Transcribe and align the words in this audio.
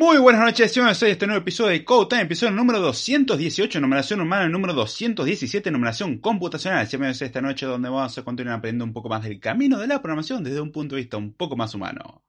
Muy 0.00 0.16
buenas 0.16 0.40
noches, 0.40 0.72
señores. 0.72 0.96
Soy 0.96 1.10
este 1.10 1.26
nuevo 1.26 1.42
episodio 1.42 1.72
de 1.72 1.84
Code 1.84 2.06
Time, 2.08 2.22
episodio 2.22 2.52
número 2.52 2.80
218, 2.80 3.82
numeración 3.82 4.22
humana, 4.22 4.48
número 4.48 4.72
217, 4.72 5.70
numeración 5.70 6.20
computacional. 6.20 6.86
Señores, 6.86 7.20
esta 7.20 7.42
noche 7.42 7.66
donde 7.66 7.90
vamos 7.90 8.16
a 8.16 8.24
continuar 8.24 8.56
aprendiendo 8.56 8.86
un 8.86 8.94
poco 8.94 9.10
más 9.10 9.22
del 9.22 9.38
camino 9.38 9.78
de 9.78 9.86
la 9.86 10.00
programación 10.00 10.42
desde 10.42 10.62
un 10.62 10.72
punto 10.72 10.94
de 10.94 11.02
vista 11.02 11.18
un 11.18 11.34
poco 11.34 11.54
más 11.54 11.74
humano. 11.74 12.24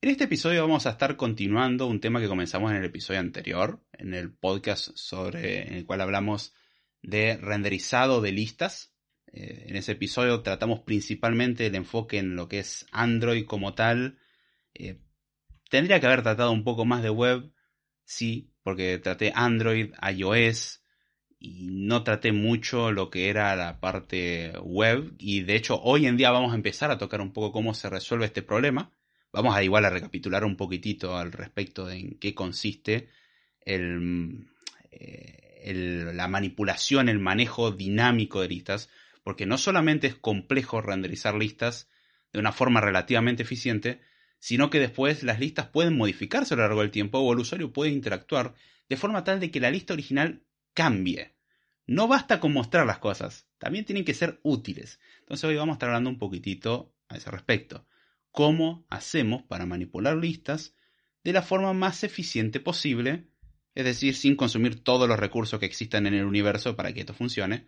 En 0.00 0.10
este 0.10 0.24
episodio 0.24 0.62
vamos 0.62 0.84
a 0.86 0.90
estar 0.90 1.16
continuando 1.16 1.86
un 1.86 2.00
tema 2.00 2.20
que 2.20 2.26
comenzamos 2.26 2.72
en 2.72 2.78
el 2.78 2.86
episodio 2.86 3.20
anterior, 3.20 3.80
en 3.92 4.12
el 4.14 4.34
podcast 4.34 4.90
sobre 4.96 5.62
en 5.62 5.74
el 5.74 5.86
cual 5.86 6.00
hablamos 6.00 6.54
de 7.02 7.36
renderizado 7.36 8.20
de 8.20 8.32
listas. 8.32 8.92
Eh, 9.32 9.66
en 9.68 9.76
ese 9.76 9.92
episodio 9.92 10.42
tratamos 10.42 10.80
principalmente 10.80 11.66
el 11.66 11.76
enfoque 11.76 12.18
en 12.18 12.34
lo 12.34 12.48
que 12.48 12.58
es 12.58 12.84
Android 12.90 13.46
como 13.46 13.74
tal. 13.74 14.18
Eh, 14.74 14.98
Tendría 15.68 16.00
que 16.00 16.06
haber 16.06 16.22
tratado 16.22 16.52
un 16.52 16.64
poco 16.64 16.84
más 16.84 17.02
de 17.02 17.10
web, 17.10 17.52
sí, 18.04 18.50
porque 18.62 18.98
traté 18.98 19.32
Android, 19.34 19.92
iOS 20.14 20.82
y 21.38 21.68
no 21.70 22.02
traté 22.02 22.32
mucho 22.32 22.90
lo 22.90 23.10
que 23.10 23.28
era 23.28 23.54
la 23.54 23.80
parte 23.80 24.52
web 24.62 25.14
y 25.18 25.42
de 25.42 25.54
hecho 25.54 25.80
hoy 25.80 26.06
en 26.06 26.16
día 26.16 26.30
vamos 26.30 26.52
a 26.52 26.56
empezar 26.56 26.90
a 26.90 26.98
tocar 26.98 27.20
un 27.20 27.32
poco 27.32 27.52
cómo 27.52 27.74
se 27.74 27.88
resuelve 27.88 28.26
este 28.26 28.42
problema. 28.42 28.92
Vamos 29.32 29.54
a 29.54 29.62
igual 29.62 29.84
a 29.84 29.90
recapitular 29.90 30.44
un 30.44 30.56
poquitito 30.56 31.16
al 31.16 31.32
respecto 31.32 31.86
de 31.86 31.98
en 31.98 32.18
qué 32.18 32.34
consiste 32.34 33.10
eh, 33.64 33.84
la 35.74 36.28
manipulación, 36.28 37.08
el 37.08 37.18
manejo 37.18 37.70
dinámico 37.72 38.40
de 38.40 38.48
listas, 38.48 38.88
porque 39.22 39.44
no 39.44 39.58
solamente 39.58 40.06
es 40.06 40.14
complejo 40.14 40.80
renderizar 40.80 41.34
listas 41.34 41.90
de 42.32 42.38
una 42.38 42.52
forma 42.52 42.80
relativamente 42.80 43.42
eficiente, 43.42 44.00
sino 44.38 44.70
que 44.70 44.80
después 44.80 45.22
las 45.22 45.40
listas 45.40 45.66
pueden 45.68 45.96
modificarse 45.96 46.54
a 46.54 46.56
lo 46.56 46.62
largo 46.64 46.80
del 46.80 46.90
tiempo 46.90 47.18
o 47.18 47.32
el 47.32 47.40
usuario 47.40 47.72
puede 47.72 47.90
interactuar 47.90 48.54
de 48.88 48.96
forma 48.96 49.24
tal 49.24 49.40
de 49.40 49.50
que 49.50 49.60
la 49.60 49.70
lista 49.70 49.94
original 49.94 50.44
cambie. 50.74 51.34
No 51.86 52.06
basta 52.06 52.38
con 52.38 52.52
mostrar 52.52 52.86
las 52.86 52.98
cosas, 52.98 53.48
también 53.58 53.84
tienen 53.84 54.04
que 54.04 54.14
ser 54.14 54.40
útiles. 54.42 55.00
Entonces 55.20 55.44
hoy 55.44 55.56
vamos 55.56 55.74
a 55.74 55.76
estar 55.76 55.88
hablando 55.88 56.10
un 56.10 56.18
poquitito 56.18 56.94
a 57.08 57.16
ese 57.16 57.30
respecto. 57.30 57.86
¿Cómo 58.30 58.86
hacemos 58.90 59.42
para 59.42 59.66
manipular 59.66 60.16
listas 60.16 60.74
de 61.24 61.32
la 61.32 61.42
forma 61.42 61.72
más 61.72 62.04
eficiente 62.04 62.60
posible? 62.60 63.28
Es 63.74 63.84
decir, 63.84 64.14
sin 64.14 64.36
consumir 64.36 64.82
todos 64.82 65.08
los 65.08 65.18
recursos 65.18 65.58
que 65.58 65.66
existan 65.66 66.06
en 66.06 66.14
el 66.14 66.24
universo 66.24 66.76
para 66.76 66.92
que 66.92 67.00
esto 67.00 67.14
funcione. 67.14 67.66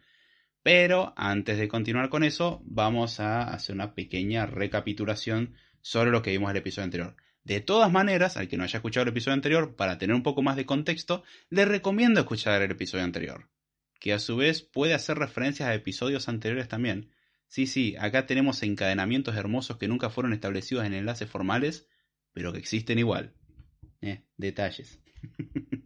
Pero 0.62 1.14
antes 1.16 1.58
de 1.58 1.68
continuar 1.68 2.10
con 2.10 2.22
eso, 2.22 2.60
vamos 2.64 3.20
a 3.20 3.42
hacer 3.44 3.74
una 3.74 3.94
pequeña 3.94 4.44
recapitulación 4.44 5.54
sobre 5.80 6.10
lo 6.10 6.22
que 6.22 6.30
vimos 6.30 6.50
en 6.50 6.56
el 6.56 6.60
episodio 6.60 6.84
anterior. 6.84 7.16
De 7.44 7.60
todas 7.60 7.90
maneras, 7.90 8.36
al 8.36 8.48
que 8.48 8.56
no 8.56 8.64
haya 8.64 8.78
escuchado 8.78 9.04
el 9.04 9.10
episodio 9.10 9.34
anterior, 9.34 9.74
para 9.74 9.98
tener 9.98 10.14
un 10.14 10.22
poco 10.22 10.42
más 10.42 10.56
de 10.56 10.66
contexto, 10.66 11.24
le 11.48 11.64
recomiendo 11.64 12.20
escuchar 12.20 12.60
el 12.62 12.70
episodio 12.70 13.04
anterior, 13.04 13.48
que 13.98 14.12
a 14.12 14.18
su 14.18 14.36
vez 14.36 14.62
puede 14.62 14.94
hacer 14.94 15.18
referencias 15.18 15.68
a 15.68 15.74
episodios 15.74 16.28
anteriores 16.28 16.68
también. 16.68 17.10
Sí, 17.48 17.66
sí, 17.66 17.96
acá 17.98 18.26
tenemos 18.26 18.62
encadenamientos 18.62 19.36
hermosos 19.36 19.78
que 19.78 19.88
nunca 19.88 20.10
fueron 20.10 20.32
establecidos 20.32 20.84
en 20.84 20.94
enlaces 20.94 21.28
formales, 21.28 21.88
pero 22.32 22.52
que 22.52 22.58
existen 22.58 22.98
igual. 22.98 23.34
Eh, 24.02 24.22
detalles. 24.36 25.00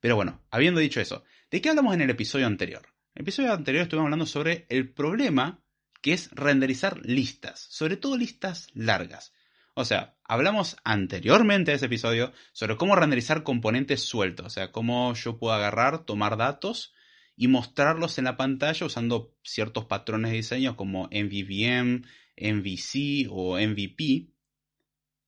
pero 0.00 0.16
bueno, 0.16 0.42
habiendo 0.50 0.80
dicho 0.80 1.00
eso, 1.00 1.24
¿de 1.50 1.60
qué 1.60 1.70
hablamos 1.70 1.94
en 1.94 2.02
el 2.02 2.10
episodio 2.10 2.46
anterior? 2.46 2.82
En 3.14 3.20
el 3.20 3.22
episodio 3.22 3.52
anterior 3.52 3.82
estuvimos 3.82 4.06
hablando 4.06 4.26
sobre 4.26 4.66
el 4.68 4.90
problema 4.90 5.64
que 6.00 6.12
es 6.12 6.30
renderizar 6.32 7.00
listas, 7.04 7.66
sobre 7.70 7.96
todo 7.96 8.16
listas 8.16 8.68
largas. 8.74 9.32
O 9.74 9.84
sea, 9.84 10.16
hablamos 10.24 10.76
anteriormente 10.82 11.70
de 11.70 11.76
ese 11.76 11.86
episodio 11.86 12.32
sobre 12.52 12.76
cómo 12.76 12.96
renderizar 12.96 13.44
componentes 13.44 14.02
sueltos, 14.02 14.46
o 14.46 14.50
sea, 14.50 14.72
cómo 14.72 15.14
yo 15.14 15.38
puedo 15.38 15.54
agarrar, 15.54 16.04
tomar 16.04 16.36
datos 16.36 16.94
y 17.36 17.46
mostrarlos 17.46 18.18
en 18.18 18.24
la 18.24 18.36
pantalla 18.36 18.86
usando 18.86 19.36
ciertos 19.44 19.84
patrones 19.84 20.32
de 20.32 20.38
diseño 20.38 20.76
como 20.76 21.08
MVVM, 21.12 22.02
MVC 22.36 23.28
o 23.30 23.56
MVP. 23.56 24.32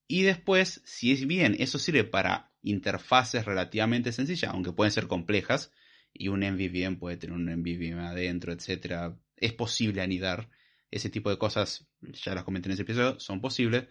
Y 0.09 0.23
después, 0.23 0.83
si 0.85 1.13
es 1.13 1.27
bien, 1.29 1.55
eso 1.61 1.79
sirve 1.79 2.03
para 2.03 2.53
interfaces 2.63 3.45
relativamente 3.45 4.11
sencillas, 4.11 4.53
aunque 4.53 4.73
pueden 4.73 4.91
ser 4.91 5.07
complejas, 5.07 5.73
y 6.13 6.27
un 6.27 6.41
MVVM 6.41 6.99
puede 6.99 7.17
tener 7.17 7.37
un 7.37 7.45
MVVM 7.45 8.01
adentro, 8.01 8.53
etc. 8.53 9.15
Es 9.37 9.53
posible 9.53 10.03
anidar 10.03 10.51
ese 10.91 11.11
tipo 11.11 11.31
de 11.31 11.39
cosas, 11.39 11.87
ya 12.01 12.35
las 12.35 12.45
comenté 12.45 12.69
en 12.69 12.73
ese 12.73 12.83
episodio, 12.83 13.19
son 13.21 13.41
posibles. 13.41 13.87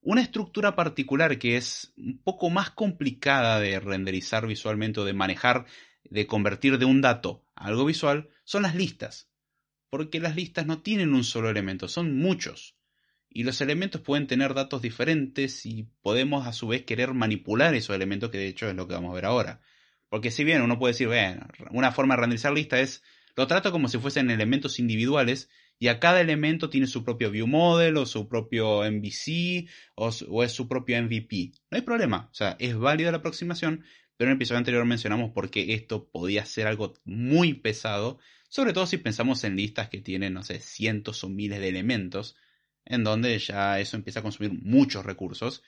Una 0.00 0.22
estructura 0.22 0.74
particular 0.74 1.38
que 1.38 1.56
es 1.56 1.92
un 1.96 2.22
poco 2.22 2.48
más 2.48 2.70
complicada 2.70 3.60
de 3.60 3.78
renderizar 3.80 4.46
visualmente 4.46 5.00
o 5.00 5.04
de 5.04 5.12
manejar, 5.12 5.66
de 6.04 6.26
convertir 6.26 6.78
de 6.78 6.86
un 6.86 7.02
dato 7.02 7.44
a 7.54 7.66
algo 7.66 7.84
visual, 7.84 8.30
son 8.44 8.62
las 8.62 8.74
listas. 8.74 9.30
Porque 9.90 10.20
las 10.20 10.36
listas 10.36 10.66
no 10.66 10.80
tienen 10.80 11.12
un 11.12 11.24
solo 11.24 11.50
elemento, 11.50 11.88
son 11.88 12.16
muchos. 12.16 12.76
Y 13.28 13.44
los 13.44 13.60
elementos 13.60 14.00
pueden 14.00 14.26
tener 14.26 14.54
datos 14.54 14.82
diferentes 14.82 15.66
y 15.66 15.88
podemos 16.00 16.46
a 16.46 16.52
su 16.52 16.68
vez 16.68 16.84
querer 16.84 17.12
manipular 17.12 17.74
esos 17.74 17.94
elementos, 17.94 18.30
que 18.30 18.38
de 18.38 18.48
hecho 18.48 18.68
es 18.68 18.74
lo 18.74 18.88
que 18.88 18.94
vamos 18.94 19.10
a 19.12 19.14
ver 19.14 19.26
ahora. 19.26 19.60
Porque 20.08 20.30
si 20.30 20.42
bien 20.42 20.62
uno 20.62 20.78
puede 20.78 20.94
decir, 20.94 21.08
una 21.70 21.92
forma 21.92 22.14
de 22.14 22.22
renderizar 22.22 22.52
lista 22.52 22.80
es, 22.80 23.02
lo 23.36 23.46
trato 23.46 23.70
como 23.70 23.88
si 23.88 23.98
fuesen 23.98 24.30
elementos 24.30 24.78
individuales 24.80 25.48
y 25.82 25.88
a 25.88 25.98
cada 25.98 26.20
elemento 26.20 26.68
tiene 26.68 26.86
su 26.86 27.02
propio 27.02 27.30
view 27.30 27.46
model 27.46 27.96
o 27.96 28.04
su 28.04 28.28
propio 28.28 28.82
MVC 28.88 29.66
o, 29.94 30.44
es 30.44 30.52
su 30.52 30.68
propio 30.68 31.02
MVP. 31.02 31.52
No 31.70 31.76
hay 31.76 31.80
problema, 31.80 32.28
o 32.30 32.34
sea, 32.34 32.54
es 32.60 32.76
válida 32.76 33.10
la 33.10 33.16
aproximación, 33.16 33.82
pero 34.18 34.28
en 34.28 34.32
el 34.32 34.36
episodio 34.36 34.58
anterior 34.58 34.84
mencionamos 34.84 35.30
por 35.30 35.50
qué 35.50 35.72
esto 35.72 36.10
podía 36.10 36.44
ser 36.44 36.66
algo 36.66 36.92
muy 37.04 37.54
pesado, 37.54 38.18
sobre 38.50 38.74
todo 38.74 38.86
si 38.86 38.98
pensamos 38.98 39.42
en 39.44 39.56
listas 39.56 39.88
que 39.88 40.02
tienen, 40.02 40.34
no 40.34 40.42
sé, 40.42 40.60
cientos 40.60 41.24
o 41.24 41.30
miles 41.30 41.60
de 41.60 41.68
elementos, 41.68 42.36
en 42.84 43.02
donde 43.02 43.38
ya 43.38 43.80
eso 43.80 43.96
empieza 43.96 44.20
a 44.20 44.22
consumir 44.22 44.52
muchos 44.52 45.06
recursos. 45.06 45.62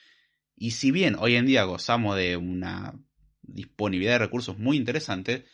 Y 0.55 0.71
si 0.71 0.91
bien 0.91 1.15
hoy 1.17 1.37
en 1.37 1.47
día 1.47 1.63
gozamos 1.63 2.15
de 2.17 2.37
una 2.37 2.93
disponibilidad 3.41 4.13
de 4.13 4.25
recursos 4.25 4.59
muy 4.59 4.77
interesante, 4.77 5.45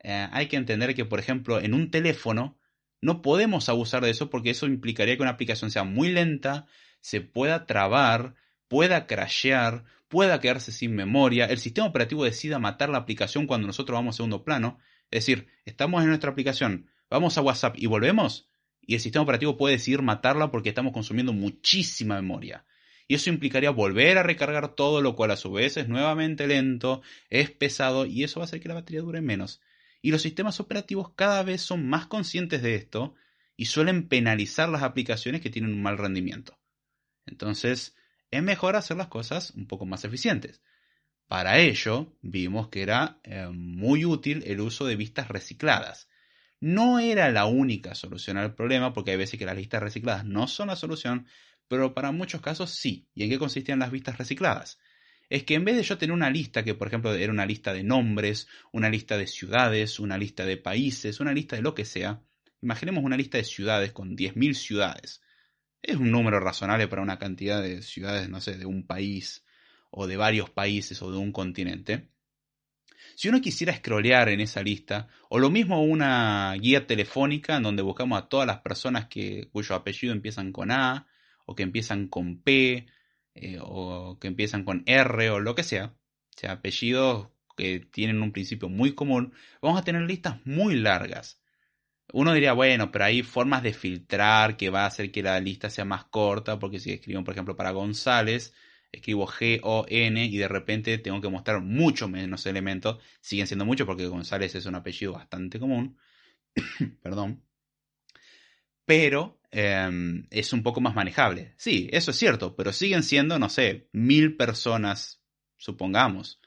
eh, 0.00 0.26
hay 0.32 0.48
que 0.48 0.56
entender 0.56 0.96
que, 0.96 1.04
por 1.04 1.20
ejemplo, 1.20 1.60
en 1.60 1.72
un 1.72 1.92
teléfono, 1.92 2.58
no 3.02 3.20
podemos 3.20 3.68
abusar 3.68 4.02
de 4.02 4.10
eso 4.10 4.30
porque 4.30 4.50
eso 4.50 4.66
implicaría 4.66 5.16
que 5.16 5.22
una 5.22 5.32
aplicación 5.32 5.70
sea 5.70 5.84
muy 5.84 6.10
lenta, 6.10 6.66
se 7.00 7.20
pueda 7.20 7.66
trabar, 7.66 8.36
pueda 8.68 9.06
crashear, 9.06 9.84
pueda 10.08 10.40
quedarse 10.40 10.72
sin 10.72 10.94
memoria, 10.94 11.46
el 11.46 11.58
sistema 11.58 11.88
operativo 11.88 12.24
decida 12.24 12.58
matar 12.58 12.88
la 12.88 12.98
aplicación 12.98 13.46
cuando 13.46 13.66
nosotros 13.66 13.96
vamos 13.96 14.14
a 14.14 14.18
segundo 14.18 14.44
plano. 14.44 14.78
Es 15.10 15.26
decir, 15.26 15.48
estamos 15.64 16.02
en 16.02 16.08
nuestra 16.08 16.30
aplicación, 16.30 16.86
vamos 17.10 17.36
a 17.36 17.42
WhatsApp 17.42 17.74
y 17.76 17.86
volvemos, 17.86 18.48
y 18.80 18.94
el 18.94 19.00
sistema 19.00 19.24
operativo 19.24 19.56
puede 19.56 19.76
decidir 19.76 20.00
matarla 20.02 20.50
porque 20.50 20.68
estamos 20.68 20.92
consumiendo 20.92 21.32
muchísima 21.32 22.14
memoria. 22.16 22.64
Y 23.08 23.16
eso 23.16 23.30
implicaría 23.30 23.70
volver 23.70 24.16
a 24.16 24.22
recargar 24.22 24.74
todo, 24.74 25.02
lo 25.02 25.16
cual 25.16 25.32
a 25.32 25.36
su 25.36 25.50
vez 25.50 25.76
es 25.76 25.88
nuevamente 25.88 26.46
lento, 26.46 27.02
es 27.30 27.50
pesado 27.50 28.06
y 28.06 28.22
eso 28.22 28.40
va 28.40 28.44
a 28.44 28.46
hacer 28.46 28.60
que 28.60 28.68
la 28.68 28.74
batería 28.74 29.02
dure 29.02 29.20
menos. 29.20 29.60
Y 30.02 30.10
los 30.10 30.20
sistemas 30.20 30.60
operativos 30.60 31.12
cada 31.14 31.42
vez 31.42 31.62
son 31.62 31.88
más 31.88 32.06
conscientes 32.06 32.60
de 32.60 32.74
esto 32.74 33.14
y 33.56 33.66
suelen 33.66 34.08
penalizar 34.08 34.68
las 34.68 34.82
aplicaciones 34.82 35.40
que 35.40 35.48
tienen 35.48 35.72
un 35.72 35.82
mal 35.82 35.96
rendimiento. 35.96 36.58
Entonces, 37.24 37.94
es 38.30 38.42
mejor 38.42 38.76
hacer 38.76 38.96
las 38.96 39.08
cosas 39.08 39.52
un 39.52 39.66
poco 39.66 39.86
más 39.86 40.04
eficientes. 40.04 40.60
Para 41.28 41.58
ello, 41.58 42.12
vimos 42.20 42.68
que 42.68 42.82
era 42.82 43.20
eh, 43.22 43.48
muy 43.52 44.04
útil 44.04 44.42
el 44.46 44.60
uso 44.60 44.84
de 44.84 44.96
vistas 44.96 45.28
recicladas. 45.28 46.08
No 46.60 46.98
era 46.98 47.30
la 47.30 47.46
única 47.46 47.94
solución 47.94 48.36
al 48.36 48.54
problema, 48.54 48.92
porque 48.92 49.12
hay 49.12 49.16
veces 49.16 49.38
que 49.38 49.46
las 49.46 49.56
listas 49.56 49.82
recicladas 49.82 50.24
no 50.24 50.46
son 50.46 50.68
la 50.68 50.76
solución, 50.76 51.26
pero 51.68 51.94
para 51.94 52.12
muchos 52.12 52.40
casos 52.40 52.70
sí. 52.70 53.08
¿Y 53.14 53.24
en 53.24 53.30
qué 53.30 53.38
consistían 53.38 53.78
las 53.78 53.90
vistas 53.90 54.18
recicladas? 54.18 54.78
Es 55.32 55.44
que 55.44 55.54
en 55.54 55.64
vez 55.64 55.76
de 55.76 55.82
yo 55.82 55.96
tener 55.96 56.12
una 56.12 56.28
lista 56.28 56.62
que, 56.62 56.74
por 56.74 56.88
ejemplo, 56.88 57.14
era 57.14 57.32
una 57.32 57.46
lista 57.46 57.72
de 57.72 57.82
nombres, 57.82 58.48
una 58.70 58.90
lista 58.90 59.16
de 59.16 59.26
ciudades, 59.26 59.98
una 59.98 60.18
lista 60.18 60.44
de 60.44 60.58
países, 60.58 61.20
una 61.20 61.32
lista 61.32 61.56
de 61.56 61.62
lo 61.62 61.74
que 61.74 61.86
sea, 61.86 62.20
imaginemos 62.60 63.02
una 63.02 63.16
lista 63.16 63.38
de 63.38 63.44
ciudades 63.44 63.92
con 63.92 64.14
10.000 64.14 64.52
ciudades. 64.52 65.22
Es 65.80 65.96
un 65.96 66.10
número 66.10 66.38
razonable 66.38 66.86
para 66.86 67.00
una 67.00 67.18
cantidad 67.18 67.62
de 67.62 67.80
ciudades, 67.80 68.28
no 68.28 68.42
sé, 68.42 68.58
de 68.58 68.66
un 68.66 68.86
país 68.86 69.42
o 69.90 70.06
de 70.06 70.18
varios 70.18 70.50
países 70.50 71.00
o 71.00 71.10
de 71.10 71.16
un 71.16 71.32
continente. 71.32 72.10
Si 73.14 73.30
uno 73.30 73.40
quisiera 73.40 73.74
scrollear 73.74 74.28
en 74.28 74.40
esa 74.40 74.62
lista, 74.62 75.08
o 75.30 75.38
lo 75.38 75.48
mismo 75.48 75.82
una 75.82 76.52
guía 76.60 76.86
telefónica 76.86 77.56
en 77.56 77.62
donde 77.62 77.80
buscamos 77.80 78.18
a 78.18 78.28
todas 78.28 78.46
las 78.46 78.60
personas 78.60 79.06
que, 79.06 79.48
cuyo 79.50 79.76
apellido 79.76 80.12
empiezan 80.12 80.52
con 80.52 80.70
A, 80.70 81.06
o 81.46 81.54
que 81.54 81.62
empiezan 81.62 82.08
con 82.08 82.42
P, 82.42 82.86
eh, 83.34 83.58
o 83.60 84.18
que 84.20 84.28
empiezan 84.28 84.64
con 84.64 84.82
R 84.86 85.30
o 85.30 85.40
lo 85.40 85.54
que 85.54 85.62
sea, 85.64 85.94
o 86.36 86.38
sea, 86.38 86.52
apellidos 86.52 87.28
que 87.56 87.80
tienen 87.80 88.22
un 88.22 88.32
principio 88.32 88.68
muy 88.68 88.94
común, 88.94 89.34
vamos 89.60 89.80
a 89.80 89.84
tener 89.84 90.02
listas 90.02 90.40
muy 90.46 90.76
largas. 90.76 91.40
Uno 92.12 92.34
diría, 92.34 92.52
bueno, 92.52 92.92
pero 92.92 93.06
hay 93.06 93.22
formas 93.22 93.62
de 93.62 93.72
filtrar 93.74 94.56
que 94.56 94.70
va 94.70 94.84
a 94.84 94.86
hacer 94.86 95.10
que 95.12 95.22
la 95.22 95.40
lista 95.40 95.70
sea 95.70 95.84
más 95.84 96.04
corta, 96.06 96.58
porque 96.58 96.78
si 96.80 96.92
escriben, 96.92 97.24
por 97.24 97.32
ejemplo, 97.34 97.56
para 97.56 97.70
González, 97.70 98.54
escribo 98.92 99.26
G-O-N 99.26 100.24
y 100.26 100.36
de 100.36 100.48
repente 100.48 100.98
tengo 100.98 101.20
que 101.20 101.28
mostrar 101.30 101.60
mucho 101.62 102.08
menos 102.08 102.46
elementos. 102.46 102.98
Siguen 103.20 103.46
siendo 103.46 103.64
muchos 103.64 103.86
porque 103.86 104.06
González 104.06 104.54
es 104.54 104.66
un 104.66 104.74
apellido 104.74 105.12
bastante 105.12 105.58
común. 105.58 105.98
Perdón. 107.02 107.42
Pero 108.84 109.40
em, 109.52 110.26
es 110.30 110.52
un 110.52 110.62
poco 110.62 110.80
más 110.80 110.94
manejable. 110.94 111.54
Sí, 111.56 111.88
eso 111.92 112.10
es 112.10 112.16
cierto, 112.16 112.56
pero 112.56 112.72
siguen 112.72 113.02
siendo, 113.04 113.38
no 113.38 113.48
sé, 113.48 113.88
mil 113.92 114.36
personas, 114.36 115.22
supongamos. 115.56 116.40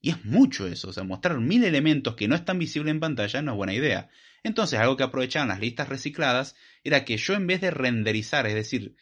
Y 0.00 0.10
es 0.10 0.24
mucho 0.24 0.66
eso, 0.66 0.88
o 0.90 0.92
sea, 0.92 1.04
mostrar 1.04 1.38
mil 1.40 1.64
elementos 1.64 2.14
que 2.14 2.28
no 2.28 2.36
están 2.36 2.58
visibles 2.58 2.92
en 2.92 3.00
pantalla 3.00 3.42
no 3.42 3.52
es 3.52 3.56
buena 3.56 3.74
idea. 3.74 4.08
Entonces, 4.42 4.78
algo 4.78 4.96
que 4.96 5.02
aprovechaban 5.02 5.48
las 5.48 5.60
listas 5.60 5.88
recicladas 5.88 6.54
era 6.84 7.04
que 7.04 7.16
yo 7.16 7.34
en 7.34 7.48
vez 7.48 7.60
de 7.60 7.72
renderizar, 7.72 8.46
es 8.46 8.54
decir, 8.54 8.94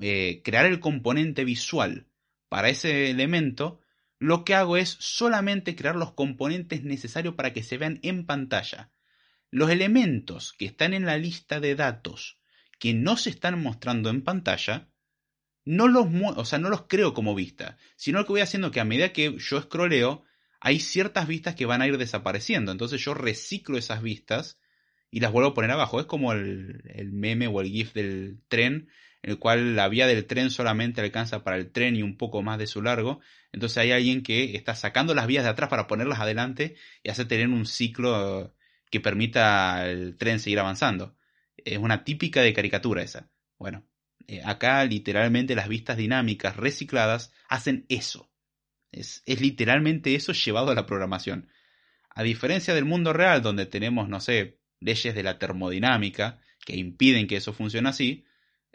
eh, 0.00 0.42
crear 0.44 0.66
el 0.66 0.80
componente 0.80 1.44
visual 1.44 2.08
para 2.48 2.68
ese 2.68 3.10
elemento, 3.10 3.80
lo 4.18 4.44
que 4.44 4.54
hago 4.54 4.76
es 4.76 4.96
solamente 4.98 5.76
crear 5.76 5.94
los 5.94 6.12
componentes 6.12 6.82
necesarios 6.82 7.34
para 7.34 7.52
que 7.52 7.62
se 7.62 7.78
vean 7.78 8.00
en 8.02 8.26
pantalla. 8.26 8.90
Los 9.50 9.70
elementos 9.70 10.52
que 10.52 10.66
están 10.66 10.92
en 10.92 11.06
la 11.06 11.16
lista 11.16 11.60
de 11.60 11.74
datos 11.74 12.37
que 12.78 12.94
no 12.94 13.16
se 13.16 13.30
están 13.30 13.62
mostrando 13.62 14.10
en 14.10 14.22
pantalla, 14.22 14.88
no 15.64 15.88
los, 15.88 16.06
o 16.36 16.44
sea, 16.44 16.58
no 16.58 16.70
los 16.70 16.86
creo 16.88 17.12
como 17.12 17.34
vista, 17.34 17.76
sino 17.96 18.24
que 18.24 18.32
voy 18.32 18.40
haciendo 18.40 18.70
que 18.70 18.80
a 18.80 18.84
medida 18.84 19.12
que 19.12 19.36
yo 19.38 19.60
scrolleo, 19.60 20.24
hay 20.60 20.80
ciertas 20.80 21.28
vistas 21.28 21.54
que 21.54 21.66
van 21.66 21.82
a 21.82 21.86
ir 21.86 21.98
desapareciendo. 21.98 22.72
Entonces 22.72 23.00
yo 23.04 23.14
reciclo 23.14 23.78
esas 23.78 24.02
vistas 24.02 24.58
y 25.10 25.20
las 25.20 25.32
vuelvo 25.32 25.50
a 25.50 25.54
poner 25.54 25.70
abajo. 25.70 26.00
Es 26.00 26.06
como 26.06 26.32
el, 26.32 27.10
meme 27.12 27.46
o 27.46 27.60
el 27.60 27.68
GIF 27.68 27.92
del 27.94 28.40
tren, 28.48 28.88
en 29.22 29.30
el 29.30 29.38
cual 29.38 29.76
la 29.76 29.88
vía 29.88 30.06
del 30.06 30.26
tren 30.26 30.50
solamente 30.50 31.00
alcanza 31.00 31.44
para 31.44 31.56
el 31.56 31.70
tren 31.70 31.96
y 31.96 32.02
un 32.02 32.16
poco 32.16 32.42
más 32.42 32.58
de 32.58 32.66
su 32.66 32.82
largo. 32.82 33.20
Entonces 33.52 33.78
hay 33.78 33.92
alguien 33.92 34.22
que 34.22 34.56
está 34.56 34.74
sacando 34.74 35.14
las 35.14 35.26
vías 35.26 35.44
de 35.44 35.50
atrás 35.50 35.70
para 35.70 35.86
ponerlas 35.86 36.20
adelante 36.20 36.76
y 37.02 37.10
hace 37.10 37.24
tener 37.24 37.48
un 37.48 37.66
ciclo 37.66 38.54
que 38.90 39.00
permita 39.00 39.82
al 39.82 40.16
tren 40.16 40.40
seguir 40.40 40.58
avanzando. 40.60 41.17
Es 41.64 41.78
una 41.78 42.04
típica 42.04 42.42
de 42.42 42.52
caricatura 42.52 43.02
esa. 43.02 43.30
Bueno, 43.58 43.84
eh, 44.26 44.42
acá 44.44 44.84
literalmente 44.84 45.54
las 45.54 45.68
vistas 45.68 45.96
dinámicas 45.96 46.56
recicladas 46.56 47.32
hacen 47.48 47.86
eso. 47.88 48.30
Es, 48.92 49.22
es 49.26 49.40
literalmente 49.40 50.14
eso 50.14 50.32
llevado 50.32 50.70
a 50.70 50.74
la 50.74 50.86
programación. 50.86 51.48
A 52.10 52.22
diferencia 52.22 52.74
del 52.74 52.84
mundo 52.84 53.12
real, 53.12 53.42
donde 53.42 53.66
tenemos, 53.66 54.08
no 54.08 54.20
sé, 54.20 54.60
leyes 54.80 55.14
de 55.14 55.22
la 55.22 55.38
termodinámica 55.38 56.40
que 56.64 56.76
impiden 56.76 57.26
que 57.26 57.36
eso 57.36 57.52
funcione 57.52 57.88
así, 57.88 58.24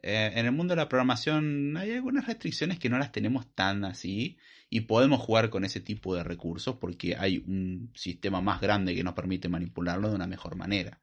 eh, 0.06 0.33
en 0.35 0.45
el 0.45 0.51
mundo 0.51 0.74
de 0.74 0.81
la 0.81 0.89
programación 0.89 1.77
hay 1.77 1.91
algunas 1.91 2.25
restricciones 2.25 2.77
que 2.77 2.89
no 2.89 2.97
las 2.97 3.13
tenemos 3.13 3.47
tan 3.56 3.85
así 3.85 4.38
y 4.69 4.81
podemos 4.81 5.21
jugar 5.21 5.50
con 5.50 5.63
ese 5.63 5.80
tipo 5.80 6.13
de 6.13 6.24
recursos 6.24 6.75
porque 6.75 7.15
hay 7.15 7.38
un 7.38 7.91
sistema 7.95 8.41
más 8.41 8.59
grande 8.59 8.95
que 8.95 9.03
nos 9.03 9.13
permite 9.13 9.47
manipularlo 9.47 10.09
de 10.09 10.15
una 10.15 10.27
mejor 10.27 10.57
manera. 10.57 11.02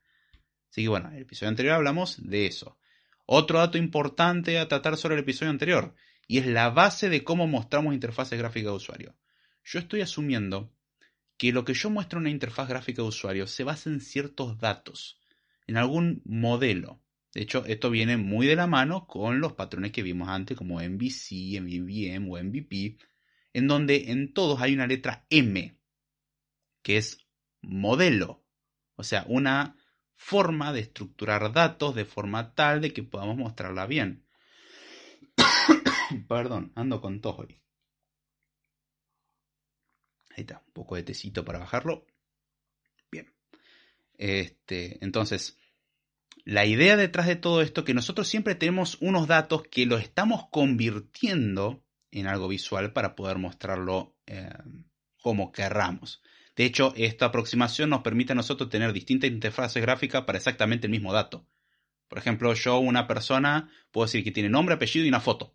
Así 0.70 0.82
que 0.82 0.88
bueno, 0.88 1.08
en 1.08 1.16
el 1.16 1.22
episodio 1.22 1.48
anterior 1.48 1.74
hablamos 1.74 2.28
de 2.28 2.46
eso. 2.46 2.78
Otro 3.26 3.58
dato 3.58 3.78
importante 3.78 4.58
a 4.58 4.68
tratar 4.68 4.96
sobre 4.96 5.14
el 5.14 5.20
episodio 5.20 5.50
anterior, 5.50 5.94
y 6.26 6.38
es 6.38 6.46
la 6.46 6.70
base 6.70 7.08
de 7.08 7.24
cómo 7.24 7.46
mostramos 7.46 7.94
interfaces 7.94 8.38
gráficas 8.38 8.70
de 8.70 8.76
usuario. 8.76 9.16
Yo 9.64 9.78
estoy 9.78 10.00
asumiendo 10.00 10.72
que 11.36 11.52
lo 11.52 11.64
que 11.64 11.74
yo 11.74 11.90
muestro 11.90 12.18
en 12.18 12.22
una 12.22 12.30
interfaz 12.30 12.68
gráfica 12.68 13.02
de 13.02 13.08
usuario 13.08 13.46
se 13.46 13.64
basa 13.64 13.90
en 13.90 14.00
ciertos 14.00 14.58
datos, 14.58 15.20
en 15.66 15.76
algún 15.76 16.22
modelo. 16.24 17.02
De 17.32 17.42
hecho, 17.42 17.64
esto 17.66 17.90
viene 17.90 18.16
muy 18.16 18.46
de 18.46 18.56
la 18.56 18.66
mano 18.66 19.06
con 19.06 19.40
los 19.40 19.54
patrones 19.54 19.92
que 19.92 20.02
vimos 20.02 20.28
antes, 20.28 20.56
como 20.56 20.80
MVC, 20.80 21.60
MVVM 21.60 22.28
o 22.30 22.42
MVP, 22.42 22.98
en 23.52 23.66
donde 23.66 24.10
en 24.10 24.32
todos 24.32 24.60
hay 24.60 24.74
una 24.74 24.86
letra 24.86 25.24
M, 25.30 25.76
que 26.82 26.96
es 26.96 27.18
modelo. 27.62 28.44
O 28.96 29.02
sea, 29.02 29.24
una 29.28 29.76
forma 30.20 30.70
de 30.74 30.80
estructurar 30.80 31.50
datos 31.50 31.94
de 31.94 32.04
forma 32.04 32.54
tal 32.54 32.82
de 32.82 32.92
que 32.92 33.02
podamos 33.02 33.38
mostrarla 33.38 33.86
bien. 33.86 34.26
Perdón, 36.28 36.72
ando 36.76 37.00
con 37.00 37.22
tos 37.22 37.38
hoy. 37.38 37.58
Ahí 40.36 40.42
está, 40.42 40.62
un 40.66 40.72
poco 40.74 40.96
de 40.96 41.04
tecito 41.04 41.42
para 41.42 41.58
bajarlo. 41.58 42.06
Bien. 43.10 43.32
Este, 44.18 45.02
entonces, 45.02 45.58
la 46.44 46.66
idea 46.66 46.98
detrás 46.98 47.26
de 47.26 47.36
todo 47.36 47.62
esto 47.62 47.80
es 47.80 47.86
que 47.86 47.94
nosotros 47.94 48.28
siempre 48.28 48.54
tenemos 48.54 48.98
unos 49.00 49.26
datos 49.26 49.62
que 49.68 49.86
los 49.86 50.02
estamos 50.02 50.48
convirtiendo 50.50 51.82
en 52.10 52.26
algo 52.26 52.46
visual 52.46 52.92
para 52.92 53.16
poder 53.16 53.38
mostrarlo 53.38 54.14
eh, 54.26 54.50
como 55.22 55.50
querramos. 55.50 56.22
De 56.56 56.64
hecho, 56.64 56.92
esta 56.96 57.26
aproximación 57.26 57.90
nos 57.90 58.02
permite 58.02 58.32
a 58.32 58.36
nosotros 58.36 58.68
tener 58.70 58.92
distintas 58.92 59.30
interfaces 59.30 59.82
gráficas 59.82 60.24
para 60.24 60.38
exactamente 60.38 60.86
el 60.86 60.90
mismo 60.90 61.12
dato. 61.12 61.46
Por 62.08 62.18
ejemplo, 62.18 62.52
yo, 62.54 62.78
una 62.78 63.06
persona, 63.06 63.70
puedo 63.92 64.06
decir 64.06 64.24
que 64.24 64.32
tiene 64.32 64.48
nombre, 64.48 64.74
apellido 64.74 65.06
y 65.06 65.08
una 65.08 65.20
foto. 65.20 65.54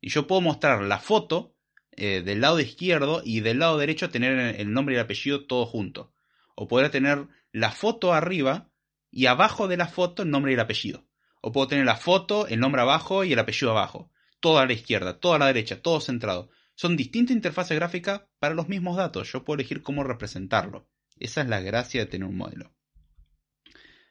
Y 0.00 0.10
yo 0.10 0.26
puedo 0.26 0.40
mostrar 0.40 0.82
la 0.82 0.98
foto 0.98 1.56
eh, 1.92 2.22
del 2.22 2.40
lado 2.40 2.60
izquierdo 2.60 3.22
y 3.24 3.40
del 3.40 3.58
lado 3.58 3.78
derecho 3.78 4.10
tener 4.10 4.60
el 4.60 4.72
nombre 4.72 4.94
y 4.94 4.98
el 4.98 5.04
apellido 5.04 5.46
todo 5.46 5.64
junto. 5.66 6.12
O 6.54 6.68
poder 6.68 6.90
tener 6.90 7.26
la 7.52 7.70
foto 7.70 8.12
arriba 8.12 8.70
y 9.10 9.26
abajo 9.26 9.68
de 9.68 9.76
la 9.76 9.88
foto 9.88 10.22
el 10.22 10.30
nombre 10.30 10.52
y 10.52 10.54
el 10.54 10.60
apellido. 10.60 11.06
O 11.40 11.52
puedo 11.52 11.68
tener 11.68 11.84
la 11.84 11.96
foto, 11.96 12.46
el 12.46 12.60
nombre 12.60 12.82
abajo 12.82 13.24
y 13.24 13.32
el 13.32 13.38
apellido 13.38 13.72
abajo. 13.72 14.10
Todo 14.40 14.58
a 14.58 14.66
la 14.66 14.72
izquierda, 14.72 15.20
todo 15.20 15.34
a 15.34 15.38
la 15.38 15.46
derecha, 15.46 15.82
todo 15.82 16.00
centrado. 16.00 16.50
Son 16.74 16.96
distintas 16.96 17.36
interfaces 17.36 17.76
gráficas 17.76 18.22
para 18.38 18.54
los 18.54 18.68
mismos 18.68 18.96
datos. 18.96 19.30
Yo 19.32 19.44
puedo 19.44 19.60
elegir 19.60 19.82
cómo 19.82 20.04
representarlo. 20.04 20.88
Esa 21.18 21.42
es 21.42 21.48
la 21.48 21.60
gracia 21.60 22.00
de 22.00 22.06
tener 22.06 22.28
un 22.28 22.36
modelo. 22.36 22.74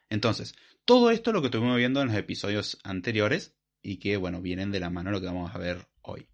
Entonces, 0.08 0.54
todo 0.84 1.10
esto 1.10 1.30
es 1.30 1.34
lo 1.34 1.40
que 1.40 1.46
estuvimos 1.46 1.76
viendo 1.76 2.00
en 2.00 2.08
los 2.08 2.16
episodios 2.16 2.78
anteriores 2.84 3.56
y 3.82 3.98
que, 3.98 4.16
bueno, 4.16 4.40
vienen 4.40 4.70
de 4.70 4.80
la 4.80 4.90
mano 4.90 5.10
lo 5.10 5.20
que 5.20 5.26
vamos 5.26 5.54
a 5.54 5.58
ver 5.58 5.88
hoy. 6.02 6.28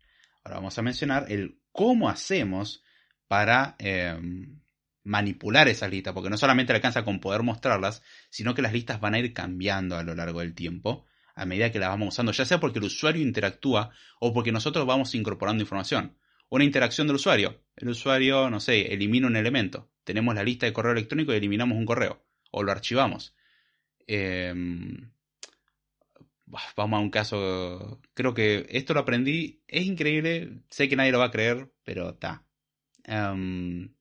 Ahora 0.44 0.56
vamos 0.56 0.78
a 0.78 0.82
mencionar 0.82 1.30
el 1.30 1.60
cómo 1.72 2.08
hacemos 2.08 2.82
para 3.26 3.76
em, 3.78 4.60
manipular 5.04 5.68
esas 5.68 5.90
listas, 5.90 6.14
porque 6.14 6.30
no 6.30 6.36
solamente 6.36 6.72
alcanza 6.72 7.04
con 7.04 7.20
poder 7.20 7.42
mostrarlas, 7.42 8.02
sino 8.30 8.54
que 8.54 8.62
las 8.62 8.72
listas 8.72 9.00
van 9.00 9.14
a 9.14 9.18
ir 9.18 9.32
cambiando 9.32 9.96
a 9.96 10.02
lo 10.02 10.14
largo 10.14 10.40
del 10.40 10.54
tiempo 10.54 11.06
a 11.38 11.46
medida 11.46 11.70
que 11.70 11.78
las 11.78 11.88
vamos 11.90 12.08
usando, 12.08 12.32
ya 12.32 12.44
sea 12.44 12.60
porque 12.60 12.80
el 12.80 12.86
usuario 12.86 13.22
interactúa 13.22 13.90
o 14.20 14.32
porque 14.32 14.52
nosotros 14.52 14.84
vamos 14.86 15.14
incorporando 15.14 15.62
información. 15.62 16.16
Una 16.50 16.64
interacción 16.64 17.06
del 17.06 17.16
usuario. 17.16 17.62
El 17.76 17.88
usuario, 17.88 18.50
no 18.50 18.58
sé, 18.58 18.92
elimina 18.92 19.26
un 19.26 19.36
elemento. 19.36 19.90
Tenemos 20.04 20.34
la 20.34 20.42
lista 20.42 20.66
de 20.66 20.72
correo 20.72 20.92
electrónico 20.92 21.32
y 21.32 21.36
eliminamos 21.36 21.78
un 21.78 21.86
correo 21.86 22.24
o 22.50 22.62
lo 22.62 22.72
archivamos. 22.72 23.36
Eh, 24.06 24.52
vamos 26.76 26.98
a 26.98 27.02
un 27.02 27.10
caso, 27.10 28.00
creo 28.14 28.34
que 28.34 28.66
esto 28.70 28.94
lo 28.94 29.00
aprendí, 29.00 29.62
es 29.68 29.84
increíble, 29.86 30.62
sé 30.70 30.88
que 30.88 30.96
nadie 30.96 31.12
lo 31.12 31.18
va 31.18 31.26
a 31.26 31.30
creer, 31.30 31.70
pero 31.84 32.10
está. 32.10 32.44
Em, 33.04 33.94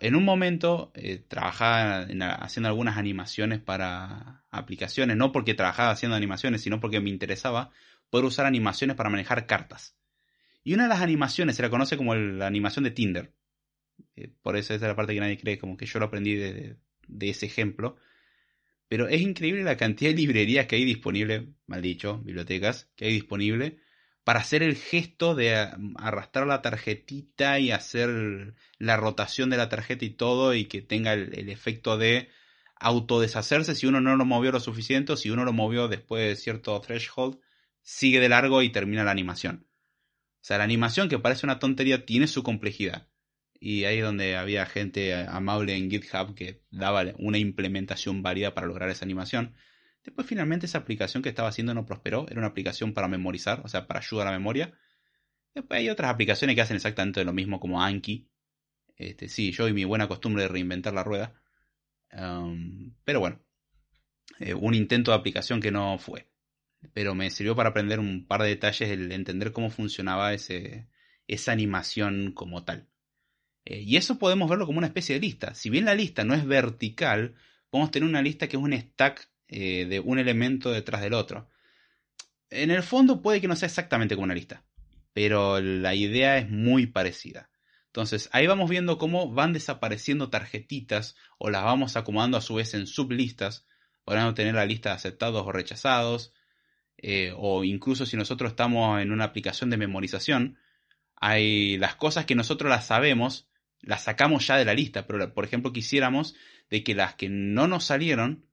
en 0.00 0.16
un 0.16 0.24
momento 0.24 0.92
eh, 0.94 1.22
trabajaba 1.26 2.06
haciendo 2.40 2.68
algunas 2.68 2.96
animaciones 2.96 3.60
para 3.60 4.44
aplicaciones, 4.50 5.16
no 5.16 5.32
porque 5.32 5.54
trabajaba 5.54 5.90
haciendo 5.90 6.16
animaciones, 6.16 6.62
sino 6.62 6.80
porque 6.80 7.00
me 7.00 7.10
interesaba 7.10 7.70
poder 8.10 8.26
usar 8.26 8.46
animaciones 8.46 8.96
para 8.96 9.10
manejar 9.10 9.46
cartas. 9.46 9.96
Y 10.62 10.74
una 10.74 10.84
de 10.84 10.88
las 10.90 11.00
animaciones 11.00 11.56
se 11.56 11.62
la 11.62 11.70
conoce 11.70 11.96
como 11.96 12.14
la 12.14 12.46
animación 12.46 12.84
de 12.84 12.90
Tinder. 12.90 13.32
Eh, 14.16 14.30
por 14.42 14.56
eso 14.56 14.74
esa 14.74 14.86
es 14.86 14.88
la 14.88 14.96
parte 14.96 15.14
que 15.14 15.20
nadie 15.20 15.38
cree, 15.38 15.58
como 15.58 15.76
que 15.76 15.86
yo 15.86 15.98
lo 15.98 16.06
aprendí 16.06 16.34
de 16.34 16.76
ese 17.20 17.46
ejemplo 17.46 17.96
pero 18.88 19.08
es 19.08 19.20
increíble 19.22 19.64
la 19.64 19.76
cantidad 19.76 20.10
de 20.10 20.16
librerías 20.16 20.66
que 20.66 20.76
hay 20.76 20.84
disponible, 20.84 21.48
mal 21.66 21.82
dicho, 21.82 22.18
bibliotecas, 22.18 22.88
que 22.96 23.06
hay 23.06 23.12
disponible 23.14 23.78
para 24.24 24.40
hacer 24.40 24.62
el 24.62 24.76
gesto 24.76 25.34
de 25.34 25.54
arrastrar 25.96 26.46
la 26.46 26.62
tarjetita 26.62 27.58
y 27.60 27.70
hacer 27.70 28.54
la 28.78 28.96
rotación 28.96 29.50
de 29.50 29.58
la 29.58 29.68
tarjeta 29.68 30.04
y 30.04 30.10
todo 30.10 30.54
y 30.54 30.64
que 30.64 30.82
tenga 30.82 31.12
el, 31.12 31.48
efecto 31.50 31.98
de 31.98 32.30
autodeshacerse 32.76 33.74
si 33.74 33.86
uno 33.86 34.00
no 34.00 34.16
lo 34.16 34.24
movió 34.24 34.50
lo 34.50 34.60
suficiente 34.60 35.12
o 35.12 35.16
si 35.16 35.30
uno 35.30 35.44
lo 35.44 35.52
movió 35.52 35.88
después 35.88 36.26
de 36.26 36.36
cierto 36.36 36.80
threshold, 36.80 37.38
sigue 37.82 38.20
de 38.20 38.30
largo 38.30 38.62
y 38.62 38.70
termina 38.70 39.04
la 39.04 39.10
animación. 39.10 39.66
O 40.40 40.46
sea, 40.46 40.58
la 40.58 40.64
animación 40.64 41.08
que 41.08 41.18
parece 41.18 41.46
una 41.46 41.58
tontería 41.58 42.06
tiene 42.06 42.26
su 42.26 42.42
complejidad 42.42 43.08
y 43.64 43.84
ahí 43.84 43.98
es 43.98 44.04
donde 44.04 44.36
había 44.36 44.66
gente 44.66 45.14
amable 45.14 45.74
en 45.74 45.90
GitHub 45.90 46.34
que 46.34 46.62
daba 46.70 47.04
una 47.18 47.38
implementación 47.38 48.22
válida 48.22 48.52
para 48.52 48.66
lograr 48.66 48.90
esa 48.90 49.06
animación. 49.06 49.54
Después 50.04 50.26
finalmente 50.26 50.66
esa 50.66 50.78
aplicación 50.78 51.22
que 51.22 51.30
estaba 51.30 51.48
haciendo 51.48 51.72
no 51.74 51.86
prosperó, 51.86 52.26
era 52.28 52.38
una 52.38 52.48
aplicación 52.48 52.92
para 52.92 53.08
memorizar, 53.08 53.62
o 53.64 53.68
sea, 53.68 53.86
para 53.86 54.00
ayudar 54.00 54.26
a 54.26 54.30
la 54.30 54.38
memoria. 54.38 54.78
Después 55.54 55.78
hay 55.78 55.88
otras 55.88 56.10
aplicaciones 56.10 56.54
que 56.54 56.62
hacen 56.62 56.76
exactamente 56.76 57.24
lo 57.24 57.32
mismo 57.32 57.58
como 57.58 57.82
Anki. 57.82 58.28
Este, 58.96 59.28
sí, 59.28 59.50
yo 59.52 59.66
y 59.66 59.72
mi 59.72 59.84
buena 59.84 60.06
costumbre 60.06 60.42
de 60.42 60.48
reinventar 60.48 60.92
la 60.92 61.04
rueda. 61.04 61.34
Um, 62.12 62.94
pero 63.04 63.20
bueno, 63.20 63.40
eh, 64.40 64.54
un 64.54 64.74
intento 64.74 65.10
de 65.10 65.16
aplicación 65.16 65.60
que 65.60 65.70
no 65.70 65.98
fue. 65.98 66.28
Pero 66.92 67.14
me 67.14 67.30
sirvió 67.30 67.56
para 67.56 67.70
aprender 67.70 67.98
un 67.98 68.26
par 68.26 68.42
de 68.42 68.48
detalles, 68.48 68.90
el 68.90 69.10
entender 69.10 69.52
cómo 69.52 69.70
funcionaba 69.70 70.34
ese, 70.34 70.88
esa 71.26 71.52
animación 71.52 72.32
como 72.32 72.64
tal. 72.64 72.88
Eh, 73.64 73.80
y 73.80 73.96
eso 73.96 74.18
podemos 74.18 74.50
verlo 74.50 74.66
como 74.66 74.78
una 74.78 74.88
especie 74.88 75.14
de 75.14 75.20
lista. 75.22 75.54
Si 75.54 75.70
bien 75.70 75.86
la 75.86 75.94
lista 75.94 76.24
no 76.24 76.34
es 76.34 76.44
vertical, 76.46 77.34
podemos 77.70 77.90
tener 77.90 78.08
una 78.08 78.22
lista 78.22 78.48
que 78.48 78.56
es 78.56 78.62
un 78.62 78.74
stack 78.74 79.30
eh, 79.48 79.86
de 79.86 80.00
un 80.00 80.18
elemento 80.18 80.70
detrás 80.70 81.02
del 81.02 81.14
otro. 81.14 81.48
En 82.50 82.70
el 82.70 82.82
fondo 82.82 83.22
puede 83.22 83.40
que 83.40 83.48
no 83.48 83.56
sea 83.56 83.66
exactamente 83.66 84.14
como 84.14 84.24
una 84.24 84.34
lista, 84.34 84.64
pero 85.12 85.60
la 85.60 85.94
idea 85.94 86.38
es 86.38 86.50
muy 86.50 86.86
parecida. 86.86 87.50
Entonces 87.86 88.28
ahí 88.32 88.46
vamos 88.46 88.68
viendo 88.68 88.98
cómo 88.98 89.32
van 89.32 89.52
desapareciendo 89.52 90.30
tarjetitas 90.30 91.16
o 91.38 91.50
las 91.50 91.64
vamos 91.64 91.96
acomodando 91.96 92.36
a 92.36 92.40
su 92.40 92.54
vez 92.56 92.74
en 92.74 92.86
sublistas, 92.86 93.66
podemos 94.04 94.34
tener 94.34 94.54
la 94.54 94.66
lista 94.66 94.90
de 94.90 94.96
aceptados 94.96 95.46
o 95.46 95.52
rechazados, 95.52 96.32
eh, 96.98 97.32
o 97.36 97.64
incluso 97.64 98.06
si 98.06 98.16
nosotros 98.16 98.50
estamos 98.50 99.00
en 99.00 99.12
una 99.12 99.24
aplicación 99.24 99.70
de 99.70 99.76
memorización, 99.76 100.58
hay 101.16 101.76
las 101.78 101.96
cosas 101.96 102.24
que 102.24 102.34
nosotros 102.34 102.68
las 102.68 102.86
sabemos, 102.86 103.48
las 103.80 104.04
sacamos 104.04 104.46
ya 104.46 104.56
de 104.56 104.64
la 104.64 104.74
lista, 104.74 105.06
pero 105.06 105.32
por 105.32 105.44
ejemplo 105.44 105.72
quisiéramos 105.72 106.34
de 106.70 106.82
que 106.82 106.94
las 106.94 107.14
que 107.14 107.28
no 107.28 107.68
nos 107.68 107.84
salieron 107.84 108.46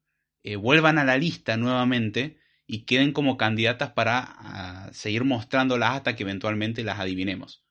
eh, 0.44 0.56
vuelvan 0.56 0.98
a 0.98 1.04
la 1.04 1.18
lista 1.18 1.58
nuevamente 1.58 2.38
y 2.66 2.86
queden 2.86 3.12
como 3.12 3.38
candidatas 3.38 3.92
para 3.92 4.20
ah, 4.24 4.90
seguir 4.94 5.24
mostrándolas 5.24 5.96
hasta 5.96 6.16
que 6.16 6.24
eventualmente 6.24 6.84
las 6.84 7.00
adivinemos. 7.00 7.64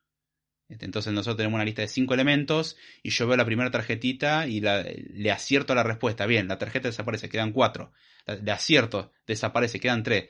Este, 0.71 0.85
entonces 0.85 1.13
nosotros 1.13 1.37
tenemos 1.37 1.57
una 1.57 1.65
lista 1.65 1.83
de 1.83 1.89
cinco 1.89 2.15
elementos 2.15 2.77
y 3.03 3.11
yo 3.11 3.27
veo 3.27 3.37
la 3.37 3.45
primera 3.45 3.73
tarjetita 3.73 4.47
y 4.47 4.61
le 4.61 5.33
acierto 5.33 5.75
la 5.75 5.83
respuesta. 5.83 6.27
Bien, 6.27 6.47
la 6.47 6.59
tarjeta 6.59 6.89
desaparece, 6.89 7.29
quedan 7.29 7.53
cuatro. 7.53 7.93
Le 8.27 8.53
acierto, 8.53 9.13
desaparece, 9.27 9.81
quedan 9.81 10.05
tres. 10.05 10.29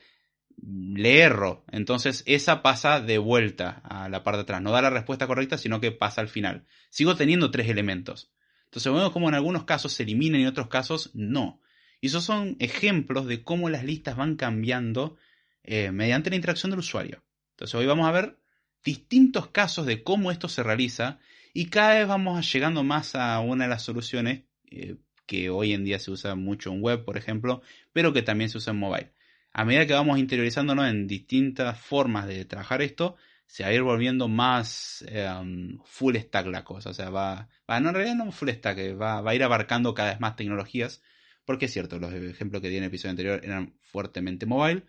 Le 0.62 1.20
erro, 1.20 1.64
entonces 1.70 2.23
esa 2.26 2.62
pasa 2.62 3.00
de 3.00 3.18
vuelta 3.18 3.82
a 3.85 4.09
la 4.09 4.23
parte 4.23 4.38
de 4.38 4.42
atrás. 4.42 4.62
No 4.62 4.73
da 4.73 4.82
la 4.82 4.90
respuesta 4.90 5.26
correcta, 5.26 5.59
sino 5.59 5.80
que 5.80 5.92
pasa 5.92 6.23
al 6.23 6.28
final. 6.28 6.64
Sigo 6.88 7.16
teniendo 7.16 7.50
tres 7.50 7.68
elementos. 7.68 8.32
Entonces 8.64 8.92
vemos 8.92 9.11
como 9.11 9.28
en 9.28 9.35
algunos 9.35 9.64
casos 9.64 9.92
se 9.92 10.04
eliminan 10.04 10.40
y 10.40 10.44
en 10.44 10.49
otros 10.49 10.68
casos 10.68 11.11
no. 11.12 11.61
Y 12.00 12.09
esos 12.09 12.25
son 12.25 12.57
ejemplos 12.59 13.26
de 13.26 13.42
cómo 13.42 13.69
las 13.69 13.85
listas 13.85 14.16
van 14.16 14.37
cambiando 14.37 15.16
eh, 15.62 15.90
mediante 15.92 16.30
la 16.30 16.37
interacción 16.37 16.71
del 16.71 16.80
usuario. 16.80 17.23
Entonces 17.52 17.75
hoy 17.75 17.87
vamos 17.87 18.09
a 18.09 18.12
ver 18.12 18.38
distintos 18.85 19.49
casos 19.49 19.87
de 19.87 20.02
cómo 20.02 20.30
esto 20.30 20.49
se 20.49 20.62
realiza 20.62 21.19
y 21.52 21.66
cada 21.66 21.95
vez 21.95 22.09
vamos 22.09 22.50
llegando 22.52 22.83
más 22.83 23.14
a 23.14 23.38
una 23.40 23.64
de 23.64 23.71
las 23.71 23.83
soluciones 23.83 24.45
eh, 24.71 24.97
que 25.26 25.50
hoy 25.50 25.75
en 25.75 25.85
día 25.85 25.99
se 25.99 26.11
usa 26.11 26.35
mucho 26.35 26.73
en 26.73 26.83
web, 26.83 27.04
por 27.04 27.16
ejemplo, 27.16 27.62
pero 27.92 28.12
que 28.12 28.23
también 28.23 28.50
se 28.50 28.59
usa 28.59 28.73
en 28.73 28.78
mobile. 28.78 29.12
A 29.52 29.64
medida 29.64 29.87
que 29.87 29.95
vamos 29.95 30.19
interiorizándonos 30.19 30.88
en 30.88 31.07
distintas 31.07 31.78
formas 31.78 32.26
de 32.26 32.45
trabajar 32.45 32.83
esto, 32.83 33.16
se 33.47 33.64
va 33.64 33.71
a 33.71 33.73
ir 33.73 33.83
volviendo 33.83 34.28
más 34.28 35.04
em, 35.09 35.78
full 35.85 36.16
stack 36.16 36.47
la 36.47 36.64
cosa. 36.64 36.90
O 36.90 36.95
sea, 36.95 37.11
va, 37.11 37.49
va 37.69 37.76
en 37.76 37.92
realidad 37.92 38.14
no 38.14 38.30
full 38.30 38.49
stack, 38.49 38.78
eh, 38.78 38.95
va, 38.95 39.21
va 39.21 39.33
a 39.33 39.35
ir 39.35 39.42
abarcando 39.42 39.92
cada 39.92 40.11
vez 40.11 40.21
más 40.21 40.37
tecnologías. 40.37 41.02
Porque 41.50 41.64
es 41.64 41.73
cierto, 41.73 41.99
los 41.99 42.12
ejemplos 42.14 42.62
que 42.62 42.69
di 42.69 42.76
en 42.76 42.85
el 42.85 42.90
episodio 42.90 43.11
anterior 43.11 43.40
eran 43.42 43.75
fuertemente 43.80 44.47
mobile, 44.47 44.85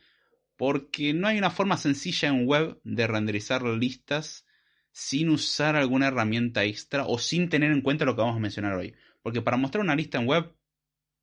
porque 0.57 1.11
no 1.11 1.27
hay 1.27 1.39
una 1.39 1.49
forma 1.49 1.75
sencilla 1.75 2.29
en 2.29 2.45
web 2.45 2.79
de 2.83 3.07
renderizar 3.07 3.63
listas 3.63 4.45
sin 4.91 5.31
usar 5.31 5.75
alguna 5.75 6.09
herramienta 6.09 6.63
extra 6.63 7.07
o 7.07 7.17
sin 7.17 7.49
tener 7.49 7.71
en 7.71 7.81
cuenta 7.81 8.05
lo 8.05 8.15
que 8.15 8.21
vamos 8.21 8.37
a 8.37 8.39
mencionar 8.39 8.73
hoy. 8.73 8.93
Porque 9.23 9.41
para 9.41 9.57
mostrar 9.57 9.83
una 9.83 9.95
lista 9.95 10.19
en 10.19 10.27
web, 10.27 10.55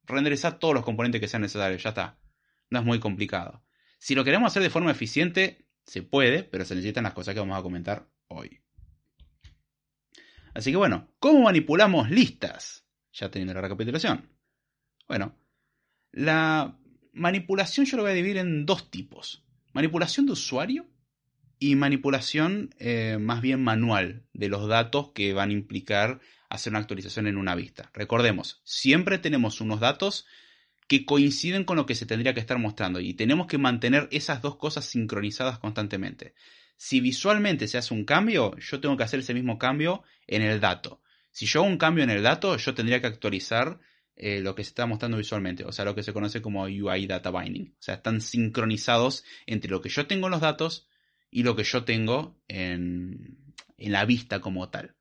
renderizar 0.03 0.59
todos 0.59 0.75
los 0.75 0.85
componentes 0.85 1.21
que 1.21 1.29
sean 1.29 1.43
necesarios, 1.43 1.85
ya 1.85 1.91
está. 1.91 2.19
No 2.69 2.81
es 2.81 2.85
muy 2.85 2.99
complicado. 2.99 3.65
Si 4.01 4.17
lo 4.17 4.25
queremos 4.25 4.49
hacer 4.49 4.65
de 4.65 4.71
forma 4.71 4.91
eficiente, 4.91 5.69
se 5.87 6.03
puede, 6.03 6.43
pero 6.43 6.65
se 6.65 6.75
necesitan 6.75 7.05
las 7.05 7.15
cosas 7.15 7.35
que 7.35 7.39
vamos 7.39 7.57
a 7.57 7.63
comentar 7.63 8.09
hoy. 8.27 8.61
Así 10.53 10.73
que 10.73 10.77
bueno, 10.79 11.13
¿cómo 11.21 11.43
manipulamos 11.43 12.11
listas? 12.11 12.85
Ya 13.13 13.31
teniendo 13.31 13.55
la 13.55 13.61
recapitulación. 13.61 14.38
Bueno, 15.09 15.35
la 16.13 16.79
manipulación 17.13 17.87
yo 17.87 17.97
lo 17.97 18.03
voy 18.05 18.13
a 18.13 18.15
dividir 18.15 18.37
en 18.37 18.67
dos 18.67 18.91
tipos. 18.91 19.43
Manipulación 19.73 20.27
de 20.27 20.33
usuario 20.33 20.87
y 21.59 21.75
manipulación 21.75 22.75
eh, 22.79 23.19
más 23.19 23.41
bien 23.41 23.63
manual 23.63 24.27
de 24.33 24.49
los 24.49 24.69
datos 24.69 25.11
que 25.13 25.33
van 25.33 25.51
a 25.51 25.55
implicar 25.55 26.21
hacer 26.51 26.73
una 26.73 26.81
actualización 26.81 27.27
en 27.27 27.37
una 27.37 27.55
vista. 27.55 27.91
Recordemos, 27.95 28.61
siempre 28.65 29.19
tenemos 29.19 29.61
unos 29.61 29.81
datos 29.81 30.27
que 30.87 31.05
coinciden 31.05 31.65
con 31.65 31.77
lo 31.77 31.85
que 31.85 31.95
se 31.95 32.07
tendría 32.07 32.33
que 32.33 32.41
estar 32.41 32.59
mostrando 32.59 33.01
y 33.01 33.15
tenemos 33.15 33.47
que 33.47 33.59
mantener 33.59 34.09
esas 34.11 34.41
dos 34.41 34.57
cosas 34.57 34.87
sincronizadas 34.87 35.59
constantemente. 35.59 36.35
Si 36.77 37.01
visualmente 37.01 37.67
se 37.69 37.77
hace 37.77 37.93
un 37.93 38.05
cambio, 38.05 38.57
yo 38.57 38.81
tengo 38.81 38.97
que 38.97 39.03
hacer 39.03 39.21
ese 39.21 39.35
mismo 39.35 39.59
cambio 39.59 40.05
en 40.27 40.43
el 40.43 40.61
dato. 40.61 41.03
Si 41.31 41.45
yo 41.45 41.61
hago 41.61 41.69
un 41.69 41.77
cambio 41.77 42.05
en 42.05 42.11
el 42.11 42.23
dato, 42.23 42.57
yo 42.57 42.75
tendría 42.75 43.01
que 43.01 43.09
actualizar 43.09 43.81
eh, 44.21 44.41
lo 44.41 44.57
que 44.57 44.65
se 44.65 44.71
está 44.71 44.85
mostrando 44.85 45.17
visualmente, 45.17 45.65
o 45.65 45.71
sea, 45.71 45.85
lo 45.85 45.95
que 45.95 46.03
se 46.03 46.13
conoce 46.13 46.43
como 46.43 46.65
UI 46.65 47.07
Data 47.07 47.31
Binding. 47.31 47.69
O 47.79 47.83
sea, 47.83 47.95
están 47.95 48.21
sincronizados 48.21 49.25
entre 49.47 49.71
lo 49.71 49.81
que 49.81 49.91
yo 49.91 50.09
tengo 50.09 50.27
en 50.27 50.33
los 50.33 50.41
datos 50.41 50.89
y 51.31 51.45
lo 51.45 51.55
que 51.55 51.63
yo 51.63 51.85
tengo 51.85 52.37
en, 52.49 53.55
la 53.77 54.05
vista 54.05 54.41
como 54.41 54.71
tal. 54.71 54.97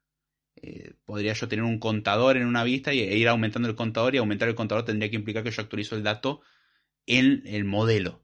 Eh, 0.61 0.93
podría 1.03 1.33
yo 1.33 1.47
tener 1.47 1.65
un 1.65 1.79
contador 1.79 2.37
en 2.37 2.45
una 2.45 2.63
vista 2.63 2.93
y, 2.93 2.99
e 2.99 3.17
ir 3.17 3.27
aumentando 3.27 3.67
el 3.67 3.75
contador 3.75 4.13
y 4.13 4.19
aumentar 4.19 4.49
el 4.49 4.55
contador 4.55 4.85
tendría 4.85 5.09
que 5.09 5.15
implicar 5.15 5.43
que 5.43 5.51
yo 5.51 5.63
actualizo 5.63 5.95
el 5.95 6.03
dato 6.03 6.41
en 7.07 7.41
el 7.47 7.63
modelo. 7.63 8.23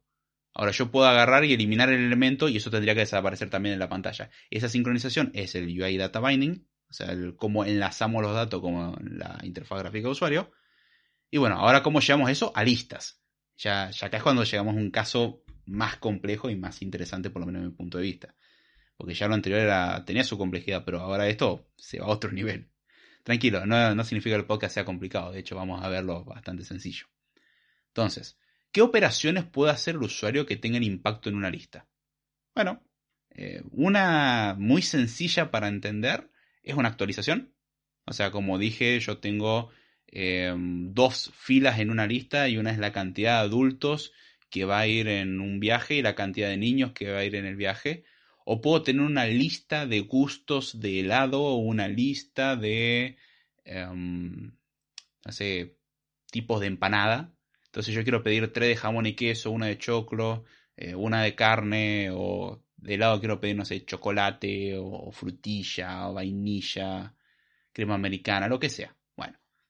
Ahora 0.53 0.71
yo 0.73 0.91
puedo 0.91 1.07
agarrar 1.07 1.43
y 1.43 1.53
eliminar 1.53 1.89
el 1.89 2.01
elemento 2.01 2.50
y 2.50 2.57
eso 2.57 2.69
tendría 2.69 2.93
que 2.93 3.00
desaparecer 3.00 3.50
también 3.50 3.73
en 3.73 3.79
la 3.79 3.89
pantalla. 3.89 4.29
Esa 4.51 4.69
sincronización 4.69 5.31
es 5.33 5.55
el 5.55 5.65
UI 5.65 5.97
Data 5.97 6.19
Binding, 6.19 6.67
o 6.88 6.93
sea, 6.93 7.12
el, 7.12 7.35
cómo 7.35 7.65
enlazamos 7.65 8.21
los 8.21 8.35
datos 8.35 8.62
como 8.62 8.95
la 9.01 9.39
interfaz 9.41 9.79
gráfica 9.79 10.07
de 10.07 10.12
usuario. 10.12 10.51
Y 11.33 11.39
bueno, 11.39 11.55
ahora 11.55 11.81
cómo 11.81 11.99
llevamos 11.99 12.29
eso 12.29 12.51
a 12.53 12.63
listas. 12.63 13.19
Ya, 13.57 13.89
ya 13.89 14.05
acá 14.05 14.17
es 14.17 14.23
cuando 14.23 14.43
llegamos 14.43 14.75
a 14.75 14.77
un 14.77 14.91
caso 14.91 15.43
más 15.65 15.97
complejo 15.97 16.47
y 16.51 16.55
más 16.55 16.83
interesante, 16.83 17.31
por 17.31 17.39
lo 17.39 17.47
menos 17.47 17.63
desde 17.63 17.71
mi 17.71 17.75
punto 17.75 17.97
de 17.97 18.03
vista. 18.03 18.35
Porque 18.95 19.15
ya 19.15 19.27
lo 19.27 19.33
anterior 19.33 19.59
era, 19.59 20.05
tenía 20.05 20.23
su 20.23 20.37
complejidad, 20.37 20.85
pero 20.85 20.99
ahora 20.99 21.27
esto 21.27 21.71
se 21.75 21.99
va 21.99 22.05
a 22.05 22.09
otro 22.09 22.31
nivel. 22.31 22.69
Tranquilo, 23.23 23.65
no, 23.65 23.95
no 23.95 24.03
significa 24.03 24.35
que 24.35 24.41
el 24.41 24.45
podcast 24.45 24.75
sea 24.75 24.85
complicado, 24.85 25.31
de 25.31 25.39
hecho 25.39 25.55
vamos 25.55 25.83
a 25.83 25.89
verlo 25.89 26.23
bastante 26.23 26.63
sencillo. 26.65 27.07
Entonces, 27.87 28.37
¿qué 28.71 28.83
operaciones 28.83 29.43
puede 29.43 29.71
hacer 29.71 29.95
el 29.95 30.03
usuario 30.03 30.45
que 30.45 30.57
tengan 30.57 30.83
impacto 30.83 31.29
en 31.29 31.35
una 31.35 31.49
lista? 31.49 31.87
Bueno, 32.53 32.83
eh, 33.31 33.63
una 33.71 34.55
muy 34.59 34.83
sencilla 34.83 35.49
para 35.49 35.67
entender 35.67 36.29
es 36.61 36.75
una 36.75 36.89
actualización. 36.89 37.55
O 38.05 38.13
sea, 38.13 38.29
como 38.29 38.59
dije, 38.59 38.99
yo 38.99 39.17
tengo 39.17 39.71
Em, 40.15 40.93
dos 40.93 41.32
filas 41.34 41.79
en 41.79 41.89
una 41.89 42.05
lista 42.05 42.48
y 42.48 42.58
una 42.58 42.70
es 42.72 42.77
la 42.77 42.91
cantidad 42.91 43.39
de 43.39 43.48
adultos 43.48 44.13
que 44.51 44.63
va 44.63 44.79
a 44.79 44.88
ir 44.88 45.08
en 45.08 45.41
un 45.41 45.60
viaje 45.60 45.96
y 45.96 46.03
la 46.03 46.13
cantidad 46.13 46.50
de 46.50 46.58
niños 46.58 46.91
que 46.93 47.12
va 47.12 47.20
a 47.20 47.25
ir 47.25 47.36
en 47.36 47.48
el 47.48 47.55
viaje. 47.55 48.03
O 48.46 48.62
puedo 48.62 48.84
tener 48.84 49.01
una 49.01 49.25
lista 49.25 49.88
de 49.88 50.01
gustos 50.01 50.79
de 50.79 51.00
helado 51.00 51.41
o 51.41 51.55
una 51.55 51.88
lista 51.88 52.55
de, 52.55 53.17
um, 53.65 54.51
no 55.25 55.32
sé, 55.32 55.77
tipos 56.32 56.62
de 56.62 56.67
empanada. 56.67 57.34
Entonces 57.65 57.96
yo 57.96 58.03
quiero 58.03 58.24
pedir 58.24 58.53
tres 58.53 58.70
de 58.70 58.75
jamón 58.75 59.08
y 59.08 59.15
queso, 59.15 59.51
una 59.51 59.67
de 59.67 59.79
choclo, 59.79 60.46
eh, 60.77 60.96
una 60.96 61.24
de 61.24 61.36
carne 61.36 62.10
o 62.13 62.62
de 62.77 62.96
helado 62.96 63.20
quiero 63.20 63.39
pedir, 63.39 63.55
no 63.55 63.65
sé, 63.65 63.84
chocolate 63.86 64.77
o 64.77 65.12
frutilla 65.12 66.10
o 66.10 66.13
vainilla, 66.15 67.15
crema 67.74 67.96
americana, 67.96 68.48
lo 68.48 68.60
que 68.60 68.70
sea. 68.70 68.96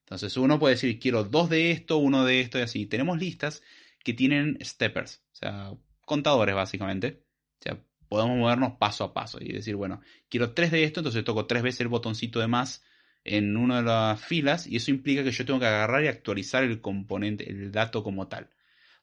Entonces 0.05 0.35
uno 0.37 0.59
puede 0.59 0.75
decir, 0.75 0.99
quiero 0.99 1.23
dos 1.23 1.49
de 1.49 1.71
esto, 1.71 1.97
uno 1.97 2.25
de 2.25 2.41
esto 2.41 2.59
y 2.59 2.61
así. 2.61 2.85
Tenemos 2.85 3.17
listas 3.17 3.61
que 4.03 4.13
tienen 4.13 4.57
steppers, 4.61 5.23
o 5.31 5.35
sea, 5.35 5.73
contadores 6.05 6.55
básicamente. 6.55 7.23
O 7.59 7.63
sea, 7.63 7.79
podemos 8.09 8.37
movernos 8.37 8.73
paso 8.79 9.05
a 9.05 9.13
paso 9.13 9.39
y 9.41 9.51
decir, 9.51 9.75
bueno, 9.75 10.01
quiero 10.29 10.53
tres 10.53 10.71
de 10.71 10.83
esto, 10.83 10.99
entonces 10.99 11.23
toco 11.23 11.45
tres 11.45 11.63
veces 11.63 11.81
el 11.81 11.87
botoncito 11.87 12.39
de 12.39 12.47
más 12.47 12.83
en 13.23 13.55
una 13.55 13.77
de 13.77 13.83
las 13.83 14.23
filas 14.23 14.67
y 14.67 14.75
eso 14.75 14.91
implica 14.91 15.23
que 15.23 15.31
yo 15.31 15.45
tengo 15.45 15.59
que 15.59 15.65
agarrar 15.65 16.03
y 16.03 16.07
actualizar 16.07 16.63
el 16.63 16.81
componente, 16.81 17.49
el 17.49 17.71
dato 17.71 18.03
como 18.03 18.27
tal. 18.27 18.49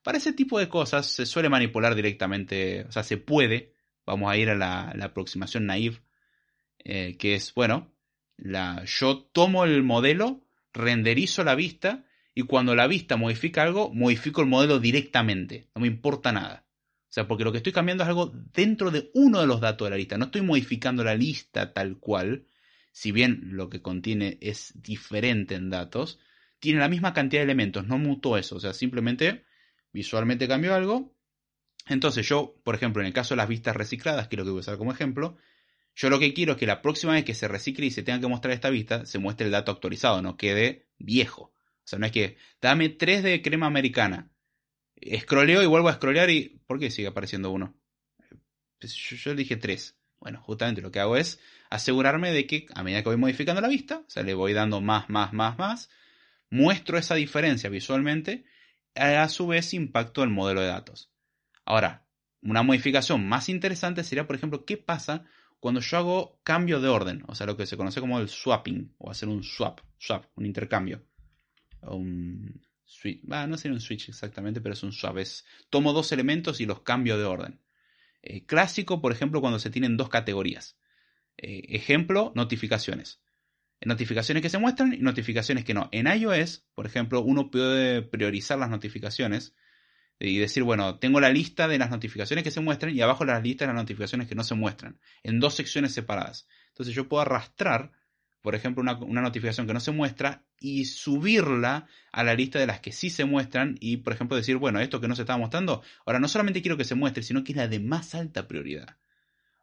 Para 0.02 0.19
ese 0.19 0.33
tipo 0.33 0.59
de 0.59 0.69
cosas 0.69 1.07
se 1.07 1.26
suele 1.26 1.49
manipular 1.49 1.95
directamente, 1.95 2.85
o 2.85 2.92
sea, 2.92 3.02
se 3.02 3.16
puede, 3.16 3.75
vamos 4.07 4.30
a 4.30 4.37
ir 4.37 4.50
a 4.50 4.54
la, 4.54 4.90
aproximación 5.02 5.66
naive, 5.66 6.00
eh, 6.78 7.16
que 7.19 7.35
es, 7.35 7.54
bueno, 7.54 7.92
la, 8.37 8.85
yo 8.87 9.25
tomo 9.33 9.64
el 9.64 9.83
modelo, 9.83 10.47
renderizo 10.73 11.45
la 11.45 11.55
vista 11.55 12.05
y 12.35 12.43
cuando 12.43 12.75
la 12.75 12.87
vista 12.87 13.17
modifica 13.17 13.62
algo, 13.62 13.93
modifico 13.93 14.41
el 14.41 14.47
modelo 14.47 14.79
directamente. 14.79 15.69
No 15.75 15.83
me 15.83 15.89
importa 15.89 16.33
nada. 16.33 16.67
O 17.11 17.12
sea, 17.12 17.27
porque 17.27 17.43
lo 17.43 17.50
que 17.50 17.59
estoy 17.59 17.73
cambiando 17.73 18.05
es 18.05 18.09
algo 18.09 18.33
dentro 18.53 18.93
de 18.93 19.11
uno 19.15 19.41
de 19.41 19.47
los 19.47 19.61
datos 19.61 19.87
de 19.87 19.91
la 19.91 19.97
lista. 19.97 20.17
No 20.17 20.27
estoy 20.27 20.43
modificando 20.43 21.03
la 21.03 21.17
lista 21.17 21.73
tal 21.73 21.99
cual. 21.99 22.47
Si 22.93 23.11
bien 23.11 23.50
lo 23.53 23.69
que 23.69 23.83
contiene 23.83 24.39
es 24.41 24.73
diferente 24.81 25.57
en 25.57 25.71
datos, 25.71 26.21
tiene 26.61 26.79
la 26.79 26.89
misma 26.89 27.12
cantidad 27.12 27.41
de 27.41 27.45
elementos. 27.45 27.87
No 27.87 27.99
muto 27.99 28.39
eso. 28.39 28.57
O 28.57 28.61
sea, 28.61 28.73
simplemente 28.73 29.45
visualmente 29.93 30.47
cambio 30.47 30.75
algo. 30.75 31.12
Entonces 31.89 32.29
yo, 32.29 32.55
por 32.62 32.77
ejemplo, 32.77 33.03
en 33.03 33.09
el 33.09 33.12
caso 33.12 33.35
de 33.35 33.39
las 33.39 33.49
vistas 33.49 33.75
recicladas, 33.75 34.29
que 34.29 34.37
es 34.37 34.39
lo 34.39 34.45
que 34.45 34.50
voy 34.50 34.59
a 34.59 34.61
usar 34.61 34.79
como 34.79 34.93
ejemplo, 34.93 35.37
Yo 36.00 36.09
lo 36.09 36.19
que 36.19 36.33
quiero 36.33 36.52
es 36.52 36.59
que 36.59 36.66
la 36.66 36.80
próxima 36.80 37.12
vez 37.12 37.26
que 37.26 37.35
se 37.35 37.47
recicle 37.47 37.85
y 37.85 37.90
se 37.90 38.02
tenga 38.02 38.21
que 38.21 38.26
mostrar 38.26 38.54
esta 38.54 38.71
vista, 38.71 39.04
se 39.04 39.19
muestre 39.19 39.45
el 39.45 39.52
dato 39.52 39.71
actualizado, 39.71 40.23
no 40.23 40.38
quede 40.38 40.88
viejo. 40.99 41.52
O 41.52 41.85
sea, 41.85 41.99
no 41.99 42.07
es 42.07 42.12
que 42.12 42.38
dame 42.59 42.88
3 42.88 43.23
de 43.23 43.42
crema 43.42 43.66
americana. 43.66 44.30
Escroleo 44.97 45.62
y 45.62 45.66
vuelvo 45.66 45.90
a 45.90 45.92
scrollear 45.92 46.30
y. 46.30 46.62
¿Por 46.66 46.80
qué 46.80 46.90
sigue 46.90 47.09
apareciendo 47.09 47.50
uno? 47.50 47.78
Pues 48.78 48.95
yo, 48.95 49.16
yo 49.16 49.35
dije 49.35 49.59
3. 49.59 49.95
Bueno, 50.21 50.40
justamente 50.40 50.80
lo 50.80 50.90
que 50.90 51.00
hago 51.00 51.19
es 51.19 51.38
asegurarme 51.69 52.33
de 52.33 52.47
que 52.47 52.64
a 52.75 52.83
medida 52.83 53.02
que 53.02 53.11
voy 53.11 53.19
modificando 53.19 53.61
la 53.61 53.69
vista, 53.69 53.99
o 53.99 54.09
sea, 54.09 54.23
le 54.23 54.33
voy 54.33 54.54
dando 54.54 54.80
más, 54.80 55.11
más, 55.11 55.35
más, 55.35 55.59
más, 55.59 55.90
muestro 56.49 56.97
esa 56.97 57.14
diferencia 57.14 57.69
visualmente, 57.69 58.47
a 58.95 59.28
su 59.28 59.49
vez 59.49 59.75
impacto 59.75 60.23
el 60.23 60.30
modelo 60.30 60.62
de 60.62 60.69
datos. 60.69 61.12
Ahora, 61.66 62.07
una 62.40 62.62
modificación 62.62 63.28
más 63.28 63.50
interesante 63.50 64.02
sería, 64.02 64.26
por 64.26 64.37
ejemplo, 64.37 64.64
qué 64.64 64.78
pasa 64.78 65.26
cuando 65.61 65.81
yo 65.81 65.99
hago 65.99 66.40
cambio 66.43 66.81
de 66.81 66.88
orden, 66.88 67.23
o 67.29 67.35
sea, 67.35 67.47
lo 67.47 67.57
que 67.57 67.67
se 67.67 67.76
conoce 67.76 68.00
como 68.00 68.19
el 68.19 68.29
swapping, 68.29 68.95
o 68.99 69.11
hacer 69.11 69.29
un 69.29 69.45
swap, 69.45 69.81
swap, 69.99 70.25
un 70.35 70.47
intercambio. 70.47 71.05
Un 71.83 72.61
switch, 72.85 73.23
no 73.25 73.57
sería 73.57 73.75
un 73.75 73.81
switch 73.81 74.09
exactamente, 74.09 74.61
pero 74.62 74.73
es 74.73 74.83
un 74.83 74.93
swap. 74.93 75.19
Es, 75.19 75.45
tomo 75.69 75.93
dos 75.93 76.12
elementos 76.12 76.61
y 76.61 76.67
los 76.67 76.81
cambio 76.81 77.19
de 77.19 77.25
orden. 77.25 77.61
Eh, 78.23 78.45
clásico, 78.47 79.00
por 79.00 79.12
ejemplo, 79.12 79.40
cuando 79.40 79.59
se 79.59 79.71
tienen 79.71 79.99
dos 79.99 80.09
categorías. 80.09 80.79
Eh, 81.37 81.62
ejemplo, 81.69 82.33
notificaciones. 82.35 83.21
Notificaciones 83.83 84.43
que 84.43 84.50
se 84.50 84.59
muestran 84.59 84.93
y 84.95 84.99
notificaciones 84.99 85.64
que 85.64 85.75
no. 85.75 85.88
En 85.93 86.07
iOS, 86.07 86.67
por 86.75 86.87
ejemplo, 86.87 87.23
uno 87.23 87.50
puede 87.50 88.02
priorizar 88.02 88.59
las 88.59 88.69
notificaciones 88.71 89.55
y 90.21 90.39
decir, 90.39 90.62
bueno, 90.62 90.99
tengo 90.99 91.19
la 91.19 91.31
lista 91.31 91.67
de 91.67 91.79
las 91.79 91.91
notificaciones 91.91 92.45
que 92.45 92.50
se 92.50 92.61
muestran 92.61 92.95
y 92.95 93.00
abajo 93.00 93.25
la 93.25 93.41
lista 93.41 93.65
de 93.65 93.73
las 93.73 93.83
notificaciones 93.83 94.29
que 94.29 94.35
no 94.35 94.45
se 94.45 94.55
muestran, 94.55 95.00
en 95.23 95.41
dos 95.41 95.55
secciones 95.55 95.93
separadas. 95.93 96.47
Entonces 96.69 96.95
yo 96.95 97.09
puedo 97.09 97.23
arrastrar, 97.23 97.93
por 98.43 98.55
ejemplo, 98.55 98.83
una, 98.83 98.99
una, 98.99 99.23
notificación 99.23 99.67
que 99.67 99.73
no 99.73 99.81
se 99.81 99.93
muestra 99.93 100.45
y 100.59 100.85
subirla 100.85 101.87
a 102.12 102.23
la 102.23 102.35
lista 102.35 102.59
de 102.59 102.67
las 102.67 102.81
que 102.81 102.93
sí 102.93 103.09
se 103.09 103.25
muestran 103.25 103.77
y, 103.81 103.99
por 103.99 104.12
ejemplo, 104.12 104.37
decir, 104.37 104.59
bueno, 104.59 104.79
esto 104.81 105.00
que 105.00 105.09
no 105.09 105.17
se 105.17 105.23
estaba 105.23 105.39
mostrando, 105.39 105.83
ahora 106.05 106.21
no 106.21 106.29
solamente 106.29 106.61
quiero 106.61 106.77
que 106.77 106.85
se 106.85 106.95
muestre, 106.95 107.23
sino 107.23 107.43
que 107.43 107.53
es 107.53 107.57
la 107.57 107.69
de 107.69 107.81
más 107.81 108.15
alta 108.15 108.47
prioridad. 108.47 108.99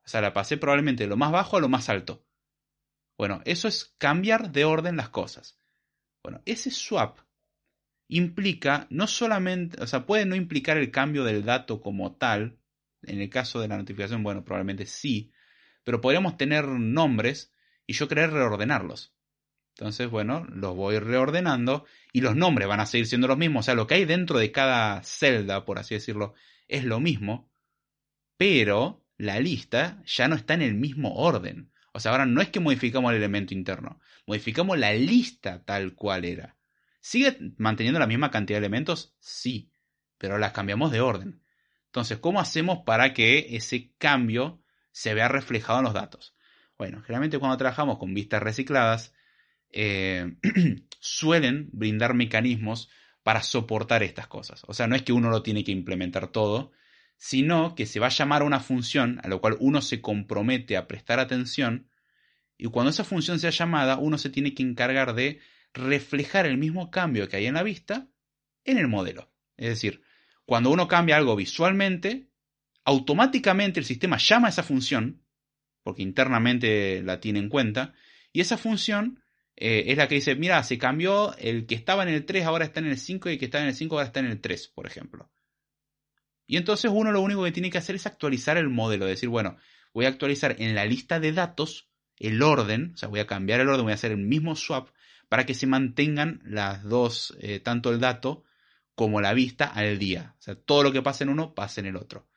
O 0.03 0.09
sea, 0.09 0.21
la 0.21 0.33
pasé 0.33 0.57
probablemente 0.57 1.03
de 1.03 1.09
lo 1.09 1.17
más 1.17 1.31
bajo 1.31 1.57
a 1.57 1.59
lo 1.59 1.69
más 1.69 1.89
alto. 1.89 2.25
Bueno, 3.15 3.41
eso 3.45 3.67
es 3.67 3.93
cambiar 3.99 4.51
de 4.51 4.65
orden 4.65 4.97
las 4.97 5.09
cosas. 5.09 5.59
Bueno, 6.23 6.41
ese 6.45 6.71
swap 6.71 7.19
implica 8.07 8.87
no 8.89 9.07
solamente, 9.07 9.81
o 9.81 9.87
sea, 9.87 10.05
puede 10.05 10.25
no 10.25 10.35
implicar 10.35 10.77
el 10.77 10.91
cambio 10.91 11.23
del 11.23 11.43
dato 11.43 11.81
como 11.81 12.15
tal. 12.15 12.57
En 13.03 13.21
el 13.21 13.29
caso 13.29 13.59
de 13.59 13.67
la 13.67 13.77
notificación, 13.77 14.23
bueno, 14.23 14.43
probablemente 14.43 14.85
sí. 14.85 15.31
Pero 15.83 16.01
podríamos 16.01 16.37
tener 16.37 16.67
nombres 16.67 17.53
y 17.85 17.93
yo 17.93 18.07
querer 18.07 18.31
reordenarlos. 18.31 19.13
Entonces, 19.77 20.09
bueno, 20.09 20.45
los 20.49 20.75
voy 20.75 20.97
reordenando 20.97 21.85
y 22.11 22.21
los 22.21 22.35
nombres 22.35 22.67
van 22.67 22.79
a 22.79 22.87
seguir 22.87 23.05
siendo 23.05 23.27
los 23.27 23.37
mismos. 23.37 23.61
O 23.61 23.65
sea, 23.65 23.75
lo 23.75 23.85
que 23.85 23.93
hay 23.93 24.05
dentro 24.05 24.39
de 24.39 24.51
cada 24.51 25.03
celda, 25.03 25.65
por 25.65 25.77
así 25.77 25.93
decirlo, 25.93 26.33
es 26.67 26.83
lo 26.83 26.99
mismo. 26.99 27.51
Pero 28.37 29.05
la 29.17 29.39
lista 29.39 30.01
ya 30.05 30.27
no 30.27 30.35
está 30.35 30.55
en 30.55 30.63
el 30.63 30.73
mismo 30.73 31.15
orden. 31.15 31.71
O 31.93 31.99
sea, 31.99 32.11
ahora 32.11 32.25
no 32.25 32.41
es 32.41 32.49
que 32.49 32.59
modificamos 32.59 33.11
el 33.11 33.17
elemento 33.17 33.53
interno, 33.53 33.99
modificamos 34.25 34.77
la 34.77 34.93
lista 34.93 35.63
tal 35.63 35.93
cual 35.93 36.25
era. 36.25 36.56
¿Sigue 37.07 37.37
manteniendo 37.55 38.01
la 38.01 38.05
misma 38.05 38.31
cantidad 38.31 38.59
de 38.59 38.65
elementos? 38.65 39.15
Sí, 39.21 39.71
pero 40.17 40.37
las 40.37 40.51
cambiamos 40.51 40.91
de 40.91 40.99
orden. 40.99 41.41
Entonces, 41.85 42.17
¿cómo 42.17 42.41
hacemos 42.41 42.79
para 42.85 43.13
que 43.13 43.55
ese 43.55 43.93
cambio 43.97 44.61
se 44.91 45.13
vea 45.13 45.29
reflejado 45.29 45.79
en 45.79 45.85
los 45.85 45.93
datos? 45.93 46.35
Bueno, 46.77 47.01
generalmente 47.03 47.39
cuando 47.39 47.55
trabajamos 47.55 47.97
con 47.97 48.13
vistas 48.13 48.43
recicladas, 48.43 49.13
eh, 49.71 50.35
suelen 50.99 51.69
brindar 51.71 52.13
mecanismos 52.13 52.89
para 53.23 53.41
soportar 53.41 54.03
estas 54.03 54.27
cosas. 54.27 54.63
O 54.67 54.73
sea, 54.73 54.87
no 54.87 54.95
es 54.97 55.03
que 55.03 55.13
uno 55.13 55.29
lo 55.29 55.43
tiene 55.43 55.63
que 55.63 55.71
implementar 55.71 56.27
todo, 56.27 56.73
sino 57.15 57.73
que 57.73 57.85
se 57.85 58.01
va 58.01 58.07
a 58.07 58.09
llamar 58.09 58.41
a 58.41 58.45
una 58.45 58.59
función 58.59 59.21
a 59.23 59.29
la 59.29 59.37
cual 59.37 59.55
uno 59.61 59.81
se 59.81 60.01
compromete 60.01 60.75
a 60.75 60.89
prestar 60.89 61.21
atención 61.21 61.87
y 62.57 62.65
cuando 62.65 62.89
esa 62.89 63.05
función 63.05 63.39
sea 63.39 63.51
llamada, 63.51 63.97
uno 63.97 64.17
se 64.17 64.29
tiene 64.29 64.53
que 64.53 64.63
encargar 64.63 65.13
de 65.13 65.39
reflejar 65.73 66.45
el 66.45 66.57
mismo 66.57 66.91
cambio 66.91 67.27
que 67.27 67.37
hay 67.37 67.45
en 67.45 67.55
la 67.55 67.63
vista 67.63 68.07
en 68.63 68.77
el 68.77 68.87
modelo. 68.87 69.31
Es 69.55 69.69
decir, 69.69 70.01
cuando 70.45 70.69
uno 70.69 70.87
cambia 70.87 71.17
algo 71.17 71.35
visualmente, 71.35 72.29
automáticamente 72.85 73.79
el 73.79 73.85
sistema 73.85 74.17
llama 74.17 74.47
a 74.47 74.49
esa 74.51 74.63
función, 74.63 75.23
porque 75.83 76.03
internamente 76.03 77.01
la 77.03 77.19
tiene 77.19 77.39
en 77.39 77.49
cuenta, 77.49 77.93
y 78.31 78.41
esa 78.41 78.57
función 78.57 79.21
eh, 79.55 79.85
es 79.87 79.97
la 79.97 80.07
que 80.07 80.15
dice, 80.15 80.35
mira, 80.35 80.61
se 80.63 80.77
cambió, 80.77 81.35
el 81.37 81.65
que 81.65 81.75
estaba 81.75 82.03
en 82.03 82.09
el 82.09 82.25
3 82.25 82.45
ahora 82.45 82.65
está 82.65 82.79
en 82.79 82.87
el 82.87 82.97
5 82.97 83.29
y 83.29 83.33
el 83.33 83.39
que 83.39 83.45
estaba 83.45 83.63
en 83.63 83.69
el 83.69 83.75
5 83.75 83.95
ahora 83.95 84.07
está 84.07 84.19
en 84.19 84.27
el 84.27 84.39
3, 84.39 84.67
por 84.69 84.85
ejemplo. 84.85 85.31
Y 86.45 86.57
entonces 86.57 86.91
uno 86.93 87.11
lo 87.11 87.21
único 87.21 87.43
que 87.43 87.51
tiene 87.51 87.69
que 87.69 87.77
hacer 87.77 87.95
es 87.95 88.05
actualizar 88.05 88.57
el 88.57 88.69
modelo, 88.69 89.05
decir, 89.05 89.29
bueno, 89.29 89.57
voy 89.93 90.05
a 90.05 90.09
actualizar 90.09 90.55
en 90.59 90.75
la 90.75 90.85
lista 90.85 91.19
de 91.19 91.33
datos 91.33 91.89
el 92.17 92.41
orden, 92.41 92.91
o 92.93 92.97
sea, 92.97 93.09
voy 93.09 93.19
a 93.19 93.27
cambiar 93.27 93.59
el 93.59 93.67
orden, 93.67 93.83
voy 93.83 93.91
a 93.91 93.95
hacer 93.95 94.11
el 94.11 94.17
mismo 94.17 94.55
swap 94.55 94.89
para 95.29 95.45
que 95.45 95.53
se 95.53 95.67
mantengan 95.67 96.41
las 96.45 96.83
dos, 96.83 97.37
eh, 97.41 97.59
tanto 97.59 97.91
el 97.91 97.99
dato 97.99 98.43
como 98.95 99.21
la 99.21 99.33
vista 99.33 99.65
al 99.65 99.99
día. 99.99 100.35
O 100.39 100.41
sea, 100.41 100.55
todo 100.55 100.83
lo 100.83 100.91
que 100.91 101.01
pasa 101.01 101.23
en 101.23 101.29
uno 101.29 101.53
pasa 101.53 101.81
en 101.81 101.87
el 101.87 101.97
otro. 101.97 102.27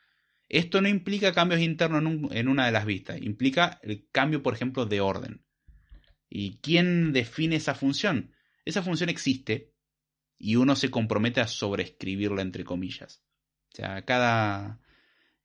Esto 0.49 0.81
no 0.81 0.89
implica 0.89 1.33
cambios 1.33 1.61
internos 1.61 2.03
en, 2.03 2.29
en 2.37 2.49
una 2.49 2.67
de 2.67 2.73
las 2.73 2.85
vistas, 2.85 3.21
implica 3.23 3.79
el 3.83 4.09
cambio, 4.11 4.43
por 4.43 4.55
ejemplo, 4.55 4.85
de 4.85 5.01
orden. 5.01 5.45
¿Y 6.29 6.59
quién 6.59 7.13
define 7.13 7.57
esa 7.57 7.75
función? 7.75 8.33
Esa 8.65 8.83
función 8.83 9.09
existe 9.09 9.73
y 10.39 10.57
uno 10.57 10.75
se 10.77 10.91
compromete 10.91 11.41
a 11.41 11.47
sobreescribirla 11.47 12.43
entre 12.43 12.65
comillas. 12.65 13.23
O 13.73 13.77
sea, 13.77 14.05
cada 14.05 14.81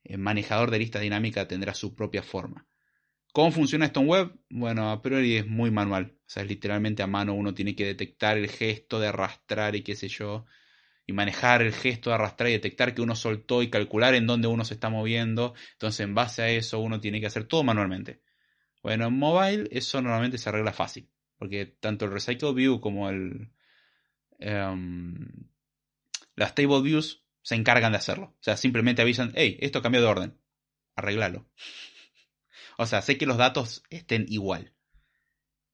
eh, 0.04 0.16
manejador 0.16 0.70
de 0.70 0.78
lista 0.78 1.00
dinámica 1.00 1.46
tendrá 1.46 1.74
su 1.74 1.94
propia 1.94 2.22
forma. 2.22 2.66
¿Cómo 3.36 3.52
funciona 3.52 3.84
esto 3.84 4.00
en 4.00 4.08
web? 4.08 4.32
Bueno, 4.48 4.90
a 4.90 5.02
priori 5.02 5.36
es 5.36 5.46
muy 5.46 5.70
manual. 5.70 6.16
O 6.20 6.24
sea, 6.24 6.42
es 6.42 6.48
literalmente 6.48 7.02
a 7.02 7.06
mano 7.06 7.34
uno 7.34 7.52
tiene 7.52 7.76
que 7.76 7.84
detectar 7.84 8.38
el 8.38 8.48
gesto 8.48 8.98
de 8.98 9.08
arrastrar 9.08 9.76
y 9.76 9.82
qué 9.82 9.94
sé 9.94 10.08
yo. 10.08 10.46
Y 11.06 11.12
manejar 11.12 11.60
el 11.60 11.74
gesto 11.74 12.08
de 12.08 12.14
arrastrar 12.14 12.48
y 12.48 12.52
detectar 12.52 12.94
que 12.94 13.02
uno 13.02 13.14
soltó 13.14 13.62
y 13.62 13.68
calcular 13.68 14.14
en 14.14 14.26
dónde 14.26 14.48
uno 14.48 14.64
se 14.64 14.72
está 14.72 14.88
moviendo. 14.88 15.52
Entonces, 15.72 16.00
en 16.00 16.14
base 16.14 16.40
a 16.44 16.48
eso, 16.48 16.78
uno 16.78 16.98
tiene 16.98 17.20
que 17.20 17.26
hacer 17.26 17.44
todo 17.44 17.62
manualmente. 17.62 18.22
Bueno, 18.82 19.08
en 19.08 19.18
mobile 19.18 19.68
eso 19.70 20.00
normalmente 20.00 20.38
se 20.38 20.48
arregla 20.48 20.72
fácil. 20.72 21.10
Porque 21.36 21.66
tanto 21.66 22.06
el 22.06 22.12
Recycle 22.12 22.54
View 22.54 22.80
como 22.80 23.10
el... 23.10 23.50
Um, 24.40 25.28
las 26.36 26.54
Table 26.54 26.80
Views 26.80 27.22
se 27.42 27.54
encargan 27.54 27.92
de 27.92 27.98
hacerlo. 27.98 28.28
O 28.28 28.42
sea, 28.42 28.56
simplemente 28.56 29.02
avisan, 29.02 29.32
hey, 29.34 29.58
esto 29.60 29.82
cambió 29.82 30.00
de 30.00 30.06
orden. 30.06 30.38
Arreglalo. 30.94 31.44
O 32.78 32.86
sea, 32.86 33.02
sé 33.02 33.18
que 33.18 33.26
los 33.26 33.36
datos 33.36 33.82
estén 33.90 34.26
igual. 34.28 34.72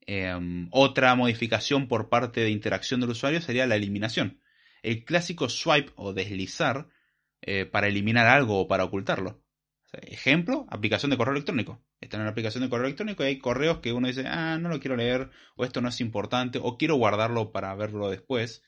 Em, 0.01 0.69
otra 0.73 1.15
modificación 1.15 1.89
por 1.89 2.09
parte 2.09 2.41
de 2.41 2.51
interacción 2.51 3.01
del 3.01 3.11
usuario 3.11 3.41
sería 3.41 3.67
la 3.67 3.77
eliminación. 3.77 4.41
El 4.83 5.05
clásico 5.05 5.49
swipe 5.49 5.93
o 5.97 6.13
deslizar 6.13 6.89
eh, 7.41 7.67
para 7.67 7.89
eliminar 7.89 8.27
algo 8.27 8.61
o 8.61 8.69
para 8.69 8.85
ocultarlo. 8.85 9.43
ejemplo, 9.93 10.67
aplicación 10.71 11.11
de 11.11 11.19
correo 11.19 11.35
electrónico. 11.35 11.85
Está 12.01 12.17
en 12.17 12.25
la 12.25 12.31
aplicación 12.31 12.63
de 12.65 12.71
correo 12.71 12.87
electrónico 12.87 13.23
y 13.23 13.27
hay 13.27 13.39
correos 13.39 13.81
que 13.81 13.93
uno 13.93 14.09
dice, 14.09 14.27
ah, 14.27 14.59
no 14.59 14.71
lo 14.71 14.81
quiero 14.81 14.97
leer, 14.97 15.31
o 15.55 15.65
esto 15.65 15.83
no 15.83 15.89
es 15.89 16.01
importante, 16.01 16.59
o 16.63 16.79
quiero 16.79 16.97
guardarlo 16.97 17.53
para 17.53 17.75
verlo 17.75 18.09
después 18.09 18.63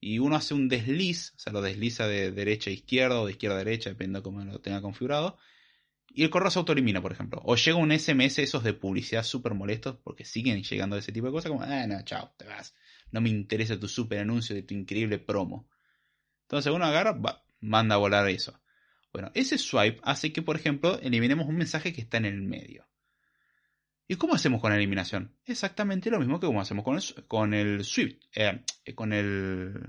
y 0.00 0.18
uno 0.18 0.36
hace 0.36 0.54
un 0.54 0.68
desliz, 0.68 1.34
o 1.36 1.38
sea, 1.38 1.52
lo 1.52 1.60
desliza 1.60 2.08
de 2.08 2.32
derecha 2.32 2.70
a 2.70 2.72
izquierda 2.72 3.20
o 3.20 3.26
de 3.26 3.32
izquierda 3.32 3.56
a 3.56 3.64
derecha, 3.64 3.90
dependiendo 3.90 4.20
de 4.20 4.22
cómo 4.22 4.42
lo 4.42 4.60
tenga 4.60 4.80
configurado, 4.80 5.36
y 6.12 6.24
el 6.24 6.30
correo 6.30 6.50
se 6.50 6.58
autoelimina, 6.58 7.00
por 7.00 7.12
ejemplo. 7.12 7.40
O 7.44 7.56
llega 7.56 7.78
un 7.78 7.96
SMS 7.96 8.40
esos 8.40 8.64
de 8.64 8.74
publicidad 8.74 9.22
súper 9.22 9.54
molestos, 9.54 9.96
porque 10.02 10.24
siguen 10.24 10.62
llegando 10.62 10.96
ese 10.96 11.12
tipo 11.12 11.26
de 11.26 11.32
cosas, 11.32 11.50
como, 11.50 11.62
ah, 11.62 11.86
no, 11.86 12.02
chao, 12.02 12.34
te 12.36 12.46
vas. 12.46 12.74
No 13.12 13.20
me 13.20 13.28
interesa 13.28 13.78
tu 13.78 13.88
súper 13.88 14.18
anuncio 14.18 14.54
de 14.54 14.62
tu 14.62 14.74
increíble 14.74 15.18
promo. 15.18 15.68
Entonces 16.42 16.72
uno 16.72 16.84
agarra, 16.84 17.12
va, 17.12 17.44
manda 17.60 17.94
a 17.94 17.98
volar 17.98 18.28
eso. 18.28 18.60
Bueno, 19.12 19.30
ese 19.34 19.58
swipe 19.58 20.00
hace 20.02 20.32
que, 20.32 20.42
por 20.42 20.56
ejemplo, 20.56 20.98
eliminemos 21.00 21.46
un 21.46 21.56
mensaje 21.56 21.92
que 21.92 22.00
está 22.00 22.18
en 22.18 22.26
el 22.26 22.42
medio. 22.42 22.88
¿Y 24.06 24.16
cómo 24.16 24.34
hacemos 24.34 24.60
con 24.60 24.70
la 24.70 24.76
eliminación? 24.76 25.36
Exactamente 25.44 26.10
lo 26.10 26.18
mismo 26.18 26.40
que 26.40 26.46
como 26.46 26.60
hacemos 26.60 26.84
con 26.84 26.96
el, 26.96 27.26
con 27.28 27.54
el 27.54 27.84
swift, 27.84 28.24
eh, 28.34 28.64
con 28.96 29.12
el, 29.12 29.80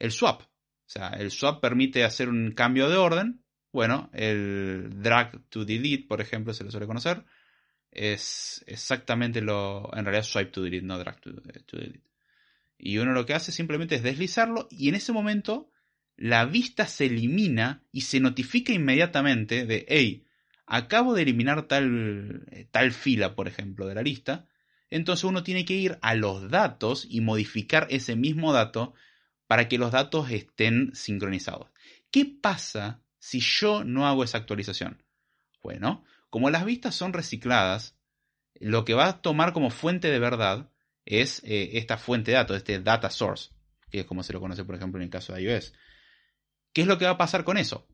el 0.00 0.10
swap. 0.10 0.42
O 0.42 0.46
sea, 0.86 1.10
el 1.10 1.30
swap 1.30 1.60
permite 1.60 2.02
hacer 2.02 2.28
un 2.28 2.52
cambio 2.52 2.88
de 2.88 2.96
orden. 2.96 3.43
Bueno, 3.74 4.08
el 4.12 5.02
drag 5.02 5.48
to 5.48 5.64
delete, 5.64 6.06
por 6.06 6.20
ejemplo, 6.20 6.54
se 6.54 6.62
lo 6.62 6.70
suele 6.70 6.86
conocer. 6.86 7.24
Es 7.90 8.64
exactamente 8.68 9.40
lo. 9.40 9.90
En 9.96 10.04
realidad, 10.04 10.22
swipe 10.22 10.52
to 10.52 10.62
delete, 10.62 10.86
no 10.86 10.96
drag 10.96 11.20
to, 11.20 11.32
to 11.32 11.76
delete. 11.76 12.04
Y 12.78 12.98
uno 12.98 13.12
lo 13.12 13.26
que 13.26 13.34
hace 13.34 13.50
simplemente 13.50 13.96
es 13.96 14.04
deslizarlo 14.04 14.68
y 14.70 14.88
en 14.90 14.94
ese 14.94 15.12
momento 15.12 15.72
la 16.16 16.44
vista 16.44 16.86
se 16.86 17.06
elimina 17.06 17.82
y 17.90 18.02
se 18.02 18.20
notifica 18.20 18.72
inmediatamente 18.72 19.66
de, 19.66 19.84
hey, 19.88 20.24
acabo 20.66 21.12
de 21.12 21.22
eliminar 21.22 21.66
tal, 21.66 22.44
eh, 22.52 22.68
tal 22.70 22.92
fila, 22.92 23.34
por 23.34 23.48
ejemplo, 23.48 23.88
de 23.88 23.96
la 23.96 24.02
lista, 24.02 24.46
entonces 24.88 25.24
uno 25.24 25.42
tiene 25.42 25.64
que 25.64 25.74
ir 25.74 25.98
a 26.00 26.14
los 26.14 26.48
datos 26.48 27.08
y 27.10 27.22
modificar 27.22 27.88
ese 27.90 28.14
mismo 28.14 28.52
dato 28.52 28.94
para 29.48 29.66
que 29.66 29.78
los 29.78 29.90
datos 29.90 30.30
estén 30.30 30.94
sincronizados. 30.94 31.70
¿Qué 32.12 32.24
pasa 32.24 33.00
si 33.24 33.40
yo 33.40 33.84
no 33.84 34.06
hago 34.06 34.22
esa 34.22 34.36
actualización? 34.36 35.02
Bueno, 35.62 36.04
como 36.28 36.50
las 36.50 36.66
vistas 36.66 36.94
son 36.94 37.14
recicladas, 37.14 37.96
lo 38.60 38.84
que 38.84 38.92
va 38.92 39.06
a 39.06 39.22
tomar 39.22 39.54
como 39.54 39.70
fuente 39.70 40.10
de 40.10 40.18
verdad 40.18 40.70
es 41.06 41.42
eh, 41.42 41.78
esta 41.78 41.96
fuente 41.96 42.32
de 42.32 42.36
datos, 42.36 42.58
este 42.58 42.80
data 42.80 43.08
source, 43.08 43.52
que 43.90 44.00
es 44.00 44.04
como 44.04 44.22
se 44.22 44.34
lo 44.34 44.40
conoce, 44.40 44.66
por 44.66 44.74
ejemplo, 44.74 45.00
en 45.00 45.04
el 45.04 45.10
caso 45.10 45.32
de 45.32 45.40
iOS. 45.40 45.72
¿Qué 46.74 46.82
es 46.82 46.86
lo 46.86 46.98
que 46.98 47.06
va 47.06 47.12
a 47.12 47.16
pasar 47.16 47.44
con 47.44 47.56
eso? 47.56 47.88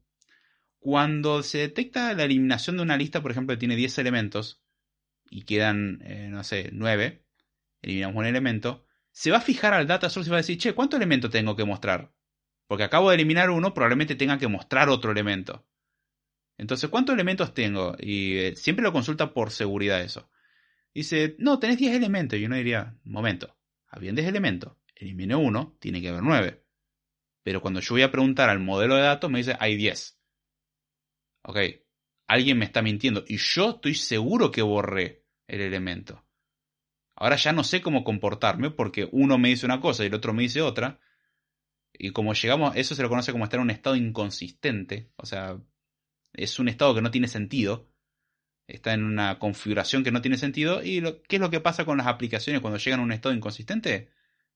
Cuando 0.80 1.44
se 1.44 1.58
detecta 1.58 2.12
la 2.14 2.24
eliminación 2.24 2.78
de 2.78 2.82
una 2.82 2.96
lista, 2.96 3.22
por 3.22 3.30
ejemplo, 3.30 3.54
que 3.54 3.60
tiene 3.60 3.76
10 3.76 3.98
elementos 3.98 4.64
y 5.30 5.42
quedan, 5.42 6.02
eh, 6.02 6.26
no 6.28 6.42
sé, 6.42 6.70
9, 6.72 7.24
eliminamos 7.82 8.16
un 8.16 8.26
elemento, 8.26 8.84
se 9.12 9.30
va 9.30 9.36
a 9.36 9.42
fijar 9.42 9.74
al 9.74 9.86
data 9.86 10.10
source 10.10 10.28
y 10.28 10.32
va 10.32 10.38
a 10.38 10.42
decir, 10.42 10.58
che, 10.58 10.74
¿cuántos 10.74 10.98
elementos 10.98 11.30
tengo 11.30 11.54
que 11.54 11.64
mostrar? 11.64 12.12
Porque 12.70 12.84
acabo 12.84 13.10
de 13.10 13.16
eliminar 13.16 13.50
uno, 13.50 13.74
probablemente 13.74 14.14
tenga 14.14 14.38
que 14.38 14.46
mostrar 14.46 14.88
otro 14.90 15.10
elemento. 15.10 15.66
Entonces, 16.56 16.88
¿cuántos 16.88 17.14
elementos 17.14 17.52
tengo? 17.52 17.96
Y 17.98 18.36
eh, 18.36 18.54
siempre 18.54 18.84
lo 18.84 18.92
consulta 18.92 19.34
por 19.34 19.50
seguridad 19.50 20.00
eso. 20.00 20.30
Dice, 20.94 21.34
no, 21.40 21.58
tenés 21.58 21.78
10 21.78 21.96
elementos. 21.96 22.38
Y 22.38 22.44
uno 22.44 22.54
diría, 22.54 22.96
momento, 23.02 23.56
habían 23.88 24.14
10 24.14 24.28
elementos, 24.28 24.76
eliminé 24.94 25.34
uno, 25.34 25.76
tiene 25.80 26.00
que 26.00 26.10
haber 26.10 26.22
9. 26.22 26.64
Pero 27.42 27.60
cuando 27.60 27.80
yo 27.80 27.96
voy 27.96 28.02
a 28.02 28.12
preguntar 28.12 28.48
al 28.48 28.60
modelo 28.60 28.94
de 28.94 29.02
datos, 29.02 29.28
me 29.28 29.38
dice, 29.38 29.56
hay 29.58 29.74
10. 29.74 30.20
Ok, 31.42 31.58
alguien 32.28 32.56
me 32.56 32.66
está 32.66 32.82
mintiendo 32.82 33.24
y 33.26 33.38
yo 33.38 33.70
estoy 33.70 33.96
seguro 33.96 34.52
que 34.52 34.62
borré 34.62 35.24
el 35.48 35.60
elemento. 35.60 36.24
Ahora 37.16 37.34
ya 37.34 37.52
no 37.52 37.64
sé 37.64 37.82
cómo 37.82 38.04
comportarme 38.04 38.70
porque 38.70 39.08
uno 39.10 39.38
me 39.38 39.48
dice 39.48 39.66
una 39.66 39.80
cosa 39.80 40.04
y 40.04 40.06
el 40.06 40.14
otro 40.14 40.32
me 40.32 40.42
dice 40.42 40.62
otra. 40.62 41.00
Y 41.92 42.10
como 42.12 42.34
llegamos, 42.34 42.76
eso 42.76 42.94
se 42.94 43.02
lo 43.02 43.08
conoce 43.08 43.32
como 43.32 43.44
estar 43.44 43.58
en 43.58 43.64
un 43.64 43.70
estado 43.70 43.96
inconsistente. 43.96 45.10
O 45.16 45.26
sea, 45.26 45.58
es 46.32 46.58
un 46.58 46.68
estado 46.68 46.94
que 46.94 47.02
no 47.02 47.10
tiene 47.10 47.28
sentido. 47.28 47.88
Está 48.66 48.94
en 48.94 49.04
una 49.04 49.38
configuración 49.38 50.04
que 50.04 50.12
no 50.12 50.22
tiene 50.22 50.38
sentido. 50.38 50.82
¿Y 50.82 51.00
lo, 51.00 51.22
qué 51.22 51.36
es 51.36 51.40
lo 51.40 51.50
que 51.50 51.60
pasa 51.60 51.84
con 51.84 51.98
las 51.98 52.06
aplicaciones 52.06 52.60
cuando 52.60 52.78
llegan 52.78 53.00
a 53.00 53.02
un 53.02 53.12
estado 53.12 53.34
inconsistente? 53.34 54.10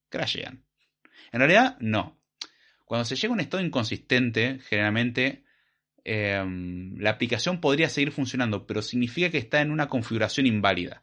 Crashean. 0.09 0.65
En 1.33 1.41
realidad, 1.41 1.77
no. 1.81 2.21
Cuando 2.85 3.05
se 3.05 3.17
llega 3.17 3.33
a 3.33 3.35
un 3.35 3.41
estado 3.41 3.63
inconsistente, 3.65 4.61
generalmente 4.69 5.45
Em, 6.05 6.99
la 6.99 7.11
aplicación 7.11 7.61
podría 7.61 7.89
seguir 7.89 8.13
funcionando, 8.13 8.67
pero 8.67 8.83
significa 8.83 9.31
que 9.31 9.39
está 9.39 9.63
en 9.63 9.71
una 9.71 9.89
configuración 9.89 10.47
inválida. 10.47 11.03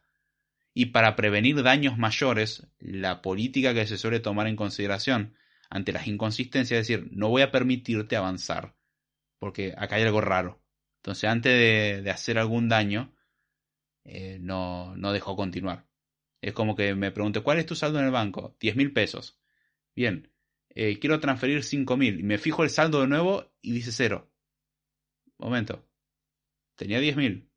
Y 0.74 0.86
para 0.86 1.16
prevenir 1.16 1.62
daños 1.62 1.98
mayores, 1.98 2.68
la 2.78 3.20
política 3.20 3.74
que 3.74 3.86
se 3.86 3.98
suele 3.98 4.20
tomar 4.20 4.46
en 4.46 4.56
consideración 4.56 5.34
ante 5.72 5.92
las 5.92 6.06
inconsistencias 6.06 6.80
es 6.80 6.86
decir, 6.86 7.08
no 7.12 7.30
voy 7.30 7.40
a 7.40 7.50
permitirte 7.50 8.14
avanzar, 8.14 8.76
porque 9.38 9.72
acá 9.76 9.96
hay 9.96 10.02
algo 10.02 10.20
raro. 10.20 10.62
Entonces, 10.98 11.30
antes 11.30 12.04
de, 12.04 12.10
hacer 12.10 12.38
algún 12.38 12.68
daño, 12.68 13.16
eh, 14.04 14.38
no, 14.38 14.94
no 14.96 15.12
dejo 15.14 15.34
continuar. 15.34 15.88
Es 16.42 16.52
como 16.52 16.76
que 16.76 16.94
me 16.94 17.10
pregunte, 17.10 17.40
¿cuál 17.40 17.58
es 17.58 17.64
tu 17.64 17.74
saldo 17.74 17.98
en 17.98 18.04
el 18.04 18.10
banco? 18.10 18.54
10 18.60 18.76
mil 18.76 18.92
pesos. 18.92 19.40
Bien, 19.96 20.30
eh, 20.68 20.98
quiero 20.98 21.20
transferir 21.20 21.64
5 21.64 21.96
mil. 21.96 22.20
Y 22.20 22.22
me 22.22 22.36
fijo 22.36 22.64
el 22.64 22.70
saldo 22.70 23.00
de 23.00 23.08
nuevo 23.08 23.50
y 23.62 23.72
dice 23.72 23.92
cero. 23.92 24.30
Momento. 25.38 25.88
Tenía 26.76 27.00
10.000. 27.00 27.48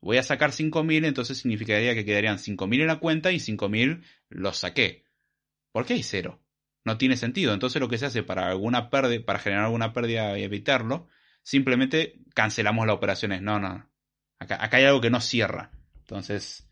Voy 0.00 0.18
a 0.18 0.22
sacar 0.22 0.50
5.000, 0.50 1.06
entonces 1.06 1.38
significaría 1.38 1.94
que 1.94 2.04
quedarían 2.04 2.38
5.000 2.38 2.80
en 2.80 2.86
la 2.88 2.98
cuenta 2.98 3.30
y 3.30 3.36
5.000 3.36 4.02
los 4.28 4.58
saqué. 4.58 5.04
¿Por 5.72 5.86
qué 5.86 5.94
hay 5.94 6.02
cero? 6.02 6.43
No 6.84 6.98
tiene 6.98 7.16
sentido. 7.16 7.54
Entonces 7.54 7.80
lo 7.80 7.88
que 7.88 7.98
se 7.98 8.06
hace 8.06 8.22
para 8.22 8.48
alguna 8.48 8.90
para 8.90 9.38
generar 9.38 9.64
alguna 9.64 9.92
pérdida 9.92 10.38
y 10.38 10.42
evitarlo, 10.42 11.08
simplemente 11.42 12.20
cancelamos 12.34 12.86
las 12.86 12.96
operaciones. 12.96 13.42
No, 13.42 13.58
no. 13.58 13.88
Acá, 14.38 14.62
acá 14.62 14.76
hay 14.76 14.84
algo 14.84 15.00
que 15.00 15.10
no 15.10 15.20
cierra. 15.20 15.70
Entonces, 16.00 16.68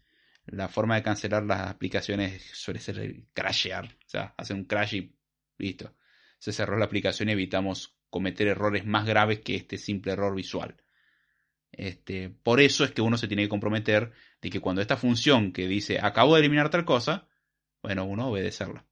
la 0.47 0.69
forma 0.69 0.97
de 0.97 1.03
cancelar 1.03 1.45
las 1.45 1.71
aplicaciones 1.71 2.43
suele 2.53 2.81
ser 2.81 3.25
crashear. 3.33 3.87
O 3.87 4.09
sea, 4.09 4.35
hacer 4.37 4.57
un 4.57 4.65
crash 4.65 4.95
y 4.95 5.17
listo. 5.59 5.95
Se 6.39 6.53
cerró 6.53 6.77
la 6.77 6.85
aplicación 6.85 7.29
y 7.29 7.33
evitamos 7.33 7.97
cometer 8.11 8.49
errores 8.49 8.85
más 8.85 9.07
graves 9.07 9.41
que 9.41 9.57
este 9.57 9.79
simple 9.79 10.13
error 10.13 10.35
visual. 10.35 10.77
Este, 11.71 12.29
por 12.29 12.61
eso 12.61 12.85
es 12.85 12.91
que 12.91 13.01
uno 13.01 13.17
se 13.17 13.29
tiene 13.29 13.45
que 13.45 13.49
comprometer 13.49 14.13
de 14.43 14.51
que 14.51 14.61
cuando 14.61 14.83
esta 14.83 14.99
función 14.99 15.53
que 15.53 15.67
dice 15.67 15.99
acabo 16.03 16.35
de 16.35 16.41
eliminar 16.41 16.69
tal 16.69 16.85
cosa, 16.85 17.29
bueno, 17.83 18.05
uno 18.05 18.29
obedecerla. 18.29 18.85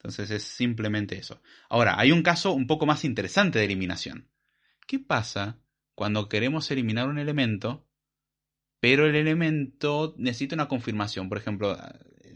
Entonces 0.00 0.30
es 0.30 0.44
simplemente 0.44 1.18
eso. 1.18 1.42
Ahora, 1.68 1.98
hay 1.98 2.10
un 2.10 2.22
caso 2.22 2.52
un 2.52 2.66
poco 2.66 2.86
más 2.86 3.04
interesante 3.04 3.58
de 3.58 3.66
eliminación. 3.66 4.30
¿Qué 4.86 4.98
pasa 4.98 5.60
cuando 5.94 6.26
queremos 6.30 6.70
eliminar 6.70 7.06
un 7.06 7.18
elemento, 7.18 7.86
pero 8.80 9.06
el 9.06 9.14
elemento 9.14 10.14
necesita 10.16 10.54
una 10.54 10.68
confirmación? 10.68 11.28
Por 11.28 11.36
ejemplo, 11.36 11.76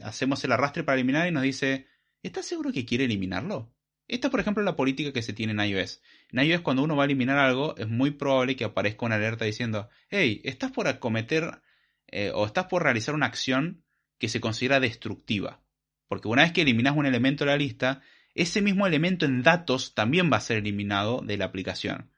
hacemos 0.02 0.44
el 0.44 0.52
arrastre 0.52 0.84
para 0.84 0.96
eliminar 0.96 1.26
y 1.26 1.32
nos 1.32 1.42
dice, 1.42 1.86
¿estás 2.22 2.44
seguro 2.44 2.70
que 2.70 2.84
quiere 2.84 3.04
eliminarlo? 3.04 3.74
Esta, 4.06 4.30
por 4.30 4.40
ejemplo, 4.40 4.62
es 4.62 4.66
la 4.66 4.76
política 4.76 5.14
que 5.14 5.22
se 5.22 5.32
tiene 5.32 5.52
en 5.52 5.60
iOS. 5.60 6.02
En 6.30 6.44
iOS, 6.44 6.60
cuando 6.60 6.82
uno 6.82 6.96
va 6.96 7.04
a 7.04 7.06
eliminar 7.06 7.38
algo, 7.38 7.74
es 7.78 7.88
muy 7.88 8.10
probable 8.10 8.56
que 8.56 8.64
aparezca 8.64 9.06
una 9.06 9.14
alerta 9.14 9.46
diciendo, 9.46 9.88
hey, 10.10 10.42
estás 10.44 10.70
por 10.70 10.86
acometer 10.86 11.62
eh, 12.08 12.30
o 12.34 12.44
estás 12.44 12.66
por 12.66 12.82
realizar 12.82 13.14
una 13.14 13.24
acción 13.24 13.82
que 14.18 14.28
se 14.28 14.42
considera 14.42 14.80
destructiva. 14.80 15.63
Porque 16.08 16.28
una 16.28 16.42
vez 16.42 16.52
que 16.52 16.62
eliminas 16.62 16.96
un 16.96 17.06
elemento 17.06 17.44
de 17.44 17.50
la 17.50 17.56
lista, 17.56 18.02
ese 18.34 18.60
mismo 18.60 18.86
elemento 18.86 19.26
en 19.26 19.42
datos 19.42 19.94
también 19.94 20.30
va 20.32 20.38
a 20.38 20.40
ser 20.40 20.58
eliminado 20.58 21.20
de 21.22 21.36
la 21.36 21.46
aplicación. 21.46 22.10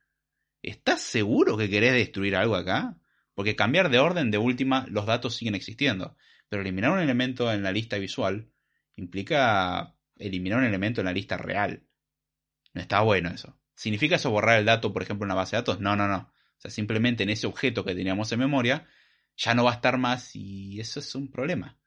¿Estás 0.62 1.00
seguro 1.02 1.56
que 1.56 1.70
querés 1.70 1.92
destruir 1.92 2.36
algo 2.36 2.56
acá? 2.56 2.96
Porque 3.34 3.54
cambiar 3.54 3.90
de 3.90 3.98
orden 3.98 4.30
de 4.30 4.38
última, 4.38 4.86
los 4.88 5.06
datos 5.06 5.36
siguen 5.36 5.54
existiendo. 5.54 6.16
Pero 6.48 6.62
eliminar 6.62 6.90
un 6.90 7.00
elemento 7.00 7.52
en 7.52 7.62
la 7.62 7.72
lista 7.72 7.98
visual 7.98 8.50
implica 8.96 9.94
eliminar 10.16 10.58
un 10.58 10.64
elemento 10.64 11.00
en 11.00 11.06
la 11.06 11.12
lista 11.12 11.36
real. 11.36 11.82
No 12.72 12.80
está 12.80 13.00
bueno 13.02 13.28
eso. 13.28 13.58
¿Significa 13.74 14.16
eso 14.16 14.30
borrar 14.30 14.58
el 14.58 14.64
dato, 14.64 14.92
por 14.92 15.02
ejemplo, 15.02 15.24
en 15.24 15.32
una 15.32 15.34
base 15.34 15.56
de 15.56 15.60
datos? 15.60 15.80
No, 15.80 15.96
no, 15.96 16.08
no. 16.08 16.32
O 16.56 16.60
sea, 16.60 16.70
simplemente 16.70 17.24
en 17.24 17.30
ese 17.30 17.46
objeto 17.46 17.84
que 17.84 17.94
teníamos 17.94 18.32
en 18.32 18.38
memoria 18.38 18.86
ya 19.36 19.54
no 19.54 19.64
va 19.64 19.72
a 19.72 19.74
estar 19.74 19.98
más 19.98 20.34
y 20.34 20.80
eso 20.80 21.00
es 21.00 21.14
un 21.14 21.30
problema. 21.30 21.78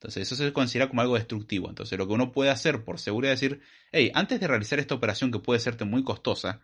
Entonces, 0.00 0.22
eso 0.22 0.34
se 0.34 0.50
considera 0.54 0.88
como 0.88 1.02
algo 1.02 1.16
destructivo. 1.16 1.68
Entonces, 1.68 1.98
lo 1.98 2.06
que 2.06 2.14
uno 2.14 2.32
puede 2.32 2.48
hacer 2.48 2.84
por 2.84 2.98
seguridad 2.98 3.34
es 3.34 3.40
decir, 3.40 3.60
hey, 3.92 4.10
antes 4.14 4.40
de 4.40 4.48
realizar 4.48 4.78
esta 4.78 4.94
operación 4.94 5.30
que 5.30 5.40
puede 5.40 5.60
serte 5.60 5.84
muy 5.84 6.02
costosa, 6.04 6.62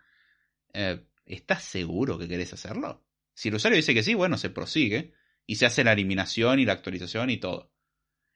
eh, 0.72 1.02
¿estás 1.26 1.62
seguro 1.62 2.18
que 2.18 2.28
querés 2.28 2.54
hacerlo? 2.54 3.04
Si 3.34 3.50
el 3.50 3.56
usuario 3.56 3.76
dice 3.76 3.92
que 3.92 4.02
sí, 4.02 4.14
bueno, 4.14 4.38
se 4.38 4.48
prosigue 4.48 5.12
y 5.46 5.56
se 5.56 5.66
hace 5.66 5.84
la 5.84 5.92
eliminación 5.92 6.60
y 6.60 6.64
la 6.64 6.72
actualización 6.72 7.28
y 7.28 7.36
todo. 7.36 7.70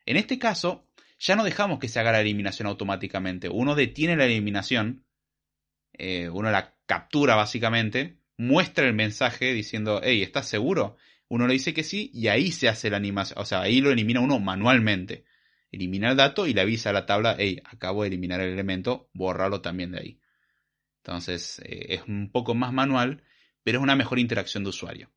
En 0.04 0.18
este 0.18 0.38
caso, 0.38 0.86
ya 1.18 1.34
no 1.34 1.44
dejamos 1.44 1.78
que 1.78 1.88
se 1.88 1.98
haga 1.98 2.12
la 2.12 2.20
eliminación 2.20 2.68
automáticamente. 2.68 3.48
Uno 3.48 3.74
detiene 3.74 4.16
la 4.16 4.26
eliminación, 4.26 5.06
eh, 5.94 6.28
uno 6.28 6.50
la 6.50 6.76
captura 6.84 7.36
básicamente, 7.36 8.18
muestra 8.36 8.86
el 8.86 8.92
mensaje 8.92 9.54
diciendo, 9.54 10.02
hey, 10.04 10.22
¿estás 10.22 10.46
seguro? 10.46 10.98
Uno 11.30 11.46
le 11.46 11.52
dice 11.52 11.72
que 11.72 11.84
sí 11.84 12.10
y 12.12 12.26
ahí 12.26 12.50
se 12.50 12.68
hace 12.68 12.90
la 12.90 12.96
animación, 12.96 13.40
o 13.40 13.44
sea, 13.44 13.60
ahí 13.60 13.80
lo 13.80 13.92
elimina 13.92 14.20
uno 14.20 14.40
manualmente. 14.40 15.24
Elimina 15.70 16.10
el 16.10 16.16
dato 16.16 16.48
y 16.48 16.52
le 16.54 16.60
avisa 16.60 16.90
a 16.90 16.92
la 16.92 17.06
tabla, 17.06 17.36
hey, 17.38 17.62
acabo 17.64 18.02
de 18.02 18.08
eliminar 18.08 18.40
el 18.40 18.52
elemento, 18.52 19.08
borrarlo 19.14 19.60
también 19.60 19.92
de 19.92 20.00
ahí. 20.00 20.20
Entonces, 21.04 21.60
eh, 21.64 21.94
es 21.94 22.02
un 22.08 22.32
poco 22.32 22.56
más 22.56 22.72
manual, 22.72 23.22
pero 23.62 23.78
es 23.78 23.82
una 23.82 23.94
mejor 23.94 24.18
interacción 24.18 24.64
de 24.64 24.70
usuario. 24.70 25.08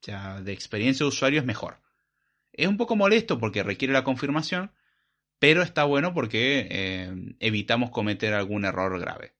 O 0.00 0.04
sea, 0.04 0.40
de 0.40 0.52
experiencia 0.52 1.02
de 1.02 1.08
usuario 1.08 1.40
es 1.40 1.46
mejor. 1.46 1.82
Es 2.52 2.68
un 2.68 2.76
poco 2.76 2.94
molesto 2.94 3.40
porque 3.40 3.64
requiere 3.64 3.92
la 3.92 4.04
confirmación, 4.04 4.70
pero 5.40 5.62
está 5.62 5.82
bueno 5.82 6.14
porque 6.14 6.68
eh, 6.70 7.34
evitamos 7.40 7.90
cometer 7.90 8.34
algún 8.34 8.64
error 8.64 9.00
grave. 9.00 9.34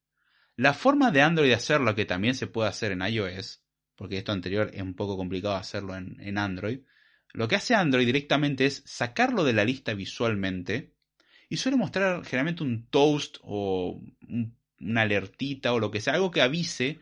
La 0.56 0.74
forma 0.74 1.12
de 1.12 1.22
Android 1.22 1.50
de 1.50 1.54
hacerlo, 1.54 1.94
que 1.94 2.04
también 2.04 2.34
se 2.34 2.48
puede 2.48 2.68
hacer 2.68 2.90
en 2.90 3.02
iOS, 3.02 3.62
porque 3.96 4.18
esto 4.18 4.32
anterior 4.32 4.70
es 4.72 4.82
un 4.82 4.94
poco 4.94 5.16
complicado 5.16 5.56
hacerlo 5.56 5.96
en, 5.96 6.38
Android, 6.38 6.80
lo 7.32 7.48
que 7.48 7.56
hace 7.56 7.74
Android 7.74 8.06
directamente 8.06 8.66
es 8.66 8.82
sacarlo 8.86 9.44
de 9.44 9.52
la 9.52 9.64
lista 9.64 9.94
visualmente 9.94 10.94
y 11.48 11.56
suele 11.56 11.76
mostrar 11.76 12.24
generalmente 12.24 12.62
un 12.62 12.86
toast 12.86 13.38
o 13.42 14.00
una 14.80 15.02
alertita 15.02 15.72
o 15.72 15.80
lo 15.80 15.90
que 15.90 16.00
sea, 16.00 16.14
algo 16.14 16.30
que 16.30 16.42
avise, 16.42 17.00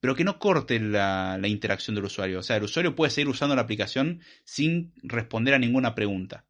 pero 0.00 0.14
que 0.14 0.24
no 0.24 0.38
corte 0.38 0.80
la, 0.80 1.38
la 1.38 1.48
interacción 1.48 1.94
del 1.94 2.04
usuario. 2.04 2.40
O 2.40 2.42
sea, 2.42 2.56
el 2.56 2.64
usuario 2.64 2.94
puede 2.94 3.10
seguir 3.10 3.28
usando 3.28 3.54
la 3.54 3.62
aplicación 3.62 4.20
sin 4.44 4.92
responder 5.02 5.54
a 5.54 5.58
ninguna 5.58 5.94
pregunta 5.94 6.46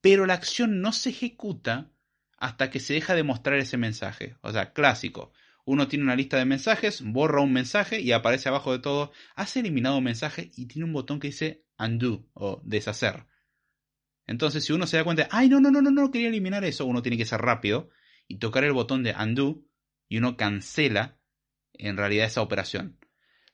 pero 0.00 0.26
la 0.26 0.34
acción 0.34 0.80
no 0.80 0.92
se 0.92 1.10
ejecuta 1.10 1.90
hasta 2.38 2.70
que 2.70 2.80
se 2.80 2.94
deja 2.94 3.14
de 3.14 3.22
mostrar 3.22 3.58
ese 3.58 3.76
mensaje. 3.76 4.36
O 4.40 4.52
sea, 4.52 4.72
clásico. 4.72 5.32
Uno 5.70 5.86
tiene 5.86 6.02
una 6.02 6.16
lista 6.16 6.36
de 6.36 6.46
mensajes, 6.46 7.00
borra 7.00 7.42
un 7.42 7.52
mensaje 7.52 8.00
y 8.00 8.10
aparece 8.10 8.48
abajo 8.48 8.72
de 8.72 8.80
todo, 8.80 9.12
has 9.36 9.56
eliminado 9.56 9.98
un 9.98 10.02
mensaje 10.02 10.50
y 10.56 10.66
tiene 10.66 10.84
un 10.84 10.92
botón 10.92 11.20
que 11.20 11.28
dice 11.28 11.64
undo 11.78 12.26
o 12.34 12.60
deshacer. 12.64 13.26
Entonces, 14.26 14.64
si 14.64 14.72
uno 14.72 14.88
se 14.88 14.96
da 14.96 15.04
cuenta, 15.04 15.28
ay, 15.30 15.48
no, 15.48 15.60
no, 15.60 15.70
no, 15.70 15.80
no, 15.80 15.92
no 15.92 16.10
quería 16.10 16.26
eliminar 16.26 16.64
eso, 16.64 16.86
uno 16.86 17.02
tiene 17.02 17.16
que 17.16 17.24
ser 17.24 17.40
rápido 17.40 17.88
y 18.26 18.38
tocar 18.38 18.64
el 18.64 18.72
botón 18.72 19.04
de 19.04 19.14
undo 19.14 19.64
y 20.08 20.18
uno 20.18 20.36
cancela 20.36 21.20
en 21.74 21.96
realidad 21.96 22.26
esa 22.26 22.42
operación. 22.42 22.98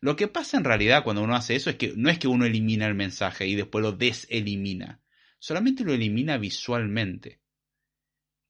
Lo 0.01 0.17
que 0.17 0.27
pasa 0.27 0.57
en 0.57 0.65
realidad 0.65 1.05
cuando 1.05 1.23
uno 1.23 1.37
hace 1.37 1.55
eso 1.55 1.69
es 1.69 1.77
que 1.77 1.93
no 1.99 2.09
es 2.09 2.19
que 2.19 2.29
uno 2.29 2.47
elimina 2.47 2.87
el 2.87 2.95
mensaje 2.95 3.47
y 3.47 3.57
después 3.57 3.83
lo 3.83 3.93
deselimina, 3.93 5.03
solamente 5.39 5.85
lo 5.85 5.93
elimina 5.93 6.39
visualmente. 6.39 7.43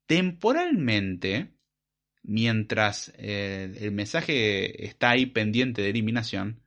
Temporalmente, 0.05 1.56
mientras 2.27 3.13
eh, 3.17 3.73
el 3.79 3.91
mensaje 3.93 4.85
está 4.85 5.11
ahí 5.11 5.25
pendiente 5.25 5.81
de 5.81 5.89
eliminación, 5.89 6.61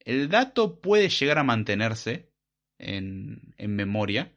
el 0.00 0.28
dato 0.28 0.80
puede 0.80 1.08
llegar 1.08 1.38
a 1.38 1.44
mantenerse 1.44 2.30
en, 2.78 3.54
en 3.56 3.76
memoria 3.76 4.36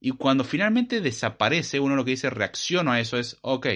y 0.00 0.12
cuando 0.12 0.44
finalmente 0.44 1.00
desaparece, 1.00 1.80
uno 1.80 1.96
lo 1.96 2.04
que 2.04 2.12
dice 2.12 2.30
reacciono 2.30 2.92
a 2.92 3.00
eso 3.00 3.18
es, 3.18 3.38
ok, 3.42 3.66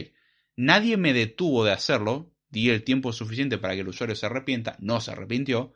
nadie 0.56 0.96
me 0.96 1.12
detuvo 1.12 1.64
de 1.64 1.72
hacerlo, 1.72 2.32
di 2.48 2.70
el 2.70 2.84
tiempo 2.84 3.12
suficiente 3.12 3.58
para 3.58 3.74
que 3.74 3.80
el 3.80 3.88
usuario 3.88 4.14
se 4.14 4.26
arrepienta, 4.26 4.76
no 4.80 5.00
se 5.00 5.10
arrepintió, 5.10 5.74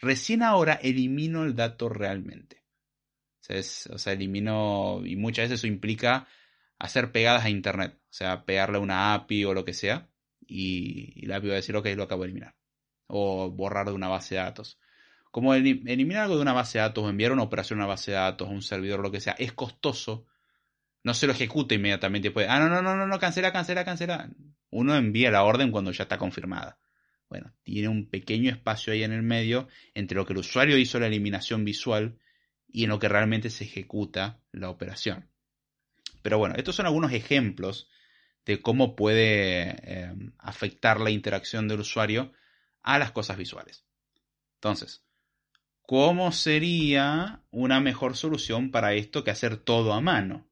recién 0.00 0.42
ahora 0.42 0.74
elimino 0.74 1.44
el 1.44 1.54
dato 1.54 1.88
realmente. 1.88 2.60
O 3.90 3.98
sea, 3.98 4.12
elimino, 4.12 5.02
y 5.04 5.16
muchas 5.16 5.46
veces 5.46 5.60
eso 5.60 5.66
implica 5.66 6.28
hacer 6.80 7.12
pegadas 7.12 7.44
a 7.44 7.50
Internet, 7.50 7.94
o 7.96 8.12
sea, 8.12 8.44
pegarle 8.44 8.78
una 8.78 9.14
API 9.14 9.44
o 9.44 9.54
lo 9.54 9.64
que 9.64 9.74
sea, 9.74 10.08
y, 10.46 11.24
la 11.26 11.36
API 11.36 11.48
va 11.48 11.52
a 11.52 11.56
decir, 11.56 11.76
ok, 11.76 11.86
lo 11.94 12.02
acabo 12.02 12.22
de 12.22 12.30
eliminar, 12.30 12.56
o 13.06 13.50
borrar 13.50 13.86
de 13.86 13.92
una 13.92 14.08
base 14.08 14.34
de 14.34 14.40
datos. 14.40 14.80
Como 15.30 15.54
eliminar 15.54 16.24
algo 16.24 16.36
de 16.36 16.42
una 16.42 16.54
base 16.54 16.78
de 16.78 16.82
datos, 16.82 17.04
o 17.04 17.08
enviar 17.08 17.32
una 17.32 17.44
operación 17.44 17.78
a 17.78 17.84
una 17.84 17.88
base 17.88 18.10
de 18.10 18.16
datos, 18.16 18.48
a 18.48 18.50
un 18.50 18.62
servidor, 18.62 19.00
lo 19.00 19.12
que 19.12 19.20
sea, 19.20 19.34
es 19.38 19.52
costoso, 19.52 20.26
no 21.04 21.14
se 21.14 21.26
lo 21.26 21.32
ejecuta 21.32 21.74
inmediatamente. 21.74 22.32
Ah, 22.48 22.58
no, 22.58 22.68
no, 22.68 22.82
no, 22.82 22.96
no, 22.96 23.06
no, 23.06 23.18
cancela, 23.18 23.52
cancela, 23.52 23.84
cancela. 23.84 24.30
Uno 24.70 24.96
envía 24.96 25.30
la 25.30 25.44
orden 25.44 25.70
cuando 25.70 25.92
ya 25.92 26.04
está 26.04 26.18
confirmada. 26.18 26.78
Bueno, 27.28 27.54
tiene 27.62 27.88
un 27.88 28.08
pequeño 28.10 28.50
espacio 28.50 28.92
ahí 28.92 29.04
en 29.04 29.12
el 29.12 29.22
medio 29.22 29.68
entre 29.94 30.16
lo 30.16 30.26
que 30.26 30.32
el 30.32 30.40
usuario 30.40 30.76
hizo 30.76 30.98
la 30.98 31.06
eliminación 31.06 31.64
visual 31.64 32.18
y 32.66 32.84
en 32.84 32.90
lo 32.90 32.98
que 32.98 33.08
realmente 33.08 33.50
se 33.50 33.64
ejecuta 33.64 34.40
la 34.50 34.68
operación. 34.68 35.29
Pero 36.22 36.38
bueno, 36.38 36.54
estos 36.56 36.76
son 36.76 36.86
algunos 36.86 37.12
ejemplos 37.12 37.88
de 38.46 38.60
cómo 38.60 38.96
puede 38.96 39.76
eh, 39.82 40.14
afectar 40.38 41.00
la 41.00 41.10
interacción 41.10 41.68
del 41.68 41.80
usuario 41.80 42.32
a 42.82 42.98
las 42.98 43.12
cosas 43.12 43.36
visuales. 43.36 43.84
Entonces, 44.54 45.04
¿cómo 45.82 46.32
sería 46.32 47.42
una 47.50 47.80
mejor 47.80 48.16
solución 48.16 48.70
para 48.70 48.94
esto 48.94 49.24
que 49.24 49.30
hacer 49.30 49.56
todo 49.56 49.92
a 49.92 50.00
mano? 50.00 50.48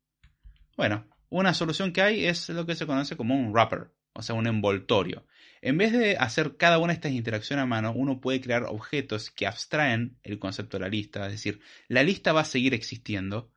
Bueno, 0.76 1.06
una 1.30 1.54
solución 1.54 1.92
que 1.92 2.02
hay 2.02 2.24
es 2.24 2.48
lo 2.48 2.66
que 2.66 2.74
se 2.74 2.86
conoce 2.86 3.16
como 3.16 3.34
un 3.34 3.52
wrapper, 3.52 3.90
o 4.12 4.22
sea, 4.22 4.34
un 4.34 4.46
envoltorio. 4.46 5.26
En 5.60 5.76
vez 5.76 5.92
de 5.92 6.16
hacer 6.16 6.56
cada 6.56 6.78
una 6.78 6.88
de 6.88 6.94
estas 6.94 7.12
interacciones 7.12 7.64
a 7.64 7.66
mano, 7.66 7.92
uno 7.92 8.20
puede 8.20 8.40
crear 8.40 8.64
objetos 8.64 9.30
que 9.30 9.46
abstraen 9.46 10.18
el 10.22 10.38
concepto 10.38 10.76
de 10.76 10.82
la 10.82 10.88
lista. 10.88 11.26
Es 11.26 11.32
decir, 11.32 11.60
la 11.88 12.02
lista 12.02 12.32
va 12.32 12.42
a 12.42 12.44
seguir 12.44 12.74
existiendo, 12.74 13.50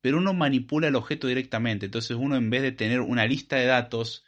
pero 0.00 0.18
uno 0.18 0.34
manipula 0.34 0.88
el 0.88 0.96
objeto 0.96 1.26
directamente. 1.26 1.86
Entonces 1.86 2.16
uno 2.16 2.36
en 2.36 2.50
vez 2.50 2.62
de 2.62 2.72
tener 2.72 3.00
una 3.00 3.26
lista 3.26 3.56
de 3.56 3.66
datos 3.66 4.24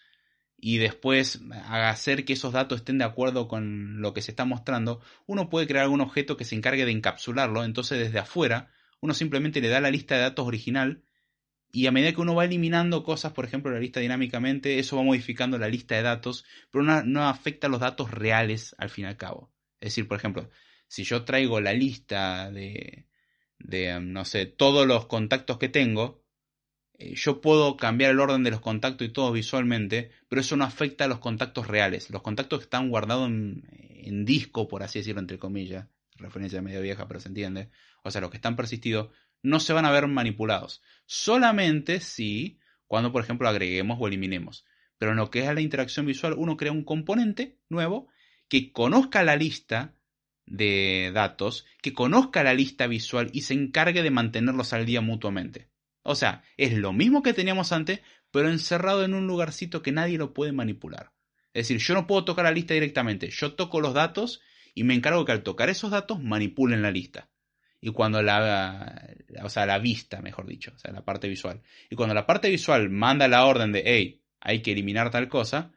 y 0.58 0.78
después 0.78 1.40
hacer 1.66 2.24
que 2.24 2.34
esos 2.34 2.52
datos 2.52 2.80
estén 2.80 2.98
de 2.98 3.04
acuerdo 3.04 3.48
con 3.48 4.00
lo 4.00 4.14
que 4.14 4.22
se 4.22 4.30
está 4.30 4.44
mostrando, 4.44 5.00
uno 5.26 5.50
puede 5.50 5.66
crear 5.66 5.84
algún 5.84 6.00
objeto 6.00 6.36
que 6.36 6.44
se 6.44 6.54
encargue 6.54 6.84
de 6.84 6.92
encapsularlo. 6.92 7.64
Entonces 7.64 7.98
desde 7.98 8.20
afuera, 8.20 8.70
uno 9.00 9.14
simplemente 9.14 9.60
le 9.60 9.68
da 9.68 9.80
la 9.80 9.90
lista 9.90 10.14
de 10.14 10.22
datos 10.22 10.46
original 10.46 11.02
y 11.72 11.86
a 11.86 11.92
medida 11.92 12.12
que 12.12 12.20
uno 12.20 12.34
va 12.34 12.44
eliminando 12.44 13.02
cosas, 13.02 13.32
por 13.32 13.46
ejemplo, 13.46 13.72
la 13.72 13.80
lista 13.80 13.98
dinámicamente, 13.98 14.78
eso 14.78 14.96
va 14.98 15.02
modificando 15.02 15.58
la 15.58 15.68
lista 15.68 15.96
de 15.96 16.02
datos, 16.02 16.44
pero 16.70 16.84
no, 16.84 17.28
afecta 17.28 17.68
los 17.68 17.80
datos 17.80 18.10
reales 18.10 18.76
al 18.78 18.90
fin 18.90 19.06
y 19.06 19.08
al 19.08 19.16
cabo. 19.16 19.50
Es 19.80 19.88
decir, 19.92 20.06
por 20.06 20.18
ejemplo, 20.18 20.50
si 20.86 21.04
yo 21.04 21.24
traigo 21.24 21.60
la 21.60 21.72
lista 21.72 22.50
de, 22.50 23.06
de 23.64 24.00
no 24.00 24.24
sé, 24.24 24.46
todos 24.46 24.86
los 24.86 25.06
contactos 25.06 25.58
que 25.58 25.68
tengo, 25.68 26.22
eh, 26.98 27.14
yo 27.14 27.40
puedo 27.40 27.76
cambiar 27.76 28.10
el 28.10 28.20
orden 28.20 28.42
de 28.42 28.50
los 28.50 28.60
contactos 28.60 29.06
y 29.06 29.12
todo 29.12 29.32
visualmente, 29.32 30.10
pero 30.28 30.40
eso 30.40 30.56
no 30.56 30.64
afecta 30.64 31.04
a 31.04 31.08
los 31.08 31.18
contactos 31.18 31.66
reales. 31.66 32.10
Los 32.10 32.22
contactos 32.22 32.60
que 32.60 32.64
están 32.64 32.90
guardados 32.90 33.28
en, 33.28 33.64
en 33.70 34.24
disco, 34.24 34.68
por 34.68 34.82
así 34.82 34.98
decirlo, 35.00 35.20
entre 35.20 35.38
comillas, 35.38 35.86
referencia 36.16 36.62
medio 36.62 36.80
vieja, 36.80 37.06
pero 37.08 37.20
se 37.20 37.28
entiende. 37.28 37.70
O 38.02 38.10
sea, 38.10 38.20
los 38.20 38.30
que 38.30 38.36
están 38.36 38.56
persistidos 38.56 39.10
no 39.42 39.60
se 39.60 39.72
van 39.72 39.84
a 39.84 39.90
ver 39.90 40.06
manipulados. 40.06 40.82
Solamente 41.06 42.00
si, 42.00 42.58
cuando 42.86 43.12
por 43.12 43.22
ejemplo 43.22 43.48
agreguemos 43.48 43.98
o 44.00 44.06
eliminemos. 44.06 44.64
Pero 44.98 45.12
en 45.12 45.18
lo 45.18 45.30
que 45.30 45.40
es 45.40 45.54
la 45.54 45.60
interacción 45.60 46.06
visual, 46.06 46.34
uno 46.36 46.56
crea 46.56 46.72
un 46.72 46.84
componente 46.84 47.58
nuevo 47.68 48.08
que 48.48 48.72
conozca 48.72 49.24
la 49.24 49.36
lista 49.36 49.96
de 50.46 51.10
datos, 51.14 51.66
que 51.80 51.92
conozca 51.92 52.42
la 52.42 52.54
lista 52.54 52.86
visual 52.86 53.30
y 53.32 53.42
se 53.42 53.54
encargue 53.54 54.02
de 54.02 54.10
mantenerlos 54.10 54.72
al 54.72 54.86
día 54.86 55.00
mutuamente. 55.00 55.68
O 56.02 56.14
sea, 56.14 56.42
es 56.56 56.72
lo 56.72 56.92
mismo 56.92 57.22
que 57.22 57.32
teníamos 57.32 57.72
antes, 57.72 58.00
pero 58.30 58.48
encerrado 58.48 59.04
en 59.04 59.14
un 59.14 59.26
lugarcito 59.26 59.82
que 59.82 59.92
nadie 59.92 60.18
lo 60.18 60.34
puede 60.34 60.52
manipular. 60.52 61.12
Es 61.54 61.68
decir, 61.68 61.78
yo 61.78 61.94
no 61.94 62.06
puedo 62.06 62.24
tocar 62.24 62.44
la 62.44 62.52
lista 62.52 62.74
directamente, 62.74 63.28
yo 63.30 63.54
toco 63.54 63.80
los 63.80 63.94
datos 63.94 64.40
y 64.74 64.84
me 64.84 64.94
encargo 64.94 65.24
que 65.24 65.32
al 65.32 65.42
tocar 65.42 65.68
esos 65.68 65.90
datos 65.90 66.22
manipulen 66.22 66.82
la 66.82 66.90
lista 66.90 67.28
y 67.84 67.90
cuando 67.90 68.22
la, 68.22 69.12
o 69.42 69.48
sea, 69.48 69.66
la 69.66 69.80
vista, 69.80 70.22
mejor 70.22 70.46
dicho, 70.46 70.72
o 70.72 70.78
sea, 70.78 70.92
la 70.92 71.04
parte 71.04 71.28
visual. 71.28 71.60
Y 71.90 71.96
cuando 71.96 72.14
la 72.14 72.26
parte 72.26 72.48
visual 72.48 72.88
manda 72.90 73.26
la 73.26 73.44
orden 73.44 73.72
de, 73.72 73.82
hey, 73.84 74.22
hay 74.40 74.62
que 74.62 74.70
eliminar 74.70 75.10
tal 75.10 75.28
cosa, 75.28 75.72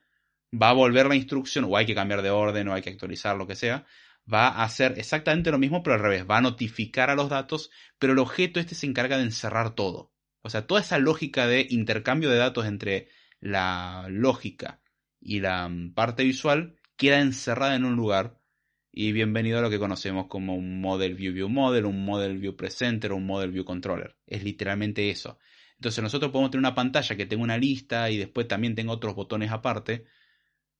va 0.53 0.69
a 0.69 0.73
volver 0.73 1.07
la 1.07 1.15
instrucción, 1.15 1.65
o 1.67 1.75
hay 1.75 1.87
que 1.87 1.95
cambiar 1.95 2.21
de 2.21 2.29
orden, 2.29 2.67
o 2.67 2.75
hay 2.75 2.83
que 2.83 2.91
actualizar, 2.91 3.35
lo 3.35 3.47
que 3.47 3.55
sea, 3.55 3.87
va 4.31 4.47
a 4.47 4.63
hacer 4.63 4.95
exactamente 4.97 5.51
lo 5.51 5.57
mismo, 5.57 5.83
pero 5.83 5.95
al 5.95 6.01
revés, 6.01 6.25
va 6.29 6.37
a 6.37 6.41
notificar 6.41 7.09
a 7.09 7.15
los 7.15 7.29
datos, 7.29 7.71
pero 7.99 8.13
el 8.13 8.19
objeto 8.19 8.59
este 8.59 8.75
se 8.75 8.87
encarga 8.87 9.17
de 9.17 9.23
encerrar 9.23 9.75
todo. 9.75 10.11
O 10.41 10.49
sea, 10.49 10.67
toda 10.67 10.81
esa 10.81 10.99
lógica 10.99 11.47
de 11.47 11.67
intercambio 11.69 12.29
de 12.29 12.37
datos 12.37 12.65
entre 12.65 13.09
la 13.39 14.07
lógica 14.09 14.81
y 15.19 15.39
la 15.39 15.67
mm, 15.67 15.93
parte 15.93 16.23
visual 16.23 16.75
queda 16.97 17.19
encerrada 17.19 17.75
en 17.75 17.85
un 17.85 17.95
lugar 17.95 18.39
y 18.91 19.11
bienvenido 19.11 19.59
a 19.59 19.61
lo 19.61 19.69
que 19.69 19.79
conocemos 19.79 20.27
como 20.27 20.55
un 20.55 20.79
Model 20.79 21.15
View 21.15 21.33
View 21.33 21.49
Model, 21.49 21.85
un 21.85 22.05
Model 22.05 22.37
View 22.37 22.55
Presenter 22.55 23.11
un 23.11 23.25
Model 23.25 23.51
View 23.51 23.65
Controller. 23.65 24.15
Es 24.25 24.43
literalmente 24.43 25.09
eso. 25.09 25.37
Entonces 25.77 26.01
nosotros 26.01 26.31
podemos 26.31 26.51
tener 26.51 26.61
una 26.61 26.75
pantalla 26.75 27.15
que 27.15 27.25
tenga 27.25 27.43
una 27.43 27.57
lista 27.57 28.09
y 28.09 28.17
después 28.17 28.47
también 28.47 28.75
tenga 28.75 28.93
otros 28.93 29.15
botones 29.15 29.51
aparte, 29.51 30.05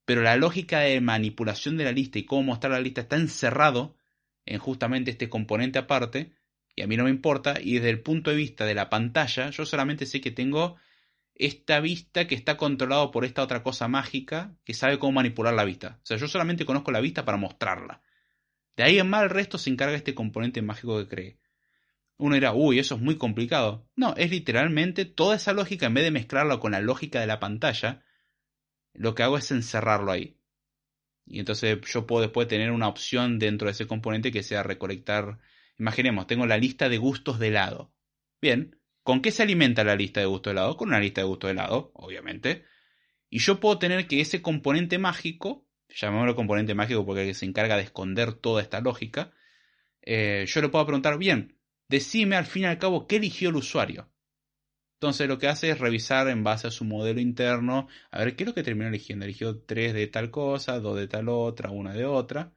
pero 0.06 0.22
la 0.22 0.38
lógica 0.38 0.80
de 0.80 1.02
manipulación 1.02 1.78
de 1.78 1.84
la 1.84 1.92
lista 1.92 2.20
y 2.20 2.26
cómo 2.26 2.44
mostrar 2.44 2.72
la 2.72 2.80
lista 2.80 3.02
está 3.02 3.16
encerrado 3.16 3.98
en 4.46 4.60
justamente 4.60 5.12
este 5.12 5.30
componente 5.30 5.80
aparte 5.80 6.34
y 6.76 6.82
a 6.84 6.88
mí 6.88 6.96
no 6.98 7.06
me 7.06 7.10
importa 7.10 7.56
y 7.60 7.76
desde 7.76 7.90
el 7.90 8.02
punto 8.02 8.30
de 8.30 8.38
vista 8.38 8.66
de 8.66 8.76
la 8.76 8.90
pantalla 8.90 9.50
yo 9.50 9.66
solamente 9.66 10.06
sé 10.06 10.22
que 10.22 10.32
tengo 10.32 10.78
esta 11.36 11.80
vista 11.82 12.28
que 12.28 12.36
está 12.36 12.56
controlado 12.56 13.12
por 13.12 13.26
esta 13.26 13.44
otra 13.44 13.62
cosa 13.62 13.88
mágica 13.88 14.56
que 14.64 14.74
sabe 14.74 15.00
cómo 15.00 15.14
manipular 15.14 15.54
la 15.54 15.66
vista. 15.66 16.00
O 16.02 16.06
sea, 16.06 16.18
yo 16.18 16.28
solamente 16.28 16.66
conozco 16.66 16.92
la 16.92 17.02
vista 17.02 17.26
para 17.26 17.38
mostrarla. 17.38 18.02
De 18.78 18.84
ahí 18.84 19.00
en 19.00 19.10
más 19.10 19.24
el 19.24 19.30
resto 19.30 19.58
se 19.58 19.70
encarga 19.70 19.96
este 19.96 20.16
componente 20.16 20.62
mágico 20.62 20.98
que 20.98 21.08
cree. 21.08 21.40
Uno 22.18 22.36
dirá, 22.36 22.54
uy, 22.54 22.80
eso 22.80 22.96
es 22.96 23.02
muy 23.02 23.18
complicado. 23.18 23.90
No, 23.96 24.16
es 24.16 24.32
literalmente 24.32 25.04
toda 25.04 25.36
esa 25.36 25.52
lógica, 25.52 25.88
en 25.88 25.94
vez 25.94 26.06
de 26.06 26.12
mezclarlo 26.12 26.62
con 26.62 26.72
la 26.72 26.80
lógica 26.80 27.20
de 27.20 27.28
la 27.28 27.42
pantalla, 27.42 28.05
lo 28.98 29.16
que 29.16 29.24
hago 29.24 29.38
es 29.38 29.52
encerrarlo 29.52 30.12
ahí. 30.12 30.38
Y 31.26 31.40
entonces 31.40 31.80
yo 31.82 32.06
puedo 32.08 32.22
después 32.22 32.48
tener 32.48 32.72
una 32.72 32.88
opción 32.88 33.40
dentro 33.40 33.68
de 33.68 33.74
ese 33.74 33.88
componente 33.88 34.32
que 34.32 34.44
sea 34.44 34.64
recolectar. 34.64 35.40
Imaginemos, 35.78 36.28
tengo 36.28 36.46
la 36.46 36.58
lista 36.58 36.90
de 36.90 36.98
gustos 36.98 37.40
de 37.40 37.48
helado. 37.50 37.94
Bien, 38.42 38.78
¿Con 39.06 39.22
qué 39.22 39.30
se 39.30 39.44
alimenta 39.44 39.84
la 39.84 39.96
lista 39.96 40.20
de 40.20 40.26
gusto 40.26 40.50
de 40.50 40.54
helado? 40.54 40.78
Con 40.78 40.88
una 40.88 41.00
lista 41.00 41.22
de 41.22 41.28
gusto 41.28 41.46
de 41.46 41.54
helado, 41.54 41.92
obviamente. 41.94 42.66
Y 43.30 43.38
yo 43.38 43.60
puedo 43.60 43.78
tener 43.78 44.08
que 44.08 44.20
ese 44.20 44.42
componente 44.42 44.98
mágico, 44.98 45.68
llamémoslo 45.90 46.36
componente 46.36 46.74
mágico 46.74 47.06
porque 47.06 47.36
se 47.36 47.46
encarga 47.46 47.78
de 47.78 47.84
esconder 47.84 48.34
toda 48.34 48.64
esta 48.64 48.82
lógica, 48.82 49.32
eh, 50.02 50.46
yo 50.48 50.60
le 50.60 50.70
puedo 50.70 50.88
preguntar, 50.88 51.20
bien, 51.20 51.60
decime 51.88 52.36
al 52.36 52.48
fin 52.48 52.64
y 52.64 52.66
al 52.66 52.80
cabo 52.80 53.06
qué 53.06 53.18
eligió 53.18 53.50
el 53.50 53.58
usuario. 53.58 54.10
Entonces 54.96 55.28
lo 55.28 55.38
que 55.38 55.48
hace 55.48 55.70
es 55.70 55.80
revisar 55.80 56.28
en 56.30 56.44
base 56.44 56.68
a 56.68 56.72
su 56.72 56.86
modelo 56.86 57.20
interno, 57.20 57.88
a 58.12 58.20
ver 58.20 58.36
qué 58.36 58.44
es 58.44 58.48
lo 58.48 58.54
que 58.56 58.64
terminó 58.64 58.88
eligiendo. 58.90 59.26
Eligió 59.26 59.60
tres 59.62 59.94
de 59.94 60.08
tal 60.08 60.32
cosa, 60.32 60.80
dos 60.80 60.98
de 60.98 61.08
tal 61.08 61.30
otra, 61.30 61.70
una 61.70 61.94
de 61.94 62.06
otra, 62.06 62.54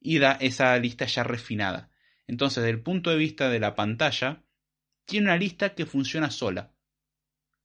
y 0.00 0.18
da 0.18 0.32
esa 0.40 0.76
lista 0.78 1.04
ya 1.06 1.24
refinada. 1.24 1.90
Entonces, 2.26 2.62
desde 2.62 2.76
el 2.76 2.82
punto 2.82 3.10
de 3.10 3.16
vista 3.16 3.50
de 3.50 3.60
la 3.60 3.74
pantalla, 3.74 4.44
tiene 5.04 5.26
una 5.26 5.36
lista 5.36 5.74
que 5.74 5.84
funciona 5.86 6.30
sola. 6.30 6.72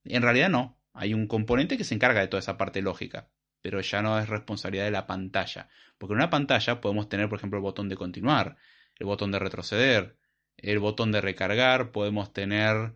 En 0.04 0.22
realidad 0.24 0.50
no, 0.50 0.80
hay 0.94 1.14
un 1.14 1.28
componente 1.28 1.78
que 1.78 1.84
se 1.84 1.94
encarga 1.96 2.22
de 2.22 2.28
toda 2.28 2.40
esa 2.40 2.58
parte 2.58 2.82
lógica. 2.82 3.30
pero 3.62 3.82
ya 3.82 4.04
no 4.04 4.20
es 4.20 4.30
responsabilidad 4.30 4.86
de 4.86 4.92
la 4.92 5.08
pantalla. 5.08 5.70
Porque 5.98 6.14
en 6.14 6.18
una 6.18 6.30
pantalla 6.30 6.82
podemos 6.82 7.10
tener, 7.10 7.30
por 7.30 7.40
ejemplo, 7.40 7.58
el 7.58 7.64
botón 7.64 7.90
de 7.90 7.96
continuar, 7.96 8.58
el 8.96 9.08
botón 9.08 9.32
de 9.32 9.40
retroceder, 9.40 10.18
el 10.58 10.78
botón 10.78 11.12
de 11.12 11.20
recargar, 11.20 11.92
podemos 11.92 12.32
tener, 12.32 12.94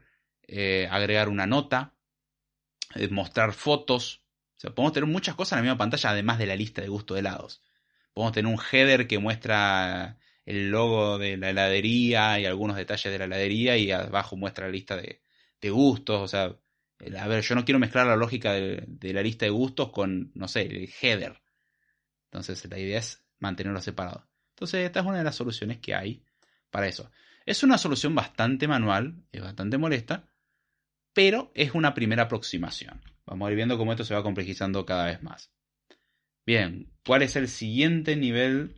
eh, 0.51 0.87
agregar 0.89 1.29
una 1.29 1.45
nota, 1.45 1.95
eh, 2.95 3.07
mostrar 3.09 3.53
fotos. 3.53 4.23
O 4.57 4.59
sea, 4.59 4.71
podemos 4.71 4.93
tener 4.93 5.09
muchas 5.09 5.35
cosas 5.35 5.53
en 5.53 5.57
la 5.59 5.61
misma 5.63 5.77
pantalla, 5.77 6.09
además 6.09 6.39
de 6.39 6.47
la 6.47 6.55
lista 6.55 6.81
de 6.81 6.89
gusto 6.89 7.13
de 7.13 7.21
helados. 7.21 7.61
Podemos 8.13 8.33
tener 8.33 8.53
un 8.53 8.59
header 8.59 9.07
que 9.07 9.19
muestra 9.19 10.17
el 10.45 10.71
logo 10.71 11.17
de 11.19 11.37
la 11.37 11.51
heladería 11.51 12.39
y 12.39 12.45
algunos 12.45 12.75
detalles 12.75 13.11
de 13.11 13.19
la 13.19 13.25
heladería 13.25 13.77
y 13.77 13.91
abajo 13.91 14.35
muestra 14.35 14.65
la 14.65 14.71
lista 14.71 14.97
de, 14.97 15.21
gustos. 15.69 16.21
O 16.21 16.27
sea, 16.27 16.45
a 16.45 17.27
ver, 17.27 17.43
yo 17.43 17.55
no 17.55 17.63
quiero 17.63 17.79
mezclar 17.79 18.07
la 18.07 18.15
lógica 18.15 18.53
de, 18.53 18.83
de, 18.87 19.13
la 19.13 19.21
lista 19.21 19.45
de 19.45 19.51
gustos 19.51 19.91
con, 19.91 20.31
no 20.33 20.47
sé, 20.47 20.61
el 20.63 20.89
header. 21.01 21.41
Entonces 22.25 22.67
la 22.69 22.79
idea 22.79 22.99
es 22.99 23.23
mantenerlo 23.39 23.81
separado. 23.81 24.27
Entonces 24.51 24.85
esta 24.85 24.99
es 25.01 25.05
una 25.05 25.19
de 25.19 25.23
las 25.23 25.35
soluciones 25.35 25.79
que 25.79 25.95
hay 25.95 26.23
para 26.69 26.87
eso. 26.87 27.11
Es 27.45 27.63
una 27.63 27.77
solución 27.77 28.13
bastante 28.13 28.67
manual, 28.67 29.23
es 29.31 29.41
bastante 29.41 29.77
molesta, 29.77 30.27
pero 31.19 31.51
es 31.53 31.75
una 31.75 31.93
primera 31.93 32.23
aproximación. 32.23 33.01
Vamos 33.25 33.45
a 33.45 33.51
ir 33.51 33.57
viendo 33.57 33.77
cómo 33.77 33.91
esto 33.91 34.05
se 34.05 34.13
va 34.15 34.23
complejizando 34.23 34.85
cada 34.85 35.07
vez 35.07 35.21
más. 35.21 35.51
Bien, 36.45 36.93
¿cuál 37.05 37.23
es 37.23 37.35
el 37.35 37.49
siguiente 37.49 38.15
nivel 38.15 38.77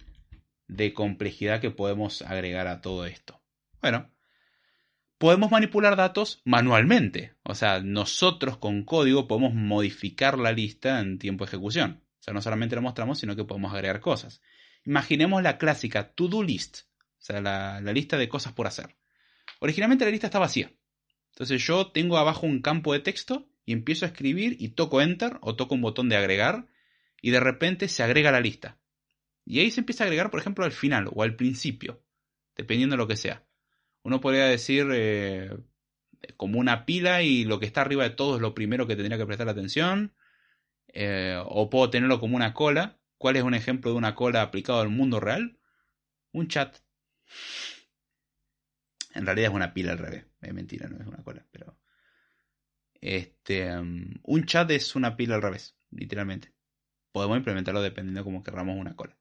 de 0.67 0.91
complejidad 0.91 1.61
que 1.61 1.69
podemos 1.69 2.23
agregar 2.23 2.65
a 2.65 2.81
todo 2.81 3.05
esto? 3.05 3.43
Bueno, 3.79 4.09
podemos 5.19 5.51
manipular 5.51 5.95
datos 5.95 6.41
manualmente. 6.43 7.35
O 7.43 7.53
sea, 7.53 7.79
nosotros 7.81 8.57
con 8.57 8.85
código 8.85 9.27
podemos 9.27 9.53
modificar 9.53 10.39
la 10.39 10.51
lista 10.51 10.99
en 10.99 11.19
tiempo 11.19 11.45
de 11.45 11.49
ejecución. 11.49 12.03
O 12.21 12.23
sea, 12.23 12.33
no 12.33 12.41
solamente 12.41 12.75
lo 12.75 12.81
mostramos, 12.81 13.19
sino 13.19 13.35
que 13.35 13.43
podemos 13.43 13.71
agregar 13.71 13.99
cosas. 13.99 14.41
Imaginemos 14.83 15.43
la 15.43 15.59
clásica 15.59 16.11
to-do 16.13 16.41
list, 16.41 16.87
o 16.97 17.19
sea, 17.19 17.39
la, 17.39 17.81
la 17.81 17.93
lista 17.93 18.17
de 18.17 18.27
cosas 18.27 18.53
por 18.53 18.65
hacer. 18.65 18.97
Originalmente 19.59 20.05
la 20.05 20.11
lista 20.11 20.25
está 20.25 20.39
vacía. 20.39 20.71
Entonces 21.31 21.65
yo 21.65 21.87
tengo 21.87 22.17
abajo 22.17 22.45
un 22.45 22.61
campo 22.61 22.93
de 22.93 22.99
texto 22.99 23.47
y 23.65 23.73
empiezo 23.73 24.05
a 24.05 24.09
escribir 24.09 24.57
y 24.59 24.69
toco 24.69 25.01
enter 25.01 25.37
o 25.41 25.55
toco 25.55 25.75
un 25.75 25.81
botón 25.81 26.09
de 26.09 26.17
agregar 26.17 26.67
y 27.21 27.31
de 27.31 27.39
repente 27.39 27.87
se 27.87 28.03
agrega 28.03 28.31
la 28.31 28.41
lista. 28.41 28.77
Y 29.45 29.59
ahí 29.59 29.71
se 29.71 29.81
empieza 29.81 30.03
a 30.03 30.07
agregar, 30.07 30.29
por 30.29 30.39
ejemplo, 30.39 30.65
al 30.65 30.71
final 30.71 31.09
o 31.13 31.23
al 31.23 31.35
principio, 31.35 32.03
dependiendo 32.55 32.93
de 32.93 32.97
lo 32.97 33.07
que 33.07 33.17
sea. 33.17 33.45
Uno 34.03 34.21
podría 34.21 34.45
decir 34.45 34.87
eh, 34.91 35.51
como 36.37 36.59
una 36.59 36.85
pila 36.85 37.23
y 37.23 37.43
lo 37.45 37.59
que 37.59 37.65
está 37.65 37.81
arriba 37.81 38.03
de 38.03 38.11
todo 38.11 38.35
es 38.35 38.41
lo 38.41 38.53
primero 38.53 38.87
que 38.87 38.95
tendría 38.95 39.17
que 39.17 39.25
prestar 39.25 39.49
atención. 39.49 40.13
Eh, 40.93 41.41
o 41.45 41.69
puedo 41.69 41.89
tenerlo 41.89 42.19
como 42.19 42.35
una 42.35 42.53
cola. 42.53 42.99
¿Cuál 43.17 43.37
es 43.37 43.43
un 43.43 43.53
ejemplo 43.53 43.91
de 43.91 43.97
una 43.97 44.15
cola 44.15 44.41
aplicado 44.41 44.81
al 44.81 44.89
mundo 44.89 45.19
real? 45.19 45.57
Un 46.31 46.47
chat. 46.47 46.77
En 49.13 49.25
realidad 49.25 49.51
es 49.51 49.55
una 49.55 49.73
pila 49.73 49.91
al 49.91 49.99
revés. 49.99 50.30
Es 50.41 50.53
mentira, 50.53 50.89
no 50.89 50.99
es 50.99 51.07
una 51.07 51.23
cola, 51.23 51.45
pero. 51.51 51.77
Este. 52.99 53.77
Um, 53.77 54.13
un 54.23 54.45
chat 54.45 54.69
es 54.71 54.95
una 54.95 55.15
pila 55.15 55.35
al 55.35 55.41
revés, 55.41 55.75
literalmente. 55.91 56.53
Podemos 57.11 57.37
implementarlo 57.37 57.81
dependiendo 57.81 58.21
de 58.21 58.23
cómo 58.23 58.43
querramos 58.43 58.77
una 58.77 58.95
cola. 58.95 59.17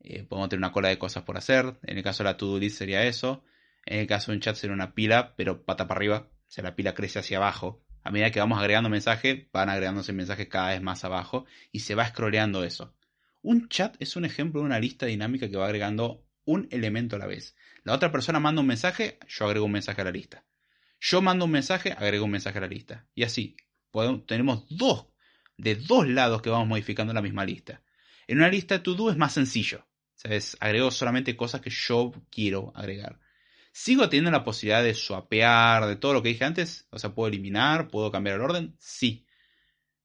Eh, 0.00 0.24
podemos 0.24 0.48
tener 0.48 0.60
una 0.60 0.72
cola 0.72 0.88
de 0.88 0.98
cosas 0.98 1.24
por 1.24 1.36
hacer. 1.36 1.78
En 1.82 1.96
el 1.96 2.04
caso 2.04 2.22
de 2.22 2.30
la 2.30 2.36
to-do 2.36 2.58
list 2.58 2.78
sería 2.78 3.04
eso. 3.04 3.44
En 3.84 4.00
el 4.00 4.06
caso 4.06 4.30
de 4.30 4.36
un 4.36 4.40
chat 4.40 4.56
sería 4.56 4.74
una 4.74 4.94
pila, 4.94 5.34
pero 5.36 5.64
pata 5.64 5.86
para 5.86 5.98
arriba. 5.98 6.28
O 6.30 6.50
sea, 6.50 6.64
la 6.64 6.76
pila 6.76 6.94
crece 6.94 7.18
hacia 7.18 7.38
abajo. 7.38 7.82
A 8.02 8.10
medida 8.10 8.30
que 8.30 8.38
vamos 8.38 8.58
agregando 8.58 8.88
mensajes, 8.88 9.46
van 9.52 9.68
agregándose 9.68 10.12
mensajes 10.12 10.48
cada 10.48 10.70
vez 10.70 10.82
más 10.82 11.04
abajo 11.04 11.44
y 11.72 11.80
se 11.80 11.94
va 11.94 12.06
scrolleando 12.06 12.62
eso. 12.62 12.94
Un 13.42 13.68
chat 13.68 13.96
es 14.00 14.16
un 14.16 14.24
ejemplo 14.24 14.60
de 14.60 14.66
una 14.66 14.78
lista 14.78 15.06
dinámica 15.06 15.48
que 15.48 15.56
va 15.56 15.66
agregando 15.66 16.24
un 16.44 16.68
elemento 16.70 17.16
a 17.16 17.18
la 17.18 17.26
vez. 17.26 17.56
La 17.86 17.94
otra 17.94 18.10
persona 18.10 18.40
manda 18.40 18.60
un 18.60 18.66
mensaje, 18.66 19.20
yo 19.28 19.46
agrego 19.46 19.64
un 19.64 19.70
mensaje 19.70 20.00
a 20.00 20.04
la 20.04 20.10
lista. 20.10 20.44
Yo 20.98 21.22
mando 21.22 21.44
un 21.44 21.52
mensaje, 21.52 21.92
agrego 21.92 22.24
un 22.24 22.32
mensaje 22.32 22.58
a 22.58 22.62
la 22.62 22.66
lista. 22.66 23.06
Y 23.14 23.22
así, 23.22 23.56
tenemos 24.26 24.66
dos, 24.68 25.06
de 25.56 25.76
dos 25.76 26.08
lados 26.08 26.42
que 26.42 26.50
vamos 26.50 26.66
modificando 26.66 27.12
la 27.12 27.22
misma 27.22 27.44
lista. 27.44 27.82
En 28.26 28.38
una 28.38 28.48
lista 28.48 28.82
to-do 28.82 29.08
es 29.08 29.16
más 29.16 29.34
sencillo. 29.34 29.86
¿sabes? 30.16 30.56
Agrego 30.58 30.90
solamente 30.90 31.36
cosas 31.36 31.60
que 31.60 31.70
yo 31.70 32.12
quiero 32.28 32.72
agregar. 32.74 33.20
¿Sigo 33.70 34.08
teniendo 34.08 34.32
la 34.32 34.42
posibilidad 34.42 34.82
de 34.82 34.94
swapear, 34.94 35.86
de 35.86 35.94
todo 35.94 36.14
lo 36.14 36.22
que 36.24 36.30
dije 36.30 36.44
antes? 36.44 36.88
O 36.90 36.98
sea, 36.98 37.14
¿puedo 37.14 37.28
eliminar? 37.28 37.86
¿Puedo 37.86 38.10
cambiar 38.10 38.34
el 38.34 38.42
orden? 38.42 38.74
Sí. 38.80 39.28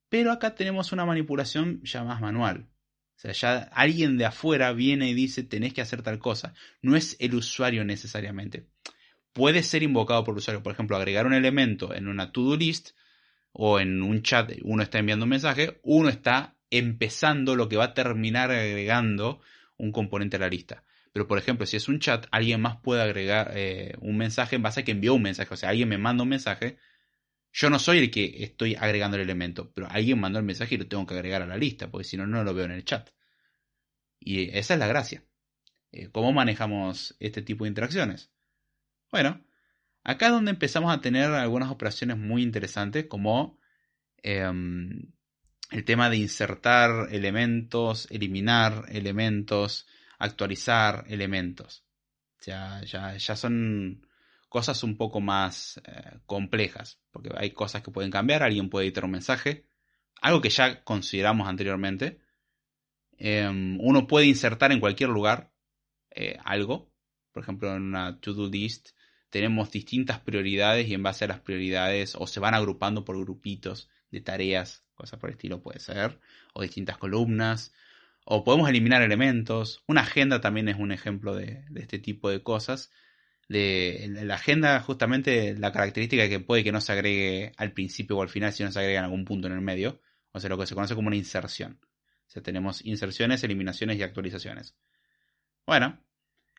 Pero 0.07 0.31
acá 0.31 0.53
tenemos 0.53 0.91
una 0.91 1.05
manipulación 1.05 1.81
ya 1.83 2.03
más 2.03 2.21
manual. 2.21 2.69
Sea, 3.21 3.33
ya 3.33 3.57
alguien 3.73 4.17
de 4.17 4.25
afuera 4.25 4.73
viene 4.73 5.07
y 5.07 5.13
dice 5.13 5.43
tenés 5.43 5.73
que 5.73 5.81
hacer 5.81 6.01
tal 6.01 6.17
cosa. 6.17 6.55
No 6.81 6.95
es 6.95 7.15
el 7.19 7.35
usuario 7.35 7.85
necesariamente. 7.85 8.65
Puede 9.31 9.61
ser 9.61 9.83
invocado 9.83 10.23
por 10.23 10.33
el 10.33 10.39
usuario. 10.39 10.63
Por 10.63 10.73
ejemplo, 10.73 10.97
agregar 10.97 11.27
un 11.27 11.35
elemento 11.35 11.93
en 11.93 12.07
una 12.07 12.31
to-do 12.31 12.57
list 12.57 12.91
o 13.51 13.79
en 13.79 14.01
un 14.01 14.23
chat, 14.23 14.53
uno 14.63 14.81
está 14.81 14.97
enviando 14.97 15.25
un 15.25 15.29
mensaje, 15.29 15.79
uno 15.83 16.09
está 16.09 16.55
empezando 16.71 17.55
lo 17.55 17.69
que 17.69 17.77
va 17.77 17.85
a 17.85 17.93
terminar 17.93 18.49
agregando 18.49 19.39
un 19.77 19.91
componente 19.91 20.37
a 20.37 20.39
la 20.39 20.49
lista. 20.49 20.83
Pero, 21.13 21.27
por 21.27 21.37
ejemplo, 21.37 21.67
si 21.67 21.77
es 21.77 21.87
un 21.89 21.99
chat, 21.99 22.25
alguien 22.31 22.59
más 22.59 22.77
puede 22.77 23.03
agregar 23.03 23.51
eh, 23.53 23.93
un 23.99 24.17
mensaje 24.17 24.55
en 24.55 24.63
base 24.63 24.79
a 24.79 24.83
que 24.83 24.93
envió 24.93 25.13
un 25.13 25.21
mensaje. 25.21 25.53
O 25.53 25.57
sea, 25.57 25.69
alguien 25.69 25.89
me 25.89 25.99
manda 25.99 26.23
un 26.23 26.29
mensaje. 26.29 26.79
Yo 27.53 27.69
no 27.69 27.79
soy 27.79 27.99
el 27.99 28.11
que 28.11 28.43
estoy 28.43 28.75
agregando 28.75 29.17
el 29.17 29.23
elemento, 29.23 29.71
pero 29.73 29.87
alguien 29.89 30.19
mandó 30.19 30.39
el 30.39 30.45
mensaje 30.45 30.75
y 30.75 30.77
lo 30.77 30.87
tengo 30.87 31.05
que 31.05 31.15
agregar 31.15 31.41
a 31.41 31.47
la 31.47 31.57
lista, 31.57 31.89
porque 31.91 32.05
si 32.05 32.17
no, 32.17 32.25
no 32.25 32.43
lo 32.43 32.53
veo 32.53 32.65
en 32.65 32.71
el 32.71 32.85
chat. 32.85 33.09
Y 34.19 34.49
esa 34.57 34.75
es 34.75 34.79
la 34.79 34.87
gracia. 34.87 35.23
Eh, 35.91 36.09
¿Cómo 36.11 36.31
manejamos 36.31 37.15
este 37.19 37.41
tipo 37.41 37.65
de 37.65 37.69
interacciones? 37.69 38.31
Bueno, 39.11 39.43
acá 40.03 40.27
es 40.27 40.31
donde 40.31 40.51
empezamos 40.51 40.93
a 40.93 41.01
tener 41.01 41.31
algunas 41.31 41.69
operaciones 41.69 42.17
muy 42.17 42.43
interesantes, 42.43 43.07
como 43.07 43.59
em, 44.23 45.11
el 45.71 45.83
tema 45.85 46.09
de 46.09 46.17
insertar 46.17 47.09
elementos, 47.11 48.07
eliminar 48.11 48.85
elementos, 48.89 49.87
actualizar 50.19 51.05
elementos. 51.09 51.85
Ya, 52.41 52.81
ya, 52.85 53.17
ya 53.17 53.35
son 53.35 54.07
cosas 54.51 54.83
un 54.83 54.97
poco 54.97 55.21
más 55.21 55.81
eh, 55.85 56.19
complejas, 56.25 56.99
porque 57.09 57.29
hay 57.37 57.51
cosas 57.51 57.81
que 57.81 57.89
pueden 57.89 58.11
cambiar, 58.11 58.43
alguien 58.43 58.69
puede 58.69 58.85
editar 58.85 59.05
un 59.05 59.11
mensaje, 59.11 59.65
algo 60.21 60.41
que 60.41 60.49
ya 60.49 60.83
consideramos 60.83 61.47
anteriormente. 61.47 62.19
Em, 63.17 63.79
uno 63.79 64.07
puede 64.07 64.25
insertar 64.25 64.73
en 64.73 64.81
cualquier 64.81 65.09
lugar 65.09 65.53
eh, 66.09 66.37
algo, 66.43 66.91
por 67.31 67.43
ejemplo 67.43 67.73
en 67.73 67.81
una 67.81 68.19
to-do 68.19 68.49
list 68.49 68.89
tenemos 69.29 69.71
distintas 69.71 70.19
prioridades 70.19 70.85
y 70.89 70.95
en 70.95 71.03
base 71.03 71.23
a 71.23 71.29
las 71.29 71.39
prioridades 71.39 72.15
o 72.19 72.27
se 72.27 72.41
van 72.41 72.53
agrupando 72.53 73.05
por 73.05 73.17
grupitos 73.17 73.89
de 74.09 74.19
tareas, 74.19 74.83
cosas 74.95 75.17
por 75.17 75.29
el 75.29 75.35
estilo 75.35 75.63
puede 75.63 75.79
ser, 75.79 76.19
o 76.53 76.61
distintas 76.61 76.97
columnas, 76.97 77.71
o 78.25 78.43
podemos 78.43 78.67
eliminar 78.67 79.01
elementos. 79.01 79.81
Una 79.87 80.01
agenda 80.01 80.41
también 80.41 80.67
es 80.67 80.75
un 80.75 80.91
ejemplo 80.91 81.33
de 81.35 81.63
este 81.73 81.99
tipo 81.99 82.29
de 82.29 82.43
cosas 82.43 82.91
de 83.51 84.07
la 84.23 84.35
agenda 84.35 84.79
justamente 84.79 85.55
la 85.57 85.73
característica 85.73 86.29
que 86.29 86.39
puede 86.39 86.63
que 86.63 86.71
no 86.71 86.79
se 86.79 86.93
agregue 86.93 87.51
al 87.57 87.73
principio 87.73 88.17
o 88.17 88.21
al 88.21 88.29
final, 88.29 88.53
sino 88.53 88.71
se 88.71 88.79
agrega 88.79 88.99
en 88.99 89.05
algún 89.05 89.25
punto 89.25 89.47
en 89.47 89.53
el 89.53 89.61
medio, 89.61 89.99
o 90.31 90.39
sea, 90.39 90.49
lo 90.49 90.57
que 90.57 90.65
se 90.65 90.73
conoce 90.75 90.95
como 90.95 91.07
una 91.07 91.17
inserción. 91.17 91.79
O 91.83 92.29
sea, 92.29 92.41
tenemos 92.41 92.83
inserciones, 92.85 93.43
eliminaciones 93.43 93.97
y 93.97 94.03
actualizaciones. 94.03 94.77
Bueno, 95.65 96.01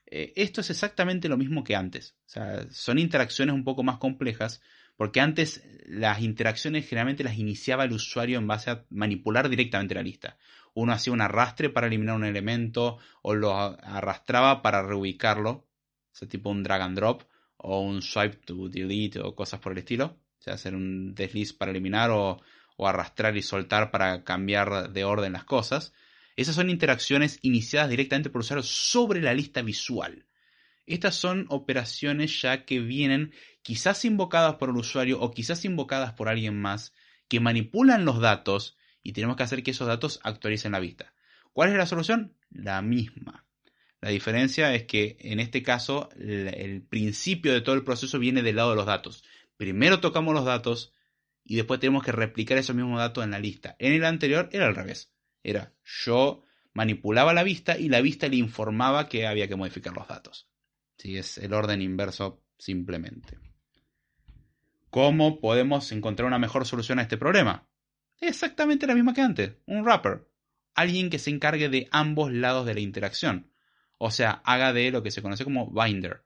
eh, 0.05 0.35
esto 0.37 0.61
es 0.61 0.68
exactamente 0.68 1.31
lo 1.31 1.38
mismo 1.38 1.64
que 1.64 1.76
antes. 1.76 2.14
O 2.26 2.28
sea, 2.28 2.66
son 2.70 2.98
interacciones 2.98 3.55
un 3.55 3.64
poco 3.64 3.83
más 3.83 3.96
complejas, 3.96 4.61
porque 4.96 5.20
antes 5.20 5.64
las 5.87 6.20
interacciones 6.20 6.87
generalmente 6.87 7.24
las 7.24 7.38
iniciaba 7.38 7.85
el 7.85 7.92
usuario 7.92 8.38
en 8.38 8.46
base 8.46 8.70
a 8.70 8.85
manipular 8.90 9.48
directamente 9.48 9.94
la 9.94 10.02
lista. 10.02 10.37
Uno 10.74 10.92
hacía 10.92 11.14
un 11.14 11.22
arrastre 11.22 11.70
para 11.70 11.87
eliminar 11.87 12.17
un 12.17 12.27
elemento 12.27 12.98
o 13.23 13.35
lo 13.35 13.56
arrastraba 13.56 14.60
para 14.60 14.83
reubicarlo 14.83 15.71
sea, 16.15 16.29
tipo 16.29 16.50
un 16.50 16.63
drag 16.63 16.83
and 16.83 16.96
drop 16.96 17.23
o 17.56 17.81
un 17.81 18.02
swipe 18.02 18.37
to 18.44 18.69
delete 18.69 19.21
o 19.21 19.35
cosas 19.35 19.60
por 19.60 19.73
el 19.73 19.79
estilo. 19.79 20.19
O 20.38 20.42
sea, 20.42 20.54
hacer 20.54 20.75
un 20.75 21.15
desliz 21.15 21.52
para 21.52 21.71
eliminar 21.71 22.10
o, 22.10 22.40
o 22.77 22.88
arrastrar 22.88 23.37
y 23.37 23.42
soltar 23.42 23.90
para 23.90 24.25
cambiar 24.25 24.92
de 24.92 25.04
orden 25.04 25.33
las 25.33 25.44
cosas. 25.44 25.92
Esas 26.37 26.54
son 26.54 26.71
interacciones 26.71 27.38
iniciadas 27.42 27.90
directamente 27.90 28.31
por 28.31 28.40
el 28.40 28.44
usuario 28.44 28.63
sobre 28.63 29.21
la 29.21 29.35
lista 29.35 29.63
visual. 29.63 30.27
Estas 30.87 31.15
son 31.15 31.46
operaciones 31.48 32.40
ya 32.40 32.65
que 32.65 32.81
vienen 32.81 33.33
quizás 33.63 34.04
invocadas 34.04 34.56
por 34.56 34.71
el 34.71 34.77
usuario 34.77 35.21
o 35.21 35.31
quizás 35.31 35.65
invocadas 35.65 36.15
por 36.15 36.29
alguien 36.29 36.60
más 36.60 36.92
que 37.29 37.40
manipulan 37.40 38.04
los 38.04 38.21
datos 38.21 38.77
y 39.02 39.13
tenemos 39.13 39.37
que 39.37 39.44
hacer 39.44 39.63
que 39.63 39.71
esos 39.71 39.87
datos 39.87 40.21
actualicen 40.25 40.73
la 40.73 40.81
vista. 40.81 41.15
¿Cuál 41.52 41.71
es 41.71 41.77
la 41.77 41.87
solución? 41.87 42.35
La 42.50 42.83
misma. 42.83 43.44
La 44.03 44.11
diferencia 44.11 44.75
es 44.75 44.83
que 44.83 45.17
en 45.21 45.38
este 45.38 45.63
caso 45.63 46.11
el 46.19 46.83
principio 46.83 47.53
de 47.53 47.61
todo 47.61 47.77
el 47.77 47.85
proceso 47.85 48.19
viene 48.19 48.42
del 48.42 48.57
lado 48.57 48.71
de 48.71 48.77
los 48.77 48.87
datos. 48.87 49.23
Primero 49.57 50.00
tocamos 50.00 50.35
los 50.35 50.44
datos 50.44 50.92
y 51.44 51.55
después 51.55 51.79
tenemos 51.79 52.03
que 52.03 52.11
replicar 52.11 52.59
esos 52.59 52.75
mismos 52.75 52.98
datos 52.98 53.23
en 53.23 53.31
la 53.31 53.38
lista. 53.38 53.77
En 53.79 53.92
el 53.92 54.05
anterior 54.05 54.48
era 54.50 54.67
al 54.67 54.75
revés. 54.75 55.13
Era 55.44 55.73
yo 55.85 56.42
manipulaba 56.73 57.33
la 57.33 57.44
vista 57.44 57.79
y 57.79 57.88
la 57.88 58.00
vista 58.00 58.27
le 58.27 58.37
informaba 58.37 59.09
que 59.09 59.29
había 59.29 59.46
que 59.46 59.55
modificar 59.55 59.92
los 59.92 60.09
datos. 60.09 60.48
Sí, 60.98 61.17
es 61.17 61.38
el 61.38 61.53
orden 61.53 61.81
inverso 61.81 62.42
simplemente. 62.59 63.38
¿Cómo 64.90 65.40
podemos 65.40 65.92
encontrar 65.92 66.27
una 66.27 66.40
mejor 66.40 66.67
solución 66.67 66.98
a 66.98 67.03
este 67.03 67.19
problema? 67.19 67.69
Exactamente 68.21 68.88
la 68.88 68.96
misma 68.96 69.15
que 69.15 69.21
antes, 69.21 69.53
un 69.67 69.85
wrapper. 69.85 70.29
Alguien 70.75 71.09
que 71.09 71.21
se 71.21 71.31
encargue 71.31 71.69
de 71.69 71.87
ambos 71.92 72.33
lados 72.33 72.67
de 72.67 72.75
la 72.75 72.81
interacción. 72.81 73.52
O 74.05 74.11
sea, 74.11 74.42
haga 74.44 74.73
de 74.73 74.90
lo 74.90 75.05
que 75.05 75.13
se 75.13 75.23
conoce 75.23 75.44
como 75.44 75.71
binder. 75.71 76.25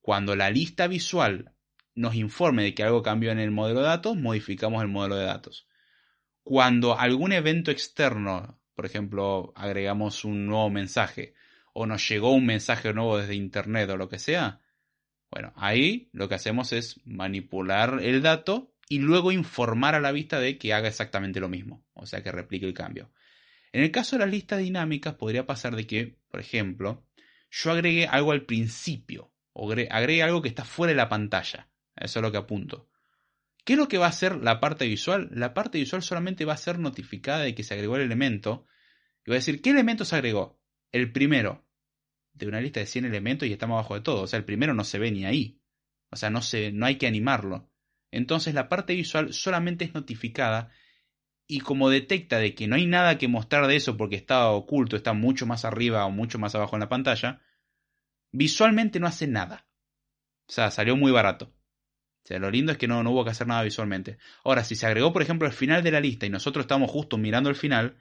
Cuando 0.00 0.34
la 0.34 0.50
lista 0.50 0.88
visual 0.88 1.54
nos 1.94 2.16
informe 2.16 2.64
de 2.64 2.74
que 2.74 2.82
algo 2.82 3.04
cambió 3.04 3.30
en 3.30 3.38
el 3.38 3.52
modelo 3.52 3.82
de 3.82 3.86
datos, 3.86 4.16
modificamos 4.16 4.82
el 4.82 4.88
modelo 4.88 5.14
de 5.14 5.26
datos. 5.26 5.68
Cuando 6.42 6.98
algún 6.98 7.30
evento 7.30 7.70
externo, 7.70 8.60
por 8.74 8.84
ejemplo, 8.84 9.52
agregamos 9.54 10.24
un 10.24 10.46
nuevo 10.46 10.70
mensaje 10.70 11.34
o 11.72 11.86
nos 11.86 12.08
llegó 12.08 12.32
un 12.32 12.46
mensaje 12.46 12.92
nuevo 12.92 13.16
desde 13.16 13.36
Internet 13.36 13.88
o 13.90 13.96
lo 13.96 14.08
que 14.08 14.18
sea, 14.18 14.60
bueno, 15.30 15.52
ahí 15.54 16.10
lo 16.10 16.28
que 16.28 16.34
hacemos 16.34 16.72
es 16.72 17.00
manipular 17.04 18.00
el 18.02 18.22
dato 18.22 18.74
y 18.88 18.98
luego 18.98 19.30
informar 19.30 19.94
a 19.94 20.00
la 20.00 20.10
vista 20.10 20.40
de 20.40 20.58
que 20.58 20.74
haga 20.74 20.88
exactamente 20.88 21.38
lo 21.38 21.48
mismo, 21.48 21.86
o 21.94 22.06
sea, 22.06 22.24
que 22.24 22.32
replique 22.32 22.66
el 22.66 22.74
cambio. 22.74 23.12
En 23.74 23.82
el 23.82 23.90
caso 23.90 24.14
de 24.14 24.20
las 24.20 24.30
listas 24.30 24.60
dinámicas 24.60 25.14
podría 25.14 25.46
pasar 25.46 25.74
de 25.74 25.84
que, 25.84 26.16
por 26.30 26.38
ejemplo, 26.38 27.04
yo 27.50 27.72
agregue 27.72 28.06
algo 28.06 28.30
al 28.30 28.46
principio, 28.46 29.34
o 29.52 29.68
agregue 29.72 30.22
algo 30.22 30.42
que 30.42 30.48
está 30.48 30.64
fuera 30.64 30.92
de 30.92 30.96
la 30.96 31.08
pantalla. 31.08 31.68
Eso 31.96 32.20
es 32.20 32.22
lo 32.22 32.30
que 32.30 32.38
apunto. 32.38 32.88
¿Qué 33.64 33.72
es 33.72 33.78
lo 33.80 33.88
que 33.88 33.98
va 33.98 34.06
a 34.06 34.10
hacer 34.10 34.36
la 34.36 34.60
parte 34.60 34.86
visual? 34.86 35.28
La 35.32 35.54
parte 35.54 35.78
visual 35.78 36.04
solamente 36.04 36.44
va 36.44 36.52
a 36.52 36.56
ser 36.56 36.78
notificada 36.78 37.40
de 37.40 37.56
que 37.56 37.64
se 37.64 37.74
agregó 37.74 37.96
el 37.96 38.02
elemento. 38.02 38.64
Y 39.26 39.30
va 39.30 39.34
a 39.34 39.38
decir, 39.40 39.60
¿qué 39.60 39.70
elemento 39.70 40.04
se 40.04 40.14
agregó? 40.14 40.62
El 40.92 41.10
primero 41.10 41.66
de 42.32 42.46
una 42.46 42.60
lista 42.60 42.78
de 42.78 42.86
100 42.86 43.06
elementos 43.06 43.48
y 43.48 43.52
estamos 43.52 43.74
abajo 43.74 43.96
de 43.96 44.02
todo. 44.02 44.22
O 44.22 44.26
sea, 44.28 44.38
el 44.38 44.44
primero 44.44 44.72
no 44.74 44.84
se 44.84 45.00
ve 45.00 45.10
ni 45.10 45.24
ahí. 45.24 45.60
O 46.12 46.16
sea, 46.16 46.30
no, 46.30 46.42
se, 46.42 46.70
no 46.70 46.86
hay 46.86 46.94
que 46.94 47.08
animarlo. 47.08 47.72
Entonces 48.12 48.54
la 48.54 48.68
parte 48.68 48.94
visual 48.94 49.32
solamente 49.32 49.84
es 49.84 49.94
notificada 49.94 50.70
y 51.46 51.60
como 51.60 51.90
detecta 51.90 52.38
de 52.38 52.54
que 52.54 52.66
no 52.66 52.76
hay 52.76 52.86
nada 52.86 53.18
que 53.18 53.28
mostrar 53.28 53.66
de 53.66 53.76
eso 53.76 53.96
porque 53.96 54.16
está 54.16 54.50
oculto, 54.50 54.96
está 54.96 55.12
mucho 55.12 55.46
más 55.46 55.64
arriba 55.64 56.06
o 56.06 56.10
mucho 56.10 56.38
más 56.38 56.54
abajo 56.54 56.76
en 56.76 56.80
la 56.80 56.88
pantalla, 56.88 57.42
visualmente 58.32 59.00
no 59.00 59.06
hace 59.06 59.26
nada. 59.26 59.66
O 60.46 60.52
sea, 60.52 60.70
salió 60.70 60.96
muy 60.96 61.12
barato. 61.12 61.46
O 61.46 62.26
sea, 62.26 62.38
lo 62.38 62.50
lindo 62.50 62.72
es 62.72 62.78
que 62.78 62.88
no, 62.88 63.02
no 63.02 63.10
hubo 63.10 63.24
que 63.24 63.30
hacer 63.30 63.46
nada 63.46 63.62
visualmente. 63.62 64.18
Ahora, 64.44 64.64
si 64.64 64.76
se 64.76 64.86
agregó, 64.86 65.12
por 65.12 65.20
ejemplo, 65.20 65.46
el 65.46 65.52
final 65.52 65.82
de 65.82 65.90
la 65.90 66.00
lista 66.00 66.24
y 66.24 66.30
nosotros 66.30 66.64
estamos 66.64 66.90
justo 66.90 67.18
mirando 67.18 67.50
el 67.50 67.56
final, 67.56 67.98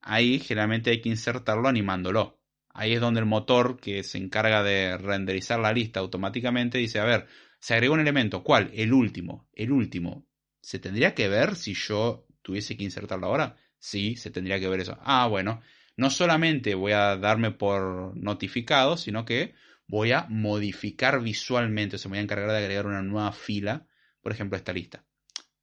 ahí 0.00 0.38
generalmente 0.38 0.90
hay 0.90 1.00
que 1.00 1.08
insertarlo 1.08 1.68
animándolo. 1.68 2.40
Ahí 2.72 2.92
es 2.92 3.00
donde 3.00 3.20
el 3.20 3.26
motor 3.26 3.78
que 3.80 4.04
se 4.04 4.18
encarga 4.18 4.62
de 4.62 4.96
renderizar 4.96 5.58
la 5.58 5.72
lista 5.72 6.00
automáticamente 6.00 6.78
dice, 6.78 7.00
a 7.00 7.04
ver, 7.04 7.26
se 7.58 7.74
agregó 7.74 7.94
un 7.94 8.00
elemento, 8.00 8.44
¿cuál? 8.44 8.70
El 8.74 8.92
último. 8.92 9.48
El 9.52 9.72
último. 9.72 10.26
¿Se 10.60 10.78
tendría 10.78 11.14
que 11.14 11.28
ver 11.28 11.56
si 11.56 11.74
yo 11.74 12.26
tuviese 12.44 12.76
que 12.76 12.84
insertarlo 12.84 13.26
ahora? 13.26 13.56
Sí, 13.78 14.16
se 14.16 14.30
tendría 14.30 14.60
que 14.60 14.68
ver 14.68 14.80
eso. 14.80 14.96
Ah, 15.00 15.26
bueno, 15.26 15.62
no 15.96 16.10
solamente 16.10 16.74
voy 16.74 16.92
a 16.92 17.16
darme 17.16 17.50
por 17.50 18.16
notificado, 18.16 18.96
sino 18.96 19.24
que 19.24 19.54
voy 19.86 20.12
a 20.12 20.26
modificar 20.28 21.20
visualmente, 21.20 21.96
o 21.96 21.98
sea, 21.98 22.10
me 22.10 22.16
voy 22.16 22.20
a 22.20 22.22
encargar 22.22 22.50
de 22.50 22.58
agregar 22.58 22.86
una 22.86 23.02
nueva 23.02 23.32
fila, 23.32 23.86
por 24.20 24.32
ejemplo, 24.32 24.56
a 24.56 24.58
esta 24.58 24.72
lista. 24.72 25.04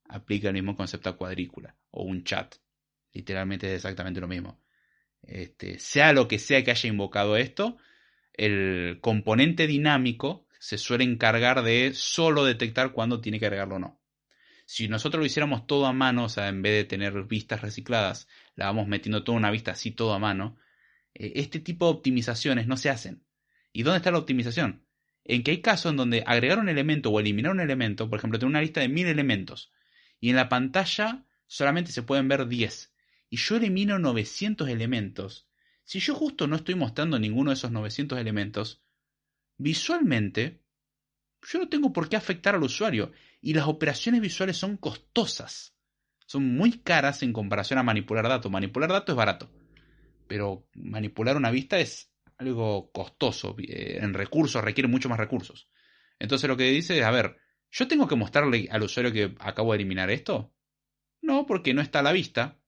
Aplica 0.10 0.48
el 0.48 0.54
mismo 0.56 0.76
concepto 0.76 1.10
a 1.10 1.18
cuadrícula 1.18 1.76
o 1.92 2.04
un 2.04 2.24
chat. 2.24 2.56
Literalmente 3.14 3.68
es 3.68 3.76
exactamente 3.76 4.20
lo 4.20 4.28
mismo. 4.28 4.60
Este, 5.22 5.80
sea 5.80 6.14
lo 6.14 6.28
que 6.28 6.40
sea 6.40 6.64
que 6.64 6.72
haya 6.72 6.90
invocado 6.90 7.38
esto, 7.38 7.78
el 8.34 9.00
componente 9.02 9.68
dinámico 9.68 10.48
se 10.60 10.78
suele 10.78 11.04
encargar 11.04 11.64
de 11.64 11.92
solo 11.94 12.44
detectar 12.44 12.92
cuándo 12.92 13.22
tiene 13.22 13.40
que 13.40 13.46
agregarlo 13.46 13.76
o 13.76 13.80
no. 13.80 14.01
Si 14.74 14.88
nosotros 14.88 15.20
lo 15.20 15.26
hiciéramos 15.26 15.68
todo 15.68 15.86
a 15.86 15.92
mano, 15.92 16.24
o 16.24 16.30
sea, 16.30 16.48
en 16.48 16.62
vez 16.62 16.72
de 16.72 16.86
tener 16.86 17.26
vistas 17.26 17.60
recicladas, 17.60 18.30
la 18.56 18.68
vamos 18.68 18.88
metiendo 18.88 19.22
toda 19.22 19.38
una 19.38 19.52
vista 19.52 19.72
así 19.72 19.92
todo 19.92 20.14
a 20.14 20.18
mano, 20.18 20.56
eh, 21.14 21.34
este 21.36 21.60
tipo 21.60 21.88
de 21.88 21.92
optimizaciones 21.92 22.68
no 22.68 22.78
se 22.78 22.90
hacen. 22.90 23.22
¿Y 23.74 23.84
dónde 23.84 23.98
está 23.98 24.12
la 24.12 24.20
optimización? 24.20 24.86
En 25.26 25.44
que 25.44 25.52
hay 25.52 25.62
casos 25.62 25.92
en 25.92 25.98
donde 25.98 26.24
agregar 26.26 26.58
un 26.58 26.70
elemento 26.70 27.10
o 27.10 27.20
eliminar 27.20 27.52
un 27.52 27.60
elemento, 27.60 28.10
por 28.10 28.20
ejemplo, 28.20 28.40
tengo 28.40 28.50
una 28.50 28.62
lista 28.62 28.80
de 28.80 28.88
mil 28.88 29.08
elementos, 29.08 29.74
y 30.22 30.30
en 30.30 30.38
la 30.38 30.48
pantalla 30.48 31.26
solamente 31.48 31.92
se 31.92 32.04
pueden 32.04 32.30
ver 32.30 32.48
10 32.48 32.94
y 33.30 33.36
yo 33.36 33.58
elimino 33.58 34.00
900 34.00 34.70
elementos, 34.70 35.50
si 35.84 36.00
yo 36.00 36.16
justo 36.16 36.48
no 36.48 36.56
estoy 36.56 36.76
mostrando 36.76 37.20
ninguno 37.20 37.52
de 37.52 37.56
esos 37.56 37.72
900 37.72 38.18
elementos, 38.18 38.82
visualmente 39.58 40.62
yo 41.42 41.60
no 41.60 41.68
tengo 41.68 41.92
por 41.92 42.08
qué 42.08 42.16
afectar 42.16 42.56
al 42.56 42.64
usuario 42.64 43.12
y 43.42 43.54
las 43.54 43.68
operaciones 43.68 44.22
visuales 44.22 44.58
son 44.58 44.78
costosas. 44.78 45.76
Son 46.28 46.56
muy 46.56 46.80
caras 46.80 47.24
en 47.24 47.34
comparación 47.34 47.80
a 47.80 47.84
manipular 47.84 48.28
datos. 48.28 48.52
Manipular 48.52 48.90
datos 48.90 49.14
es 49.14 49.18
barato, 49.18 49.52
pero 50.28 50.68
manipular 50.76 51.36
una 51.36 51.52
vista 51.52 51.80
es 51.80 52.14
algo 52.38 52.92
costoso. 52.92 53.56
Eh, 53.60 54.00
en 54.02 54.14
recursos 54.14 54.64
requiere 54.64 54.88
mucho 54.88 55.10
más 55.10 55.20
recursos. 55.20 55.68
Entonces 56.20 56.48
lo 56.48 56.56
que 56.56 56.66
dice 56.66 56.98
es, 57.00 57.04
a 57.04 57.12
ver, 57.12 57.38
¿yo 57.72 57.88
tengo 57.88 58.08
que 58.08 58.16
mostrarle 58.16 58.70
al 58.72 58.84
usuario 58.84 59.12
que 59.12 59.36
acabo 59.40 59.72
de 59.72 59.78
eliminar 59.78 60.10
esto? 60.12 60.54
No, 61.22 61.46
porque 61.46 61.74
no 61.74 61.82
está 61.82 62.00
a 62.00 62.04
la 62.04 62.12
vista. 62.12 62.60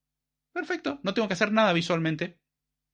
Perfecto, 0.52 1.00
no 1.04 1.14
tengo 1.14 1.28
que 1.28 1.36
hacer 1.36 1.52
nada 1.52 1.72
visualmente. 1.74 2.40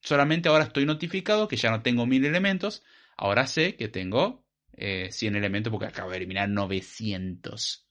Solamente 0.01 0.49
ahora 0.49 0.65
estoy 0.65 0.85
notificado 0.85 1.47
que 1.47 1.57
ya 1.57 1.71
no 1.71 1.81
tengo 1.81 2.05
mil 2.05 2.25
elementos. 2.25 2.83
Ahora 3.17 3.47
sé 3.47 3.75
que 3.75 3.87
tengo 3.87 4.45
100 4.77 5.35
eh, 5.35 5.37
elementos 5.37 5.71
porque 5.71 5.87
acabo 5.87 6.11
de 6.11 6.17
eliminar 6.17 6.49
900. 6.49 7.87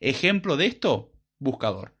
Ejemplo 0.00 0.56
de 0.56 0.66
esto, 0.66 1.12
buscador. 1.38 1.96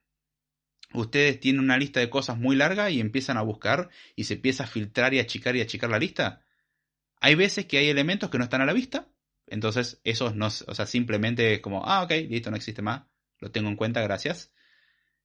Ustedes 0.92 1.40
tienen 1.40 1.62
una 1.62 1.78
lista 1.78 2.00
de 2.00 2.10
cosas 2.10 2.38
muy 2.38 2.56
larga 2.56 2.90
y 2.90 3.00
empiezan 3.00 3.36
a 3.36 3.42
buscar 3.42 3.90
y 4.14 4.24
se 4.24 4.34
empieza 4.34 4.64
a 4.64 4.66
filtrar 4.66 5.14
y 5.14 5.18
achicar 5.18 5.56
y 5.56 5.60
achicar 5.60 5.90
la 5.90 5.98
lista. 5.98 6.44
Hay 7.20 7.34
veces 7.34 7.66
que 7.66 7.78
hay 7.78 7.88
elementos 7.88 8.30
que 8.30 8.38
no 8.38 8.44
están 8.44 8.60
a 8.60 8.66
la 8.66 8.72
vista. 8.72 9.08
Entonces, 9.46 10.00
esos 10.04 10.34
no, 10.34 10.46
o 10.46 10.74
sea, 10.74 10.86
simplemente 10.86 11.54
es 11.54 11.60
como, 11.60 11.84
ah, 11.86 12.02
ok, 12.02 12.10
listo, 12.28 12.50
no 12.50 12.56
existe 12.56 12.82
más. 12.82 13.02
Lo 13.38 13.50
tengo 13.50 13.68
en 13.68 13.76
cuenta, 13.76 14.00
gracias. 14.02 14.52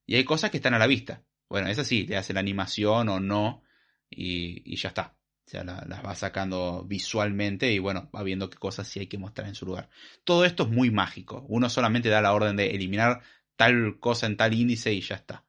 Y 0.05 0.15
hay 0.15 0.23
cosas 0.23 0.51
que 0.51 0.57
están 0.57 0.73
a 0.73 0.79
la 0.79 0.87
vista. 0.87 1.23
Bueno, 1.49 1.67
es 1.67 1.77
sí, 1.87 2.05
le 2.07 2.17
hace 2.17 2.33
la 2.33 2.39
animación 2.39 3.09
o 3.09 3.19
no 3.19 3.63
y, 4.09 4.75
ya 4.75 4.89
está. 4.89 5.17
Sea, 5.51 5.65
las 5.65 6.05
va 6.05 6.15
sacando 6.15 6.85
visualmente 6.87 7.73
y 7.73 7.79
bueno, 7.79 8.09
va 8.15 8.23
viendo 8.23 8.49
qué 8.49 8.57
cosas 8.57 8.87
sí 8.87 9.01
hay 9.01 9.07
que 9.07 9.17
mostrar 9.17 9.49
en 9.49 9.55
su 9.55 9.65
lugar. 9.65 9.89
Todo 10.23 10.45
esto 10.45 10.63
es 10.63 10.69
muy 10.69 10.91
mágico. 10.91 11.45
Uno 11.49 11.69
solamente 11.69 12.07
da 12.07 12.21
la 12.21 12.31
orden 12.31 12.55
de 12.55 12.69
eliminar 12.69 13.21
tal 13.57 13.99
cosa 13.99 14.27
en 14.27 14.37
tal 14.37 14.53
índice 14.53 14.93
y 14.93 15.01
ya 15.01 15.15
está. 15.15 15.43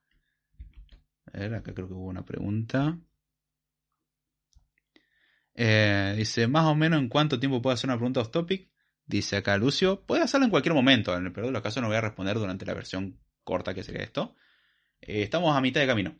A 1.31 1.39
ver, 1.39 1.55
acá 1.55 1.73
creo 1.73 1.87
que 1.87 1.93
hubo 1.93 2.07
una 2.07 2.25
pregunta. 2.25 2.99
Eh, 5.55 6.15
dice, 6.17 6.47
más 6.47 6.65
o 6.65 6.75
menos 6.75 6.99
en 6.99 7.07
cuánto 7.07 7.39
tiempo 7.39 7.61
puedo 7.61 7.73
hacer 7.73 7.89
una 7.89 7.95
pregunta 7.95 8.19
off 8.19 8.29
topic. 8.29 8.69
Dice 9.05 9.37
acá 9.37 9.55
Lucio, 9.55 10.05
puede 10.05 10.23
hacerlo 10.23 10.43
en 10.43 10.51
cualquier 10.51 10.75
momento. 10.75 11.15
En 11.15 11.27
el 11.27 11.31
peor 11.31 11.45
de 11.45 11.53
los 11.53 11.61
casos 11.61 11.81
no 11.81 11.87
voy 11.87 11.95
a 11.95 12.01
responder 12.01 12.37
durante 12.37 12.65
la 12.65 12.73
versión 12.73 13.21
corta 13.45 13.73
que 13.73 13.83
sería 13.83 14.03
esto. 14.03 14.35
Eh, 14.99 15.23
estamos 15.23 15.55
a 15.55 15.61
mitad 15.61 15.79
de 15.79 15.87
camino. 15.87 16.17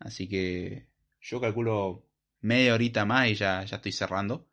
Así 0.00 0.28
que 0.28 0.88
yo 1.20 1.40
calculo 1.40 2.08
media 2.44 2.74
horita 2.74 3.04
más 3.04 3.28
y 3.28 3.34
ya, 3.34 3.64
ya 3.64 3.76
estoy 3.76 3.92
cerrando. 3.92 4.48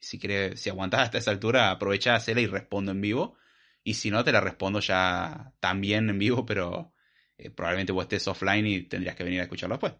Si, 0.00 0.18
querés, 0.18 0.60
si 0.60 0.70
aguantás 0.70 1.02
hasta 1.02 1.18
esa 1.18 1.30
altura, 1.30 1.70
aprovechá, 1.70 2.14
hacerla 2.14 2.42
y 2.42 2.46
respondo 2.46 2.92
en 2.92 3.00
vivo. 3.00 3.36
Y 3.84 3.94
si 3.94 4.10
no, 4.10 4.24
te 4.24 4.32
la 4.32 4.40
respondo 4.40 4.80
ya 4.80 5.52
también 5.60 6.08
en 6.08 6.18
vivo, 6.18 6.46
pero 6.46 6.92
eh, 7.36 7.50
probablemente 7.50 7.92
vos 7.92 8.04
estés 8.04 8.26
offline 8.28 8.66
y 8.66 8.82
tendrías 8.82 9.16
que 9.16 9.24
venir 9.24 9.40
a 9.40 9.44
escucharlo 9.44 9.74
después. 9.74 9.94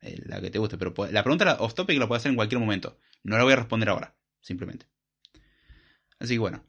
Eh, 0.00 0.20
la 0.26 0.40
que 0.40 0.50
te 0.50 0.58
guste. 0.58 0.78
Pero 0.78 0.94
la 1.10 1.22
pregunta 1.22 1.56
off 1.60 1.74
topic 1.74 1.98
la 1.98 2.06
puedes 2.06 2.22
hacer 2.22 2.30
en 2.30 2.36
cualquier 2.36 2.60
momento. 2.60 2.98
No 3.24 3.36
la 3.36 3.44
voy 3.44 3.52
a 3.52 3.56
responder 3.56 3.88
ahora, 3.88 4.14
simplemente. 4.40 4.86
Así 6.18 6.34
que 6.34 6.38
bueno. 6.38 6.64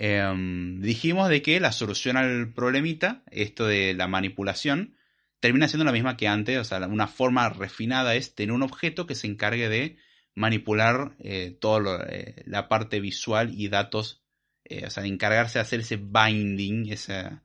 Em, 0.00 0.80
dijimos 0.80 1.28
de 1.28 1.42
que 1.42 1.58
la 1.58 1.72
solución 1.72 2.16
al 2.16 2.52
problemita, 2.52 3.24
esto 3.30 3.66
de 3.66 3.94
la 3.94 4.06
manipulación, 4.06 4.96
termina 5.40 5.68
siendo 5.68 5.84
la 5.84 5.92
misma 5.92 6.16
que 6.16 6.28
antes, 6.28 6.58
o 6.58 6.64
sea, 6.64 6.86
una 6.86 7.06
forma 7.06 7.48
refinada 7.48 8.14
es 8.14 8.34
tener 8.34 8.52
un 8.52 8.62
objeto 8.62 9.06
que 9.06 9.14
se 9.14 9.26
encargue 9.26 9.68
de 9.68 9.96
manipular 10.34 11.16
eh, 11.18 11.56
toda 11.60 12.06
eh, 12.08 12.42
la 12.46 12.68
parte 12.68 13.00
visual 13.00 13.52
y 13.54 13.68
datos, 13.68 14.22
eh, 14.64 14.86
o 14.86 14.90
sea, 14.90 15.02
de 15.02 15.08
encargarse 15.08 15.58
de 15.58 15.62
hacer 15.62 15.80
ese 15.80 15.96
binding, 15.96 16.90
ese, 16.92 17.40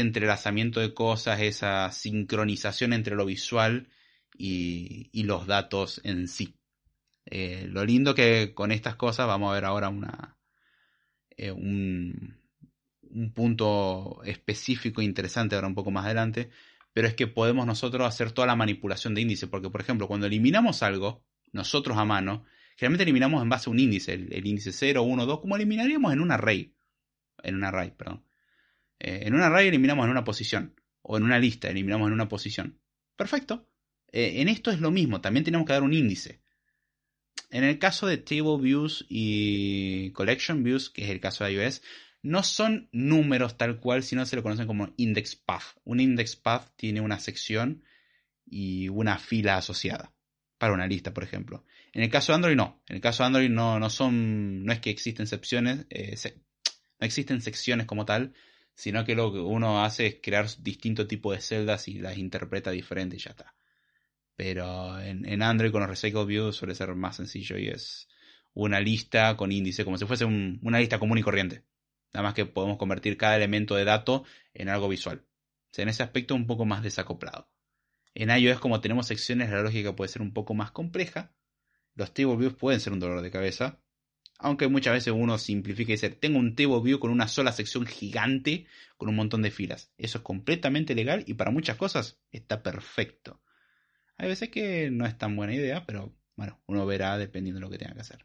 entrelazamiento 0.00 0.80
de 0.80 0.94
cosas, 0.94 1.40
esa 1.40 1.90
sincronización 1.92 2.92
entre 2.92 3.16
lo 3.16 3.26
visual 3.26 3.88
y, 4.36 5.22
los 5.24 5.46
datos 5.46 6.00
en 6.04 6.28
sí. 6.28 6.56
lo 7.30 7.84
lindo 7.84 8.14
que 8.14 8.54
con 8.54 8.72
estas 8.72 8.96
cosas 8.96 9.26
vamos 9.26 9.50
a 9.50 9.54
ver 9.54 9.64
ahora 9.64 9.88
una, 9.88 10.36
un, 11.38 12.38
un 13.02 13.32
punto 13.32 14.20
específico 14.24 15.00
interesante 15.02 15.54
ahora 15.54 15.68
un 15.68 15.74
poco 15.74 15.90
más 15.90 16.04
adelante, 16.04 16.50
pero 16.94 17.08
es 17.08 17.14
que 17.14 17.26
podemos 17.26 17.66
nosotros 17.66 18.06
hacer 18.06 18.30
toda 18.30 18.46
la 18.46 18.56
manipulación 18.56 19.14
de 19.14 19.20
índice, 19.20 19.48
porque 19.48 19.68
por 19.68 19.80
ejemplo, 19.80 20.06
cuando 20.06 20.26
eliminamos 20.26 20.82
algo, 20.82 21.26
nosotros 21.52 21.98
a 21.98 22.04
mano, 22.04 22.44
generalmente 22.76 23.02
eliminamos 23.02 23.42
en 23.42 23.48
base 23.48 23.68
a 23.68 23.72
un 23.72 23.80
índice, 23.80 24.14
el, 24.14 24.46
índice 24.46 24.72
0, 24.72 25.02
1, 25.02 25.26
2, 25.26 25.40
como 25.40 25.56
eliminaríamos 25.56 26.12
en 26.12 26.20
un 26.20 26.30
array, 26.30 26.72
en 27.42 27.56
un 27.56 27.64
array, 27.64 27.90
perdón. 27.90 28.24
Eh, 29.00 29.22
en 29.24 29.34
un 29.34 29.42
array 29.42 29.66
eliminamos 29.66 30.04
en 30.04 30.12
una 30.12 30.22
posición, 30.22 30.80
o 31.02 31.16
en 31.16 31.24
una 31.24 31.40
lista 31.40 31.68
eliminamos 31.68 32.06
en 32.06 32.14
una 32.14 32.28
posición. 32.28 32.80
Perfecto. 33.16 33.68
Eh, 34.12 34.40
en 34.40 34.48
esto 34.48 34.70
es 34.70 34.80
lo 34.80 34.92
mismo, 34.92 35.20
también 35.20 35.42
tenemos 35.42 35.66
que 35.66 35.72
dar 35.72 35.82
un 35.82 35.94
índice. 35.94 36.42
En 37.50 37.64
el 37.64 37.80
caso 37.80 38.06
de 38.06 38.18
Table 38.18 38.58
Views 38.60 39.04
y 39.08 40.12
Collection 40.12 40.62
Views, 40.62 40.90
que 40.90 41.04
es 41.04 41.10
el 41.10 41.20
caso 41.20 41.44
de 41.44 41.54
iOS, 41.54 41.82
no 42.24 42.42
son 42.42 42.88
números 42.90 43.58
tal 43.58 43.78
cual, 43.78 44.02
sino 44.02 44.24
se 44.24 44.34
lo 44.34 44.42
conocen 44.42 44.66
como 44.66 44.94
index 44.96 45.36
path. 45.36 45.76
Un 45.84 46.00
index 46.00 46.36
path 46.36 46.70
tiene 46.74 47.02
una 47.02 47.20
sección 47.20 47.84
y 48.46 48.88
una 48.88 49.18
fila 49.18 49.58
asociada 49.58 50.12
para 50.56 50.72
una 50.72 50.86
lista, 50.86 51.12
por 51.12 51.22
ejemplo. 51.22 51.64
En 51.92 52.02
el 52.02 52.08
caso 52.08 52.32
de 52.32 52.36
Android 52.36 52.56
no. 52.56 52.82
En 52.88 52.96
el 52.96 53.02
caso 53.02 53.22
de 53.22 53.26
Android 53.26 53.50
no, 53.50 53.78
no 53.78 53.90
son, 53.90 54.64
no 54.64 54.72
es 54.72 54.80
que 54.80 54.88
existen 54.88 55.26
secciones, 55.26 55.86
eh, 55.90 56.16
no 56.98 57.06
existen 57.06 57.42
secciones 57.42 57.86
como 57.86 58.06
tal, 58.06 58.32
sino 58.74 59.04
que 59.04 59.14
lo 59.14 59.30
que 59.30 59.40
uno 59.40 59.84
hace 59.84 60.06
es 60.06 60.16
crear 60.22 60.46
distintos 60.60 61.06
tipos 61.06 61.36
de 61.36 61.42
celdas 61.42 61.88
y 61.88 61.98
las 61.98 62.16
interpreta 62.16 62.70
diferente 62.70 63.16
y 63.16 63.18
ya 63.18 63.32
está. 63.32 63.54
Pero 64.34 64.98
en, 64.98 65.42
Android 65.42 65.70
con 65.70 65.82
los 65.82 65.90
Recycle 65.90 66.52
suele 66.52 66.74
ser 66.74 66.94
más 66.94 67.16
sencillo 67.16 67.58
y 67.58 67.68
es 67.68 68.08
una 68.54 68.80
lista 68.80 69.36
con 69.36 69.52
índice, 69.52 69.84
como 69.84 69.98
si 69.98 70.06
fuese 70.06 70.24
una 70.24 70.78
lista 70.78 70.98
común 70.98 71.18
y 71.18 71.22
corriente. 71.22 71.64
Nada 72.14 72.22
más 72.22 72.34
que 72.34 72.46
podemos 72.46 72.78
convertir 72.78 73.16
cada 73.16 73.36
elemento 73.36 73.74
de 73.74 73.84
dato 73.84 74.24
en 74.54 74.68
algo 74.68 74.88
visual. 74.88 75.24
O 75.26 75.74
sea, 75.74 75.82
en 75.82 75.88
ese 75.88 76.04
aspecto 76.04 76.36
un 76.36 76.46
poco 76.46 76.64
más 76.64 76.84
desacoplado. 76.84 77.50
En 78.14 78.30
iOS 78.30 78.60
como 78.60 78.80
tenemos 78.80 79.08
secciones, 79.08 79.50
la 79.50 79.62
lógica 79.62 79.96
puede 79.96 80.08
ser 80.08 80.22
un 80.22 80.32
poco 80.32 80.54
más 80.54 80.70
compleja. 80.70 81.34
Los 81.96 82.14
table 82.14 82.36
views 82.36 82.54
pueden 82.54 82.80
ser 82.80 82.92
un 82.92 83.00
dolor 83.00 83.20
de 83.20 83.32
cabeza. 83.32 83.80
Aunque 84.38 84.68
muchas 84.68 84.94
veces 84.94 85.12
uno 85.12 85.38
simplifica 85.38 85.90
y 85.90 85.94
dice, 85.94 86.10
tengo 86.10 86.38
un 86.38 86.54
table 86.54 86.80
view 86.82 87.00
con 87.00 87.10
una 87.10 87.26
sola 87.26 87.50
sección 87.50 87.84
gigante 87.84 88.66
con 88.96 89.08
un 89.08 89.16
montón 89.16 89.42
de 89.42 89.50
filas. 89.50 89.92
Eso 89.98 90.18
es 90.18 90.24
completamente 90.24 90.94
legal 90.94 91.24
y 91.26 91.34
para 91.34 91.50
muchas 91.50 91.76
cosas 91.76 92.20
está 92.30 92.62
perfecto. 92.62 93.40
Hay 94.16 94.28
veces 94.28 94.50
que 94.50 94.90
no 94.92 95.04
es 95.06 95.18
tan 95.18 95.34
buena 95.34 95.54
idea, 95.54 95.84
pero 95.84 96.16
bueno, 96.36 96.60
uno 96.66 96.86
verá 96.86 97.18
dependiendo 97.18 97.58
de 97.58 97.66
lo 97.66 97.70
que 97.70 97.78
tenga 97.78 97.94
que 97.94 98.00
hacer. 98.02 98.24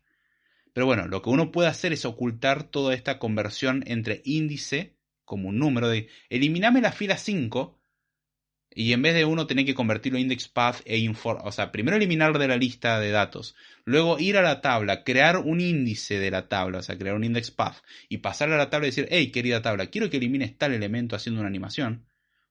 Pero 0.73 0.85
bueno, 0.85 1.07
lo 1.07 1.21
que 1.21 1.29
uno 1.29 1.51
puede 1.51 1.69
hacer 1.69 1.93
es 1.93 2.05
ocultar 2.05 2.63
toda 2.63 2.93
esta 2.93 3.19
conversión 3.19 3.83
entre 3.87 4.21
índice 4.25 4.95
como 5.25 5.49
un 5.49 5.59
número 5.59 5.89
de 5.89 6.09
eliminame 6.29 6.81
la 6.81 6.91
fila 6.91 7.17
5 7.17 7.79
y 8.71 8.93
en 8.93 9.01
vez 9.01 9.15
de 9.15 9.25
uno 9.25 9.47
tener 9.47 9.65
que 9.65 9.73
convertirlo 9.73 10.17
en 10.17 10.23
index 10.23 10.47
path 10.47 10.81
e 10.85 10.97
inform, 10.99 11.41
o 11.43 11.51
sea, 11.51 11.71
primero 11.71 11.97
eliminar 11.97 12.37
de 12.37 12.47
la 12.47 12.57
lista 12.57 12.99
de 12.99 13.11
datos, 13.11 13.55
luego 13.83 14.19
ir 14.19 14.37
a 14.37 14.41
la 14.41 14.61
tabla, 14.61 15.03
crear 15.03 15.37
un 15.37 15.59
índice 15.59 16.19
de 16.19 16.31
la 16.31 16.47
tabla, 16.47 16.79
o 16.79 16.81
sea, 16.81 16.97
crear 16.97 17.15
un 17.15 17.23
index 17.23 17.51
path 17.51 17.77
y 18.09 18.19
pasar 18.19 18.51
a 18.51 18.57
la 18.57 18.69
tabla 18.69 18.87
y 18.87 18.91
decir, 18.91 19.07
hey, 19.09 19.31
querida 19.31 19.61
tabla, 19.61 19.87
quiero 19.87 20.09
que 20.09 20.17
elimines 20.17 20.57
tal 20.57 20.73
elemento 20.73 21.15
haciendo 21.15 21.41
una 21.41 21.49
animación, 21.49 22.05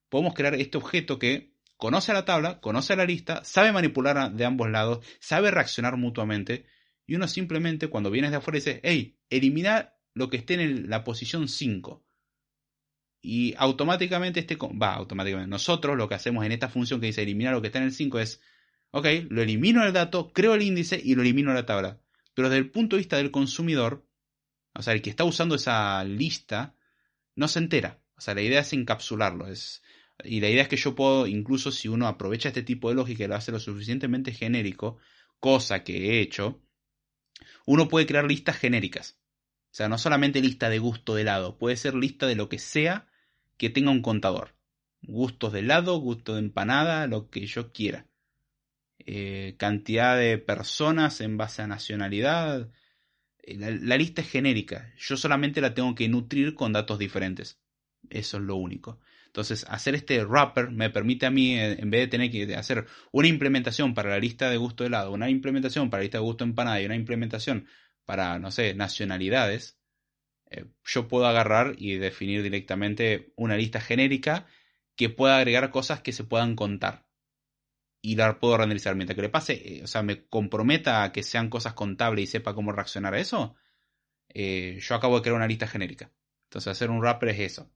podemos 0.09 0.35
crear 0.35 0.55
este 0.55 0.77
objeto 0.77 1.19
que 1.19 1.53
conoce 1.77 2.11
a 2.11 2.15
la 2.15 2.25
tabla, 2.25 2.61
conoce 2.61 2.93
a 2.93 2.97
la 2.97 3.05
lista, 3.05 3.45
sabe 3.45 3.73
manipular 3.73 4.33
de 4.33 4.45
ambos 4.45 4.69
lados, 4.69 5.07
sabe 5.21 5.51
reaccionar 5.51 5.97
mutuamente 5.97 6.67
y 7.09 7.17
uno 7.17 7.27
simplemente 7.27 7.89
cuando 7.89 8.11
vienes 8.11 8.31
de 8.31 8.37
afuera 8.37 8.57
dice, 8.57 8.81
hey, 8.85 9.19
elimina 9.31 9.95
lo 10.13 10.29
que 10.29 10.37
esté 10.37 10.63
en 10.63 10.91
la 10.91 11.05
posición 11.05 11.49
5. 11.49 12.05
Y 13.23 13.55
automáticamente 13.57 14.41
este, 14.41 14.57
va, 14.57 14.93
automáticamente, 14.93 15.49
nosotros 15.49 15.97
lo 15.97 16.07
que 16.07 16.17
hacemos 16.17 16.45
en 16.45 16.53
esta 16.53 16.69
función 16.69 17.01
que 17.01 17.07
dice 17.07 17.23
eliminar 17.23 17.55
lo 17.55 17.63
que 17.63 17.69
está 17.69 17.79
en 17.79 17.87
el 17.87 17.93
5 17.93 18.19
es, 18.19 18.43
ok, 18.91 19.07
lo 19.31 19.41
elimino 19.41 19.85
el 19.87 19.95
dato, 19.95 20.35
creo 20.35 20.55
el 20.55 20.61
índice 20.61 21.01
y 21.03 21.15
lo 21.15 21.23
elimino 21.23 21.55
la 21.55 21.65
tabla. 21.65 21.99
Pero 22.35 22.51
desde 22.51 22.59
el 22.59 22.71
punto 22.71 22.97
de 22.97 23.01
vista 23.01 23.17
del 23.17 23.31
consumidor, 23.31 24.07
o 24.75 24.83
sea, 24.83 24.93
el 24.93 25.01
que 25.01 25.09
está 25.09 25.25
usando 25.25 25.55
esa 25.55 26.05
lista, 26.05 26.77
no 27.37 27.49
se 27.49 27.59
entera. 27.59 28.03
O 28.19 28.21
sea, 28.21 28.35
la 28.35 28.43
idea 28.43 28.61
es 28.61 28.73
encapsularlo. 28.75 29.49
Es, 29.49 29.83
y 30.25 30.41
la 30.43 30.51
idea 30.51 30.63
es 30.63 30.69
que 30.69 30.77
yo 30.77 30.95
puedo, 30.95 31.27
incluso 31.27 31.73
si 31.73 31.89
uno 31.89 32.07
aprovecha 32.07 32.49
este 32.49 32.63
tipo 32.63 32.91
de 32.91 32.97
lógica 32.97 33.25
y 33.25 33.29
lo 33.29 33.35
hace 33.35 33.51
lo 33.51 33.61
suficientemente 33.61 34.33
genérico, 34.33 34.99
cosa 35.41 35.83
que 35.83 35.97
he 35.97 36.21
hecho, 36.21 36.61
uno 37.67 37.89
puede 37.89 38.07
crear 38.07 38.25
listas 38.25 38.57
genéricas. 38.57 39.19
O 39.71 39.75
sea, 39.79 39.89
no 39.89 39.99
solamente 39.99 40.41
lista 40.41 40.71
de 40.71 40.79
gusto 40.79 41.15
de 41.15 41.23
helado, 41.23 41.59
puede 41.59 41.77
ser 41.77 41.95
lista 41.95 42.27
de 42.27 42.35
lo 42.35 42.49
que 42.49 42.59
sea 42.59 43.07
que 43.57 43.71
tenga 43.71 43.91
un 43.91 44.03
contador. 44.03 44.55
Gustos 45.03 45.53
de 45.53 45.61
helado, 45.61 45.99
gusto 45.99 46.35
de 46.35 46.41
empanada, 46.41 47.07
lo 47.07 47.31
que 47.31 47.47
yo 47.47 47.73
quiera. 47.73 48.07
Eh, 48.99 49.57
cantidad 49.59 50.17
de 50.17 50.39
personas 50.39 51.21
en 51.21 51.37
base 51.37 51.63
a 51.63 51.67
nacionalidad. 51.67 52.71
Eh, 53.43 53.57
la, 53.57 53.71
la, 53.71 53.97
lista 53.97 54.23
es 54.23 54.31
genérica. 54.31 54.93
Yo 54.97 55.17
solamente 55.17 55.61
la 55.61 55.75
tengo 55.75 55.95
que 55.95 56.09
nutrir 56.09 56.55
con 56.55 56.73
datos 56.73 56.99
diferentes. 56.99 57.61
Eso 58.11 58.39
es 58.39 58.43
lo 58.43 58.57
único. 58.57 59.01
Entonces, 59.39 59.65
hacer 59.69 59.95
este 59.95 60.25
wrapper 60.25 60.73
me 60.73 60.91
permite 60.91 61.25
a 61.25 61.31
mí, 61.31 61.55
eh, 61.57 61.77
en 61.79 61.91
vez 61.91 62.01
de 62.01 62.07
tener 62.09 62.29
que 62.29 62.57
hacer 62.57 62.87
una 63.13 63.29
implementación 63.29 63.95
para 63.95 64.11
la 64.11 64.19
lista 64.19 64.51
de 64.51 64.57
gusto 64.57 64.83
de 64.83 64.89
helado, 64.89 65.13
una 65.13 65.31
implementación 65.31 65.91
para 65.91 66.01
la 66.01 66.07
lista 66.07 66.19
de 66.19 66.25
gusto 66.25 66.43
empanada 66.43 66.81
y 66.81 66.87
una 66.87 66.97
implementación 66.97 67.69
para, 68.05 68.41
no 68.41 68.51
sé, 68.51 68.75
nacionalidades, 68.75 69.79
eh, 70.51 70.65
yo 70.85 71.07
puedo 71.07 71.29
agarrar 71.29 71.77
y 71.79 71.99
definir 71.99 72.43
directamente 72.43 73.33
una 73.37 73.57
lista 73.57 73.81
genérica 73.81 74.49
que 74.97 75.09
pueda 75.09 75.37
agregar 75.37 75.71
cosas 75.71 76.01
que 76.01 76.13
se 76.13 76.25
puedan 76.25 76.57
contar. 76.57 77.07
Y 78.03 78.17
la 78.17 78.41
puedo 78.41 78.57
renderizar. 78.57 78.97
Mientras 78.97 79.15
que 79.15 79.23
le 79.23 79.29
pase, 79.29 79.53
eh, 79.55 79.85
o 79.85 79.87
sea, 79.87 80.03
me 80.03 80.27
comprometa 80.27 81.05
a 81.05 81.13
que 81.13 81.23
sean 81.23 81.49
cosas 81.49 81.75
contables 81.75 82.25
y 82.25 82.27
sepa 82.27 82.55
cómo 82.55 82.73
reaccionar 82.73 83.15
a 83.15 83.21
eso, 83.21 83.55
yo 84.35 84.95
acabo 84.97 85.17
de 85.17 85.23
crear 85.23 85.37
una 85.37 85.47
lista 85.47 85.69
genérica. 85.69 86.11
Entonces, 86.47 86.73
hacer 86.73 86.91
un 86.91 87.01
wrapper 87.01 87.29
es 87.29 87.41
eso. 87.53 87.71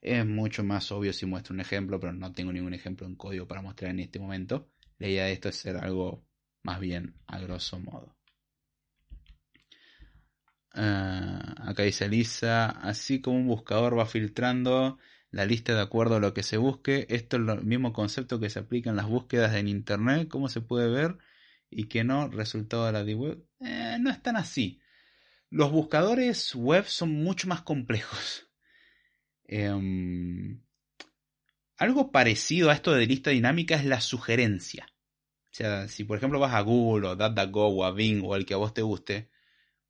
Es 0.00 0.24
mucho 0.24 0.62
más 0.64 0.90
obvio 0.92 1.12
si 1.12 1.26
muestro 1.26 1.54
un 1.54 1.60
ejemplo, 1.60 1.98
pero 1.98 2.12
no 2.12 2.32
tengo 2.32 2.52
ningún 2.52 2.74
ejemplo 2.74 3.06
en 3.06 3.16
código 3.16 3.46
para 3.48 3.62
mostrar 3.62 3.90
en 3.90 4.00
este 4.00 4.18
momento. 4.18 4.70
La 4.98 5.08
idea 5.08 5.24
de 5.24 5.32
esto 5.32 5.48
es 5.48 5.56
ser 5.56 5.76
algo 5.76 6.24
más 6.62 6.80
bien 6.80 7.14
a 7.26 7.38
grosso 7.40 7.78
modo. 7.80 8.16
Ah, 10.74 11.54
acá 11.66 11.82
dice 11.82 12.08
Lisa, 12.08 12.66
así 12.70 13.20
como 13.20 13.38
un 13.38 13.48
buscador 13.48 13.98
va 13.98 14.06
filtrando 14.06 14.98
la 15.30 15.44
lista 15.44 15.74
de 15.74 15.80
acuerdo 15.80 16.16
a 16.16 16.20
lo 16.20 16.32
que 16.34 16.42
se 16.42 16.56
busque, 16.56 17.06
esto 17.10 17.36
es 17.36 17.48
el 17.48 17.64
mismo 17.64 17.92
concepto 17.92 18.40
que 18.40 18.50
se 18.50 18.60
aplica 18.60 18.90
en 18.90 18.96
las 18.96 19.08
búsquedas 19.08 19.54
en 19.56 19.68
Internet, 19.68 20.28
¿cómo 20.28 20.48
se 20.48 20.60
puede 20.60 20.88
ver? 20.88 21.18
Y 21.70 21.88
que 21.88 22.04
no, 22.04 22.28
resultado 22.28 22.86
de 22.86 22.92
la 22.92 23.04
de 23.04 23.14
web. 23.14 23.44
Eh, 23.60 23.98
no 24.00 24.10
es 24.10 24.22
tan 24.22 24.36
así. 24.36 24.80
Los 25.50 25.70
buscadores 25.72 26.54
web 26.54 26.84
son 26.86 27.10
mucho 27.10 27.48
más 27.48 27.62
complejos. 27.62 28.47
Em, 29.48 30.60
algo 31.78 32.12
parecido 32.12 32.70
a 32.70 32.74
esto 32.74 32.92
de 32.92 33.06
lista 33.06 33.30
dinámica 33.30 33.74
es 33.74 33.84
la 33.84 34.00
sugerencia. 34.00 34.86
O 35.50 35.54
sea, 35.58 35.88
si 35.88 36.04
por 36.04 36.18
ejemplo 36.18 36.38
vas 36.38 36.54
a 36.54 36.60
Google 36.60 37.08
o 37.08 37.16
DuckDuckGo 37.16 37.68
o 37.68 37.84
a 37.84 37.90
Bing 37.92 38.22
o 38.24 38.34
al 38.34 38.44
que 38.44 38.54
a 38.54 38.58
vos 38.58 38.74
te 38.74 38.82
guste, 38.82 39.30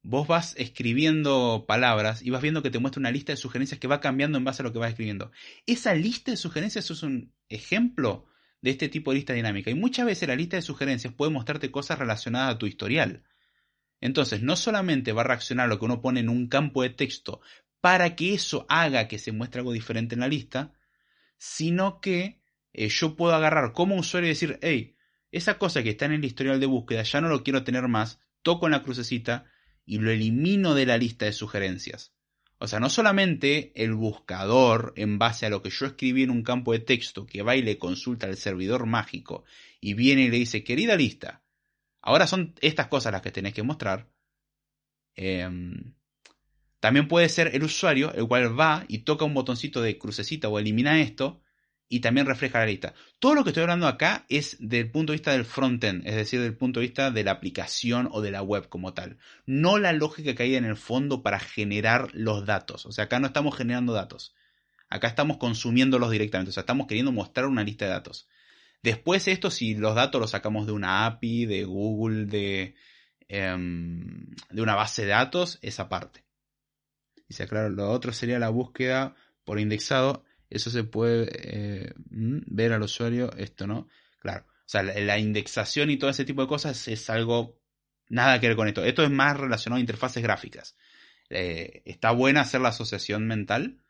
vos 0.02 0.28
vas 0.28 0.54
escribiendo 0.56 1.64
palabras 1.66 2.22
y 2.22 2.30
vas 2.30 2.40
viendo 2.40 2.62
que 2.62 2.70
te 2.70 2.78
muestra 2.78 3.00
una 3.00 3.11
lista 3.11 3.32
de 3.32 3.36
sugerencias 3.36 3.80
que 3.80 3.88
va 3.88 4.00
cambiando 4.00 4.38
en 4.38 4.44
base 4.44 4.62
a 4.62 4.64
lo 4.64 4.72
que 4.72 4.78
vas 4.78 4.90
escribiendo. 4.90 5.32
Esa 5.66 5.94
lista 5.94 6.30
de 6.30 6.36
sugerencias 6.36 6.90
es 6.90 7.02
un 7.02 7.34
ejemplo 7.48 8.26
de 8.62 8.70
este 8.70 8.88
tipo 8.88 9.11
de 9.11 9.16
lista 9.16 9.32
dinámica. 9.32 9.70
Y 9.70 9.74
muchas 9.74 10.06
veces 10.06 10.28
la 10.28 10.36
lista 10.36 10.56
de 10.56 10.62
sugerencias 10.62 11.12
puede 11.12 11.32
mostrarte 11.32 11.70
cosas 11.70 11.98
relacionadas 11.98 12.54
a 12.54 12.59
tu 12.59 12.66
historial. 12.66 13.24
Entonces, 14.00 14.42
no 14.42 14.56
solamente 14.56 15.12
va 15.12 15.22
a 15.22 15.24
reaccionar 15.24 15.68
lo 15.68 15.78
que 15.78 15.84
uno 15.84 16.00
pone 16.00 16.20
en 16.20 16.28
un 16.28 16.48
campo 16.48 16.82
de 16.82 16.90
texto 16.90 17.40
para 17.81 18.16
que 18.16 18.35
eso 18.35 18.66
haga 18.68 19.09
que 19.09 19.18
se 19.18 19.33
muestre 19.33 19.61
algo 19.61 19.72
diferente 19.72 20.14
en 20.14 20.20
la 20.20 20.29
lista, 20.29 20.72
sino 21.37 22.01
que 22.01 22.41
eh, 22.72 22.89
yo 22.89 23.16
puedo 23.16 23.35
agarrar 23.35 23.72
como 23.72 23.97
usuario 23.97 24.29
y 24.29 24.31
decir, 24.35 24.59
hey, 24.62 24.97
esa 25.31 25.59
cosa 25.59 25.83
que 25.83 25.91
está 25.91 26.07
en 26.07 26.12
el 26.12 26.24
historial 26.24 26.61
de 26.61 26.66
búsqueda 26.66 27.03
ya 27.03 27.20
no 27.20 27.29
lo 27.29 27.43
quiero 27.43 27.64
tener 27.64 27.87
más, 27.89 28.20
toco 28.43 28.66
en 28.66 28.72
la 28.72 28.83
crucecita 28.83 29.45
y 29.85 29.99
lo 29.99 30.11
elimino 30.11 30.74
de 30.74 30.87
la 30.87 30.99
lista 30.99 31.26
de 31.26 31.33
sugerencias. 31.33 32.14
O 32.59 32.66
sea, 32.66 32.81
no 32.81 32.91
solamente 32.91 33.72
el 33.76 33.95
buscador, 33.95 34.93
en 34.97 35.18
base 35.18 35.47
a 35.47 35.51
lo 35.51 35.62
que 35.62 35.70
yo 35.70 35.87
escribí 35.87 36.24
en 36.24 36.31
un 36.31 36.43
campo 36.43 36.72
de 36.72 36.81
texto, 36.81 37.24
que 37.24 37.43
va 37.43 37.55
y 37.55 37.62
le 37.62 37.79
consulta 37.79 38.26
al 38.26 38.37
servidor 38.37 38.87
mágico 38.87 39.45
y 39.81 39.95
viene 39.95 40.22
y 40.22 40.31
le 40.31 40.39
dice, 40.39 40.64
querida 40.64 40.97
lista, 40.97 41.45
ahora 42.01 42.26
son 42.26 42.55
estas 42.61 42.89
cosas 42.89 43.12
las 43.12 43.22
que 43.22 43.31
tenés 43.31 43.55
que 43.55 43.62
mostrar. 43.62 44.09
Eh, 45.14 45.49
también 46.81 47.09
puede 47.09 47.29
ser 47.29 47.55
el 47.55 47.64
usuario, 47.64 48.12
el 48.14 48.26
cual 48.29 48.59
va 48.59 48.85
y 48.89 48.99
toca 48.99 49.24
un 49.24 49.35
botoncito 49.35 49.83
de 49.83 49.99
crucecita 49.99 50.49
o 50.49 50.59
elimina 50.59 51.01
esto 51.01 51.43
y 51.89 52.01
también 52.01 52.26
refleja 52.26 52.59
la 52.61 52.66
lista. 52.66 52.95
Todo 53.18 53.35
lo 53.35 53.43
que 53.43 53.51
estoy 53.51 53.62
hablando 53.62 53.87
acá 53.87 54.26
es 54.29 54.57
del 54.61 54.91
punto 54.91 55.12
de 55.12 55.16
vista 55.16 55.33
del 55.33 55.45
frontend, 55.45 56.07
es 56.07 56.14
decir, 56.14 56.41
del 56.41 56.57
punto 56.57 56.81
de 56.81 56.87
vista 56.87 57.11
de 57.11 57.24
la 57.24 57.33
aplicación 57.33 58.09
o 58.12 58.20
de 58.20 58.31
la 58.31 58.43
web 58.43 58.68
como 58.68 58.95
tal. 58.95 59.18
No 59.47 59.79
la 59.79 59.93
lógica 59.93 60.35
que 60.35 60.43
hay 60.43 60.55
en 60.55 60.64
el 60.64 60.76
fondo 60.76 61.22
para 61.22 61.41
generar 61.41 62.11
los 62.12 62.45
datos. 62.45 62.87
O 62.87 62.93
sea, 62.93 63.05
acá 63.05 63.18
no 63.18 63.26
estamos 63.26 63.57
generando 63.57 63.93
datos. 63.93 64.35
Acá 64.91 65.09
estamos 65.09 65.39
consumiéndolos 65.39 66.11
directamente, 66.11 66.51
o 66.51 66.53
sea, 66.53 66.62
estamos 66.62 66.87
queriendo 66.87 67.12
mostrar 67.12 67.47
una 67.47 67.64
lista 67.64 67.85
de 67.87 67.91
datos. 67.91 68.29
Después 68.83 69.29
esto, 69.29 69.51
si 69.51 69.74
los 69.74 69.95
datos 69.95 70.20
los 70.20 70.31
sacamos 70.31 70.66
de 70.66 70.72
una 70.72 71.07
API, 71.07 71.47
de 71.47 71.64
Google, 71.64 72.26
de, 72.26 72.74
em, 73.29 74.31
de 74.51 74.62
una 74.62 74.74
base 74.76 75.03
de 75.03 75.09
datos, 75.09 75.59
esa 75.62 75.89
parte. 75.89 76.28
Dice, 77.29 77.47
claro, 77.47 77.70
lo 77.70 77.91
otro 77.91 78.12
sería 78.12 78.39
la 78.39 78.49
búsqueda 78.49 79.14
por 79.45 79.61
indexado. 79.61 80.24
Eso 80.51 80.70
se 80.70 80.85
puede 80.85 81.29
eh, 81.33 81.93
mm, 82.11 82.39
ver 82.47 82.72
al 82.72 82.83
usuario, 82.83 83.31
esto 83.37 83.66
no. 83.66 83.89
Claro, 84.18 84.47
o 84.49 84.68
sea, 84.68 84.83
la, 84.83 85.18
indexación 85.18 85.91
y 85.91 85.99
todo 85.99 86.11
ese 86.11 86.24
tipo 86.24 86.43
de 86.43 86.49
cosas 86.49 86.89
es 86.89 87.11
algo 87.11 87.61
nada 88.09 88.41
que 88.41 88.49
ver 88.49 88.57
con 88.57 88.68
esto. 88.68 88.85
Esto 88.85 89.03
es 89.05 89.11
más 89.11 89.37
relacionado 89.37 89.79
a 89.79 89.81
interfaces 89.81 90.22
gráficas. 90.22 90.76
Eh, 91.31 91.83
está 91.85 92.11
buena 92.12 92.41
hacer 92.41 92.61
la 92.62 92.70
asociación 92.70 93.26
mental, 93.26 93.83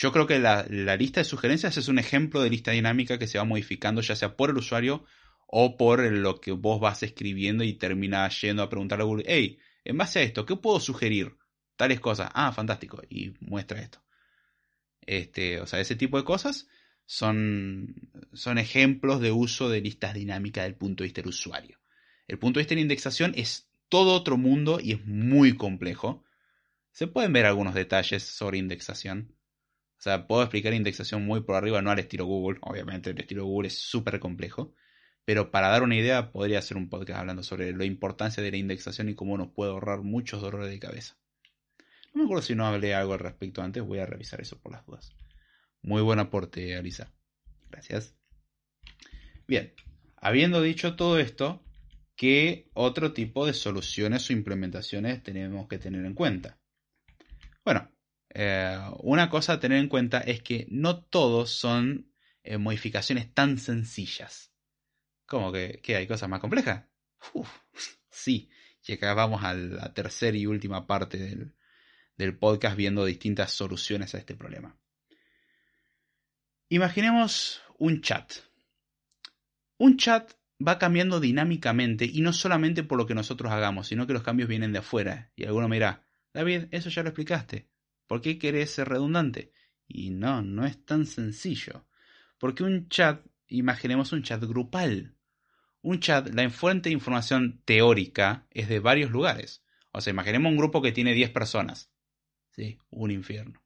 yo 0.00 0.12
creo 0.12 0.28
que 0.28 0.38
la, 0.38 0.62
lista 0.96 1.20
de 1.20 1.24
sugerencias 1.24 1.76
es 1.76 1.88
un 1.88 1.98
ejemplo 1.98 2.40
de 2.40 2.50
lista 2.50 2.70
dinámica 2.70 3.18
que 3.18 3.26
se 3.26 3.36
va 3.36 3.44
modificando 3.44 4.00
ya 4.00 4.14
sea 4.14 4.36
por 4.36 4.50
el 4.50 4.58
usuario 4.58 5.04
o 5.48 5.76
por 5.76 6.00
lo 6.12 6.40
que 6.40 6.52
vos 6.52 6.78
vas 6.80 7.02
escribiendo 7.02 7.64
y 7.64 7.72
termina 7.72 8.28
yendo 8.28 8.62
a 8.62 8.68
preguntarle 8.68 9.02
a 9.02 9.06
Google, 9.06 9.24
hey, 9.26 9.58
en 9.84 9.98
base 9.98 10.20
a 10.20 10.22
esto, 10.22 10.46
¿qué 10.46 10.54
puedo 10.54 10.78
sugerir? 10.78 11.36
Tales 11.78 12.00
cosas. 12.00 12.28
Ah, 12.34 12.50
fantástico. 12.50 13.00
Y 13.08 13.34
muestra 13.38 13.80
esto. 13.80 14.02
Este, 15.06 15.60
o 15.60 15.66
sea, 15.66 15.78
ese 15.78 15.94
tipo 15.94 16.18
de 16.18 16.24
cosas 16.24 16.66
son, 17.06 17.94
son 18.32 18.58
ejemplos 18.58 19.20
de 19.20 19.30
uso 19.30 19.70
de 19.70 19.80
listas 19.80 20.12
dinámicas 20.12 20.64
del 20.64 20.74
punto 20.74 21.02
de 21.02 21.06
vista 21.06 21.22
del 21.22 21.28
usuario. 21.28 21.78
El 22.26 22.40
punto 22.40 22.58
de 22.58 22.62
vista 22.62 22.72
de 22.72 22.80
la 22.80 22.82
indexación 22.82 23.32
es 23.36 23.70
todo 23.88 24.14
otro 24.14 24.36
mundo 24.36 24.80
y 24.82 24.92
es 24.92 25.06
muy 25.06 25.54
complejo. 25.54 26.24
Se 26.90 27.06
pueden 27.06 27.32
ver 27.32 27.46
algunos 27.46 27.74
detalles 27.74 28.24
sobre 28.24 28.58
indexación. 28.58 29.36
O 29.98 30.02
sea, 30.02 30.26
puedo 30.26 30.42
explicar 30.42 30.74
indexación 30.74 31.24
muy 31.24 31.42
por 31.42 31.54
arriba, 31.54 31.80
no 31.80 31.92
al 31.92 32.00
estilo 32.00 32.26
Google. 32.26 32.58
Obviamente, 32.62 33.10
el 33.10 33.20
estilo 33.20 33.44
Google 33.44 33.68
es 33.68 33.78
súper 33.78 34.18
complejo. 34.18 34.74
Pero 35.24 35.52
para 35.52 35.68
dar 35.68 35.84
una 35.84 35.94
idea, 35.94 36.32
podría 36.32 36.58
hacer 36.58 36.76
un 36.76 36.88
podcast 36.88 37.20
hablando 37.20 37.44
sobre 37.44 37.72
la 37.72 37.84
importancia 37.84 38.42
de 38.42 38.50
la 38.50 38.56
indexación 38.56 39.08
y 39.08 39.14
cómo 39.14 39.38
nos 39.38 39.52
puede 39.52 39.70
ahorrar 39.70 40.00
muchos 40.02 40.42
dolores 40.42 40.70
de 40.70 40.80
cabeza. 40.80 41.16
No 42.12 42.20
me 42.20 42.24
acuerdo 42.24 42.42
si 42.42 42.54
no 42.54 42.66
hablé 42.66 42.94
algo 42.94 43.12
al 43.12 43.20
respecto 43.20 43.62
antes, 43.62 43.82
voy 43.82 43.98
a 43.98 44.06
revisar 44.06 44.40
eso 44.40 44.58
por 44.60 44.72
las 44.72 44.84
dudas. 44.86 45.12
Muy 45.82 46.02
buen 46.02 46.18
aporte, 46.18 46.76
Alisa. 46.76 47.12
Gracias. 47.70 48.14
Bien, 49.46 49.72
habiendo 50.16 50.60
dicho 50.60 50.96
todo 50.96 51.18
esto, 51.18 51.64
¿qué 52.16 52.70
otro 52.74 53.12
tipo 53.12 53.46
de 53.46 53.54
soluciones 53.54 54.28
o 54.28 54.32
implementaciones 54.32 55.22
tenemos 55.22 55.68
que 55.68 55.78
tener 55.78 56.04
en 56.04 56.14
cuenta? 56.14 56.58
Bueno, 57.64 57.90
eh, 58.30 58.78
una 59.00 59.30
cosa 59.30 59.54
a 59.54 59.60
tener 59.60 59.78
en 59.78 59.88
cuenta 59.88 60.20
es 60.20 60.42
que 60.42 60.66
no 60.70 61.04
todos 61.04 61.50
son 61.50 62.12
eh, 62.42 62.58
modificaciones 62.58 63.32
tan 63.32 63.58
sencillas. 63.58 64.52
¿Cómo 65.26 65.52
que, 65.52 65.80
hay 65.88 66.06
cosas 66.06 66.28
más 66.28 66.40
complejas? 66.40 66.86
sí, 68.10 68.50
y 68.86 68.92
acá 68.94 69.12
vamos 69.14 69.44
a 69.44 69.54
la 69.54 69.92
tercera 69.92 70.36
y 70.36 70.46
última 70.46 70.86
parte 70.86 71.18
del, 71.18 71.54
del 72.18 72.36
podcast 72.36 72.76
viendo 72.76 73.04
distintas 73.04 73.52
soluciones 73.52 74.14
a 74.14 74.18
este 74.18 74.34
problema. 74.34 74.76
Imaginemos 76.68 77.62
un 77.78 78.02
chat. 78.02 78.32
Un 79.78 79.96
chat 79.96 80.32
va 80.66 80.78
cambiando 80.78 81.20
dinámicamente 81.20 82.04
y 82.04 82.20
no 82.20 82.32
solamente 82.32 82.82
por 82.82 82.98
lo 82.98 83.06
que 83.06 83.14
nosotros 83.14 83.52
hagamos, 83.52 83.86
sino 83.86 84.06
que 84.06 84.12
los 84.12 84.24
cambios 84.24 84.48
vienen 84.48 84.72
de 84.72 84.80
afuera. 84.80 85.32
Y 85.36 85.44
alguno 85.44 85.68
me 85.68 85.76
dirá, 85.76 86.04
David, 86.34 86.64
eso 86.72 86.90
ya 86.90 87.02
lo 87.02 87.10
explicaste. 87.10 87.70
¿Por 88.06 88.20
qué 88.20 88.38
querés 88.38 88.72
ser 88.72 88.88
redundante? 88.88 89.52
Y 89.86 90.10
no, 90.10 90.42
no 90.42 90.66
es 90.66 90.84
tan 90.84 91.06
sencillo. 91.06 91.86
Porque 92.38 92.64
un 92.64 92.88
chat, 92.88 93.24
imaginemos 93.46 94.12
un 94.12 94.22
chat 94.22 94.42
grupal. 94.42 95.14
Un 95.80 96.00
chat, 96.00 96.28
la 96.34 96.50
fuente 96.50 96.88
de 96.88 96.94
información 96.94 97.62
teórica 97.64 98.46
es 98.50 98.68
de 98.68 98.80
varios 98.80 99.10
lugares. 99.10 99.62
O 99.92 100.00
sea, 100.00 100.10
imaginemos 100.10 100.50
un 100.50 100.58
grupo 100.58 100.82
que 100.82 100.92
tiene 100.92 101.14
10 101.14 101.30
personas. 101.30 101.90
Sí, 102.58 102.76
un 102.90 103.12
infierno. 103.12 103.62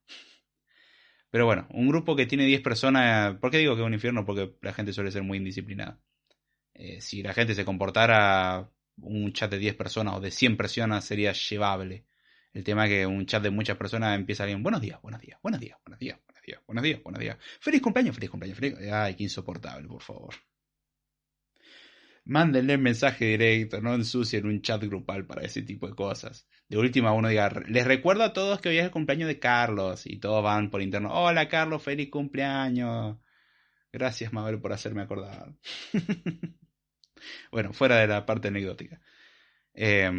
Pero 1.31 1.47
bueno, 1.47 1.67
un 1.71 1.89
grupo 1.89 2.15
que 2.15 2.27
tiene 2.27 2.45
10 2.45 2.61
personas, 2.61 3.39
¿por 3.39 3.51
qué 3.51 3.57
digo 3.57 3.75
que 3.75 3.81
es 3.81 3.87
un 3.87 3.95
infierno? 3.95 4.27
Porque 4.27 4.55
la 4.61 4.75
gente 4.75 4.93
suele 4.93 5.11
ser 5.11 5.23
muy 5.23 5.39
indisciplinada. 5.39 5.99
Eh, 6.75 7.01
si 7.01 7.23
la 7.23 7.33
gente 7.33 7.55
se 7.55 7.65
comportara 7.65 8.71
un 8.99 9.33
chat 9.33 9.51
de 9.51 9.57
10 9.57 9.77
personas 9.77 10.17
o 10.17 10.21
de 10.21 10.31
100 10.31 10.59
personas 10.59 11.07
sería 11.07 11.33
llevable. 11.33 12.05
El 12.53 12.65
tema 12.65 12.85
es 12.85 12.91
que 12.91 13.07
un 13.07 13.25
chat 13.25 13.43
de 13.43 13.51
muchas 13.51 13.79
personas 13.79 14.15
empieza 14.15 14.45
bien, 14.45 14.63
buenos 14.63 14.83
días, 14.83 15.01
buenos 15.01 15.23
días, 15.23 15.39
buenos 15.43 15.59
días, 15.59 15.79
buenos 15.87 15.99
días, 15.99 16.19
buenos 16.27 16.43
días, 16.43 16.61
buenos 16.67 16.85
días, 16.85 17.03
buenos 17.03 17.21
días. 17.21 17.39
Feliz 17.61 17.81
cumpleaños, 17.81 18.15
feliz 18.15 18.29
cumpleaños. 18.29 18.59
Ay, 18.93 19.15
qué 19.15 19.23
insoportable, 19.23 19.89
por 19.89 20.03
favor. 20.03 20.35
Mándenle 22.27 22.77
mensaje 22.77 23.25
directo, 23.25 23.81
no 23.81 23.95
ensucien 23.95 24.47
un 24.47 24.61
chat 24.61 24.85
grupal 24.85 25.27
para 25.27 25.43
ese 25.43 25.63
tipo 25.63 25.89
de 25.89 25.95
cosas. 25.95 26.47
De 26.73 26.79
última 26.79 27.13
uno 27.13 27.29
diga, 27.29 27.51
les 27.69 27.87
recuerdo 27.87 28.23
a 28.23 28.33
todos 28.33 28.63
que 28.63 28.71
hoy 28.71 28.79
es 28.79 28.85
el 28.85 28.91
cumpleaños 28.91 29.29
de 29.29 29.39
Carlos 29.39 30.07
y 30.07 30.17
todos 30.17 30.43
van 30.43 30.71
por 30.71 30.81
interno, 30.81 31.13
hola 31.13 31.47
Carlos, 31.47 31.83
feliz 31.83 32.09
cumpleaños. 32.09 33.19
Gracias 33.93 34.33
Mabel 34.33 34.59
por 34.59 34.73
hacerme 34.73 35.03
acordar. 35.03 35.53
bueno, 37.53 37.75
fuera 37.75 37.97
de 37.97 38.07
la 38.07 38.25
parte 38.25 38.49
anecdótica. 38.49 39.03
Eh, 39.75 40.11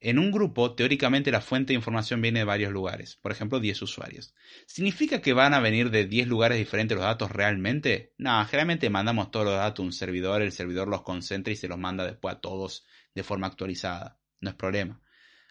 en 0.00 0.18
un 0.18 0.32
grupo, 0.32 0.74
teóricamente 0.74 1.30
la 1.30 1.42
fuente 1.42 1.74
de 1.74 1.76
información 1.76 2.22
viene 2.22 2.38
de 2.38 2.44
varios 2.46 2.72
lugares, 2.72 3.16
por 3.16 3.32
ejemplo 3.32 3.60
10 3.60 3.82
usuarios. 3.82 4.34
¿Significa 4.66 5.20
que 5.20 5.34
van 5.34 5.52
a 5.52 5.60
venir 5.60 5.90
de 5.90 6.06
10 6.06 6.28
lugares 6.28 6.56
diferentes 6.56 6.96
los 6.96 7.04
datos 7.04 7.30
realmente? 7.30 8.14
No, 8.16 8.42
generalmente 8.46 8.88
mandamos 8.88 9.30
todos 9.30 9.44
los 9.44 9.56
datos 9.56 9.82
a 9.82 9.86
un 9.86 9.92
servidor, 9.92 10.40
el 10.40 10.52
servidor 10.52 10.88
los 10.88 11.02
concentra 11.02 11.52
y 11.52 11.56
se 11.56 11.68
los 11.68 11.76
manda 11.76 12.06
después 12.06 12.36
a 12.36 12.40
todos 12.40 12.86
de 13.14 13.22
forma 13.22 13.48
actualizada. 13.48 14.18
No 14.40 14.48
es 14.48 14.56
problema. 14.56 15.03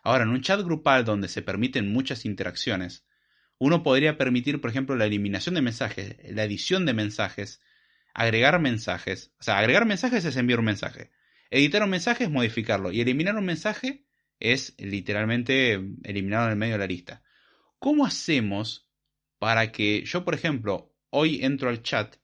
Ahora, 0.03 0.25
en 0.25 0.29
un 0.29 0.41
chat 0.41 0.61
grupal 0.61 1.05
donde 1.05 1.29
se 1.29 1.41
permiten 1.41 1.91
muchas 1.91 2.25
interacciones, 2.25 3.05
uno 3.57 3.83
podría 3.83 4.17
permitir, 4.17 4.59
por 4.59 4.69
ejemplo, 4.69 4.95
la 4.97 5.05
eliminación 5.05 5.55
de 5.55 5.61
mensajes, 5.61 6.17
la 6.29 6.43
edición 6.43 6.85
de 6.85 6.93
mensajes, 6.93 7.61
agregar 8.13 8.59
mensajes. 8.59 9.33
O 9.39 9.43
sea, 9.43 9.57
agregar 9.57 9.85
mensajes 9.85 10.25
es 10.25 10.35
enviar 10.35 10.59
un 10.59 10.65
mensaje. 10.65 11.11
Editar 11.49 11.83
un 11.83 11.89
mensaje 11.89 12.25
es 12.25 12.29
modificarlo. 12.29 12.91
Y 12.91 12.99
eliminar 12.99 13.37
un 13.37 13.45
mensaje 13.45 14.05
es 14.39 14.75
literalmente 14.77 15.79
eliminado 16.03 16.47
en 16.47 16.51
el 16.51 16.57
medio 16.57 16.73
de 16.73 16.79
la 16.79 16.87
lista. 16.87 17.23
¿Cómo 17.79 18.05
hacemos 18.05 18.89
para 19.39 19.71
que 19.71 20.03
yo, 20.03 20.25
por 20.25 20.33
ejemplo, 20.33 20.93
hoy 21.09 21.43
entro 21.45 21.69
al 21.69 21.81
chat, 21.81 22.17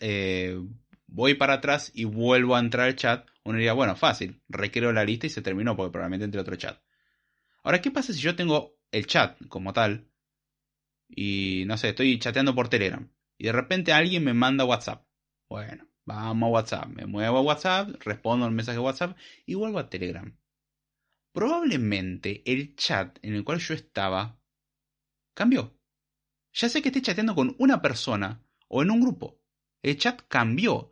eh, 0.00 0.58
voy 1.06 1.34
para 1.34 1.54
atrás 1.54 1.90
y 1.94 2.04
vuelvo 2.04 2.54
a 2.54 2.60
entrar 2.60 2.88
al 2.88 2.96
chat? 2.96 3.31
Uno 3.44 3.58
diría, 3.58 3.72
bueno, 3.72 3.96
fácil, 3.96 4.42
requiero 4.48 4.92
la 4.92 5.04
lista 5.04 5.26
y 5.26 5.30
se 5.30 5.42
terminó 5.42 5.76
porque 5.76 5.92
probablemente 5.92 6.24
entre 6.24 6.40
otro 6.40 6.56
chat. 6.56 6.80
Ahora, 7.64 7.80
¿qué 7.80 7.90
pasa 7.90 8.12
si 8.12 8.20
yo 8.20 8.36
tengo 8.36 8.78
el 8.90 9.06
chat 9.06 9.38
como 9.48 9.72
tal 9.72 10.08
y 11.08 11.64
no 11.66 11.76
sé, 11.76 11.90
estoy 11.90 12.18
chateando 12.18 12.54
por 12.54 12.68
Telegram 12.68 13.08
y 13.38 13.44
de 13.44 13.52
repente 13.52 13.92
alguien 13.92 14.24
me 14.24 14.34
manda 14.34 14.64
WhatsApp? 14.64 15.06
Bueno, 15.48 15.88
vamos 16.04 16.46
a 16.46 16.50
WhatsApp, 16.50 16.86
me 16.86 17.06
muevo 17.06 17.38
a 17.38 17.42
WhatsApp, 17.42 17.90
respondo 18.00 18.46
al 18.46 18.52
mensaje 18.52 18.78
de 18.78 18.84
WhatsApp 18.84 19.16
y 19.46 19.54
vuelvo 19.54 19.78
a 19.78 19.90
Telegram 19.90 20.36
probablemente 21.32 22.42
el 22.50 22.76
chat 22.76 23.18
en 23.22 23.34
el 23.34 23.44
cual 23.44 23.58
yo 23.58 23.74
estaba 23.74 24.38
cambió. 25.34 25.76
Ya 26.52 26.68
sé 26.68 26.82
que 26.82 26.90
esté 26.90 27.00
chateando 27.00 27.34
con 27.34 27.56
una 27.58 27.80
persona 27.80 28.44
o 28.68 28.82
en 28.82 28.90
un 28.90 29.00
grupo. 29.00 29.40
El 29.82 29.96
chat 29.96 30.22
cambió. 30.28 30.91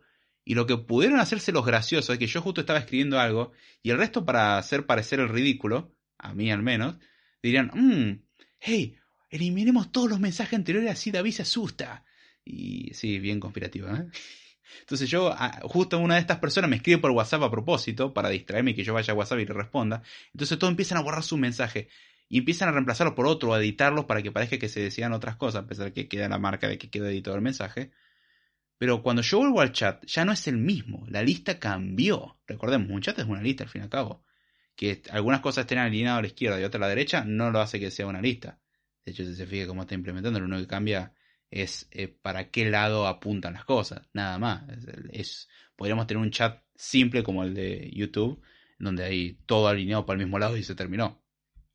Y 0.51 0.53
lo 0.53 0.67
que 0.67 0.75
pudieron 0.75 1.21
hacerse 1.21 1.53
los 1.53 1.65
graciosos 1.65 2.09
es 2.09 2.19
que 2.19 2.27
yo 2.27 2.41
justo 2.41 2.59
estaba 2.59 2.79
escribiendo 2.79 3.17
algo 3.17 3.53
y 3.81 3.91
el 3.91 3.97
resto 3.97 4.25
para 4.25 4.57
hacer 4.57 4.85
parecer 4.85 5.21
el 5.21 5.29
ridículo, 5.29 5.95
a 6.17 6.33
mí 6.33 6.51
al 6.51 6.61
menos, 6.61 6.97
dirían, 7.41 7.71
mmm, 7.73 8.21
hey, 8.59 8.97
eliminemos 9.29 9.93
todos 9.93 10.09
los 10.09 10.19
mensajes 10.19 10.55
anteriores 10.55 10.91
así 10.91 11.09
David 11.09 11.31
se 11.31 11.43
asusta. 11.43 12.03
Y 12.43 12.93
sí, 12.93 13.19
bien 13.19 13.39
conspirativo, 13.39 13.87
¿eh? 13.95 14.07
Entonces 14.81 15.09
yo, 15.09 15.33
justo 15.61 15.97
una 15.99 16.15
de 16.15 16.19
estas 16.19 16.39
personas 16.39 16.69
me 16.69 16.75
escribe 16.75 16.99
por 16.99 17.11
WhatsApp 17.11 17.43
a 17.43 17.49
propósito, 17.49 18.13
para 18.13 18.27
distraerme 18.27 18.71
y 18.71 18.73
que 18.73 18.83
yo 18.83 18.93
vaya 18.93 19.13
a 19.13 19.15
WhatsApp 19.15 19.39
y 19.39 19.45
le 19.45 19.53
responda. 19.53 20.03
Entonces 20.33 20.59
todos 20.59 20.71
empiezan 20.71 20.97
a 20.97 21.01
borrar 21.01 21.23
su 21.23 21.37
mensaje 21.37 21.87
y 22.27 22.39
empiezan 22.39 22.67
a 22.67 22.73
reemplazarlo 22.73 23.15
por 23.15 23.25
otro, 23.25 23.53
a 23.53 23.59
editarlos 23.61 24.03
para 24.03 24.21
que 24.21 24.33
parezca 24.33 24.57
que 24.57 24.67
se 24.67 24.81
decían 24.81 25.13
otras 25.13 25.37
cosas, 25.37 25.63
a 25.63 25.67
pesar 25.67 25.85
de 25.85 25.93
que 25.93 26.09
queda 26.09 26.27
la 26.27 26.39
marca 26.39 26.67
de 26.67 26.77
que 26.77 26.89
quedó 26.89 27.07
editado 27.07 27.37
el 27.37 27.41
mensaje. 27.41 27.91
Pero 28.81 29.03
cuando 29.03 29.21
yo 29.21 29.37
vuelvo 29.37 29.61
al 29.61 29.73
chat, 29.73 30.03
ya 30.07 30.25
no 30.25 30.31
es 30.31 30.47
el 30.47 30.57
mismo, 30.57 31.05
la 31.07 31.21
lista 31.21 31.59
cambió. 31.59 32.39
Recordemos, 32.47 32.89
un 32.89 32.99
chat 32.99 33.19
es 33.19 33.25
una 33.25 33.39
lista 33.39 33.63
al 33.63 33.69
fin 33.69 33.81
y 33.81 33.83
al 33.83 33.91
cabo. 33.91 34.25
Que 34.75 35.03
algunas 35.11 35.39
cosas 35.39 35.65
estén 35.65 35.77
alineadas 35.77 36.17
a 36.17 36.21
la 36.23 36.27
izquierda 36.27 36.59
y 36.59 36.63
otras 36.63 36.79
a 36.79 36.85
la 36.85 36.89
derecha, 36.89 37.23
no 37.23 37.51
lo 37.51 37.61
hace 37.61 37.79
que 37.79 37.91
sea 37.91 38.07
una 38.07 38.23
lista. 38.23 38.59
De 39.05 39.11
hecho, 39.11 39.23
si 39.23 39.35
se 39.35 39.45
fija 39.45 39.67
cómo 39.67 39.83
está 39.83 39.93
implementando, 39.93 40.39
lo 40.39 40.47
único 40.47 40.61
que 40.61 40.67
cambia 40.67 41.13
es 41.51 41.89
eh, 41.91 42.07
para 42.07 42.49
qué 42.49 42.71
lado 42.71 43.05
apuntan 43.05 43.53
las 43.53 43.65
cosas, 43.65 44.01
nada 44.13 44.39
más. 44.39 44.63
Es, 45.11 45.47
podríamos 45.75 46.07
tener 46.07 46.23
un 46.23 46.31
chat 46.31 46.63
simple 46.75 47.21
como 47.21 47.43
el 47.43 47.53
de 47.53 47.91
YouTube, 47.93 48.41
donde 48.79 49.03
hay 49.03 49.37
todo 49.45 49.67
alineado 49.67 50.07
para 50.07 50.19
el 50.19 50.25
mismo 50.25 50.39
lado 50.39 50.57
y 50.57 50.63
se 50.63 50.73
terminó. 50.73 51.23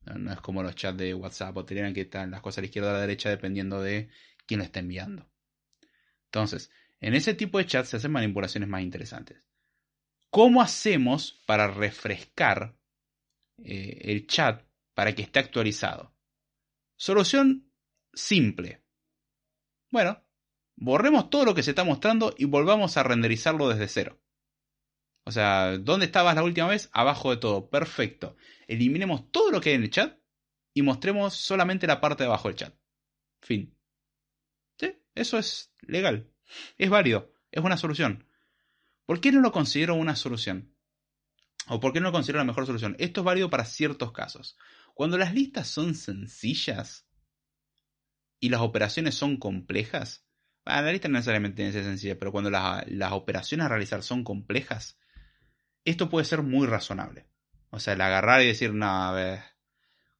No, 0.03 0.33
es 0.33 0.41
como 0.41 0.61
los 0.61 0.75
chats 0.75 0.97
de 0.97 1.13
WhatsApp 1.13 1.55
o 1.55 1.63
Telegram 1.63 1.93
que 1.93 2.01
están 2.01 2.31
las 2.31 2.41
cosas 2.41 2.57
a 2.57 2.61
la 2.63 2.65
izquierda 2.65 2.89
o 2.89 2.91
a 2.91 2.95
la 2.95 3.01
derecha 3.01 3.29
dependiendo 3.29 3.81
de 3.81 4.09
quién 4.45 4.57
lo 4.57 4.65
está 4.65 4.81
enviando. 4.81 5.25
Entonces, 6.25 6.69
en 6.99 7.13
ese 7.13 7.33
tipo 7.33 7.57
de 7.57 7.65
chats 7.65 7.89
se 7.89 7.97
hacen 7.97 8.11
manipulaciones 8.11 8.69
más 8.69 8.81
interesantes. 8.81 9.43
¿Cómo 10.29 10.61
hacemos 10.61 11.41
para 11.45 11.67
refrescar 11.67 12.77
eh, 13.63 14.01
el 14.03 14.27
chat 14.27 14.63
para 14.93 15.13
que 15.13 15.21
esté 15.21 15.39
actualizado? 15.39 16.13
Solución 16.97 17.71
simple. 18.13 18.83
Bueno, 19.91 20.23
borremos 20.75 21.29
todo 21.29 21.45
lo 21.45 21.55
que 21.55 21.63
se 21.63 21.71
está 21.71 21.83
mostrando 21.83 22.33
y 22.37 22.45
volvamos 22.45 22.97
a 22.97 23.03
renderizarlo 23.03 23.69
desde 23.69 23.87
cero. 23.87 24.21
O 25.25 25.31
sea, 25.31 25.77
¿dónde 25.77 26.05
estabas 26.05 26.35
la 26.35 26.43
última 26.43 26.67
vez? 26.67 26.89
Abajo 26.93 27.31
de 27.31 27.37
todo. 27.37 27.69
Perfecto. 27.69 28.37
Eliminemos 28.67 29.29
todo 29.31 29.51
lo 29.51 29.61
que 29.61 29.69
hay 29.69 29.75
en 29.75 29.83
el 29.83 29.91
chat 29.91 30.17
y 30.73 30.81
mostremos 30.81 31.35
solamente 31.35 31.85
la 31.85 31.99
parte 31.99 32.23
de 32.23 32.27
abajo 32.27 32.47
del 32.47 32.57
chat. 32.57 32.75
Fin. 33.41 33.77
¿Sí? 34.79 34.93
Eso 35.15 35.37
es 35.37 35.73
legal. 35.81 36.31
Es 36.77 36.89
válido. 36.89 37.33
Es 37.51 37.63
una 37.63 37.77
solución. 37.77 38.25
¿Por 39.05 39.21
qué 39.21 39.31
no 39.31 39.41
lo 39.41 39.51
considero 39.51 39.95
una 39.95 40.15
solución? 40.15 40.75
¿O 41.67 41.79
por 41.79 41.93
qué 41.93 41.99
no 41.99 42.07
lo 42.07 42.11
considero 42.11 42.39
la 42.39 42.45
mejor 42.45 42.65
solución? 42.65 42.95
Esto 42.99 43.21
es 43.21 43.25
válido 43.25 43.49
para 43.49 43.65
ciertos 43.65 44.11
casos. 44.11 44.57
Cuando 44.93 45.17
las 45.17 45.33
listas 45.33 45.67
son 45.67 45.95
sencillas 45.95 47.07
y 48.39 48.49
las 48.49 48.61
operaciones 48.61 49.15
son 49.15 49.37
complejas, 49.37 50.25
la 50.65 50.91
lista 50.91 51.07
no 51.07 51.13
necesariamente 51.13 51.71
ser 51.71 51.83
sencilla, 51.83 52.19
pero 52.19 52.31
cuando 52.31 52.49
las 52.49 53.11
operaciones 53.11 53.65
a 53.65 53.69
realizar 53.69 54.03
son 54.03 54.23
complejas, 54.23 54.99
esto 55.85 56.09
puede 56.09 56.25
ser 56.25 56.43
muy 56.43 56.67
razonable. 56.67 57.29
O 57.69 57.79
sea, 57.79 57.93
el 57.93 58.01
agarrar 58.01 58.41
y 58.41 58.47
decir, 58.47 58.73
no, 58.73 58.85
a 58.85 59.11
ver, 59.13 59.39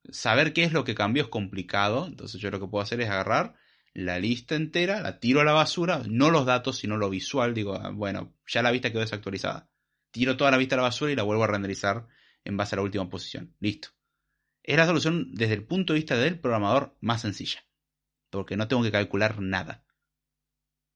saber 0.10 0.54
qué 0.54 0.64
es 0.64 0.74
lo 0.74 0.84
que 0.84 0.96
cambió 0.96 1.24
es 1.24 1.30
complicado. 1.30 2.08
Entonces 2.08 2.40
yo 2.40 2.52
lo 2.52 2.60
que 2.60 2.68
puedo 2.68 2.82
hacer 2.82 3.02
es 3.02 3.10
agarrar 3.10 3.56
la 3.98 4.20
lista 4.20 4.54
entera, 4.54 5.02
la 5.02 5.20
tiro 5.20 5.42
a 5.42 5.44
la 5.44 5.54
basura, 5.54 6.04
no 6.08 6.30
los 6.30 6.46
datos, 6.46 6.78
sino 6.78 6.98
lo 6.98 7.10
visual. 7.10 7.56
Digo, 7.56 7.74
ah, 7.74 7.90
bueno, 7.90 8.36
ya 8.46 8.62
la 8.62 8.70
vista 8.70 8.92
quedó 8.92 9.02
desactualizada. 9.02 9.72
Tiro 10.12 10.38
toda 10.38 10.52
la 10.52 10.58
vista 10.58 10.76
a 10.76 10.78
la 10.78 10.84
basura 10.84 11.12
y 11.12 11.16
la 11.16 11.24
vuelvo 11.24 11.46
a 11.46 11.48
renderizar 11.48 12.08
en 12.44 12.58
base 12.58 12.76
a 12.76 12.78
la 12.78 12.84
última 12.84 13.10
posición. 13.10 13.56
Listo. 13.60 13.90
Es 14.62 14.78
la 14.78 14.86
solución 14.86 15.34
desde 15.34 15.56
el 15.56 15.66
punto 15.66 15.94
de 15.94 16.00
vista 16.00 16.16
del 16.16 16.40
programador 16.40 16.96
más 17.02 17.22
sencilla. 17.22 17.66
Porque 18.30 18.56
no 18.56 18.68
tengo 18.68 18.84
que 18.84 18.92
calcular 18.92 19.42
nada. 19.42 19.84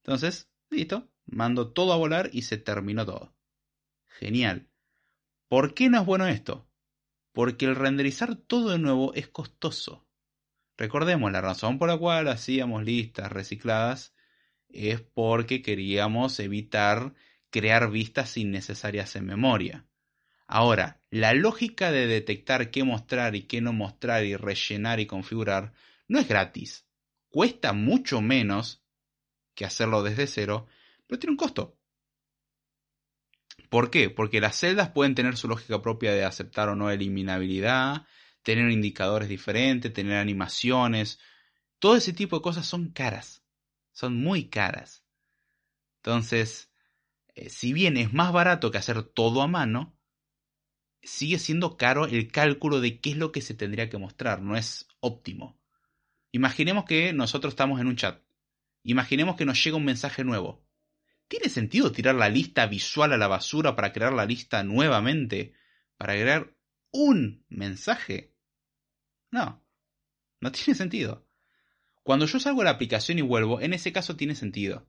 Entonces, 0.04 0.52
listo. 0.70 1.10
Mando 1.26 1.74
todo 1.74 1.94
a 1.94 1.98
volar 1.98 2.30
y 2.32 2.44
se 2.44 2.60
terminó 2.60 3.04
todo. 3.04 3.36
Genial. 4.20 4.70
¿Por 5.48 5.74
qué 5.74 5.90
no 5.90 6.00
es 6.00 6.06
bueno 6.06 6.28
esto? 6.28 6.70
Porque 7.32 7.66
el 7.66 7.76
renderizar 7.76 8.36
todo 8.36 8.70
de 8.70 8.78
nuevo 8.78 9.12
es 9.16 9.28
costoso. 9.28 10.08
Recordemos, 10.82 11.32
la 11.32 11.42
razón 11.42 11.78
por 11.78 11.90
la 11.90 11.98
cual 12.00 12.28
hacíamos 12.28 12.84
listas 12.84 13.32
recicladas 13.32 14.16
es 14.68 15.00
porque 15.00 15.62
queríamos 15.62 16.40
evitar 16.40 17.14
crear 17.52 17.92
vistas 17.92 18.36
innecesarias 18.36 19.16
en 19.16 19.28
memoria. 19.28 19.86
Ahora, 20.48 21.00
la 21.12 21.36
lógica 21.36 21.92
de 21.92 22.08
detectar 22.08 22.72
qué 22.72 22.84
mostrar 22.84 23.36
y 23.36 23.44
qué 23.44 23.62
no 23.62 23.74
mostrar 23.74 24.26
y 24.26 24.36
rellenar 24.36 25.00
y 25.00 25.06
configurar 25.06 25.74
no 26.08 26.18
es 26.18 26.28
gratis. 26.28 26.88
Cuesta 27.30 27.74
mucho 27.74 28.20
menos 28.20 28.84
que 29.54 29.66
hacerlo 29.66 30.02
desde 30.02 30.26
cero, 30.26 30.66
pero 31.06 31.20
tiene 31.20 31.34
un 31.34 31.38
costo. 31.38 31.78
¿Por 33.70 33.92
qué? 33.92 34.10
Porque 34.10 34.42
las 34.42 34.58
celdas 34.58 34.90
pueden 34.90 35.14
tener 35.14 35.38
su 35.38 35.48
lógica 35.48 35.80
propia 35.84 36.12
de 36.12 36.26
aceptar 36.26 36.70
o 36.70 36.76
no 36.76 36.90
eliminabilidad, 36.90 38.08
tener 38.44 38.70
indicadores 38.72 39.30
diferentes, 39.30 39.94
tener 39.94 40.18
animaciones. 40.18 41.20
Todo 41.80 41.96
ese 41.96 42.14
tipo 42.14 42.38
de 42.38 42.42
cosas 42.42 42.66
son 42.66 42.90
caras. 42.90 43.44
Son 43.92 44.16
muy 44.16 44.50
caras. 44.50 45.04
Entonces, 45.98 46.72
eh, 47.36 47.50
si 47.50 47.74
bien 47.74 47.98
es 47.98 48.14
más 48.14 48.34
barato 48.34 48.72
que 48.72 48.78
hacer 48.78 49.04
todo 49.04 49.42
a 49.42 49.48
mano, 49.48 49.98
sigue 51.04 51.40
siendo 51.40 51.78
caro 51.78 52.06
el 52.06 52.32
cálculo 52.32 52.80
de 52.80 53.00
qué 53.00 53.12
es 53.12 53.18
lo 53.18 53.32
que 53.32 53.42
se 53.42 53.54
tendría 53.54 53.90
que 53.90 53.98
mostrar. 53.98 54.42
No 54.42 54.56
es 54.56 54.88
óptimo. 55.00 55.60
Imaginemos 56.32 56.86
que 56.86 57.14
nosotros 57.14 57.54
estamos 57.54 57.80
en 57.82 57.88
un 57.88 57.96
chat. 57.96 58.22
Imaginemos 58.84 59.36
que 59.36 59.46
nos 59.46 59.64
llega 59.64 59.78
un 59.78 59.86
mensaje 59.86 60.24
nuevo. 60.24 60.66
¿Tiene 61.28 61.50
sentido 61.50 61.92
tirar 61.92 62.16
la 62.16 62.30
lista 62.30 62.66
visual 62.66 63.14
a 63.14 63.18
la 63.18 63.28
basura 63.28 63.76
para 63.76 63.94
crear 63.94 64.14
la 64.14 64.26
lista 64.26 64.64
nuevamente? 64.64 65.54
¿Para 65.98 66.14
crear 66.14 66.54
un 66.92 67.46
mensaje? 67.50 68.34
No, 69.32 69.64
no 70.40 70.52
tiene 70.52 70.76
sentido. 70.76 71.28
Cuando 72.04 72.26
yo 72.26 72.40
salgo 72.40 72.62
de 72.62 72.66
la 72.66 72.72
aplicación 72.72 73.20
y 73.20 73.22
vuelvo, 73.22 73.62
en 73.62 73.74
ese 73.74 73.94
caso 73.94 74.16
tiene 74.16 74.36
sentido. 74.36 74.88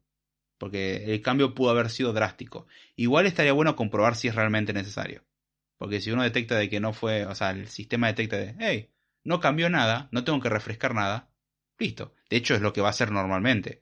Porque 0.58 1.12
el 1.12 1.22
cambio 1.22 1.54
pudo 1.54 1.70
haber 1.70 1.90
sido 1.90 2.12
drástico. 2.12 2.66
Igual 2.96 3.26
estaría 3.26 3.52
bueno 3.52 3.76
comprobar 3.76 4.16
si 4.16 4.28
es 4.28 4.34
realmente 4.34 4.72
necesario. 4.72 5.24
Porque 5.76 6.00
si 6.00 6.10
uno 6.10 6.22
detecta 6.22 6.56
de 6.56 6.68
que 6.68 6.80
no 6.80 6.92
fue, 6.92 7.26
o 7.26 7.34
sea, 7.34 7.50
el 7.50 7.68
sistema 7.68 8.06
detecta 8.06 8.36
de, 8.36 8.54
hey, 8.58 8.90
no 9.24 9.40
cambió 9.40 9.68
nada, 9.68 10.08
no 10.12 10.24
tengo 10.24 10.40
que 10.40 10.48
refrescar 10.48 10.94
nada, 10.94 11.30
listo. 11.78 12.14
De 12.30 12.36
hecho 12.36 12.54
es 12.54 12.60
lo 12.60 12.72
que 12.72 12.80
va 12.80 12.88
a 12.88 12.90
hacer 12.90 13.10
normalmente. 13.10 13.80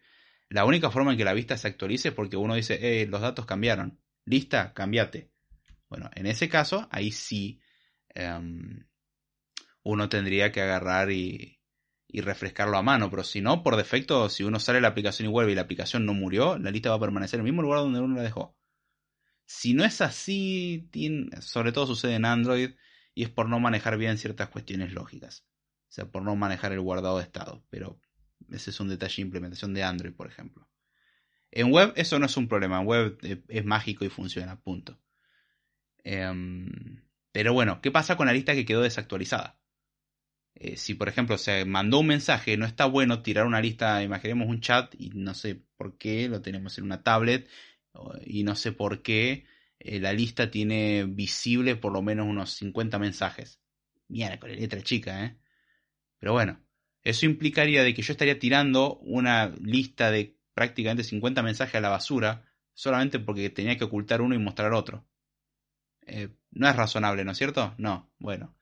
La 0.49 0.65
única 0.65 0.91
forma 0.91 1.13
en 1.13 1.19
que 1.19 1.25
la 1.25 1.35
vista 1.35 1.57
se 1.57 1.69
actualice 1.69 2.09
es 2.09 2.15
porque 2.15 2.37
uno 2.37 2.55
dice, 2.55 3.07
los 3.07 3.21
datos 3.21 3.47
cambiaron. 3.47 4.01
Lista, 4.25 4.73
cambiate. 4.73 5.31
Bueno, 5.89 6.11
en 6.15 6.27
ese 6.27 6.49
caso, 6.49 6.89
ahí 6.91 7.13
sí 7.13 7.61
em, 8.15 8.87
uno 9.83 10.09
tendría 10.09 10.53
que 10.53 10.63
agarrar 10.63 11.11
y, 11.11 11.61
y 12.13 12.21
refrescarlo 12.21 12.77
a 12.77 12.83
mano. 12.83 13.11
Pero 13.11 13.25
si 13.25 13.41
no, 13.41 13.63
por 13.63 13.77
defecto, 13.77 14.29
si 14.29 14.45
uno 14.45 14.61
sale 14.61 14.77
de 14.77 14.83
la 14.83 14.89
aplicación 14.89 15.29
y 15.29 15.33
vuelve 15.33 15.53
y 15.53 15.55
la 15.55 15.63
aplicación 15.63 16.07
no 16.07 16.15
murió, 16.15 16.59
la 16.59 16.71
lista 16.71 16.91
va 16.91 16.97
a 16.97 17.01
permanecer 17.01 17.39
en 17.39 17.47
el 17.47 17.53
mismo 17.53 17.63
lugar 17.63 17.81
donde 17.81 18.01
uno 18.01 18.17
la 18.17 18.23
dejó. 18.23 18.57
Si 19.47 19.75
no 19.75 19.85
es 19.85 20.01
así, 20.01 20.89
sobre 21.41 21.73
todo 21.73 21.87
sucede 21.87 22.15
en 22.15 22.25
Android 22.25 22.71
y 23.15 23.25
es 23.25 23.31
por 23.31 23.49
no 23.49 23.59
manejar 23.59 23.99
bien 23.99 24.19
ciertas 24.19 24.49
cuestiones 24.49 24.93
lógicas. 24.93 25.45
O 25.89 25.93
sea, 25.93 26.11
por 26.11 26.23
no 26.23 26.37
manejar 26.37 26.73
el 26.73 26.81
guardado 26.81 27.19
de 27.19 27.25
estado. 27.25 27.65
Pero 27.69 28.01
ese 28.51 28.71
es 28.71 28.81
un 28.81 28.89
detalle 28.89 29.17
de 29.17 29.23
implementación 29.23 29.75
de 29.75 29.83
Android, 29.83 30.15
por 30.15 30.29
ejemplo. 30.29 30.69
En 31.51 31.73
web 31.73 31.93
eso 31.97 32.19
no 32.19 32.27
es 32.27 32.37
un 32.37 32.49
problema. 32.49 32.81
En 32.81 32.87
web 32.87 33.19
eh, 33.23 33.43
es 33.49 33.65
mágico 33.65 34.05
y 34.05 34.09
funciona, 34.09 34.61
punto. 34.61 35.01
Em, 36.05 37.03
pero 37.33 37.53
bueno, 37.53 37.81
¿qué 37.81 37.91
pasa 37.91 38.17
con 38.17 38.27
la 38.27 38.33
lista 38.33 38.55
que 38.55 38.65
quedó 38.65 38.83
desactualizada? 38.83 39.59
Eh, 40.55 40.77
si 40.77 40.95
por 40.95 41.09
ejemplo 41.09 41.39
se 41.39 41.65
mandó 41.65 42.01
un 42.01 42.09
mensaje, 42.09 42.57
no 42.57 42.67
está 42.67 42.85
bueno 42.87 43.23
tirar 43.23 43.47
una 43.47 43.61
lista, 43.61 44.03
imaginemos 44.03 44.49
un 44.49 44.61
chat 44.61 44.95
y 44.99 45.11
no 45.11 45.35
sé 45.35 45.63
por 45.77 45.97
qué 45.97 46.29
lo 46.29 46.43
tenemos 46.43 46.77
en 46.79 46.85
una 46.85 47.03
tablet 47.03 47.49
y 48.25 48.45
no 48.45 48.55
sé 48.57 48.73
por 48.73 49.03
qué 49.03 49.45
eh, 49.79 50.01
la 50.01 50.13
lista 50.13 50.51
tiene 50.51 51.05
visible 51.05 51.77
por 51.77 51.93
lo 51.93 52.03
menos 52.03 52.27
unos 52.27 52.53
50 52.53 52.99
mensajes. 52.99 53.61
Mira, 54.09 54.39
con 54.39 54.51
la 54.51 54.57
letra 54.57 54.83
chica, 54.83 55.25
¿eh? 55.25 55.37
Pero 56.19 56.33
bueno, 56.33 56.61
eso 57.03 57.27
implicaría 57.27 57.83
de 57.83 57.95
que 57.95 58.03
yo 58.03 58.13
estaría 58.13 58.39
tirando 58.39 58.99
una 58.99 59.49
lista 59.61 60.11
de 60.11 60.37
prácticamente 60.55 61.05
50 61.05 61.43
mensajes 61.43 61.77
a 61.77 61.81
la 61.81 61.89
basura 61.89 62.45
solamente 62.75 63.19
porque 63.19 63.51
tenía 63.51 63.77
que 63.79 63.85
ocultar 63.85 64.21
uno 64.21 64.35
y 64.35 64.39
mostrar 64.39 64.73
otro. 64.75 65.07
Eh, 66.11 66.37
no 66.51 66.69
es 66.69 66.77
razonable, 66.77 67.25
¿no 67.25 67.33
es 67.33 67.39
cierto? 67.39 67.75
No. 67.79 68.13
Bueno. 68.19 68.57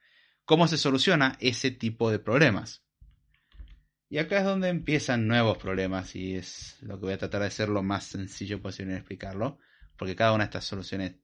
¿Cómo 0.44 0.66
se 0.66 0.78
soluciona 0.78 1.36
ese 1.40 1.70
tipo 1.70 2.10
de 2.10 2.18
problemas? 2.18 2.82
Y 4.10 4.18
acá 4.18 4.38
es 4.38 4.44
donde 4.44 4.68
empiezan 4.68 5.26
nuevos 5.26 5.58
problemas 5.58 6.16
y 6.16 6.36
es 6.36 6.78
lo 6.80 6.98
que 6.98 7.06
voy 7.06 7.12
a 7.12 7.18
tratar 7.18 7.42
de 7.42 7.50
ser 7.50 7.68
lo 7.68 7.82
más 7.82 8.04
sencillo 8.04 8.62
posible 8.62 8.92
en 8.92 8.98
explicarlo, 8.98 9.58
porque 9.98 10.16
cada 10.16 10.32
una 10.32 10.44
de 10.44 10.48
estas 10.48 10.64
soluciones 10.64 11.16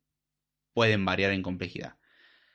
pueden 0.75 1.05
variar 1.05 1.33
en 1.33 1.43
complejidad. 1.43 1.97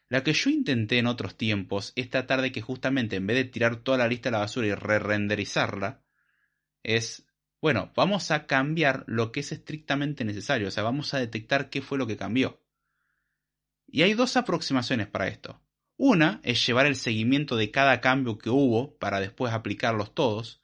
La 0.09 0.23
que 0.23 0.33
yo 0.33 0.51
intenté 0.51 0.99
en 0.99 1.07
otros 1.07 1.37
tiempos 1.37 1.93
es 1.95 2.09
tratar 2.09 2.41
de 2.41 2.51
que 2.51 2.61
justamente 2.61 3.15
en 3.15 3.25
vez 3.25 3.37
de 3.37 3.45
tirar 3.45 3.77
toda 3.77 3.97
la 3.97 4.07
lista 4.07 4.29
a 4.29 4.33
la 4.33 4.39
basura 4.39 4.67
y 4.67 4.73
re-renderizarla, 4.73 6.03
es, 6.83 7.27
bueno, 7.61 7.91
vamos 7.95 8.29
a 8.29 8.45
cambiar 8.45 9.03
lo 9.07 9.31
que 9.31 9.39
es 9.39 9.51
estrictamente 9.51 10.25
necesario, 10.25 10.67
o 10.67 10.71
sea, 10.71 10.83
vamos 10.83 11.13
a 11.15 11.19
detectar 11.19 11.71
qué 11.71 11.81
fue 11.81 11.97
lo 11.97 12.05
que 12.05 12.17
cambió. 12.17 12.61
Y 13.91 14.03
hay 14.03 14.13
dos 14.13 14.37
aproximaciones 14.37 15.07
para 15.07 15.27
esto. 15.27 15.61
Una 15.97 16.39
es 16.43 16.65
llevar 16.65 16.85
el 16.85 16.95
seguimiento 16.95 17.57
de 17.57 17.71
cada 17.71 17.99
cambio 18.01 18.37
que 18.37 18.49
hubo 18.49 18.97
para 18.97 19.19
después 19.19 19.53
aplicarlos 19.53 20.13
todos. 20.13 20.61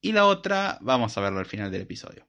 Y 0.00 0.12
la 0.12 0.26
otra, 0.26 0.78
vamos 0.80 1.16
a 1.16 1.20
verlo 1.20 1.38
al 1.38 1.46
final 1.46 1.70
del 1.70 1.82
episodio. 1.82 2.28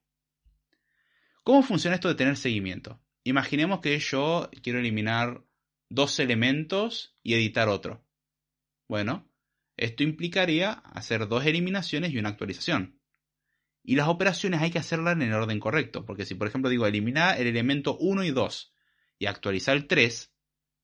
¿Cómo 1.44 1.64
funciona 1.64 1.96
esto 1.96 2.08
de 2.08 2.16
tener 2.16 2.38
seguimiento? 2.38 3.02
Imaginemos 3.24 3.80
que 3.80 3.98
yo 4.00 4.50
quiero 4.62 4.80
eliminar 4.80 5.44
dos 5.90 6.20
elementos 6.20 7.18
y 7.24 7.34
editar 7.34 7.68
otro. 7.68 8.06
Bueno, 8.88 9.30
esto 9.76 10.04
implicaría 10.04 10.72
hacer 10.72 11.28
dos 11.28 11.46
eliminaciones 11.46 12.12
y 12.12 12.18
una 12.18 12.30
actualización. 12.30 13.00
Y 13.84 13.96
las 13.96 14.08
operaciones 14.08 14.62
hay 14.62 14.72
que 14.72 14.80
hacerlas 14.80 15.14
en 15.14 15.24
el 15.24 15.34
orden 15.34 15.60
correcto, 15.60 16.06
porque 16.06 16.26
si 16.26 16.36
por 16.36 16.48
ejemplo 16.48 16.70
digo 16.70 16.86
eliminar 16.86 17.40
el 17.40 17.48
elemento 17.48 17.98
1 17.98 18.24
y 18.24 18.32
2 18.32 18.74
y 19.20 19.28
actualizar 19.28 19.76
el 19.76 19.86
3, 19.86 20.34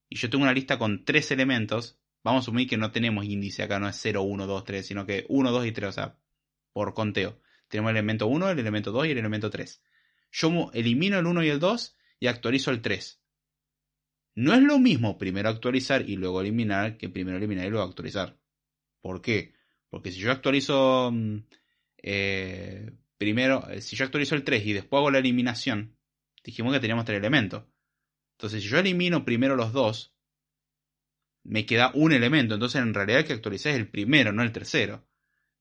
y 0.10 0.18
yo 0.18 0.30
tengo 0.30 0.44
una 0.44 0.54
lista 0.54 0.78
con 0.78 1.06
tres 1.06 1.32
elementos, 1.32 1.98
vamos 2.24 2.42
a 2.42 2.44
asumir 2.44 2.68
que 2.68 2.78
no 2.78 2.92
tenemos 2.92 3.26
índice 3.26 3.64
acá, 3.64 3.80
no 3.80 3.90
es 3.90 3.98
0, 4.02 4.22
1, 4.22 4.46
2, 4.46 4.64
3, 4.64 4.86
sino 4.86 5.06
que 5.06 5.26
1, 5.30 5.52
2 5.52 5.66
y 5.66 5.72
3, 5.72 5.90
o 5.90 5.92
sea, 5.92 6.20
por 6.74 6.94
conteo. 6.94 7.40
Tenemos 7.70 7.92
el 7.92 7.98
elemento 7.98 8.28
1, 8.28 8.50
el 8.52 8.60
elemento 8.60 8.92
2 8.92 9.08
y 9.08 9.12
el 9.12 9.18
elemento 9.18 9.50
3. 9.50 9.82
Yo 10.32 10.70
elimino 10.74 11.18
el 11.18 11.26
1 11.26 11.44
y 11.44 11.50
el 11.50 11.60
2 11.60 11.96
y 12.20 12.28
actualizo 12.28 12.72
el 12.72 12.82
3. 12.82 13.22
No 14.36 14.54
es 14.54 14.62
lo 14.62 14.80
mismo 14.80 15.18
primero 15.18 15.50
actualizar 15.50 16.08
y 16.08 16.18
luego 16.18 16.42
eliminar 16.42 16.98
que 16.98 17.10
primero 17.10 17.38
eliminar 17.38 17.66
y 17.66 17.70
luego 17.70 17.88
actualizar. 17.88 18.38
¿Por 19.02 19.22
qué? 19.22 19.54
Porque 19.90 20.12
si 20.12 20.20
yo 20.20 20.32
actualizo 20.32 21.10
mm, 21.12 21.38
eh, 22.04 22.92
primero, 23.18 23.70
eh, 23.70 23.82
si 23.82 23.96
yo 23.96 24.04
actualizo 24.04 24.36
el 24.36 24.44
3 24.44 24.66
y 24.66 24.74
después 24.74 25.00
hago 25.00 25.12
la 25.12 25.20
eliminación, 25.20 25.98
dijimos 26.44 26.74
que 26.74 26.82
teníamos 26.82 27.06
tres 27.06 27.20
elementos. 27.20 27.64
Entonces, 28.38 28.64
si 28.64 28.70
yo 28.70 28.80
elimino 28.80 29.26
primero 29.26 29.56
los 29.56 29.74
dos, 29.74 30.14
me 31.44 31.66
queda 31.66 31.92
un 31.94 32.12
elemento. 32.12 32.56
Entonces, 32.56 32.82
en 32.82 32.94
realidad, 32.94 33.20
el 33.20 33.26
que 33.26 33.34
actualicé 33.34 33.72
es 33.72 33.76
el 33.78 33.88
primero, 33.88 34.34
no 34.34 34.44
el 34.44 34.52
tercero. 34.52 35.06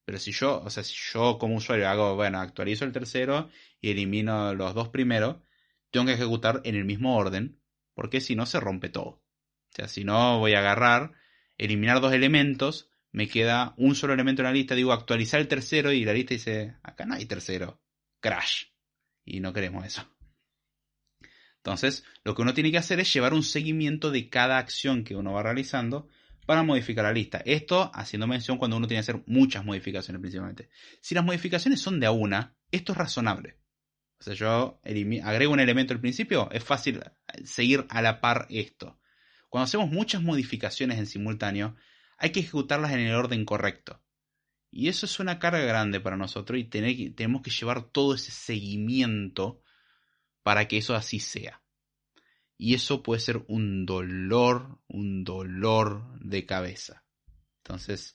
Pero 0.05 0.19
si 0.19 0.31
yo, 0.31 0.61
o 0.61 0.69
sea, 0.69 0.83
si 0.83 0.95
yo 1.13 1.37
como 1.39 1.55
usuario 1.55 1.89
hago, 1.89 2.15
bueno, 2.15 2.39
actualizo 2.39 2.85
el 2.85 2.91
tercero 2.91 3.49
y 3.81 3.91
elimino 3.91 4.53
los 4.53 4.73
dos 4.73 4.89
primeros, 4.89 5.37
tengo 5.89 6.05
que 6.05 6.13
ejecutar 6.13 6.61
en 6.63 6.75
el 6.75 6.85
mismo 6.85 7.15
orden 7.17 7.59
porque 7.93 8.21
si 8.21 8.35
no 8.35 8.45
se 8.45 8.59
rompe 8.59 8.89
todo. 8.89 9.05
O 9.05 9.71
sea, 9.75 9.87
si 9.87 10.03
no 10.03 10.39
voy 10.39 10.53
a 10.53 10.59
agarrar, 10.59 11.13
eliminar 11.57 12.01
dos 12.01 12.13
elementos, 12.13 12.89
me 13.11 13.27
queda 13.27 13.73
un 13.77 13.95
solo 13.95 14.13
elemento 14.13 14.41
en 14.41 14.47
la 14.47 14.53
lista, 14.53 14.75
digo 14.75 14.91
actualizar 14.91 15.39
el 15.39 15.47
tercero 15.47 15.91
y 15.91 16.03
la 16.05 16.13
lista 16.13 16.33
dice, 16.33 16.75
acá 16.83 17.05
no 17.05 17.15
hay 17.15 17.25
tercero, 17.25 17.81
crash. 18.19 18.65
Y 19.23 19.39
no 19.39 19.53
queremos 19.53 19.85
eso. 19.85 20.07
Entonces, 21.65 22.03
lo 22.23 22.35
que 22.35 22.43
uno 22.43 22.53
tiene 22.53 22.69
que 22.71 22.77
hacer 22.77 22.99
es 22.99 23.11
llevar 23.11 23.33
un 23.33 23.41
seguimiento 23.41 24.11
de 24.11 24.29
cada 24.29 24.59
acción 24.59 25.03
que 25.03 25.15
uno 25.15 25.33
va 25.33 25.41
realizando 25.41 26.07
para 26.45 26.61
modificar 26.61 27.05
la 27.05 27.11
lista. 27.11 27.41
Esto 27.43 27.89
haciendo 27.91 28.27
mención 28.27 28.59
cuando 28.59 28.77
uno 28.77 28.85
tiene 28.85 28.99
que 28.99 29.09
hacer 29.09 29.23
muchas 29.25 29.65
modificaciones 29.65 30.21
principalmente. 30.21 30.69
Si 31.01 31.15
las 31.15 31.25
modificaciones 31.25 31.81
son 31.81 31.99
de 31.99 32.05
a 32.05 32.11
una, 32.11 32.55
esto 32.69 32.91
es 32.91 32.99
razonable. 32.99 33.57
O 34.19 34.23
sea, 34.23 34.35
yo 34.35 34.79
agrego 35.23 35.53
un 35.53 35.59
elemento 35.59 35.95
al 35.95 35.99
principio, 35.99 36.51
es 36.51 36.63
fácil 36.63 37.01
seguir 37.45 37.87
a 37.89 38.03
la 38.03 38.21
par 38.21 38.45
esto. 38.51 38.99
Cuando 39.49 39.63
hacemos 39.63 39.89
muchas 39.89 40.21
modificaciones 40.21 40.99
en 40.99 41.07
simultáneo, 41.07 41.75
hay 42.19 42.29
que 42.29 42.41
ejecutarlas 42.41 42.91
en 42.91 42.99
el 42.99 43.15
orden 43.15 43.43
correcto. 43.43 44.03
Y 44.69 44.87
eso 44.87 45.07
es 45.07 45.19
una 45.19 45.39
carga 45.39 45.61
grande 45.61 45.99
para 45.99 46.15
nosotros 46.15 46.59
y 46.59 46.65
tenemos 46.65 47.41
que 47.41 47.49
llevar 47.49 47.85
todo 47.85 48.13
ese 48.13 48.29
seguimiento 48.29 49.63
para 50.45 50.67
que 50.67 50.77
eso 50.77 50.93
así 50.93 51.19
sea. 51.19 51.63
Y 52.55 52.75
eso 52.75 53.01
puede 53.01 53.19
ser 53.19 53.43
un 53.47 53.87
dolor, 53.87 54.79
un 54.87 55.23
dolor 55.23 56.19
de 56.19 56.45
cabeza. 56.45 57.03
Entonces, 57.63 58.13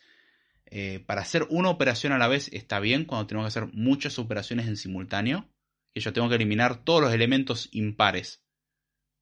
eh, 0.66 1.00
para 1.00 1.22
hacer 1.22 1.48
una 1.50 1.70
operación 1.70 2.12
a 2.12 2.18
la 2.18 2.28
vez 2.28 2.48
está 2.52 2.78
bien 2.78 3.04
cuando 3.04 3.26
tenemos 3.26 3.46
que 3.46 3.58
hacer 3.58 3.74
muchas 3.74 4.20
operaciones 4.20 4.68
en 4.68 4.76
simultáneo 4.76 5.50
que 5.92 6.00
yo 6.00 6.12
tengo 6.12 6.28
que 6.28 6.36
eliminar 6.36 6.84
todos 6.84 7.02
los 7.02 7.12
elementos 7.12 7.68
impares. 7.72 8.44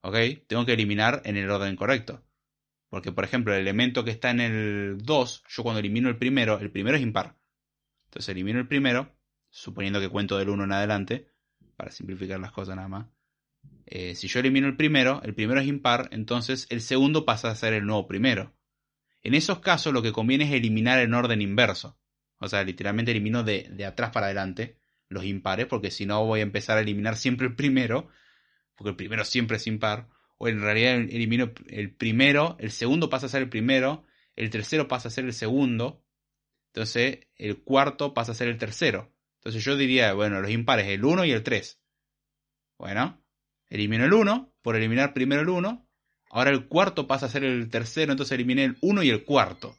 ¿Ok? 0.03 0.17
Tengo 0.47 0.67
que 0.67 0.75
eliminar 0.75 1.23
en 1.25 1.39
el 1.39 1.51
orden 1.51 1.77
correcto. 1.77 2.23
Porque, 2.91 3.11
por 3.11 3.25
ejemplo, 3.25 3.55
el 3.55 3.63
elemento 3.63 4.05
que 4.05 4.11
está 4.11 4.31
en 4.31 4.41
el 4.41 4.99
2, 4.99 5.45
yo 5.49 5.63
cuando 5.63 5.81
elimino 5.81 6.11
el 6.11 6.19
primero, 6.19 6.59
el 6.59 6.71
primero 6.71 6.99
es 6.99 7.03
impar. 7.03 7.39
Entonces 8.09 8.29
elimino 8.29 8.59
el 8.59 8.69
primero, 8.69 9.17
suponiendo 9.49 9.99
que 9.99 10.11
cuento 10.11 10.37
del 10.37 10.51
1 10.51 10.65
en 10.65 10.73
adelante, 10.73 11.38
para 11.79 11.93
simplificar 11.93 12.41
las 12.41 12.51
cosas 12.51 12.75
nada 12.75 12.89
más. 12.89 13.07
Eh, 13.87 14.17
si 14.17 14.27
yo 14.27 14.41
elimino 14.41 14.67
el 14.67 14.77
primero, 14.77 15.23
el 15.23 15.33
primero 15.33 15.61
es 15.61 15.69
impar, 15.69 16.09
entonces 16.11 16.67
el 16.71 16.81
segundo 16.81 17.25
pasa 17.25 17.51
a 17.51 17.55
ser 17.55 17.73
el 17.73 17.87
nuevo 17.87 18.09
primero. 18.09 18.53
En 19.23 19.35
esos 19.35 19.61
casos 19.61 19.93
lo 19.93 20.03
que 20.03 20.11
conviene 20.11 20.45
es 20.45 20.53
eliminar 20.53 20.99
en 20.99 21.15
orden 21.15 21.41
inverso. 21.41 21.97
O 22.41 22.49
sea, 22.49 22.65
literalmente 22.65 23.13
elimino 23.13 23.45
de, 23.45 23.69
de 23.71 23.87
atrás 23.87 24.11
para 24.11 24.27
adelante 24.27 24.77
los 25.09 25.25
impares, 25.25 25.67
porque 25.67 25.93
si 25.93 26.05
no 26.05 26.27
voy 26.27 26.41
a 26.41 26.43
empezar 26.43 26.79
a 26.79 26.81
eliminar 26.81 27.17
siempre 27.17 27.47
el 27.47 27.55
primero, 27.55 28.09
porque 28.75 28.91
el 28.91 28.97
primero 28.97 29.25
siempre 29.25 29.57
es 29.57 29.67
impar, 29.69 30.09
o 30.37 30.49
en 30.49 30.61
realidad 30.61 30.95
elimino 30.97 31.53
el 31.69 31.95
primero, 31.95 32.57
el 32.59 32.73
segundo 32.73 33.09
pasa 33.09 33.27
a 33.27 33.29
ser 33.29 33.43
el 33.43 33.49
primero, 33.49 34.05
el 34.35 34.51
tercero 34.51 34.89
pasa 34.89 35.09
a 35.09 35.13
ser 35.13 35.27
el 35.27 35.33
segundo, 35.33 36.05
entonces 36.73 37.21
el 37.37 37.63
cuarto 37.63 38.15
pasa 38.15 38.33
a 38.33 38.35
ser 38.35 38.49
el 38.49 38.59
tercero. 38.59 39.13
Entonces 39.39 39.65
yo 39.65 39.77
diría, 39.77 40.13
bueno, 40.15 40.41
los 40.41 40.51
impares, 40.51 40.87
el 40.89 41.05
1 41.05 41.25
y 41.25 41.33
el 41.33 41.43
3. 41.43 41.81
Bueno, 42.79 43.23
elimino 43.69 44.05
el 44.05 44.13
1 44.13 44.55
por 44.63 44.77
eliminar 44.77 45.15
primero 45.15 45.43
el 45.43 45.49
1. 45.49 45.89
Ahora 46.31 46.51
el 46.51 46.67
cuarto 46.69 47.07
pasa 47.07 47.27
a 47.27 47.31
ser 47.31 47.45
el 47.45 47.71
tercero, 47.71 48.13
entonces 48.13 48.33
eliminé 48.33 48.65
el 48.65 48.77
1 48.81 49.03
y 49.03 49.11
el 49.11 49.25
cuarto. 49.25 49.77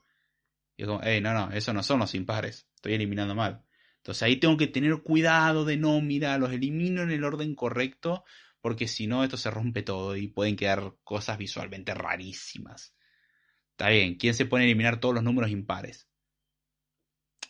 Y 0.77 0.83
es 0.83 0.87
como, 0.87 1.01
hey, 1.03 1.21
no, 1.21 1.33
no, 1.33 1.51
eso 1.51 1.73
no 1.73 1.83
son 1.83 1.99
los 1.99 2.15
impares. 2.15 2.67
Estoy 2.75 2.93
eliminando 2.93 3.35
mal. 3.35 3.63
Entonces 3.97 4.23
ahí 4.23 4.37
tengo 4.37 4.57
que 4.57 4.67
tener 4.67 5.01
cuidado 5.03 5.65
de 5.65 5.77
no, 5.77 5.99
mira, 6.01 6.37
los 6.37 6.53
elimino 6.53 7.01
en 7.03 7.11
el 7.11 7.23
orden 7.23 7.53
correcto, 7.53 8.23
porque 8.61 8.87
si 8.87 9.07
no 9.07 9.23
esto 9.23 9.37
se 9.37 9.51
rompe 9.51 9.83
todo 9.83 10.15
y 10.15 10.27
pueden 10.27 10.55
quedar 10.55 10.95
cosas 11.03 11.37
visualmente 11.37 11.93
rarísimas. 11.93 12.95
Está 13.71 13.89
bien, 13.89 14.15
¿quién 14.15 14.33
se 14.33 14.45
pone 14.45 14.63
a 14.63 14.67
eliminar 14.67 14.99
todos 14.99 15.15
los 15.15 15.23
números 15.23 15.51
impares? 15.51 16.09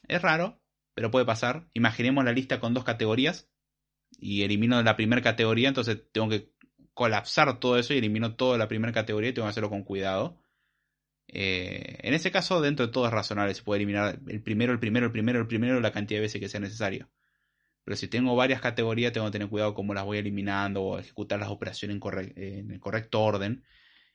Es 0.07 0.22
raro, 0.22 0.59
pero 1.00 1.12
puede 1.12 1.24
pasar. 1.24 1.66
Imaginemos 1.74 2.26
la 2.26 2.34
lista 2.34 2.60
con 2.60 2.74
dos 2.74 2.84
categorías 2.84 3.50
y 4.20 4.43
elimino 4.43 4.84
la 4.84 4.97
primera 4.97 5.22
categoría, 5.22 5.70
entonces 5.70 6.02
tengo 6.12 6.28
que 6.28 6.52
colapsar 6.93 7.58
todo 7.62 7.80
eso 7.80 7.93
y 7.93 8.00
elimino 8.00 8.36
toda 8.36 8.58
la 8.58 8.68
primera 8.68 8.91
categoría 8.91 9.30
y 9.30 9.34
tengo 9.34 9.45
que 9.45 9.52
hacerlo 9.52 9.70
con 9.70 9.86
cuidado. 9.86 10.43
Eh, 11.30 12.00
en 12.02 12.14
ese 12.14 12.32
caso, 12.32 12.60
dentro 12.60 12.86
de 12.86 12.91
todo 12.91 13.06
es 13.06 13.14
razonable, 13.14 13.54
se 13.54 13.64
puede 13.64 13.78
eliminar 13.78 14.20
el 14.28 14.43
primero, 14.43 14.74
el 14.74 14.80
primero, 14.82 15.06
el 15.06 15.14
primero, 15.14 15.39
el 15.39 15.47
primero, 15.47 15.80
la 15.80 15.93
cantidad 15.93 16.18
de 16.18 16.24
veces 16.24 16.41
que 16.41 16.50
sea 16.50 16.60
necesario. 16.60 17.10
Pero 17.86 17.95
si 17.95 18.10
tengo 18.10 18.36
varias 18.36 18.60
categorías, 18.60 19.14
tengo 19.14 19.28
que 19.28 19.32
tener 19.32 19.47
cuidado 19.47 19.74
cómo 19.74 19.93
las 19.93 20.04
voy 20.04 20.18
eliminando 20.18 20.82
o 20.82 21.00
ejecutar 21.00 21.39
las 21.39 21.47
operaciones 21.47 21.97
en, 22.36 22.72
el 22.72 22.80
correcto 22.82 23.22
orden. 23.22 23.64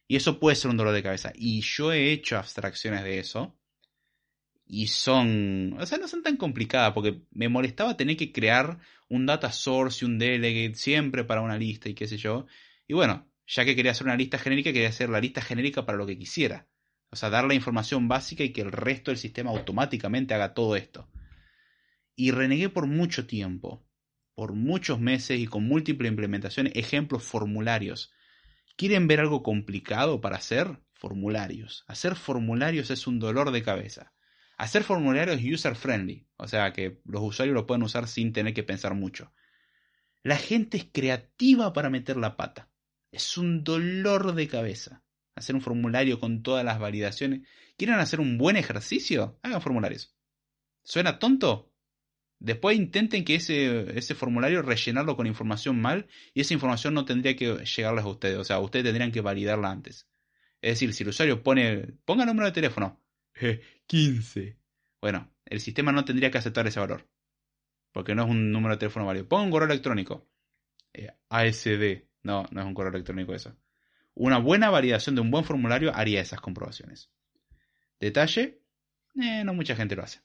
Y 0.06 0.16
eso 0.16 0.38
puede 0.38 0.56
ser 0.56 0.70
un 0.70 0.76
dolor 0.76 0.92
de 0.92 1.02
cabeza. 1.02 1.32
Y 1.34 1.62
yo 1.62 1.94
he 1.94 2.12
hecho 2.12 2.36
abstracciones 2.36 3.04
de 3.04 3.20
eso. 3.20 3.58
Y 4.66 4.86
son, 4.86 5.76
o 5.78 5.86
sea, 5.86 5.98
no 5.98 6.08
son 6.08 6.22
tan 6.22 6.36
complicadas 6.36 6.92
porque 6.92 7.22
me 7.30 7.48
molestaba 7.48 7.96
tener 7.96 8.16
que 8.16 8.32
crear 8.32 8.78
un 9.08 9.26
data 9.26 9.52
source 9.52 10.04
y 10.04 10.08
un 10.08 10.18
delegate 10.18 10.74
siempre 10.74 11.24
para 11.24 11.42
una 11.42 11.58
lista 11.58 11.88
y 11.88 11.94
qué 11.94 12.06
sé 12.08 12.16
yo. 12.16 12.46
Y 12.86 12.94
bueno, 12.94 13.28
ya 13.46 13.64
que 13.64 13.76
quería 13.76 13.92
hacer 13.92 14.06
una 14.06 14.16
lista 14.16 14.38
genérica, 14.38 14.72
quería 14.72 14.88
hacer 14.88 15.10
la 15.10 15.20
lista 15.20 15.42
genérica 15.42 15.84
para 15.84 15.98
lo 15.98 16.06
que 16.06 16.18
quisiera. 16.18 16.66
O 17.10 17.16
sea, 17.16 17.30
dar 17.30 17.44
la 17.44 17.54
información 17.54 18.08
básica 18.08 18.42
y 18.42 18.52
que 18.52 18.62
el 18.62 18.72
resto 18.72 19.10
del 19.10 19.18
sistema 19.18 19.50
automáticamente 19.50 20.34
haga 20.34 20.54
todo 20.54 20.76
esto. 20.76 21.08
Y 22.16 22.30
renegué 22.30 22.68
por 22.70 22.86
mucho 22.86 23.26
tiempo, 23.26 23.86
por 24.34 24.52
muchos 24.54 24.98
meses 24.98 25.38
y 25.38 25.46
con 25.46 25.66
múltiples 25.66 26.10
implementaciones, 26.10 26.72
ejemplos 26.74 27.22
formularios. 27.22 28.12
¿Quieren 28.76 29.06
ver 29.06 29.20
algo 29.20 29.42
complicado 29.42 30.20
para 30.20 30.36
hacer? 30.36 30.80
Formularios. 30.94 31.84
Hacer 31.86 32.16
formularios 32.16 32.90
es 32.90 33.06
un 33.06 33.18
dolor 33.18 33.50
de 33.52 33.62
cabeza. 33.62 34.13
Hacer 34.56 34.84
formularios 34.84 35.40
es 35.40 35.52
user 35.52 35.74
friendly, 35.74 36.26
o 36.36 36.46
sea 36.48 36.72
que 36.72 37.00
los 37.04 37.22
usuarios 37.22 37.54
lo 37.54 37.66
pueden 37.66 37.82
usar 37.82 38.08
sin 38.08 38.32
tener 38.32 38.54
que 38.54 38.62
pensar 38.62 38.94
mucho. 38.94 39.32
La 40.22 40.36
gente 40.36 40.76
es 40.76 40.84
creativa 40.84 41.72
para 41.72 41.90
meter 41.90 42.16
la 42.16 42.36
pata. 42.36 42.70
Es 43.10 43.36
un 43.36 43.62
dolor 43.64 44.34
de 44.34 44.48
cabeza 44.48 45.04
hacer 45.34 45.54
un 45.54 45.60
formulario 45.60 46.20
con 46.20 46.42
todas 46.42 46.64
las 46.64 46.78
validaciones. 46.78 47.42
¿Quieren 47.76 47.98
hacer 47.98 48.20
un 48.20 48.38
buen 48.38 48.56
ejercicio? 48.56 49.38
Hagan 49.42 49.60
formularios. 49.60 50.14
¿Suena 50.82 51.18
tonto? 51.18 51.72
Después 52.38 52.76
intenten 52.76 53.24
que 53.24 53.36
ese, 53.36 53.98
ese 53.98 54.14
formulario 54.14 54.62
rellenarlo 54.62 55.16
con 55.16 55.26
información 55.26 55.80
mal 55.80 56.08
y 56.34 56.42
esa 56.42 56.54
información 56.54 56.94
no 56.94 57.04
tendría 57.04 57.36
que 57.36 57.64
llegarles 57.64 58.04
a 58.04 58.08
ustedes. 58.08 58.38
O 58.38 58.44
sea, 58.44 58.58
ustedes 58.60 58.84
tendrían 58.84 59.12
que 59.12 59.20
validarla 59.20 59.70
antes. 59.70 60.08
Es 60.60 60.72
decir, 60.74 60.92
si 60.92 61.02
el 61.02 61.10
usuario 61.10 61.42
pone, 61.42 61.94
ponga 62.04 62.24
el 62.24 62.28
número 62.28 62.46
de 62.46 62.52
teléfono, 62.52 63.02
15. 63.86 64.58
Bueno, 65.00 65.32
el 65.44 65.60
sistema 65.60 65.92
no 65.92 66.04
tendría 66.04 66.30
que 66.30 66.38
aceptar 66.38 66.66
ese 66.66 66.80
valor. 66.80 67.08
Porque 67.92 68.14
no 68.14 68.24
es 68.24 68.30
un 68.30 68.50
número 68.50 68.74
de 68.74 68.80
teléfono 68.80 69.06
válido. 69.06 69.28
Ponga 69.28 69.44
un 69.44 69.50
correo 69.50 69.68
electrónico. 69.68 70.28
Eh, 70.92 71.10
ASD. 71.28 72.08
No, 72.22 72.44
no 72.50 72.60
es 72.60 72.66
un 72.66 72.74
correo 72.74 72.92
electrónico 72.92 73.34
eso. 73.34 73.56
Una 74.14 74.38
buena 74.38 74.70
validación 74.70 75.14
de 75.14 75.20
un 75.20 75.30
buen 75.30 75.44
formulario 75.44 75.94
haría 75.94 76.20
esas 76.20 76.40
comprobaciones. 76.40 77.10
Detalle, 78.00 78.62
eh, 79.20 79.44
no 79.44 79.54
mucha 79.54 79.76
gente 79.76 79.96
lo 79.96 80.02
hace. 80.02 80.20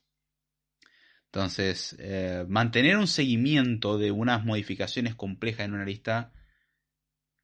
Entonces, 1.26 1.96
eh, 2.00 2.46
mantener 2.48 2.98
un 2.98 3.08
seguimiento 3.08 3.98
de 3.98 4.12
unas 4.12 4.46
modificaciones 4.46 5.16
complejas 5.16 5.66
en 5.66 5.74
una 5.74 5.86
lista 5.86 6.34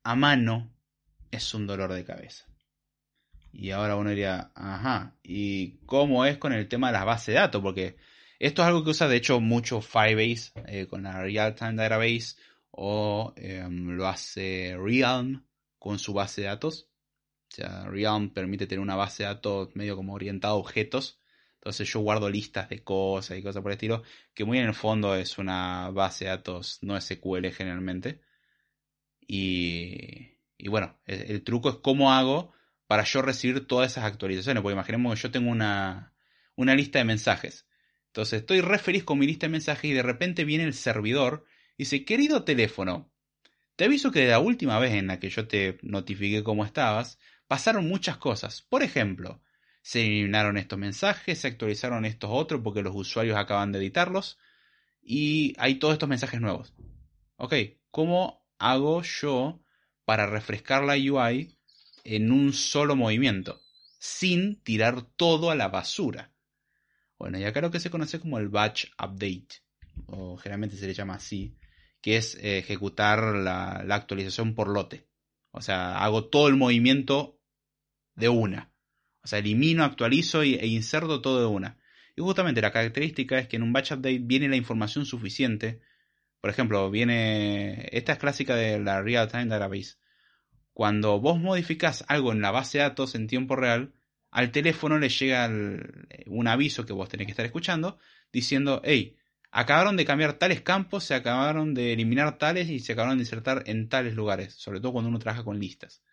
a 0.03 0.15
mano 0.15 0.75
es 1.29 1.53
un 1.53 1.67
dolor 1.67 1.93
de 1.93 2.03
cabeza. 2.03 2.47
Y 3.57 3.71
ahora 3.71 3.95
uno 3.95 4.09
diría, 4.09 4.51
ajá, 4.53 5.15
¿y 5.23 5.77
cómo 5.85 6.25
es 6.25 6.37
con 6.37 6.51
el 6.53 6.67
tema 6.67 6.87
de 6.87 6.93
las 6.93 7.05
bases 7.05 7.27
de 7.27 7.39
datos? 7.39 7.61
Porque 7.61 7.95
esto 8.37 8.61
es 8.61 8.67
algo 8.67 8.83
que 8.83 8.89
usa 8.89 9.07
de 9.07 9.15
hecho 9.15 9.39
mucho 9.39 9.81
Firebase 9.81 10.51
eh, 10.67 10.87
con 10.87 11.03
la 11.03 11.21
Real 11.21 11.55
Time 11.55 11.75
Database 11.75 12.35
o 12.71 13.33
em, 13.37 13.91
lo 13.91 14.07
hace 14.07 14.75
Realm 14.77 15.45
con 15.79 15.99
su 15.99 16.13
base 16.13 16.41
de 16.41 16.47
datos. 16.47 16.89
sea, 17.49 17.85
Realm 17.85 18.31
permite 18.33 18.67
tener 18.67 18.81
una 18.81 18.95
base 18.95 19.23
de 19.23 19.29
datos 19.29 19.75
medio 19.75 19.95
como 19.95 20.13
orientada 20.13 20.53
a 20.53 20.57
objetos. 20.57 21.21
Entonces 21.55 21.87
yo 21.91 22.01
guardo 22.01 22.29
listas 22.29 22.69
de 22.69 22.83
cosas 22.83 23.37
y 23.37 23.43
cosas 23.43 23.61
por 23.63 23.71
el 23.71 23.77
estilo, 23.77 24.03
que 24.33 24.45
muy 24.45 24.59
en 24.59 24.65
el 24.65 24.73
fondo 24.75 25.15
es 25.15 25.37
una 25.37 25.89
base 25.91 26.25
de 26.25 26.31
datos 26.31 26.79
no 26.81 26.99
SQL 26.99 27.47
generalmente. 27.51 28.21
Y, 29.27 30.37
y 30.57 30.67
bueno, 30.67 30.99
el, 31.05 31.43
truco 31.43 31.69
es 31.69 31.75
cómo 31.77 32.11
hago 32.13 32.53
para 32.87 33.03
yo 33.03 33.21
recibir 33.21 33.67
todas 33.67 33.91
esas 33.91 34.05
actualizaciones. 34.05 34.61
Porque 34.61 34.73
imaginemos 34.73 35.15
que 35.15 35.23
yo 35.23 35.31
tengo 35.31 35.51
una, 35.51 36.13
una 36.55 36.75
lista 36.75 36.99
de 36.99 37.05
mensajes. 37.05 37.67
Entonces 38.07 38.41
estoy 38.41 38.61
re 38.61 38.79
feliz 38.79 39.03
con 39.03 39.19
mi 39.19 39.27
lista 39.27 39.47
de 39.47 39.51
mensajes 39.51 39.91
y 39.91 39.93
de 39.93 40.03
repente 40.03 40.45
viene 40.45 40.63
el 40.63 40.73
servidor 40.73 41.45
y 41.77 41.83
dice, 41.83 42.05
querido 42.05 42.43
teléfono, 42.43 43.11
te 43.75 43.85
aviso 43.85 44.11
que 44.11 44.21
de 44.21 44.27
la 44.29 44.39
última 44.39 44.79
vez 44.79 44.93
en 44.93 45.07
la 45.07 45.19
que 45.19 45.29
yo 45.29 45.47
te 45.47 45.77
notifiqué 45.81 46.43
cómo 46.43 46.63
estabas, 46.63 47.19
pasaron 47.47 47.87
muchas 47.87 48.17
cosas. 48.17 48.61
Por 48.61 48.83
ejemplo, 48.83 49.41
se 49.81 50.01
eliminaron 50.05 50.57
estos 50.57 50.79
mensajes, 50.79 51.39
se 51.39 51.47
actualizaron 51.47 52.05
estos 52.05 52.29
otros 52.31 52.61
porque 52.63 52.81
los 52.81 52.95
usuarios 52.95 53.37
acaban 53.37 53.71
de 53.71 53.79
editarlos 53.79 54.37
y 55.01 55.53
hay 55.57 55.75
todos 55.75 55.93
estos 55.93 56.09
mensajes 56.09 56.39
nuevos. 56.39 56.73
Ok, 57.35 57.53
¿cómo 57.91 58.47
hago 58.57 59.01
yo 59.03 59.61
para 60.05 60.25
refrescar 60.25 60.83
la 60.83 60.93
UI 60.93 61.54
en 62.05 62.31
un 62.31 62.53
solo 62.53 62.95
movimiento 62.95 63.61
sin 63.99 64.61
tirar 64.61 65.01
todo 65.01 65.51
a 65.51 65.55
la 65.55 65.67
basura? 65.67 66.31
Bueno, 67.17 67.39
y 67.39 67.43
acá 67.43 67.61
lo 67.61 67.71
que 67.71 67.79
se 67.79 67.89
conoce 67.89 68.19
como 68.19 68.39
el 68.39 68.49
batch 68.49 68.85
update, 68.99 69.63
o 70.07 70.37
generalmente 70.37 70.77
se 70.77 70.87
le 70.87 70.93
llama 70.93 71.15
así, 71.15 71.57
que 72.01 72.17
es 72.17 72.35
eh, 72.35 72.59
ejecutar 72.59 73.35
la, 73.35 73.77
actualización 73.95 74.53
por 74.53 74.67
lote. 74.69 75.07
O 75.51 75.61
sea, 75.61 75.97
hago 75.97 76.25
todo 76.25 76.47
el 76.47 76.55
movimiento 76.55 77.39
de 78.15 78.29
una. 78.29 78.71
O 79.23 79.27
sea, 79.27 79.39
elimino, 79.39 79.83
actualizo 79.83 80.43
e 80.43 80.67
inserto 80.67 81.21
todo 81.21 81.39
de 81.39 81.47
una. 81.47 81.79
Y 82.15 82.21
justamente 82.21 82.61
la 82.61 82.71
característica 82.71 83.39
es 83.39 83.47
que 83.47 83.55
en 83.55 83.63
un 83.63 83.73
batch 83.73 83.93
update 83.93 84.19
viene 84.19 84.49
la 84.49 84.55
información 84.55 85.05
suficiente. 85.05 85.81
Por 86.41 86.49
ejemplo, 86.49 86.91
viene. 86.91 87.89
Esta 87.91 88.13
es 88.13 88.19
clásica 88.19 88.55
de 88.55 88.79
la 88.79 89.01
Real 89.01 89.27
Time 89.29 89.47
Database. 89.47 89.95
Cuando 90.75 91.21
vos 91.21 91.39
modificás 91.39 92.03
algo 92.09 92.33
en 92.33 92.41
la 92.41 92.51
base 92.51 92.79
de 92.79 92.83
datos 92.83 93.15
en 93.15 93.27
tiempo 93.27 93.55
real, 93.55 93.93
al 94.29 94.51
teléfono 94.51 94.99
le 94.99 95.07
llega 95.07 95.49
un 96.25 96.47
aviso 96.49 96.85
que 96.85 96.91
vos 96.91 97.07
tenés 97.07 97.27
que 97.27 97.31
estar 97.31 97.45
escuchando 97.45 97.97
diciendo: 98.33 98.81
Hey, 98.83 99.15
acabaron 99.51 99.95
de 99.95 100.03
cambiar 100.03 100.33
tales 100.33 100.59
campos, 100.59 101.05
se 101.05 101.15
acabaron 101.15 101.73
de 101.73 101.93
eliminar 101.93 102.37
tales 102.37 102.69
y 102.69 102.81
se 102.81 102.91
acabaron 102.91 103.17
de 103.17 103.21
insertar 103.23 103.63
en 103.67 103.87
tales 103.87 104.15
lugares, 104.15 104.53
sobre 104.55 104.81
todo 104.81 104.91
cuando 104.91 105.07
uno 105.07 105.17
trabaja 105.17 105.45
con 105.45 105.61
listas. 105.61 106.03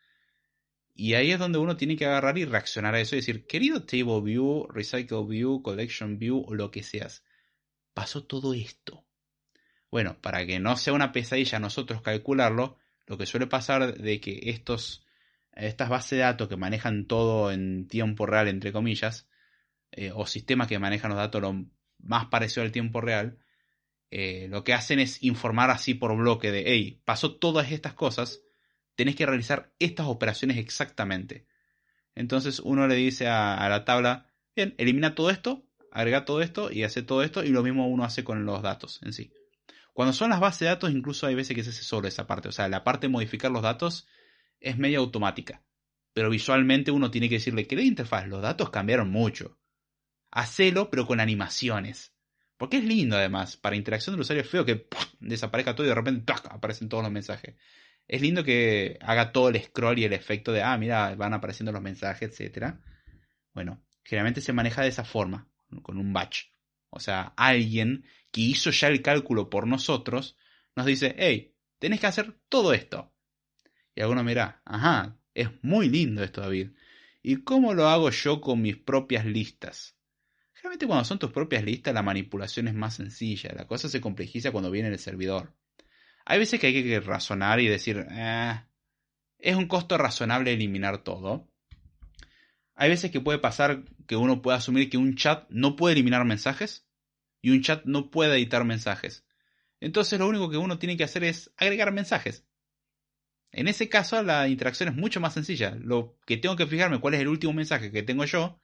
Y 0.94 1.14
ahí 1.14 1.32
es 1.32 1.40
donde 1.40 1.58
uno 1.58 1.76
tiene 1.76 1.96
que 1.96 2.06
agarrar 2.06 2.38
y 2.38 2.44
reaccionar 2.44 2.94
a 2.94 3.00
eso 3.00 3.16
y 3.16 3.18
decir, 3.18 3.48
querido 3.48 3.82
Table 3.82 4.20
View, 4.20 4.68
Recycle 4.72 5.26
View, 5.26 5.60
Collection 5.60 6.20
View 6.20 6.44
o 6.46 6.54
lo 6.54 6.70
que 6.70 6.84
seas, 6.84 7.24
pasó 7.94 8.22
todo 8.22 8.54
esto. 8.54 9.04
Bueno, 9.90 10.20
para 10.20 10.46
que 10.46 10.60
no 10.60 10.76
sea 10.76 10.92
una 10.92 11.10
pesadilla 11.10 11.58
nosotros 11.58 12.00
calcularlo, 12.00 12.78
lo 13.06 13.18
que 13.18 13.26
suele 13.26 13.46
pasar 13.46 13.94
de 13.94 14.20
que 14.20 14.40
estos, 14.44 15.06
estas 15.52 15.88
bases 15.88 16.10
de 16.12 16.24
datos 16.24 16.48
que 16.48 16.56
manejan 16.56 17.06
todo 17.06 17.52
en 17.52 17.88
tiempo 17.88 18.26
real, 18.26 18.48
entre 18.48 18.72
comillas, 18.72 19.28
eh, 19.90 20.10
o 20.14 20.26
sistemas 20.26 20.68
que 20.68 20.78
manejan 20.78 21.10
los 21.10 21.18
datos 21.18 21.42
lo 21.42 21.66
más 21.98 22.26
parecido 22.26 22.62
al 22.62 22.72
tiempo 22.72 23.00
real, 23.00 23.38
eh, 24.10 24.46
lo 24.48 24.64
que 24.64 24.74
hacen 24.74 24.98
es 24.98 25.22
informar 25.22 25.70
así 25.70 25.94
por 25.94 26.14
bloque 26.16 26.52
de, 26.52 26.64
hey, 26.66 27.00
pasó 27.04 27.36
todas 27.36 27.72
estas 27.72 27.94
cosas, 27.94 28.42
tenés 28.94 29.16
que 29.16 29.26
realizar 29.26 29.72
estas 29.78 30.06
operaciones 30.06 30.58
exactamente. 30.58 31.46
Entonces 32.14 32.60
uno 32.60 32.86
le 32.86 32.94
dice 32.94 33.28
a, 33.28 33.66
la 33.68 33.84
tabla, 33.84 34.26
bien, 34.54 34.74
elimina 34.76 35.14
todo 35.14 35.30
esto, 35.30 35.66
agrega 35.90 36.24
todo 36.24 36.42
esto 36.42 36.70
y 36.70 36.84
hace 36.84 37.02
todo 37.02 37.22
esto 37.22 37.42
y 37.42 37.48
lo 37.48 37.62
mismo 37.62 37.88
uno 37.88 38.04
hace 38.04 38.22
con 38.22 38.44
los 38.44 38.62
datos 38.62 39.00
en 39.02 39.12
sí. 39.12 39.32
Cuando 39.92 40.12
son 40.12 40.30
las 40.30 40.40
bases 40.40 40.60
de 40.60 40.66
datos, 40.66 40.90
incluso 40.90 41.26
hay 41.26 41.34
veces 41.34 41.54
que 41.54 41.64
se 41.64 41.70
hace 41.70 41.82
solo 41.82 42.08
esa 42.08 42.26
parte. 42.26 42.48
O 42.48 42.52
sea, 42.52 42.68
la 42.68 42.84
parte 42.84 43.06
de 43.06 43.12
modificar 43.12 43.50
los 43.50 43.62
datos 43.62 44.06
es 44.60 44.78
media 44.78 44.98
automática. 44.98 45.62
Pero 46.14 46.30
visualmente 46.30 46.90
uno 46.90 47.10
tiene 47.10 47.28
que 47.28 47.36
decirle 47.36 47.66
que 47.66 47.76
la 47.76 47.82
interfaz, 47.82 48.26
los 48.26 48.42
datos 48.42 48.70
cambiaron 48.70 49.10
mucho 49.10 49.58
hacelo, 50.32 50.90
pero 50.90 51.06
con 51.06 51.20
animaciones. 51.20 52.12
Porque 52.56 52.78
es 52.78 52.84
lindo 52.84 53.16
además, 53.16 53.56
para 53.56 53.76
interacción 53.76 54.14
del 54.14 54.22
usuario 54.22 54.42
es 54.42 54.50
feo 54.50 54.64
que 54.64 54.88
desaparezca 55.20 55.74
todo 55.74 55.86
y 55.86 55.90
de 55.90 55.94
repente 55.94 56.32
aparecen 56.50 56.88
todos 56.88 57.04
los 57.04 57.12
mensajes. 57.12 57.54
Es 58.08 58.20
lindo 58.20 58.42
que 58.42 58.98
haga 59.00 59.32
todo 59.32 59.48
el 59.48 59.62
scroll 59.62 59.98
y 59.98 60.04
el 60.04 60.12
efecto 60.12 60.52
de, 60.52 60.62
ah, 60.62 60.76
mira, 60.76 61.14
van 61.14 61.34
apareciendo 61.34 61.70
los 61.70 61.82
mensajes, 61.82 62.40
etc. 62.40 62.74
Bueno, 63.52 63.84
generalmente 64.02 64.40
se 64.40 64.52
maneja 64.52 64.82
de 64.82 64.88
esa 64.88 65.04
forma, 65.04 65.48
con 65.82 65.98
un 65.98 66.12
batch. 66.12 66.46
O 66.94 67.00
sea, 67.00 67.32
alguien 67.36 68.04
que 68.30 68.42
hizo 68.42 68.70
ya 68.70 68.88
el 68.88 69.00
cálculo 69.00 69.48
por 69.48 69.66
nosotros 69.66 70.36
nos 70.76 70.86
dice, 70.86 71.14
hey, 71.18 71.54
tenés 71.78 72.00
que 72.00 72.06
hacer 72.06 72.38
todo 72.48 72.74
esto. 72.74 73.12
Y 73.94 74.02
alguno 74.02 74.22
mira, 74.22 74.60
ajá, 74.64 75.18
es 75.34 75.48
muy 75.62 75.88
lindo 75.88 76.22
esto, 76.22 76.42
David. 76.42 76.70
¿Y 77.22 77.36
cómo 77.44 77.72
lo 77.72 77.88
hago 77.88 78.10
yo 78.10 78.40
con 78.40 78.60
mis 78.60 78.76
propias 78.76 79.24
listas? 79.24 79.96
Realmente 80.62 80.86
cuando 80.86 81.04
son 81.04 81.18
tus 81.18 81.32
propias 81.32 81.64
listas 81.64 81.94
la 81.94 82.02
manipulación 82.02 82.68
es 82.68 82.74
más 82.74 82.94
sencilla, 82.94 83.52
la 83.54 83.66
cosa 83.66 83.88
se 83.88 84.00
complejiza 84.00 84.52
cuando 84.52 84.70
viene 84.70 84.88
el 84.88 84.98
servidor. 84.98 85.54
Hay 86.24 86.38
veces 86.38 86.60
que 86.60 86.68
hay 86.68 86.84
que 86.84 87.00
razonar 87.00 87.58
y 87.58 87.68
decir, 87.68 88.06
eh, 88.10 88.60
es 89.38 89.56
un 89.56 89.66
costo 89.66 89.96
razonable 89.98 90.52
eliminar 90.52 91.02
todo. 91.02 91.48
Hay 92.82 92.88
veces 92.88 93.12
que 93.12 93.20
puede 93.20 93.38
pasar 93.38 93.84
que 94.08 94.16
uno 94.16 94.42
pueda 94.42 94.56
asumir 94.56 94.90
que 94.90 94.96
un 94.96 95.14
chat 95.14 95.48
no 95.50 95.76
puede 95.76 95.92
eliminar 95.92 96.24
mensajes 96.24 96.84
y 97.40 97.50
un 97.50 97.62
chat 97.62 97.84
no 97.84 98.10
puede 98.10 98.34
editar 98.34 98.64
mensajes. 98.64 99.24
Entonces 99.78 100.18
lo 100.18 100.26
único 100.26 100.50
que 100.50 100.56
uno 100.56 100.80
tiene 100.80 100.96
que 100.96 101.04
hacer 101.04 101.22
es 101.22 101.52
agregar 101.56 101.92
mensajes. 101.92 102.44
En 103.52 103.68
ese 103.68 103.88
caso 103.88 104.20
la 104.24 104.48
interacción 104.48 104.88
es 104.88 104.96
mucho 104.96 105.20
más 105.20 105.34
sencilla. 105.34 105.76
Lo 105.80 106.18
que 106.26 106.36
tengo 106.38 106.56
que 106.56 106.66
fijarme 106.66 106.98
cuál 106.98 107.14
es 107.14 107.20
el 107.20 107.28
último 107.28 107.52
mensaje 107.52 107.92
que 107.92 108.02
tengo 108.02 108.24
yo 108.24 108.60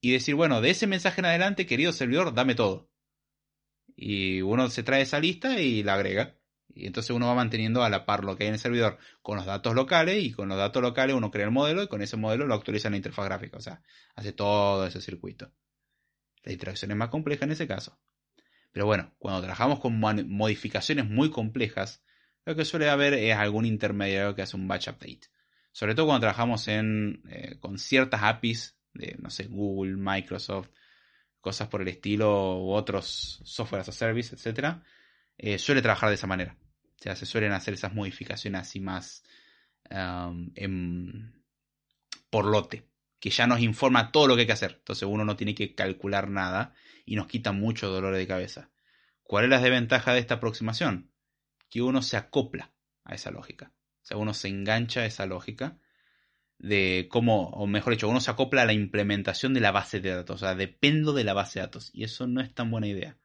y 0.00 0.12
decir, 0.12 0.36
bueno, 0.36 0.60
de 0.60 0.70
ese 0.70 0.86
mensaje 0.86 1.20
en 1.20 1.24
adelante, 1.24 1.66
querido 1.66 1.90
servidor, 1.90 2.32
dame 2.32 2.54
todo. 2.54 2.92
Y 3.96 4.40
uno 4.42 4.70
se 4.70 4.84
trae 4.84 5.02
esa 5.02 5.18
lista 5.18 5.60
y 5.60 5.82
la 5.82 5.94
agrega. 5.94 6.39
Y 6.74 6.86
entonces 6.86 7.10
uno 7.10 7.26
va 7.26 7.34
manteniendo 7.34 7.82
a 7.82 7.90
la 7.90 8.06
par 8.06 8.24
lo 8.24 8.36
que 8.36 8.44
hay 8.44 8.48
en 8.48 8.54
el 8.54 8.60
servidor 8.60 8.98
con 9.22 9.36
los 9.36 9.46
datos 9.46 9.74
locales 9.74 10.22
y 10.22 10.32
con 10.32 10.48
los 10.48 10.58
datos 10.58 10.82
locales 10.82 11.16
uno 11.16 11.30
crea 11.30 11.44
el 11.46 11.50
modelo 11.50 11.82
y 11.82 11.88
con 11.88 12.02
ese 12.02 12.16
modelo 12.16 12.46
lo 12.46 12.54
actualiza 12.54 12.88
en 12.88 12.92
la 12.92 12.96
interfaz 12.98 13.24
gráfica. 13.26 13.56
O 13.56 13.60
sea, 13.60 13.82
hace 14.14 14.32
todo 14.32 14.86
ese 14.86 15.00
circuito. 15.00 15.52
La 16.42 16.52
interacción 16.52 16.90
es 16.90 16.96
más 16.96 17.10
compleja 17.10 17.44
en 17.44 17.52
ese 17.52 17.66
caso. 17.66 17.98
Pero 18.72 18.86
bueno, 18.86 19.14
cuando 19.18 19.40
trabajamos 19.40 19.80
con 19.80 19.98
modificaciones 19.98 21.08
muy 21.08 21.30
complejas, 21.30 22.02
lo 22.44 22.54
que 22.56 22.64
suele 22.64 22.88
haber 22.88 23.14
es 23.14 23.36
algún 23.36 23.66
intermediario 23.66 24.34
que 24.34 24.42
hace 24.42 24.56
un 24.56 24.68
batch 24.68 24.88
update. 24.88 25.28
Sobre 25.72 25.94
todo 25.94 26.06
cuando 26.06 26.20
trabajamos 26.20 26.66
en, 26.68 27.22
eh, 27.28 27.58
con 27.60 27.78
ciertas 27.78 28.22
APIs 28.22 28.76
de, 28.92 29.16
no 29.18 29.30
sé, 29.30 29.44
Google, 29.44 29.96
Microsoft, 29.96 30.68
cosas 31.40 31.68
por 31.68 31.82
el 31.82 31.88
estilo, 31.88 32.58
u 32.58 32.72
otros 32.72 33.40
software 33.44 33.80
as 33.80 33.88
a 33.88 33.92
service, 33.92 34.34
etc., 34.34 34.82
eh, 35.42 35.58
suele 35.58 35.80
trabajar 35.80 36.10
de 36.10 36.16
esa 36.16 36.26
manera. 36.26 36.56
O 36.98 37.02
sea, 37.02 37.16
se 37.16 37.24
suelen 37.24 37.52
hacer 37.52 37.72
esas 37.74 37.94
modificaciones 37.94 38.60
así 38.60 38.78
más 38.78 39.24
um, 39.90 41.32
por 42.28 42.44
lote, 42.44 42.86
que 43.18 43.30
ya 43.30 43.46
nos 43.46 43.60
informa 43.60 44.12
todo 44.12 44.28
lo 44.28 44.34
que 44.34 44.42
hay 44.42 44.46
que 44.46 44.52
hacer. 44.52 44.76
Entonces 44.78 45.08
uno 45.08 45.24
no 45.24 45.36
tiene 45.36 45.54
que 45.54 45.74
calcular 45.74 46.28
nada 46.28 46.74
y 47.06 47.16
nos 47.16 47.26
quita 47.26 47.52
mucho 47.52 47.88
dolor 47.88 48.14
de 48.14 48.26
cabeza. 48.26 48.70
¿Cuál 49.22 49.44
es 49.44 49.50
la 49.50 49.60
desventaja 49.60 50.12
de 50.12 50.20
esta 50.20 50.34
aproximación? 50.34 51.10
Que 51.70 51.80
uno 51.80 52.02
se 52.02 52.18
acopla 52.18 52.72
a 53.04 53.14
esa 53.14 53.30
lógica. 53.30 53.72
O 54.02 54.06
sea, 54.06 54.18
uno 54.18 54.34
se 54.34 54.48
engancha 54.48 55.00
a 55.00 55.06
esa 55.06 55.24
lógica 55.24 55.78
de 56.58 57.08
cómo, 57.10 57.48
o 57.48 57.66
mejor 57.66 57.94
dicho, 57.94 58.08
uno 58.08 58.20
se 58.20 58.30
acopla 58.30 58.62
a 58.62 58.66
la 58.66 58.74
implementación 58.74 59.54
de 59.54 59.60
la 59.60 59.70
base 59.70 60.00
de 60.00 60.10
datos, 60.10 60.36
o 60.36 60.38
sea, 60.44 60.54
dependo 60.54 61.14
de 61.14 61.24
la 61.24 61.32
base 61.32 61.58
de 61.58 61.66
datos, 61.66 61.90
y 61.94 62.04
eso 62.04 62.26
no 62.26 62.42
es 62.42 62.52
tan 62.52 62.70
buena 62.70 62.86
idea. 62.86 63.16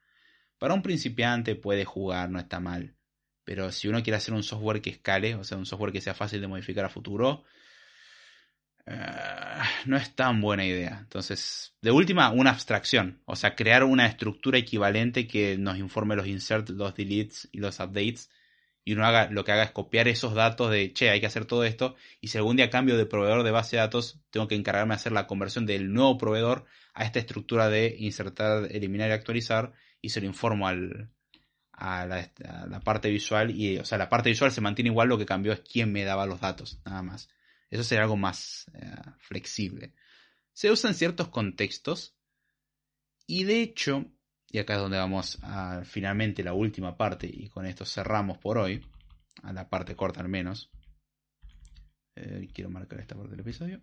Para 0.57 0.73
un 0.73 0.81
principiante 0.81 1.55
puede 1.55 1.85
jugar, 1.85 2.29
no 2.29 2.39
está 2.39 2.59
mal, 2.59 2.95
pero 3.43 3.71
si 3.71 3.87
uno 3.87 4.01
quiere 4.03 4.17
hacer 4.17 4.33
un 4.33 4.43
software 4.43 4.81
que 4.81 4.89
escale, 4.89 5.35
o 5.35 5.43
sea, 5.43 5.57
un 5.57 5.65
software 5.65 5.91
que 5.91 6.01
sea 6.01 6.13
fácil 6.13 6.41
de 6.41 6.47
modificar 6.47 6.85
a 6.85 6.89
futuro, 6.89 7.43
eh, 8.85 8.95
no 9.85 9.97
es 9.97 10.15
tan 10.15 10.41
buena 10.41 10.65
idea. 10.65 10.99
Entonces, 11.01 11.75
de 11.81 11.91
última, 11.91 12.31
una 12.31 12.51
abstracción, 12.51 13.21
o 13.25 13.35
sea, 13.35 13.55
crear 13.55 13.83
una 13.83 14.05
estructura 14.05 14.57
equivalente 14.57 15.27
que 15.27 15.57
nos 15.57 15.77
informe 15.77 16.15
los 16.15 16.27
inserts, 16.27 16.71
los 16.71 16.95
deletes 16.95 17.49
y 17.51 17.59
los 17.59 17.79
updates 17.79 18.29
y 18.85 18.93
uno 18.93 19.05
haga, 19.05 19.29
lo 19.31 19.43
que 19.43 19.51
haga 19.51 19.63
es 19.63 19.71
copiar 19.71 20.07
esos 20.07 20.35
datos 20.35 20.69
de, 20.69 20.93
che, 20.93 21.09
hay 21.09 21.19
que 21.19 21.25
hacer 21.25 21.45
todo 21.45 21.63
esto, 21.63 21.95
y 22.21 22.27
si 22.27 22.37
algún 22.37 22.55
día 22.55 22.69
cambio 22.69 22.97
de 22.97 23.07
proveedor 23.07 23.43
de 23.43 23.49
base 23.51 23.75
de 23.75 23.81
datos, 23.81 24.21
tengo 24.29 24.47
que 24.47 24.55
encargarme 24.55 24.93
de 24.93 24.97
hacer 24.97 25.11
la 25.11 25.25
conversión 25.25 25.65
del 25.65 25.91
nuevo 25.91 26.17
proveedor 26.19 26.65
a 26.93 27.03
esta 27.03 27.19
estructura 27.19 27.67
de 27.69 27.95
insertar, 27.97 28.67
eliminar 28.71 29.09
y 29.09 29.13
actualizar, 29.13 29.73
y 30.05 30.09
se 30.09 30.21
lo 30.21 30.27
informo 30.27 30.67
al, 30.67 31.09
a, 31.71 32.05
la, 32.05 32.79
parte 32.79 33.09
visual, 33.09 33.49
y, 33.51 33.77
o 33.79 33.85
sea, 33.85 33.97
la 33.97 34.07
parte 34.07 34.29
visual 34.29 34.51
se 34.51 34.61
mantiene 34.61 34.91
igual, 34.91 35.09
lo 35.09 35.17
que 35.17 35.25
cambió 35.25 35.51
es 35.51 35.61
quién 35.61 35.91
me 35.91 36.03
daba 36.03 36.27
los 36.27 36.39
datos, 36.39 36.79
nada 36.85 37.01
más. 37.01 37.27
Eso 37.71 37.83
sería 37.83 38.03
algo 38.03 38.17
más 38.17 38.69
eh, 38.75 38.95
flexible. 39.17 39.95
Se 40.53 40.71
usa 40.71 40.91
en 40.91 40.95
ciertos 40.95 41.29
contextos 41.29 42.15
y 43.25 43.45
de 43.45 43.61
hecho, 43.61 44.05
y 44.51 44.59
acá 44.59 44.75
es 44.75 44.79
donde 44.79 44.97
vamos 44.97 45.39
a 45.41 45.81
finalmente 45.83 46.43
la 46.43 46.53
última 46.53 46.95
parte 46.95 47.27
y 47.27 47.49
con 47.49 47.65
esto 47.65 47.83
cerramos 47.83 48.37
por 48.37 48.59
hoy, 48.59 48.85
a 49.41 49.51
la 49.51 49.67
parte 49.67 49.95
corta 49.95 50.21
al 50.21 50.29
menos. 50.29 50.71
Eh, 52.15 52.47
quiero 52.53 52.69
marcar 52.69 52.99
esta 52.99 53.15
parte 53.15 53.31
del 53.31 53.39
episodio. 53.39 53.81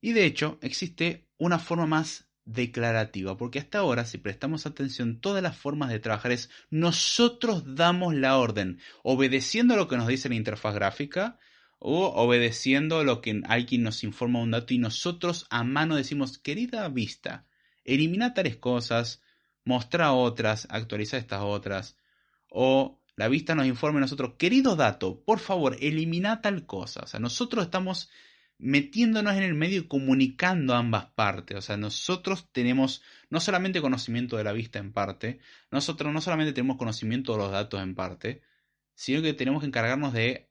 Y 0.00 0.12
de 0.12 0.26
hecho, 0.26 0.58
existe 0.62 1.28
una 1.38 1.60
forma 1.60 1.86
más 1.86 2.28
declarativa, 2.44 3.36
porque 3.36 3.58
hasta 3.58 3.78
ahora, 3.78 4.04
si 4.04 4.18
prestamos 4.18 4.66
atención, 4.66 5.20
todas 5.20 5.42
las 5.42 5.56
formas 5.56 5.90
de 5.90 6.00
trabajar 6.00 6.32
es 6.32 6.50
nosotros 6.70 7.74
damos 7.76 8.14
la 8.14 8.36
orden, 8.38 8.80
obedeciendo 9.02 9.76
lo 9.76 9.88
que 9.88 9.96
nos 9.96 10.08
dice 10.08 10.28
la 10.28 10.34
interfaz 10.34 10.74
gráfica 10.74 11.38
o 11.78 12.06
obedeciendo 12.06 13.04
lo 13.04 13.20
que 13.20 13.42
alguien 13.48 13.82
nos 13.82 14.04
informa 14.04 14.40
un 14.40 14.52
dato 14.52 14.74
y 14.74 14.78
nosotros 14.78 15.46
a 15.50 15.64
mano 15.64 15.96
decimos, 15.96 16.38
querida 16.38 16.88
vista, 16.88 17.46
elimina 17.84 18.34
tales 18.34 18.56
cosas, 18.56 19.22
mostra 19.64 20.12
otras, 20.12 20.66
actualiza 20.70 21.16
estas 21.16 21.42
otras, 21.42 21.96
o 22.48 23.00
la 23.16 23.28
vista 23.28 23.54
nos 23.54 23.66
informa 23.66 23.98
a 23.98 24.02
nosotros, 24.02 24.34
querido 24.38 24.76
dato, 24.76 25.22
por 25.24 25.38
favor, 25.38 25.76
elimina 25.80 26.40
tal 26.40 26.66
cosa. 26.66 27.02
O 27.04 27.06
sea, 27.06 27.20
nosotros 27.20 27.64
estamos 27.64 28.10
metiéndonos 28.58 29.34
en 29.36 29.42
el 29.42 29.54
medio 29.54 29.80
y 29.80 29.86
comunicando 29.88 30.74
ambas 30.74 31.06
partes. 31.06 31.56
O 31.56 31.60
sea, 31.60 31.76
nosotros 31.76 32.48
tenemos 32.52 33.02
no 33.30 33.40
solamente 33.40 33.80
conocimiento 33.80 34.36
de 34.36 34.44
la 34.44 34.52
vista 34.52 34.78
en 34.78 34.92
parte, 34.92 35.40
nosotros 35.70 36.12
no 36.12 36.20
solamente 36.20 36.52
tenemos 36.52 36.76
conocimiento 36.76 37.32
de 37.32 37.38
los 37.38 37.50
datos 37.50 37.82
en 37.82 37.94
parte, 37.94 38.42
sino 38.94 39.22
que 39.22 39.34
tenemos 39.34 39.60
que 39.62 39.66
encargarnos 39.66 40.12
de 40.12 40.50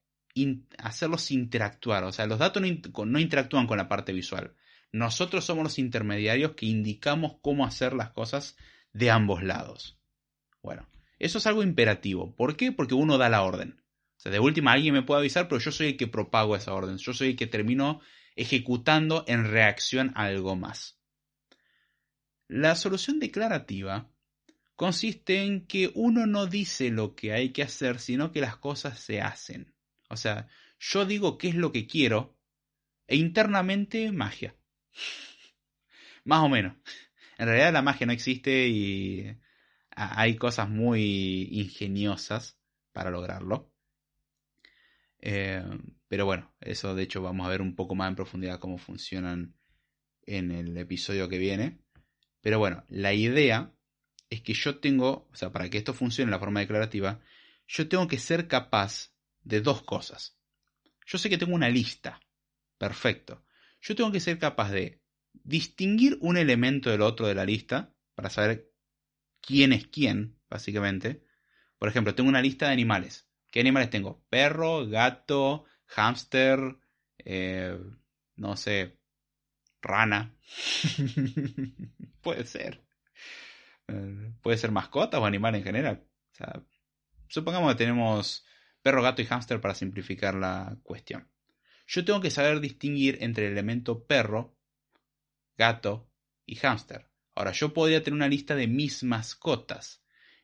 hacerlos 0.77 1.31
interactuar. 1.31 2.03
O 2.03 2.11
sea, 2.11 2.25
los 2.25 2.39
datos 2.39 2.61
no, 2.61 3.19
interactúan 3.19 3.67
con 3.67 3.77
la 3.77 3.87
parte 3.87 4.13
visual. 4.13 4.55
Nosotros 4.91 5.45
somos 5.45 5.63
los 5.63 5.79
intermediarios 5.79 6.51
que 6.51 6.65
indicamos 6.65 7.37
cómo 7.41 7.65
hacer 7.65 7.93
las 7.93 8.11
cosas 8.11 8.57
de 8.93 9.09
ambos 9.09 9.41
lados. 9.43 9.97
Bueno, 10.61 10.87
eso 11.17 11.37
es 11.37 11.47
algo 11.47 11.63
imperativo. 11.63 12.35
¿Por 12.35 12.57
qué? 12.57 12.71
Porque 12.71 12.93
uno 12.93 13.17
da 13.17 13.29
la 13.29 13.43
orden. 13.43 13.80
O 14.21 14.23
sea, 14.23 14.31
de 14.31 14.39
última 14.39 14.73
alguien 14.73 14.93
me 14.93 15.01
puede 15.01 15.21
avisar, 15.21 15.47
pero 15.47 15.59
yo 15.59 15.71
soy 15.71 15.87
el 15.87 15.97
que 15.97 16.05
propago 16.05 16.55
esa 16.55 16.75
orden. 16.75 16.99
Yo 16.99 17.11
soy 17.11 17.29
el 17.29 17.35
que 17.35 17.47
termino 17.47 18.01
ejecutando 18.35 19.25
en 19.27 19.49
reacción 19.49 20.11
a 20.13 20.25
algo 20.25 20.55
más. 20.55 20.99
La 22.47 22.75
solución 22.75 23.19
declarativa 23.19 24.11
consiste 24.75 25.41
en 25.41 25.65
que 25.65 25.91
uno 25.95 26.27
no 26.27 26.45
dice 26.45 26.91
lo 26.91 27.15
que 27.15 27.33
hay 27.33 27.49
que 27.49 27.63
hacer, 27.63 27.97
sino 27.97 28.31
que 28.31 28.41
las 28.41 28.57
cosas 28.57 28.99
se 28.99 29.21
hacen. 29.21 29.73
O 30.07 30.15
sea, 30.17 30.47
yo 30.77 31.05
digo 31.05 31.39
qué 31.39 31.47
es 31.47 31.55
lo 31.55 31.71
que 31.71 31.87
quiero 31.87 32.37
e 33.07 33.15
internamente 33.15 34.11
magia. 34.11 34.55
Más 36.25 36.43
o 36.43 36.49
menos. 36.49 36.77
En 37.39 37.47
realidad 37.47 37.73
la 37.73 37.81
magia 37.81 38.05
no 38.05 38.13
existe 38.13 38.67
y 38.67 39.35
hay 39.89 40.35
cosas 40.35 40.69
muy 40.69 41.49
ingeniosas 41.53 42.59
para 42.91 43.09
lograrlo. 43.09 43.70
Eh, 45.21 45.63
pero 46.07 46.25
bueno, 46.25 46.53
eso 46.59 46.95
de 46.95 47.03
hecho 47.03 47.21
vamos 47.21 47.45
a 47.45 47.49
ver 47.49 47.61
un 47.61 47.75
poco 47.75 47.95
más 47.95 48.09
en 48.09 48.15
profundidad 48.15 48.59
cómo 48.59 48.77
funcionan 48.77 49.55
en 50.23 50.51
el 50.51 50.75
episodio 50.77 51.29
que 51.29 51.37
viene. 51.37 51.79
Pero 52.41 52.59
bueno, 52.59 52.83
la 52.89 53.13
idea 53.13 53.73
es 54.29 54.41
que 54.41 54.53
yo 54.53 54.79
tengo, 54.79 55.27
o 55.31 55.35
sea, 55.35 55.51
para 55.51 55.69
que 55.69 55.77
esto 55.77 55.93
funcione 55.93 56.29
en 56.29 56.31
la 56.31 56.39
forma 56.39 56.61
declarativa, 56.61 57.21
yo 57.67 57.87
tengo 57.87 58.07
que 58.07 58.17
ser 58.17 58.47
capaz 58.47 59.13
de 59.43 59.61
dos 59.61 59.83
cosas. 59.83 60.37
Yo 61.05 61.17
sé 61.17 61.29
que 61.29 61.37
tengo 61.37 61.53
una 61.53 61.69
lista. 61.69 62.19
Perfecto. 62.77 63.45
Yo 63.81 63.95
tengo 63.95 64.11
que 64.11 64.19
ser 64.19 64.39
capaz 64.39 64.71
de 64.71 65.01
distinguir 65.33 66.17
un 66.21 66.37
elemento 66.37 66.89
del 66.89 67.01
otro 67.01 67.27
de 67.27 67.35
la 67.35 67.45
lista 67.45 67.93
para 68.15 68.29
saber 68.29 68.71
quién 69.41 69.73
es 69.73 69.87
quién, 69.87 70.39
básicamente. 70.49 71.23
Por 71.77 71.89
ejemplo, 71.89 72.15
tengo 72.15 72.29
una 72.29 72.41
lista 72.41 72.67
de 72.67 72.73
animales. 72.73 73.27
¿Qué 73.51 73.59
animales 73.59 73.89
tengo? 73.89 74.23
Perro, 74.29 74.87
gato, 74.87 75.65
hámster, 75.85 76.77
eh, 77.17 77.77
no 78.37 78.55
sé, 78.55 78.97
rana. 79.81 80.33
puede 82.21 82.45
ser. 82.45 82.81
Eh, 83.89 84.33
puede 84.41 84.57
ser 84.57 84.71
mascota 84.71 85.19
o 85.19 85.25
animal 85.25 85.55
en 85.55 85.63
general. 85.63 86.07
Supongamos 87.27 87.73
que 87.73 87.77
tenemos 87.77 88.45
perro, 88.81 89.03
gato 89.03 89.21
y 89.21 89.25
hámster 89.25 89.59
para 89.59 89.75
simplificar 89.75 90.33
la 90.33 90.77
cuestión. 90.81 91.29
Yo 91.87 92.05
tengo 92.05 92.21
que 92.21 92.31
saber 92.31 92.61
distinguir 92.61 93.17
entre 93.21 93.47
el 93.47 93.51
elemento 93.51 94.05
perro, 94.05 94.57
gato 95.57 96.09
y 96.45 96.55
hámster. 96.55 97.09
Ahora, 97.35 97.51
yo 97.51 97.73
podría 97.73 98.01
tener 98.01 98.15
una 98.15 98.29
lista 98.29 98.55
de 98.55 98.67
mis 98.67 99.03
mascotas 99.03 100.00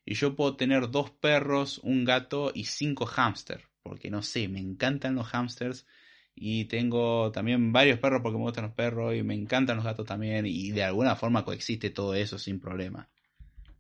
y 0.10 0.14
yo 0.14 0.38
puedo 0.38 0.56
tener 0.56 0.90
dos 0.90 1.12
perros, 1.12 1.80
un 1.84 2.06
gato 2.06 2.54
y 2.56 2.64
cinco 2.64 3.06
hámsters. 3.06 3.66
Porque 3.84 4.10
no 4.10 4.24
sé, 4.24 4.48
me 4.48 4.62
encantan 4.62 5.16
los 5.16 5.28
hámsters. 5.28 5.86
Y 6.34 6.66
tengo 6.66 7.30
también 7.34 7.74
varios 7.74 8.00
perros 8.00 8.22
porque 8.24 8.38
me 8.38 8.46
gustan 8.46 8.64
los 8.64 8.74
perros 8.74 9.14
y 9.16 9.24
me 9.24 9.34
encantan 9.34 9.76
los 9.76 9.84
gatos 9.84 10.06
también. 10.06 10.46
Y 10.46 10.72
de 10.72 10.86
alguna 10.86 11.18
forma 11.18 11.44
coexiste 11.44 11.90
todo 11.90 12.14
eso 12.14 12.40
sin 12.40 12.62
problema. 12.62 13.10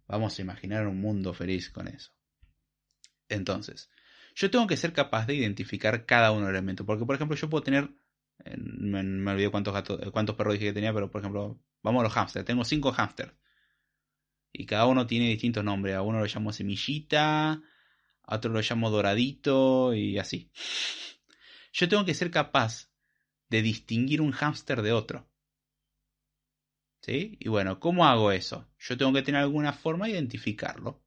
Vamos 0.05 0.37
a 0.37 0.41
imaginar 0.41 0.85
un 0.87 0.99
mundo 0.99 1.33
feliz 1.33 1.69
con 1.69 1.87
eso. 1.87 2.11
Entonces, 3.29 3.89
yo 4.35 4.51
tengo 4.51 4.67
que 4.67 4.75
ser 4.75 4.91
capaz 4.91 5.27
de 5.27 5.35
identificar 5.35 6.05
cada 6.05 6.31
uno 6.31 6.47
de 6.47 6.51
los 6.51 6.59
elementos. 6.59 6.85
Porque, 6.85 7.05
por 7.05 7.15
ejemplo, 7.15 7.37
yo 7.37 7.49
puedo 7.49 7.63
tener. 7.63 7.89
Me, 8.57 9.01
me 9.01 9.31
olvidé 9.31 9.49
cuántos, 9.49 9.73
gatos, 9.73 10.11
cuántos 10.11 10.35
perros 10.35 10.55
dije 10.55 10.65
que 10.65 10.73
tenía, 10.73 10.93
pero 10.93 11.09
por 11.09 11.21
ejemplo, 11.21 11.57
vamos 11.83 12.01
a 12.01 12.03
los 12.03 12.13
hámsters. 12.13 12.45
Tengo 12.45 12.65
cinco 12.65 12.91
hámsters. 12.91 13.31
Y 14.51 14.65
cada 14.65 14.85
uno 14.87 15.07
tiene 15.07 15.29
distintos 15.29 15.63
nombres. 15.63 15.95
A 15.95 16.01
uno 16.01 16.19
lo 16.19 16.25
llamo 16.25 16.53
semillita, 16.53 17.51
a 18.23 18.35
otro 18.35 18.51
lo 18.51 18.61
llamo 18.61 18.89
doradito 18.89 19.93
y 19.93 20.17
así. 20.17 20.51
Yo 21.73 21.87
tengo 21.87 22.05
que 22.05 22.13
ser 22.13 22.31
capaz 22.31 22.89
de 23.49 23.61
distinguir 23.61 24.21
un 24.21 24.31
hámster 24.31 24.81
de 24.81 24.91
otro. 24.91 25.29
¿Sí? 27.01 27.37
Y 27.39 27.49
bueno, 27.49 27.79
¿cómo 27.79 28.05
hago 28.05 28.31
eso? 28.31 28.67
Yo 28.79 28.97
tengo 28.97 29.13
que 29.13 29.21
tener 29.21 29.41
alguna 29.41 29.73
forma 29.73 30.05
de 30.05 30.13
identificarlo. 30.13 31.03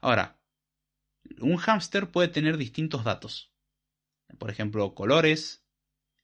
Ahora, 0.00 0.40
un 1.40 1.56
hámster 1.56 2.10
puede 2.10 2.28
tener 2.28 2.56
distintos 2.56 3.04
datos. 3.04 3.52
Por 4.38 4.50
ejemplo, 4.50 4.94
colores, 4.94 5.66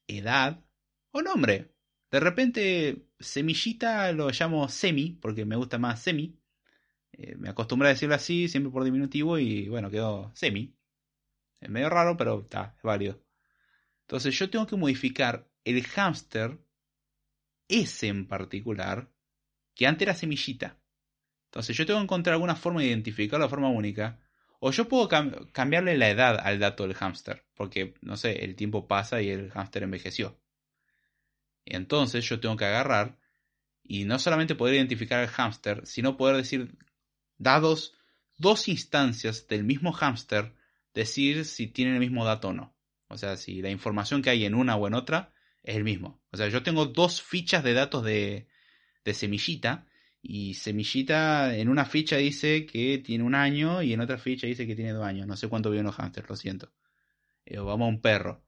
edad 0.06 0.64
o 1.10 1.22
nombre. 1.22 1.74
De 2.11 2.20
repente, 2.20 3.06
semillita 3.18 4.12
lo 4.12 4.30
llamo 4.30 4.68
semi, 4.68 5.18
porque 5.20 5.44
me 5.44 5.56
gusta 5.56 5.78
más 5.78 6.00
semi. 6.02 6.38
Eh, 7.12 7.36
me 7.36 7.51
acostumbré 7.51 7.89
a 7.89 7.93
decirlo 7.93 8.14
así, 8.14 8.48
siempre 8.48 8.72
por 8.72 8.85
diminutivo, 8.85 9.39
y 9.39 9.68
bueno, 9.68 9.90
quedó 9.90 10.30
semi. 10.35 10.74
Es 11.60 11.68
medio 11.68 11.90
raro, 11.90 12.16
pero 12.16 12.40
está, 12.40 12.74
es 12.76 12.82
válido. 12.82 13.22
Entonces 14.02 14.39
yo 14.39 14.48
tengo 14.48 14.66
que 14.66 14.76
modificar 14.76 15.48
el 15.64 15.82
hámster, 15.85 16.59
ese 17.68 18.09
en 18.09 18.26
particular, 18.26 19.10
que 19.74 19.86
antes 19.86 20.02
era 20.02 20.14
semillita. 20.14 20.78
Entonces 21.47 21.76
yo 21.76 21.85
tengo 21.86 22.01
que 22.01 22.05
encontrar 22.05 22.35
alguna 22.35 22.56
forma 22.56 22.80
de 22.80 22.89
identificarlo 22.89 23.47
de 23.47 23.51
forma 23.51 23.68
única. 23.68 24.20
O 24.60 24.70
yo 24.70 24.89
puedo 24.89 25.09
cambiarle 25.52 25.97
la 25.98 26.10
edad 26.10 26.39
al 26.43 26.59
dato 26.59 26.85
del 26.85 26.94
hámster. 26.94 27.44
Porque, 27.55 27.94
no 28.01 28.16
sé, 28.16 28.44
el 28.44 28.56
tiempo 28.56 28.89
pasa 28.89 29.20
y 29.22 29.28
el 29.28 29.51
hámster 29.51 29.82
envejeció. 29.82 30.40
Entonces 31.70 32.28
yo 32.28 32.40
tengo 32.40 32.57
que 32.57 32.65
agarrar 32.65 33.19
y 33.82 34.05
no 34.05 34.19
solamente 34.19 34.55
poder 34.55 34.74
identificar 34.74 35.20
al 35.20 35.28
hámster, 35.28 35.86
sino 35.86 36.16
poder 36.16 36.36
decir, 36.36 36.77
dados 37.39 37.95
dos 38.36 38.69
instancias 38.69 39.47
del 39.49 39.65
mismo 39.65 39.93
hámster, 39.93 40.55
decir 40.95 41.45
si 41.45 41.66
tienen 41.66 41.95
el 41.95 42.01
mismo 42.01 42.24
dato 42.24 42.49
o 42.49 42.53
no. 42.53 42.77
O 43.09 43.16
sea, 43.16 43.36
si 43.36 43.62
la 43.62 43.70
información 43.70 44.23
que 44.23 44.31
hay 44.31 44.45
en 44.45 44.55
una 44.55 44.77
o 44.77 44.86
en 44.86 44.95
otra 44.95 45.32
es 45.62 45.77
el 45.77 45.85
mismo. 45.85 46.20
O 46.31 46.36
sea, 46.36 46.49
yo 46.49 46.62
tengo 46.62 46.86
dos 46.86 47.23
fichas 47.23 47.65
de 47.65 47.73
datos 47.73 48.05
de, 48.05 48.49
de 49.05 49.15
semillita 49.15 49.86
y 50.20 50.55
semillita 50.55 51.57
en 51.57 51.69
una 51.69 51.85
ficha 51.85 52.16
dice 52.16 52.66
que 52.66 52.99
tiene 52.99 53.24
un 53.24 53.35
año 53.35 53.82
y 53.82 53.93
en 53.93 54.01
otra 54.01 54.19
ficha 54.19 54.47
dice 54.47 54.66
que 54.66 54.74
tiene 54.74 54.93
dos 54.93 55.05
años. 55.05 55.27
No 55.27 55.36
sé 55.36 55.49
cuánto 55.49 55.70
viven 55.70 55.86
los 55.86 55.97
hámsters, 55.97 56.28
lo 56.28 56.36
siento. 56.36 56.73
Eh, 57.47 57.59
vamos 57.59 57.86
a 57.86 57.89
un 57.89 58.01
perro. 58.01 58.45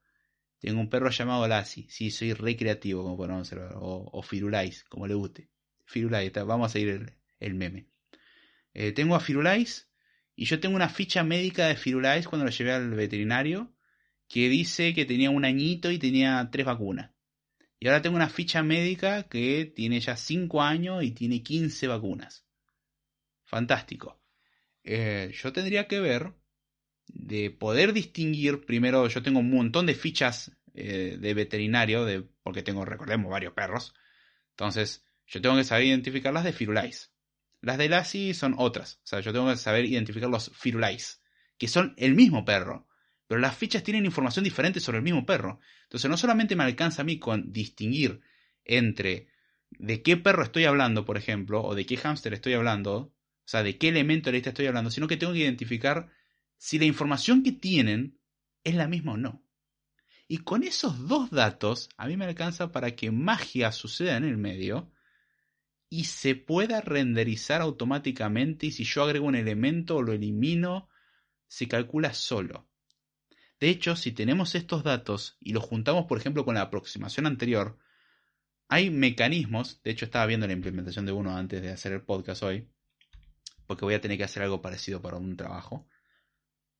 Tengo 0.60 0.78
un 0.80 0.90
perro 0.90 1.10
llamado 1.10 1.48
Lassie. 1.48 1.86
Sí, 1.88 2.10
soy 2.10 2.34
recreativo, 2.34 3.02
como 3.02 3.16
podemos 3.16 3.40
observar. 3.40 3.72
O, 3.76 4.22
Firulais, 4.22 4.84
como 4.84 5.06
le 5.06 5.14
guste. 5.14 5.48
Firulais, 5.86 6.32
vamos 6.32 6.66
a 6.66 6.72
seguir 6.72 7.16
el, 7.40 7.54
meme. 7.54 7.88
Eh, 8.74 8.92
tengo 8.92 9.16
a 9.16 9.20
Firulais 9.20 9.90
y 10.36 10.44
yo 10.44 10.60
tengo 10.60 10.76
una 10.76 10.90
ficha 10.90 11.24
médica 11.24 11.66
de 11.66 11.76
Firulais 11.76 12.28
cuando 12.28 12.44
lo 12.44 12.50
llevé 12.50 12.72
al 12.72 12.90
veterinario 12.90 13.74
que 14.28 14.48
dice 14.48 14.94
que 14.94 15.06
tenía 15.06 15.30
un 15.30 15.44
añito 15.44 15.90
y 15.90 15.98
tenía 15.98 16.48
tres 16.52 16.66
vacunas. 16.66 17.10
Y 17.80 17.88
ahora 17.88 18.02
tengo 18.02 18.16
una 18.16 18.28
ficha 18.28 18.62
médica 18.62 19.24
que 19.24 19.64
tiene 19.64 19.98
ya 20.00 20.14
5 20.14 20.62
años 20.62 21.02
y 21.02 21.12
tiene 21.12 21.42
15 21.42 21.88
vacunas. 21.88 22.46
Fantástico. 23.44 24.22
Eh, 24.84 25.32
yo 25.34 25.52
tendría 25.52 25.88
que 25.88 26.00
ver 26.00 26.34
de 27.14 27.50
poder 27.50 27.92
distinguir, 27.92 28.64
primero 28.64 29.08
yo 29.08 29.22
tengo 29.22 29.40
un 29.40 29.50
montón 29.50 29.86
de 29.86 29.94
fichas 29.94 30.52
eh, 30.74 31.16
de 31.20 31.34
veterinario, 31.34 32.04
de, 32.04 32.22
porque 32.42 32.62
tengo, 32.62 32.84
recordemos, 32.84 33.30
varios 33.30 33.52
perros. 33.52 33.94
Entonces, 34.50 35.04
yo 35.26 35.40
tengo 35.40 35.56
que 35.56 35.64
saber 35.64 35.86
identificar 35.86 36.32
las 36.32 36.44
de 36.44 36.52
Firulais. 36.52 37.12
Las 37.60 37.78
de 37.78 37.88
Lassie 37.88 38.34
son 38.34 38.54
otras. 38.56 39.00
O 39.04 39.06
sea, 39.06 39.20
yo 39.20 39.32
tengo 39.32 39.50
que 39.50 39.56
saber 39.56 39.84
identificar 39.84 40.30
los 40.30 40.50
Firulais, 40.54 41.22
que 41.58 41.68
son 41.68 41.94
el 41.96 42.14
mismo 42.14 42.44
perro. 42.44 42.86
Pero 43.26 43.40
las 43.40 43.56
fichas 43.56 43.82
tienen 43.82 44.06
información 44.06 44.44
diferente 44.44 44.80
sobre 44.80 44.98
el 44.98 45.04
mismo 45.04 45.24
perro. 45.24 45.60
Entonces, 45.84 46.10
no 46.10 46.16
solamente 46.16 46.56
me 46.56 46.64
alcanza 46.64 47.02
a 47.02 47.04
mí 47.04 47.18
con 47.18 47.52
distinguir 47.52 48.20
entre 48.64 49.28
de 49.70 50.02
qué 50.02 50.16
perro 50.16 50.42
estoy 50.42 50.64
hablando, 50.64 51.04
por 51.04 51.16
ejemplo, 51.16 51.62
o 51.62 51.74
de 51.74 51.86
qué 51.86 51.96
hámster 51.96 52.34
estoy 52.34 52.54
hablando, 52.54 52.96
o 52.96 53.12
sea, 53.44 53.62
de 53.62 53.78
qué 53.78 53.88
elemento 53.88 54.30
de 54.30 54.34
lista 54.34 54.50
estoy 54.50 54.66
hablando, 54.66 54.90
sino 54.90 55.06
que 55.06 55.16
tengo 55.16 55.32
que 55.32 55.40
identificar 55.40 56.10
si 56.60 56.78
la 56.78 56.84
información 56.84 57.42
que 57.42 57.52
tienen 57.52 58.20
es 58.64 58.74
la 58.74 58.86
misma 58.86 59.12
o 59.12 59.16
no. 59.16 59.42
Y 60.28 60.38
con 60.38 60.62
esos 60.62 61.08
dos 61.08 61.30
datos, 61.30 61.88
a 61.96 62.06
mí 62.06 62.18
me 62.18 62.26
alcanza 62.26 62.70
para 62.70 62.94
que 62.94 63.10
magia 63.10 63.72
suceda 63.72 64.18
en 64.18 64.24
el 64.24 64.36
medio 64.36 64.92
y 65.88 66.04
se 66.04 66.34
pueda 66.34 66.82
renderizar 66.82 67.62
automáticamente 67.62 68.66
y 68.66 68.72
si 68.72 68.84
yo 68.84 69.02
agrego 69.04 69.26
un 69.26 69.36
elemento 69.36 69.96
o 69.96 70.02
lo 70.02 70.12
elimino, 70.12 70.90
se 71.48 71.66
calcula 71.66 72.12
solo. 72.12 72.68
De 73.58 73.70
hecho, 73.70 73.96
si 73.96 74.12
tenemos 74.12 74.54
estos 74.54 74.84
datos 74.84 75.38
y 75.40 75.54
los 75.54 75.64
juntamos, 75.64 76.04
por 76.04 76.18
ejemplo, 76.18 76.44
con 76.44 76.56
la 76.56 76.62
aproximación 76.62 77.26
anterior, 77.26 77.78
hay 78.68 78.90
mecanismos, 78.90 79.80
de 79.82 79.92
hecho 79.92 80.04
estaba 80.04 80.26
viendo 80.26 80.46
la 80.46 80.52
implementación 80.52 81.06
de 81.06 81.12
uno 81.12 81.34
antes 81.34 81.62
de 81.62 81.70
hacer 81.70 81.92
el 81.92 82.02
podcast 82.02 82.42
hoy, 82.42 82.68
porque 83.66 83.86
voy 83.86 83.94
a 83.94 84.00
tener 84.02 84.18
que 84.18 84.24
hacer 84.24 84.42
algo 84.42 84.60
parecido 84.60 85.00
para 85.00 85.16
un 85.16 85.38
trabajo. 85.38 85.88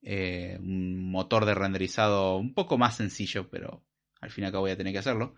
Eh, 0.03 0.57
un 0.59 1.11
motor 1.11 1.45
de 1.45 1.53
renderizado 1.53 2.37
un 2.37 2.53
poco 2.53 2.77
más 2.77 2.97
sencillo, 2.97 3.49
pero 3.49 3.85
al 4.19 4.31
fin 4.31 4.43
y 4.43 4.47
al 4.47 4.51
cabo 4.51 4.63
voy 4.63 4.71
a 4.71 4.77
tener 4.77 4.93
que 4.93 4.99
hacerlo. 4.99 5.35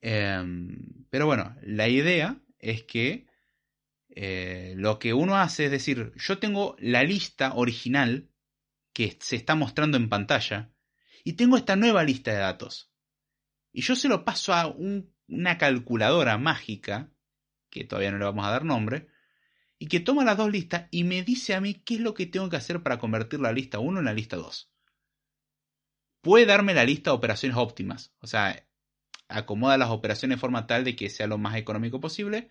Em, 0.00 1.06
pero 1.10 1.26
bueno, 1.26 1.56
la 1.62 1.88
idea 1.88 2.40
es 2.58 2.84
que 2.84 3.26
eh, 4.10 4.74
lo 4.76 4.98
que 4.98 5.12
uno 5.12 5.36
hace 5.36 5.66
es 5.66 5.70
decir, 5.70 6.12
yo 6.16 6.38
tengo 6.38 6.76
la 6.78 7.02
lista 7.02 7.54
original 7.54 8.28
que 8.92 9.16
se 9.20 9.36
está 9.36 9.54
mostrando 9.54 9.96
en 9.96 10.08
pantalla 10.08 10.70
y 11.24 11.32
tengo 11.32 11.56
esta 11.56 11.74
nueva 11.74 12.04
lista 12.04 12.32
de 12.32 12.38
datos. 12.38 12.92
Y 13.72 13.82
yo 13.82 13.96
se 13.96 14.08
lo 14.08 14.24
paso 14.24 14.54
a 14.54 14.68
una 14.68 15.58
calculadora 15.58 16.38
mágica, 16.38 17.10
que 17.70 17.84
todavía 17.84 18.12
no 18.12 18.18
le 18.18 18.24
vamos 18.24 18.46
a 18.46 18.50
dar 18.50 18.64
nombre, 18.64 19.08
y 19.84 19.86
que 19.86 20.00
toma 20.00 20.24
las 20.24 20.38
dos 20.38 20.50
listas 20.50 20.88
y 20.90 21.04
me 21.04 21.22
dice 21.22 21.52
a 21.52 21.60
mí 21.60 21.74
qué 21.74 21.96
es 21.96 22.00
lo 22.00 22.14
que 22.14 22.24
tengo 22.24 22.48
que 22.48 22.56
hacer 22.56 22.82
para 22.82 22.98
convertir 22.98 23.40
la 23.40 23.52
lista 23.52 23.80
1 23.80 23.98
en 23.98 24.06
la 24.06 24.14
lista 24.14 24.36
2. 24.36 24.72
Puede 26.22 26.46
darme 26.46 26.72
la 26.72 26.84
lista 26.84 27.10
de 27.10 27.16
operaciones 27.16 27.58
óptimas, 27.58 28.14
o 28.20 28.26
sea, 28.26 28.66
acomoda 29.28 29.76
las 29.76 29.90
operaciones 29.90 30.38
de 30.38 30.40
forma 30.40 30.66
tal 30.66 30.84
de 30.84 30.96
que 30.96 31.10
sea 31.10 31.26
lo 31.26 31.36
más 31.36 31.56
económico 31.56 32.00
posible, 32.00 32.48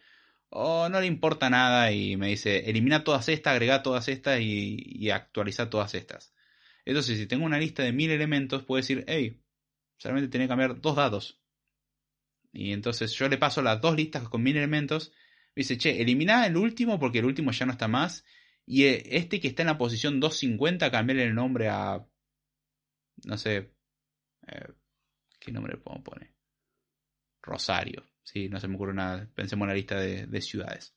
o 0.49 0.89
no 0.89 0.99
le 1.01 1.07
importa 1.07 1.49
nada 1.49 1.91
y 1.91 2.18
me 2.18 2.27
dice, 2.27 2.69
elimina 2.69 3.03
todas 3.03 3.27
estas, 3.27 3.53
agrega 3.53 3.81
todas 3.81 4.10
estas 4.10 4.39
y, 4.39 5.10
actualiza 5.10 5.72
todas 5.72 5.95
estas. 5.95 6.35
Entonces, 6.85 7.18
si 7.18 7.26
tengo 7.26 7.45
una 7.45 7.57
lista 7.57 7.81
de 7.81 7.93
mil 7.93 8.11
elementos, 8.11 8.61
puedo 8.61 8.77
decir, 8.77 9.05
hey, 9.07 9.41
solamente 9.97 10.30
tiene 10.30 10.45
que 10.45 10.49
cambiar 10.49 10.80
dos 10.80 10.95
datos. 10.95 11.41
Y 12.51 12.73
entonces 12.73 13.11
yo 13.14 13.27
le 13.27 13.39
paso 13.39 13.64
las 13.64 13.81
dos 13.81 13.95
listas 13.95 14.30
con 14.30 14.43
mil 14.43 14.55
elementos 14.55 15.11
dice, 15.55 15.77
che, 15.77 16.01
elimina 16.01 16.45
el 16.45 16.57
último 16.57 16.99
porque 16.99 17.19
el 17.19 17.25
último 17.25 17.51
ya 17.51 17.65
no 17.65 17.71
está 17.71 17.88
más. 17.88 18.25
Y 18.65 18.85
eh, 18.85 19.03
este 19.17 19.39
que 19.39 19.49
está 19.49 19.63
en 19.63 19.67
la 19.67 19.77
posición 19.77 20.19
250, 20.19 20.89
cambiarle 20.91 21.23
el 21.25 21.35
nombre 21.35 21.69
a. 21.69 22.05
No 23.25 23.38
sé. 23.38 23.73
Eh, 24.47 24.67
¿Qué 25.39 25.51
nombre 25.51 25.73
le 25.73 25.80
podemos 25.80 26.03
poner? 26.03 26.34
Rosario. 27.41 28.03
Sí, 28.23 28.47
no 28.47 28.59
se 28.59 28.67
me 28.67 28.75
ocurre 28.75 28.93
nada. 28.93 29.30
Pensemos 29.35 29.65
en 29.65 29.69
la 29.69 29.75
lista 29.75 29.99
de, 29.99 30.41
ciudades. 30.41 30.95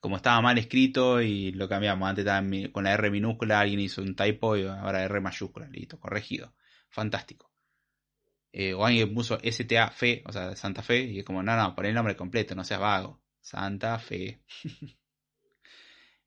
Como 0.00 0.16
estaba 0.16 0.40
mal 0.40 0.58
escrito 0.58 1.22
y 1.22 1.52
lo 1.52 1.68
cambiamos. 1.68 2.08
Antes 2.08 2.24
estaba 2.24 2.44
con 2.72 2.84
la 2.84 2.92
R 2.94 3.10
minúscula, 3.10 3.60
alguien 3.60 3.80
hizo 3.80 4.02
un 4.02 4.16
typo 4.16 4.56
y 4.56 4.66
ahora 4.66 5.04
R 5.04 5.20
mayúscula. 5.20 5.68
Listo, 5.68 5.98
corregido. 6.00 6.54
Fantástico. 6.88 7.55
Eh, 8.58 8.72
o 8.72 8.86
alguien 8.86 9.12
puso 9.12 9.38
STA 9.42 9.90
Fe, 9.90 10.22
o 10.24 10.32
sea, 10.32 10.56
Santa 10.56 10.82
Fe, 10.82 11.00
y 11.04 11.18
es 11.18 11.26
como, 11.26 11.42
no, 11.42 11.54
no, 11.54 11.74
pon 11.74 11.84
el 11.84 11.94
nombre 11.94 12.16
completo, 12.16 12.54
no 12.54 12.64
seas 12.64 12.80
vago. 12.80 13.20
Santa 13.38 13.98
Fe. 13.98 14.40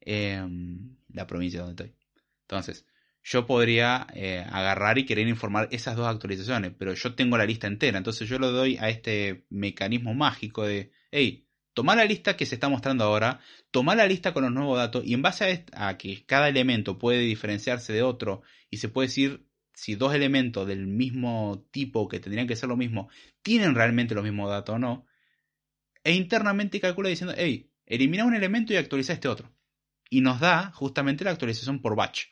Em, 0.01 0.95
la 1.10 1.26
provincia 1.27 1.60
donde 1.61 1.84
estoy. 1.85 1.97
Entonces, 2.43 2.85
yo 3.23 3.45
podría 3.47 4.07
eh, 4.14 4.45
agarrar 4.47 4.97
y 4.99 5.06
querer 5.06 5.27
informar 5.27 5.69
esas 5.72 5.95
dos 5.95 6.07
actualizaciones, 6.07 6.72
pero 6.77 6.93
yo 6.93 7.15
tengo 7.15 7.38
la 7.38 7.45
lista 7.45 7.68
entera, 7.68 7.97
entonces 7.97 8.30
yo 8.30 8.39
lo 8.39 8.51
doy 8.51 8.77
a 8.77 8.89
este 8.89 9.45
mecanismo 9.49 10.14
mágico 10.14 10.65
de, 10.65 10.91
hey, 11.11 11.47
toma 11.73 11.95
la 11.95 12.06
lista 12.06 12.38
que 12.38 12.45
se 12.45 12.56
está 12.56 12.69
mostrando 12.69 13.03
ahora, 13.03 13.39
toma 13.72 13.95
la 13.95 14.06
lista 14.06 14.34
con 14.34 14.43
los 14.43 14.51
nuevos 14.53 14.77
datos 14.77 15.03
y 15.06 15.14
en 15.15 15.22
base 15.22 15.65
a, 15.73 15.89
a 15.89 15.97
que 15.97 16.26
cada 16.26 16.47
elemento 16.47 16.97
puede 16.97 17.19
diferenciarse 17.19 17.91
de 17.91 18.03
otro 18.03 18.43
y 18.69 18.77
se 18.77 18.89
puede 18.89 19.07
decir 19.07 19.49
si 19.80 19.95
dos 19.95 20.14
elementos 20.14 20.68
del 20.68 20.88
mismo 20.88 21.65
tipo, 21.72 22.10
que 22.10 22.19
tendrían 22.19 22.47
que 22.47 22.57
ser 22.57 22.68
lo 22.68 22.76
mismo, 22.76 23.10
tienen 23.41 23.76
realmente 23.76 24.14
los 24.14 24.26
mismos 24.26 24.49
datos 24.49 24.76
o 24.76 24.77
no, 24.80 25.06
e 26.03 26.14
internamente 26.14 26.81
calcula 26.81 27.07
diciendo, 27.07 27.34
hey, 27.38 27.72
elimina 27.85 28.26
un 28.26 28.35
elemento 28.35 28.73
y 28.73 28.76
actualiza 28.76 29.14
este 29.14 29.30
otro. 29.30 29.56
Y 30.10 30.19
nos 30.19 30.41
da 30.41 30.72
justamente 30.73 31.23
la 31.23 31.31
actualización 31.31 31.81
por 31.81 31.95
batch. 31.95 32.26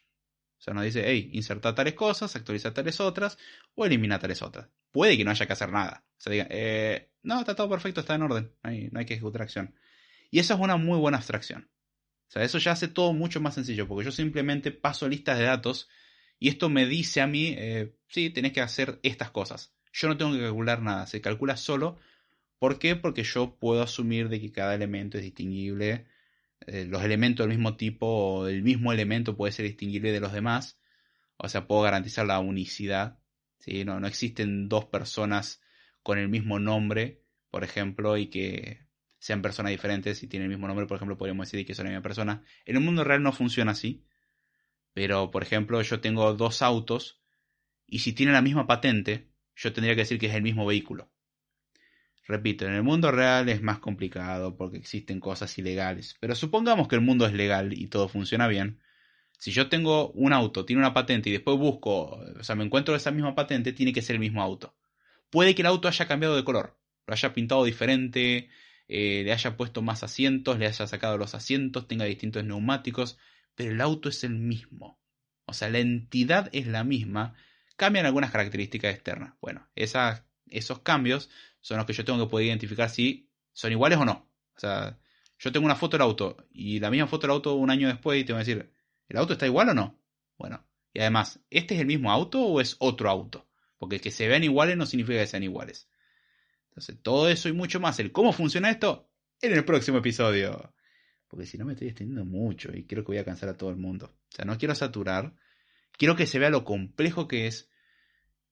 O 0.58 0.62
sea, 0.62 0.74
nos 0.74 0.84
dice, 0.84 1.04
hey, 1.06 1.30
inserta 1.32 1.74
tales 1.74 1.94
cosas, 1.94 2.36
actualiza 2.36 2.74
tales 2.74 3.00
otras, 3.00 3.38
o 3.76 3.86
elimina 3.86 4.20
tales 4.20 4.42
otras. 4.42 4.68
Puede 4.92 5.16
que 5.16 5.24
no 5.24 5.32
haya 5.32 5.46
que 5.46 5.54
hacer 5.54 5.72
nada. 5.72 6.04
O 6.18 6.20
sea, 6.20 6.34
diga, 6.34 6.48
eh, 6.50 7.14
no, 7.24 7.40
está 7.40 7.56
todo 7.56 7.70
perfecto, 7.70 8.02
está 8.02 8.16
en 8.16 8.24
orden, 8.24 8.52
no 8.62 8.72
no 8.92 9.00
hay 9.00 9.06
que 9.06 9.14
ejecutar 9.14 9.44
acción. 9.44 9.74
Y 10.32 10.40
eso 10.40 10.54
es 10.54 10.60
una 10.60 10.76
muy 10.76 10.98
buena 11.00 11.18
abstracción. 11.18 11.70
O 12.28 12.32
sea, 12.32 12.44
eso 12.44 12.58
ya 12.58 12.74
hace 12.74 12.90
todo 12.90 13.14
mucho 13.14 13.40
más 13.40 13.54
sencillo, 13.54 13.88
porque 13.88 14.04
yo 14.04 14.12
simplemente 14.12 14.72
paso 14.72 15.08
listas 15.08 15.38
de 15.38 15.46
datos 15.46 15.88
y 16.40 16.50
esto 16.50 16.70
me 16.70 16.86
dice 16.86 17.22
a 17.22 17.28
mí, 17.28 17.56
eh, 17.58 17.96
sí, 18.08 18.30
tenés 18.30 18.54
que 18.54 18.62
hacer 18.62 19.00
estas 19.04 19.32
cosas. 19.32 19.74
Yo 19.92 20.08
no 20.08 20.18
tengo 20.18 20.34
que 20.34 20.42
calcular 20.42 20.82
nada, 20.82 21.08
se 21.08 21.22
calcula 21.22 21.58
solo. 21.58 21.98
¿Por 22.60 22.80
qué? 22.80 22.96
Porque 22.96 23.24
yo 23.24 23.58
puedo 23.58 23.82
asumir 23.82 24.30
de 24.30 24.40
que 24.40 24.52
cada 24.52 24.76
elemento 24.76 25.18
es 25.18 25.24
distinguible. 25.24 26.08
Eh, 26.66 26.86
los 26.86 27.04
elementos 27.04 27.46
del 27.46 27.58
mismo 27.58 27.76
tipo 27.78 28.08
o 28.08 28.46
del 28.46 28.64
mismo 28.64 28.94
elemento 28.94 29.36
puede 29.36 29.52
ser 29.52 29.66
distinguible 29.66 30.12
de 30.12 30.20
los 30.20 30.34
demás. 30.34 30.80
O 31.38 31.50
sea, 31.50 31.68
puedo 31.68 31.82
garantizar 31.82 32.26
la 32.26 32.40
unicidad. 32.40 33.20
¿sí? 33.60 33.86
No, 33.86 34.00
no 34.00 34.08
existen 34.08 34.70
dos 34.70 34.86
personas 34.86 35.62
con 36.04 36.20
el 36.20 36.30
mismo 36.30 36.60
nombre, 36.60 37.24
por 37.52 37.64
ejemplo, 37.64 38.18
y 38.18 38.28
que 38.28 38.88
sean 39.20 39.42
personas 39.42 39.72
diferentes 39.72 40.22
y 40.24 40.28
tienen 40.28 40.46
el 40.46 40.58
mismo 40.58 40.68
nombre, 40.68 40.86
por 40.86 40.98
ejemplo, 40.98 41.18
podríamos 41.18 41.48
decir 41.48 41.66
que 41.66 41.74
son 41.74 41.86
la 41.86 41.92
misma 41.92 42.04
persona. 42.04 42.44
En 42.66 42.76
el 42.78 42.84
mundo 42.84 43.04
real 43.04 43.24
no 43.24 43.34
funciona 43.34 43.72
así. 43.72 44.06
Pero, 44.98 45.30
por 45.30 45.44
ejemplo, 45.44 45.80
yo 45.84 46.00
tengo 46.00 46.34
dos 46.34 46.64
autos 46.64 47.22
y 47.86 48.00
si 48.00 48.14
tienen 48.14 48.34
la 48.34 48.42
misma 48.42 48.66
patente, 48.66 49.30
yo 49.56 49.72
tendría 49.72 49.94
que 49.94 50.02
decir 50.02 50.18
que 50.18 50.26
es 50.26 50.34
el 50.34 50.42
mismo 50.42 50.66
vehículo. 50.66 51.12
Repito, 52.28 52.66
en 52.66 52.74
el 52.74 52.82
mundo 52.82 53.12
real 53.12 53.48
es 53.48 53.62
más 53.62 53.78
complicado 53.78 54.58
porque 54.58 54.78
existen 54.78 55.20
cosas 55.20 55.56
ilegales. 55.60 56.16
Pero 56.20 56.34
supongamos 56.34 56.88
que 56.88 56.96
el 56.96 57.02
mundo 57.02 57.28
es 57.28 57.34
legal 57.34 57.74
y 57.74 57.86
todo 57.90 58.08
funciona 58.08 58.48
bien. 58.48 58.80
Si 59.38 59.52
yo 59.52 59.70
tengo 59.70 60.10
un 60.14 60.34
auto, 60.34 60.66
tiene 60.66 60.82
una 60.82 60.96
patente 60.96 61.30
y 61.30 61.34
después 61.34 61.60
busco, 61.60 62.20
o 62.40 62.44
sea, 62.44 62.56
me 62.56 62.64
encuentro 62.64 62.96
esa 62.96 63.12
misma 63.12 63.36
patente, 63.36 63.74
tiene 63.74 63.94
que 63.94 64.02
ser 64.02 64.16
el 64.16 64.22
mismo 64.22 64.42
auto. 64.42 64.76
Puede 65.30 65.54
que 65.54 65.62
el 65.62 65.68
auto 65.68 65.88
haya 65.88 66.08
cambiado 66.08 66.36
de 66.36 66.44
color, 66.44 66.76
lo 67.06 67.14
haya 67.14 67.36
pintado 67.36 67.66
diferente, 67.66 68.50
eh, 68.88 69.22
le 69.24 69.32
haya 69.32 69.58
puesto 69.58 69.84
más 69.84 70.02
asientos, 70.02 70.58
le 70.58 70.66
haya 70.66 70.88
sacado 70.88 71.20
los 71.20 71.36
asientos, 71.36 71.88
tenga 71.88 72.06
distintos 72.06 72.44
neumáticos, 72.44 73.20
pero 73.58 73.72
el 73.72 73.82
auto 73.82 74.08
es 74.08 74.24
el 74.24 74.36
mismo. 74.36 75.02
O 75.46 75.54
sea, 75.54 75.70
la 75.70 75.80
entidad 75.80 76.48
es 76.52 76.68
la 76.68 76.84
misma, 76.84 77.34
cambian 77.76 78.06
algunas 78.06 78.32
características 78.32 78.94
externas. 78.94 79.34
Bueno, 79.42 79.68
esos 79.74 80.80
cambios 80.84 81.30
son 81.60 81.78
los 81.78 81.88
que 81.88 81.94
yo 81.94 82.06
tengo 82.06 82.24
que 82.24 82.30
poder 82.30 82.46
identificar 82.46 82.88
si 82.90 83.32
son 83.54 83.72
iguales 83.72 83.98
o 83.98 84.06
no. 84.06 84.30
O 84.56 84.60
sea, 84.60 85.00
yo 85.40 85.52
tengo 85.52 85.66
una 85.66 85.76
foto 85.76 85.98
del 85.98 86.04
auto 86.04 86.38
y 86.52 86.80
la 86.80 86.92
misma 86.92 87.08
foto 87.08 87.26
del 87.26 87.32
auto 87.32 87.56
un 87.56 87.72
año 87.72 87.88
después 87.88 88.22
y 88.22 88.26
te 88.26 88.32
voy 88.32 88.42
a 88.42 88.46
decir, 88.46 88.72
¿el 89.10 89.18
auto 89.18 89.34
está 89.34 89.48
igual 89.48 89.70
o 89.70 89.74
no? 89.74 90.00
Bueno, 90.38 90.64
y 90.94 91.00
además, 91.00 91.40
¿este 91.50 91.74
es 91.74 91.82
el 91.82 91.88
mismo 91.88 92.12
auto 92.12 92.40
o 92.44 92.62
es 92.62 92.76
otro 92.78 93.10
auto? 93.10 93.50
Porque 93.80 94.00
que 94.00 94.12
se 94.12 94.28
vean 94.28 94.44
iguales 94.44 94.78
no 94.78 94.86
significa 94.86 95.20
que 95.20 95.28
sean 95.28 95.42
iguales. 95.42 95.90
Entonces, 96.70 97.02
todo 97.02 97.28
eso 97.28 97.50
y 97.50 97.54
mucho 97.54 97.80
más, 97.80 98.00
el 98.00 98.12
cómo 98.12 98.34
funciona 98.34 98.70
esto, 98.70 99.10
en 99.42 99.54
el 99.54 99.66
próximo 99.66 99.98
episodio 99.98 100.76
porque 101.28 101.46
si 101.46 101.58
no 101.58 101.66
me 101.66 101.74
estoy 101.74 101.90
extendiendo 101.90 102.26
mucho 102.26 102.76
y 102.76 102.86
creo 102.86 103.04
que 103.04 103.08
voy 103.08 103.18
a 103.18 103.26
cansar 103.26 103.50
a 103.50 103.58
todo 103.58 103.70
el 103.70 103.78
mundo. 103.78 104.16
O 104.32 104.36
sea, 104.36 104.46
no 104.46 104.58
quiero 104.58 104.76
saturar, 104.76 105.34
quiero 105.92 106.16
que 106.16 106.26
se 106.26 106.40
vea 106.40 106.50
lo 106.50 106.64
complejo 106.64 107.28
que 107.28 107.48
es. 107.48 107.70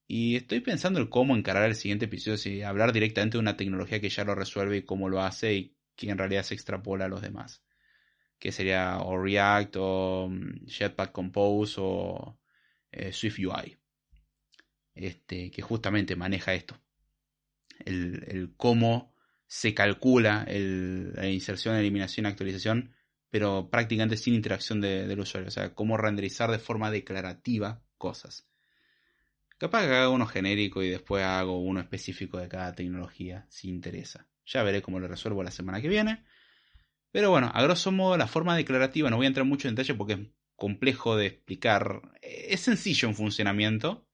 Y 0.07 0.35
estoy 0.35 0.59
pensando 0.59 0.99
en 0.99 1.07
cómo 1.07 1.35
encarar 1.35 1.65
el 1.65 1.75
siguiente 1.75 2.05
episodio, 2.05 2.37
si 2.37 2.61
hablar 2.61 2.93
directamente 2.93 3.37
de 3.37 3.41
una 3.41 3.57
tecnología 3.57 3.99
que 3.99 4.09
ya 4.09 4.23
lo 4.23 4.35
resuelve 4.35 4.77
y 4.77 4.85
cómo 4.85 5.09
lo 5.09 5.21
hace 5.21 5.53
y 5.55 5.77
que 5.95 6.09
en 6.09 6.17
realidad 6.17 6.43
se 6.43 6.53
extrapola 6.53 7.05
a 7.05 7.09
los 7.09 7.21
demás. 7.21 7.63
Que 8.37 8.51
sería 8.51 8.99
o 8.99 9.17
React 9.17 9.75
o 9.79 10.29
mm, 10.29 10.67
Jetpack 10.67 11.11
Compose 11.11 11.75
o 11.79 12.37
eh, 12.91 13.11
Swift 13.13 13.39
UI. 13.39 13.77
este, 14.93 15.51
que 15.51 15.61
justamente 15.61 16.15
maneja 16.15 16.53
esto. 16.53 16.79
El, 17.85 18.53
cómo 18.57 19.14
se 19.55 19.73
calcula 19.73 20.45
la 20.49 21.29
inserción, 21.29 21.77
eliminación, 21.77 22.25
actualización, 22.25 22.93
pero 23.29 23.69
prácticamente 23.69 24.17
sin 24.17 24.33
interacción 24.33 24.81
del 24.81 25.17
usuario. 25.17 25.47
O 25.47 25.51
sea, 25.51 25.73
cómo 25.73 25.95
renderizar 25.95 26.51
de 26.51 26.59
forma 26.59 26.91
declarativa 26.91 27.81
cosas. 27.97 28.49
Capaz 29.57 29.83
que 29.83 29.93
haga 29.93 30.09
uno 30.09 30.25
genérico 30.25 30.83
y 30.83 30.89
después 30.89 31.23
hago 31.23 31.57
uno 31.61 31.79
específico 31.79 32.37
de 32.37 32.49
cada 32.49 32.75
tecnología, 32.75 33.45
si 33.49 33.69
interesa. 33.69 34.27
Ya 34.45 34.61
veré 34.61 34.81
cómo 34.81 34.99
lo 34.99 35.07
resuelvo 35.07 35.41
la 35.41 35.51
semana 35.51 35.81
que 35.81 35.87
viene. 35.87 36.25
Pero 37.11 37.29
bueno, 37.29 37.49
a 37.53 37.63
grosso 37.63 37.93
modo 37.93 38.17
la 38.17 38.27
forma 38.27 38.57
declarativa, 38.57 39.09
no 39.09 39.15
voy 39.15 39.25
a 39.25 39.29
entrar 39.29 39.45
mucho 39.45 39.69
en 39.69 39.75
detalle 39.75 39.93
porque 39.93 40.13
es 40.15 40.19
complejo 40.57 41.15
de 41.15 41.27
explicar. 41.27 42.01
Es 42.21 42.59
sencillo 42.59 43.07
en 43.07 43.15
funcionamiento 43.15 44.05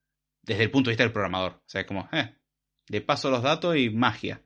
desde 0.44 0.66
el 0.66 0.70
punto 0.70 0.92
de 0.92 0.94
vista 0.94 1.04
del 1.04 1.14
programador. 1.14 1.54
O 1.54 1.64
sea, 1.66 1.82
es 1.82 1.88
como, 1.88 2.08
eh, 2.12 2.36
le 2.90 3.02
paso 3.02 3.32
los 3.32 3.42
datos 3.42 3.76
y 3.76 3.90
magia. 3.90 4.44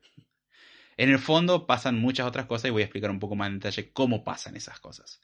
En 0.98 1.10
el 1.10 1.20
fondo 1.20 1.68
pasan 1.68 2.00
muchas 2.00 2.26
otras 2.26 2.46
cosas 2.46 2.70
y 2.70 2.72
voy 2.72 2.82
a 2.82 2.86
explicar 2.86 3.12
un 3.12 3.20
poco 3.20 3.36
más 3.36 3.50
en 3.50 3.60
detalle 3.60 3.92
cómo 3.92 4.24
pasan 4.24 4.56
esas 4.56 4.80
cosas. 4.80 5.22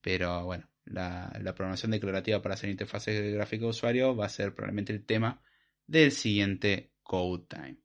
Pero 0.00 0.44
bueno, 0.44 0.68
la, 0.84 1.30
programación 1.54 1.90
declarativa 1.90 2.40
para 2.40 2.54
hacer 2.54 2.70
interfaces 2.70 3.34
gráficas 3.34 3.62
de 3.62 3.68
usuario 3.68 4.16
va 4.16 4.26
a 4.26 4.30
ser 4.30 4.54
probablemente 4.54 4.92
el 4.92 5.04
tema 5.04 5.42
del 5.86 6.12
siguiente 6.12 6.92
Code 7.02 7.44
Time. 7.48 7.76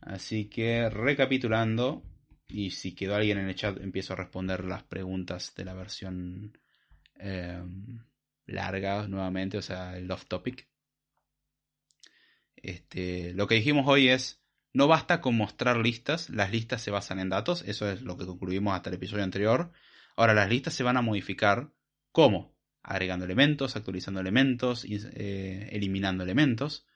Así 0.00 0.48
que 0.48 0.88
recapitulando, 0.88 2.02
y 2.48 2.70
si 2.70 2.94
quedó 2.94 3.16
alguien 3.16 3.38
en 3.38 3.48
el 3.48 3.54
chat, 3.54 3.78
empiezo 3.80 4.12
a 4.12 4.16
responder 4.16 4.64
las 4.64 4.84
preguntas 4.84 5.52
de 5.56 5.64
la 5.64 5.74
versión 5.74 6.56
em, 7.16 7.98
larga 8.46 9.06
nuevamente, 9.08 9.58
o 9.58 9.62
sea, 9.62 9.96
el 9.96 10.10
off 10.10 10.26
topic. 10.26 10.68
Este, 12.54 13.34
lo 13.34 13.46
que 13.46 13.56
dijimos 13.56 13.86
hoy 13.88 14.08
es, 14.08 14.40
no 14.76 14.88
basta 14.88 15.22
con 15.22 15.34
mostrar 15.38 15.78
listas, 15.78 16.28
las 16.28 16.52
listas 16.52 16.82
se 16.82 16.90
basan 16.90 17.18
en 17.18 17.30
datos, 17.30 17.64
eso 17.66 17.88
es 17.90 18.02
lo 18.02 18.18
que 18.18 18.26
concluimos 18.26 18.74
hasta 18.74 18.90
el 18.90 18.96
episodio 18.96 19.24
anterior. 19.24 19.72
Ahora, 20.16 20.34
las 20.34 20.50
listas 20.50 20.74
se 20.74 20.82
van 20.82 20.98
a 20.98 21.02
modificar, 21.02 21.70
¿cómo? 22.12 22.54
Agregando 22.82 23.24
elementos, 23.24 23.74
actualizando 23.74 24.20
elementos, 24.20 24.84
eh, 24.84 25.70
eliminando 25.72 26.24
elementos. 26.24 26.86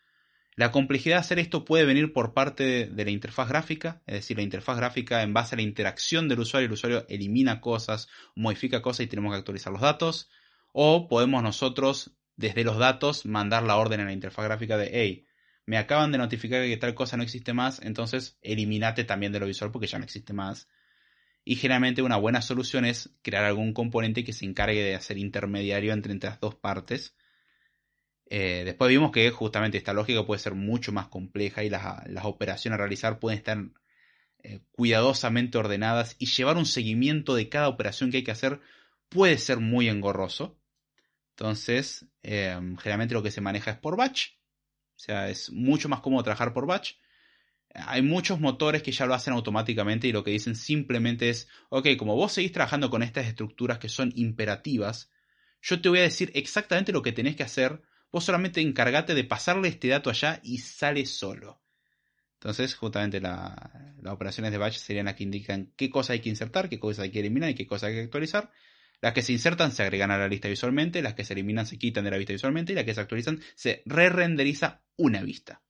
La 0.57 0.73
complejidad 0.73 1.17
de 1.17 1.21
hacer 1.21 1.39
esto 1.39 1.65
puede 1.65 1.87
venir 1.87 2.13
por 2.13 2.35
parte 2.35 2.85
de 2.85 3.05
la 3.07 3.11
interfaz 3.13 3.49
gráfica, 3.49 4.03
es 4.07 4.17
decir, 4.17 4.37
la 4.37 4.43
interfaz 4.43 4.77
gráfica 4.77 5.23
en 5.23 5.33
base 5.33 5.55
a 5.55 5.57
la 5.57 5.63
interacción 5.63 6.29
del 6.29 6.41
usuario, 6.41 6.67
el 6.67 6.75
usuario 6.75 7.07
elimina 7.09 7.63
cosas, 7.63 8.09
modifica 8.35 8.83
cosas 8.83 9.07
y 9.07 9.07
tenemos 9.07 9.33
que 9.33 9.39
actualizar 9.39 9.73
los 9.73 9.81
datos. 9.81 10.29
O 10.75 11.09
podemos 11.09 11.43
nosotros, 11.43 12.15
desde 12.37 12.63
los 12.63 12.77
datos, 12.77 13.25
mandar 13.25 13.63
la 13.63 13.77
orden 13.77 14.01
en 14.01 14.07
la 14.07 14.13
interfaz 14.13 14.45
gráfica 14.45 14.77
de, 14.77 14.91
hey, 14.93 15.27
me 15.71 15.79
acaban 15.79 16.13
de 16.13 16.19
notificar 16.19 16.65
que 16.65 16.77
tal 16.77 16.95
cosa 16.95 17.17
no 17.17 17.23
existe 17.23 17.53
más, 17.53 17.81
entonces 17.83 18.39
eliminate 18.43 19.05
también 19.05 19.33
de 19.33 19.41
lo 19.41 19.47
visual 19.47 19.71
porque 19.71 19.87
ya 19.87 19.99
no 19.99 20.05
existe 20.05 20.33
más. 20.33 20.69
Y 21.45 21.57
generalmente 21.57 22.03
una 22.03 22.17
buena 22.17 22.43
solución 22.43 22.85
es 22.85 23.11
crear 23.23 23.45
algún 23.45 23.73
componente 23.73 24.25
que 24.25 24.33
se 24.33 24.45
encargue 24.45 24.83
de 24.83 24.95
hacer 24.95 25.19
intermediario 25.19 25.93
entre, 25.93 26.13
entre 26.13 26.31
las 26.31 26.41
dos 26.41 26.55
partes 26.57 27.15
eh, 28.31 28.63
después 28.65 28.89
vimos 28.89 29.11
que 29.11 29.29
justamente 29.33 29.77
esta 29.77 29.93
lógica 29.93 30.25
puede 30.25 30.39
ser 30.39 30.55
mucho 30.55 30.93
más 30.93 31.09
compleja 31.09 31.65
y 31.65 31.69
las, 31.69 31.83
operaciones 32.23 32.77
a 32.77 32.79
realizar 32.79 33.19
pueden 33.19 33.39
estar 33.39 33.59
eh, 34.45 34.61
cuidadosamente 34.71 35.59
ordenadas 35.59 36.15
y 36.19 36.27
llevar 36.27 36.57
un 36.57 36.65
seguimiento 36.65 37.35
de 37.35 37.49
cada 37.49 37.69
operación 37.69 38.11
que 38.11 38.19
hay 38.19 38.25
que 38.25 38.31
hacer 38.31 38.61
puede 39.09 39.37
ser 39.37 39.59
muy 39.59 39.89
engorroso. 39.89 40.57
Entonces, 41.31 42.07
eh, 42.23 42.57
generalmente 42.79 43.15
lo 43.15 43.23
que 43.25 43.33
se 43.33 43.41
maneja 43.41 43.73
es 43.73 43.79
por 43.79 43.97
batch. 43.97 44.40
O 45.01 45.03
sea, 45.03 45.29
es 45.29 45.51
mucho 45.51 45.89
más 45.89 46.01
cómodo 46.01 46.23
trabajar 46.23 46.53
por 46.53 46.67
batch. 46.67 46.93
Hay 47.75 48.03
muchos 48.03 48.41
motores 48.41 48.83
que 48.83 48.93
ya 48.93 49.07
lo 49.07 49.15
hacen 49.15 49.33
automáticamente 49.33 50.09
y 50.09 50.13
lo 50.13 50.25
que 50.25 50.33
dicen 50.33 50.57
simplemente 50.57 51.31
es, 51.31 51.49
ok, 51.71 51.89
como 51.97 52.17
vos 52.17 52.33
seguís 52.33 52.53
trabajando 52.53 52.91
con 52.91 53.03
estas 53.03 53.27
estructuras 53.27 53.79
que 53.79 53.89
son 53.89 54.13
imperativas, 54.17 55.11
yo 55.63 55.81
te 55.81 55.89
voy 55.89 56.01
a 56.01 56.03
decir 56.03 56.33
exactamente 56.35 56.93
lo 56.93 57.03
que 57.03 57.13
tenés 57.13 57.37
que 57.37 57.43
hacer 57.43 57.83
Vos 58.13 58.25
solamente 58.25 58.61
encargate 58.61 59.15
de 59.15 59.25
pasarle 59.25 59.69
este 59.69 59.89
dato 59.89 60.11
allá 60.11 60.41
y 60.43 60.59
sale 60.59 61.07
solo. 61.07 61.63
Entonces, 62.35 62.75
justamente 62.75 63.21
las 63.21 63.53
operaciones 64.07 64.51
de 64.51 64.59
batch 64.59 64.77
serían 64.79 65.07
las 65.07 65.15
que 65.15 65.25
indican 65.25 65.73
qué 65.77 65.91
cosa 65.91 66.15
hay 66.15 66.21
que 66.21 66.31
insertar, 66.31 66.69
qué 66.69 66.81
cosa 66.81 67.03
hay 67.03 67.11
que 67.11 67.21
eliminar 67.21 67.51
y 67.51 67.55
qué 67.55 67.67
cosa 67.67 67.87
hay 67.87 67.95
que 67.95 68.01
actualizar. 68.01 68.51
Las 69.01 69.13
que 69.13 69.23
se 69.23 69.33
insertan 69.33 69.73
se 69.73 69.83
agregan 69.83 70.11
a 70.11 70.19
la 70.19 70.29
lista 70.29 70.49
visualmente, 70.49 71.03
las 71.03 71.15
que 71.15 71.25
se 71.25 71.35
eliminan 71.35 71.67
se 71.67 71.79
quitan 71.79 72.05
de 72.05 72.11
la 72.11 72.17
vista 72.17 72.33
visualmente 72.33 72.73
y 72.73 72.77
las 72.77 72.85
que 72.85 72.95
se 72.95 73.01
actualizan 73.01 73.41
se 73.55 73.83
re-renderiza 73.87 74.83
una 75.01 75.23
vista. 75.23 75.63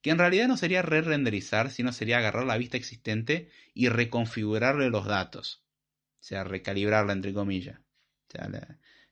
Que 0.00 0.10
en 0.10 0.18
realidad 0.18 0.48
no 0.48 0.56
sería 0.56 0.82
re-renderizar, 0.82 1.70
sino 1.70 1.92
sería 1.92 2.18
agarrar 2.18 2.44
la 2.44 2.58
vista 2.58 2.76
existente 2.76 3.48
y 3.72 3.88
reconfigurarle 3.88 4.90
los 4.90 5.06
datos. 5.06 5.62
O 6.20 6.26
sea, 6.26 6.44
recalibrarla 6.44 7.12
entre 7.12 7.32
comillas. 7.32 7.78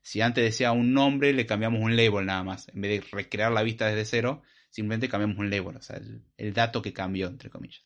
Si 0.03 0.21
antes 0.21 0.45
decía 0.45 0.73
un 0.73 0.93
nombre, 0.93 1.33
le 1.33 1.47
cambiamos 1.47 1.81
un 1.81 1.97
label 1.97 2.27
nada 2.27 2.43
más. 2.43 2.69
En 2.69 2.81
vez 2.81 3.01
de 3.01 3.07
recrear 3.17 3.53
la 3.53 3.63
vista 3.63 3.87
desde 3.87 4.05
cero, 4.05 4.43
simplemente 4.71 5.09
cambiamos 5.09 5.39
un 5.39 5.51
label, 5.51 5.77
o 5.77 5.83
sea, 5.83 6.01
el, 6.37 6.53
dato 6.53 6.83
que 6.83 6.93
cambió, 6.93 7.29
entre 7.29 7.51
comillas. 7.51 7.85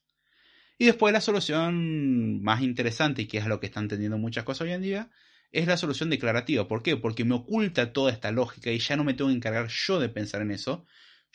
Y 0.78 0.86
después 0.86 1.12
la 1.12 1.20
solución 1.20 2.42
más 2.42 2.62
interesante, 2.62 3.22
y 3.22 3.26
que 3.26 3.38
es 3.38 3.46
lo 3.46 3.60
que 3.60 3.66
están 3.66 3.84
entendiendo 3.84 4.18
muchas 4.18 4.44
cosas 4.44 4.62
hoy 4.62 4.72
en 4.72 4.82
día, 4.82 5.10
es 5.52 5.66
la 5.66 5.76
solución 5.76 6.10
declarativa. 6.10 6.68
¿Por 6.68 6.82
qué? 6.82 6.96
Porque 6.96 7.24
me 7.24 7.34
oculta 7.34 7.92
toda 7.92 8.12
esta 8.12 8.30
lógica 8.30 8.70
y 8.70 8.78
ya 8.78 8.96
no 8.96 9.04
me 9.04 9.14
tengo 9.14 9.30
que 9.30 9.36
encargar 9.36 9.68
yo 9.68 10.00
de 10.00 10.08
pensar 10.08 10.42
en 10.42 10.50
eso. 10.50 10.86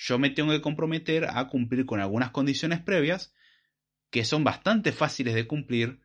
Yo 0.03 0.17
me 0.17 0.31
tengo 0.31 0.51
que 0.51 0.61
comprometer 0.61 1.27
a 1.29 1.47
cumplir 1.47 1.85
con 1.85 1.99
algunas 1.99 2.31
condiciones 2.31 2.79
previas 2.79 3.35
que 4.09 4.25
son 4.25 4.43
bastante 4.43 4.91
fáciles 4.91 5.35
de 5.35 5.45
cumplir 5.45 6.01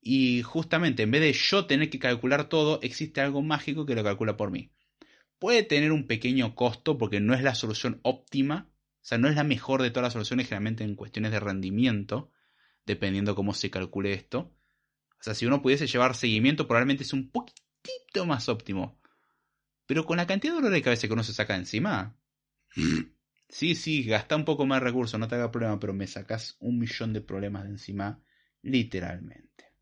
y 0.00 0.42
justamente 0.42 1.04
en 1.04 1.12
vez 1.12 1.20
de 1.20 1.32
yo 1.32 1.66
tener 1.66 1.90
que 1.90 2.00
calcular 2.00 2.48
todo, 2.48 2.80
existe 2.82 3.20
algo 3.20 3.40
mágico 3.40 3.86
que 3.86 3.94
lo 3.94 4.02
calcula 4.02 4.36
por 4.36 4.50
mí. 4.50 4.72
Puede 5.38 5.62
tener 5.62 5.92
un 5.92 6.08
pequeño 6.08 6.56
costo 6.56 6.98
porque 6.98 7.20
no 7.20 7.32
es 7.34 7.42
la 7.42 7.54
solución 7.54 8.00
óptima, 8.02 8.68
o 8.96 9.04
sea, 9.04 9.18
no 9.18 9.28
es 9.28 9.36
la 9.36 9.44
mejor 9.44 9.80
de 9.80 9.90
todas 9.90 10.06
las 10.06 10.12
soluciones 10.14 10.48
generalmente 10.48 10.82
en 10.82 10.96
cuestiones 10.96 11.30
de 11.30 11.38
rendimiento, 11.38 12.32
dependiendo 12.84 13.36
cómo 13.36 13.54
se 13.54 13.70
calcule 13.70 14.12
esto. 14.12 14.52
O 15.20 15.22
sea, 15.22 15.34
si 15.34 15.46
uno 15.46 15.62
pudiese 15.62 15.86
llevar 15.86 16.16
seguimiento, 16.16 16.66
probablemente 16.66 17.04
es 17.04 17.12
un 17.12 17.30
poquitito 17.30 18.26
más 18.26 18.48
óptimo. 18.48 19.00
Pero 19.86 20.04
con 20.04 20.16
la 20.16 20.26
cantidad 20.26 20.54
de 20.54 20.56
dolor 20.56 20.72
de 20.72 20.82
cabeza 20.82 21.06
que 21.06 21.12
uno 21.12 21.22
se 21.22 21.32
saca 21.32 21.54
encima. 21.54 22.16
Sí, 23.50 23.74
sí, 23.74 24.04
gasta 24.04 24.36
un 24.36 24.44
poco 24.44 24.64
más 24.64 24.80
recursos, 24.80 25.18
no 25.18 25.26
te 25.26 25.34
haga 25.34 25.50
problema, 25.50 25.80
pero 25.80 25.92
me 25.92 26.06
sacas 26.06 26.56
un 26.60 26.78
millón 26.78 27.12
de 27.12 27.20
problemas 27.20 27.64
de 27.64 27.70
encima, 27.70 28.22
literalmente. 28.62 29.72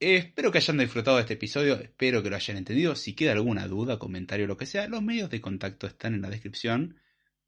Espero 0.00 0.50
que 0.50 0.58
hayan 0.58 0.78
disfrutado 0.78 1.18
de 1.18 1.22
este 1.22 1.34
episodio, 1.34 1.78
espero 1.78 2.22
que 2.22 2.30
lo 2.30 2.36
hayan 2.36 2.56
entendido. 2.56 2.96
Si 2.96 3.14
queda 3.14 3.32
alguna 3.32 3.68
duda, 3.68 3.98
comentario 3.98 4.46
lo 4.46 4.56
que 4.56 4.64
sea, 4.64 4.88
los 4.88 5.02
medios 5.02 5.28
de 5.28 5.42
contacto 5.42 5.86
están 5.86 6.14
en 6.14 6.22
la 6.22 6.30
descripción. 6.30 6.96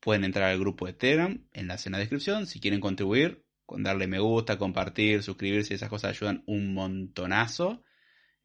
Pueden 0.00 0.22
entrar 0.22 0.50
al 0.50 0.60
grupo 0.60 0.86
de 0.86 0.92
Telegram, 0.92 1.42
enlace 1.52 1.88
en 1.88 1.92
la 1.92 1.98
descripción. 1.98 2.46
Si 2.46 2.60
quieren 2.60 2.80
contribuir, 2.80 3.42
con 3.64 3.82
darle 3.82 4.06
me 4.06 4.20
gusta, 4.20 4.58
compartir, 4.58 5.22
suscribirse, 5.22 5.74
esas 5.74 5.88
cosas 5.88 6.10
ayudan 6.10 6.44
un 6.46 6.74
montonazo. 6.74 7.82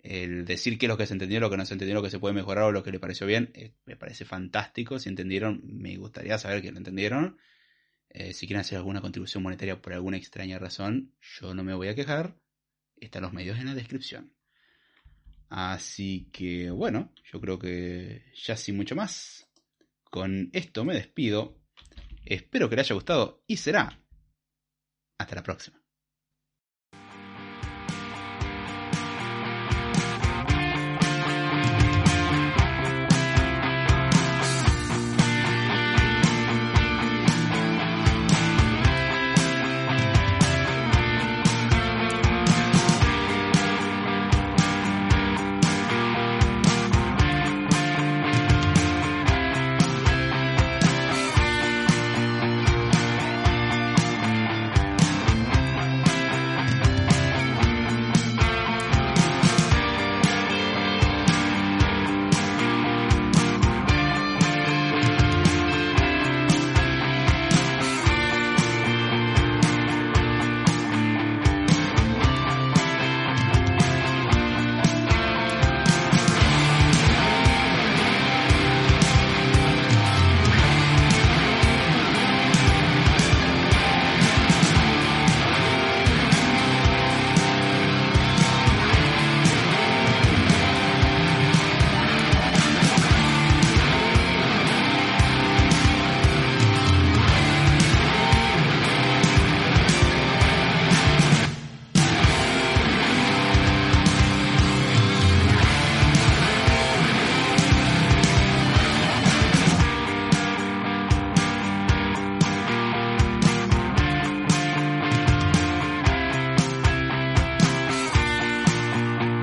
El 0.01 0.45
decir 0.45 0.77
qué 0.77 0.85
es 0.85 0.89
lo 0.89 0.97
que 0.97 1.05
se 1.05 1.13
entendió, 1.13 1.39
lo 1.39 1.49
que 1.49 1.57
no 1.57 1.65
se 1.65 1.73
entendió, 1.73 1.95
lo 1.95 2.01
que 2.01 2.09
se 2.09 2.19
puede 2.19 2.33
mejorar 2.33 2.65
o 2.65 2.71
lo 2.71 2.83
que 2.83 2.91
le 2.91 2.99
pareció 2.99 3.27
bien, 3.27 3.51
eh, 3.53 3.73
me 3.85 3.95
parece 3.95 4.25
fantástico. 4.25 4.97
Si 4.97 5.09
entendieron, 5.09 5.61
me 5.63 5.97
gustaría 5.97 6.37
saber 6.37 6.61
que 6.61 6.71
lo 6.71 6.77
entendieron. 6.77 7.37
Eh, 8.09 8.33
si 8.33 8.47
quieren 8.47 8.61
hacer 8.61 8.77
alguna 8.77 9.01
contribución 9.01 9.43
monetaria 9.43 9.81
por 9.81 9.93
alguna 9.93 10.17
extraña 10.17 10.57
razón, 10.57 11.13
yo 11.21 11.53
no 11.53 11.63
me 11.63 11.73
voy 11.73 11.89
a 11.89 11.95
quejar 11.95 12.35
están 13.01 13.23
los 13.23 13.33
medios 13.33 13.59
en 13.59 13.65
la 13.65 13.75
descripción. 13.75 14.33
Así 15.49 16.29
que 16.31 16.69
bueno, 16.69 17.13
yo 17.31 17.41
creo 17.41 17.57
que 17.57 18.31
ya 18.35 18.55
sin 18.55 18.77
mucho 18.77 18.95
más. 18.95 19.47
Con 20.03 20.49
esto 20.53 20.85
me 20.85 20.93
despido. 20.93 21.59
Espero 22.25 22.69
que 22.69 22.75
les 22.75 22.87
haya 22.87 22.95
gustado 22.95 23.43
y 23.47 23.57
será. 23.57 23.99
Hasta 25.17 25.35
la 25.35 25.43
próxima. 25.43 25.78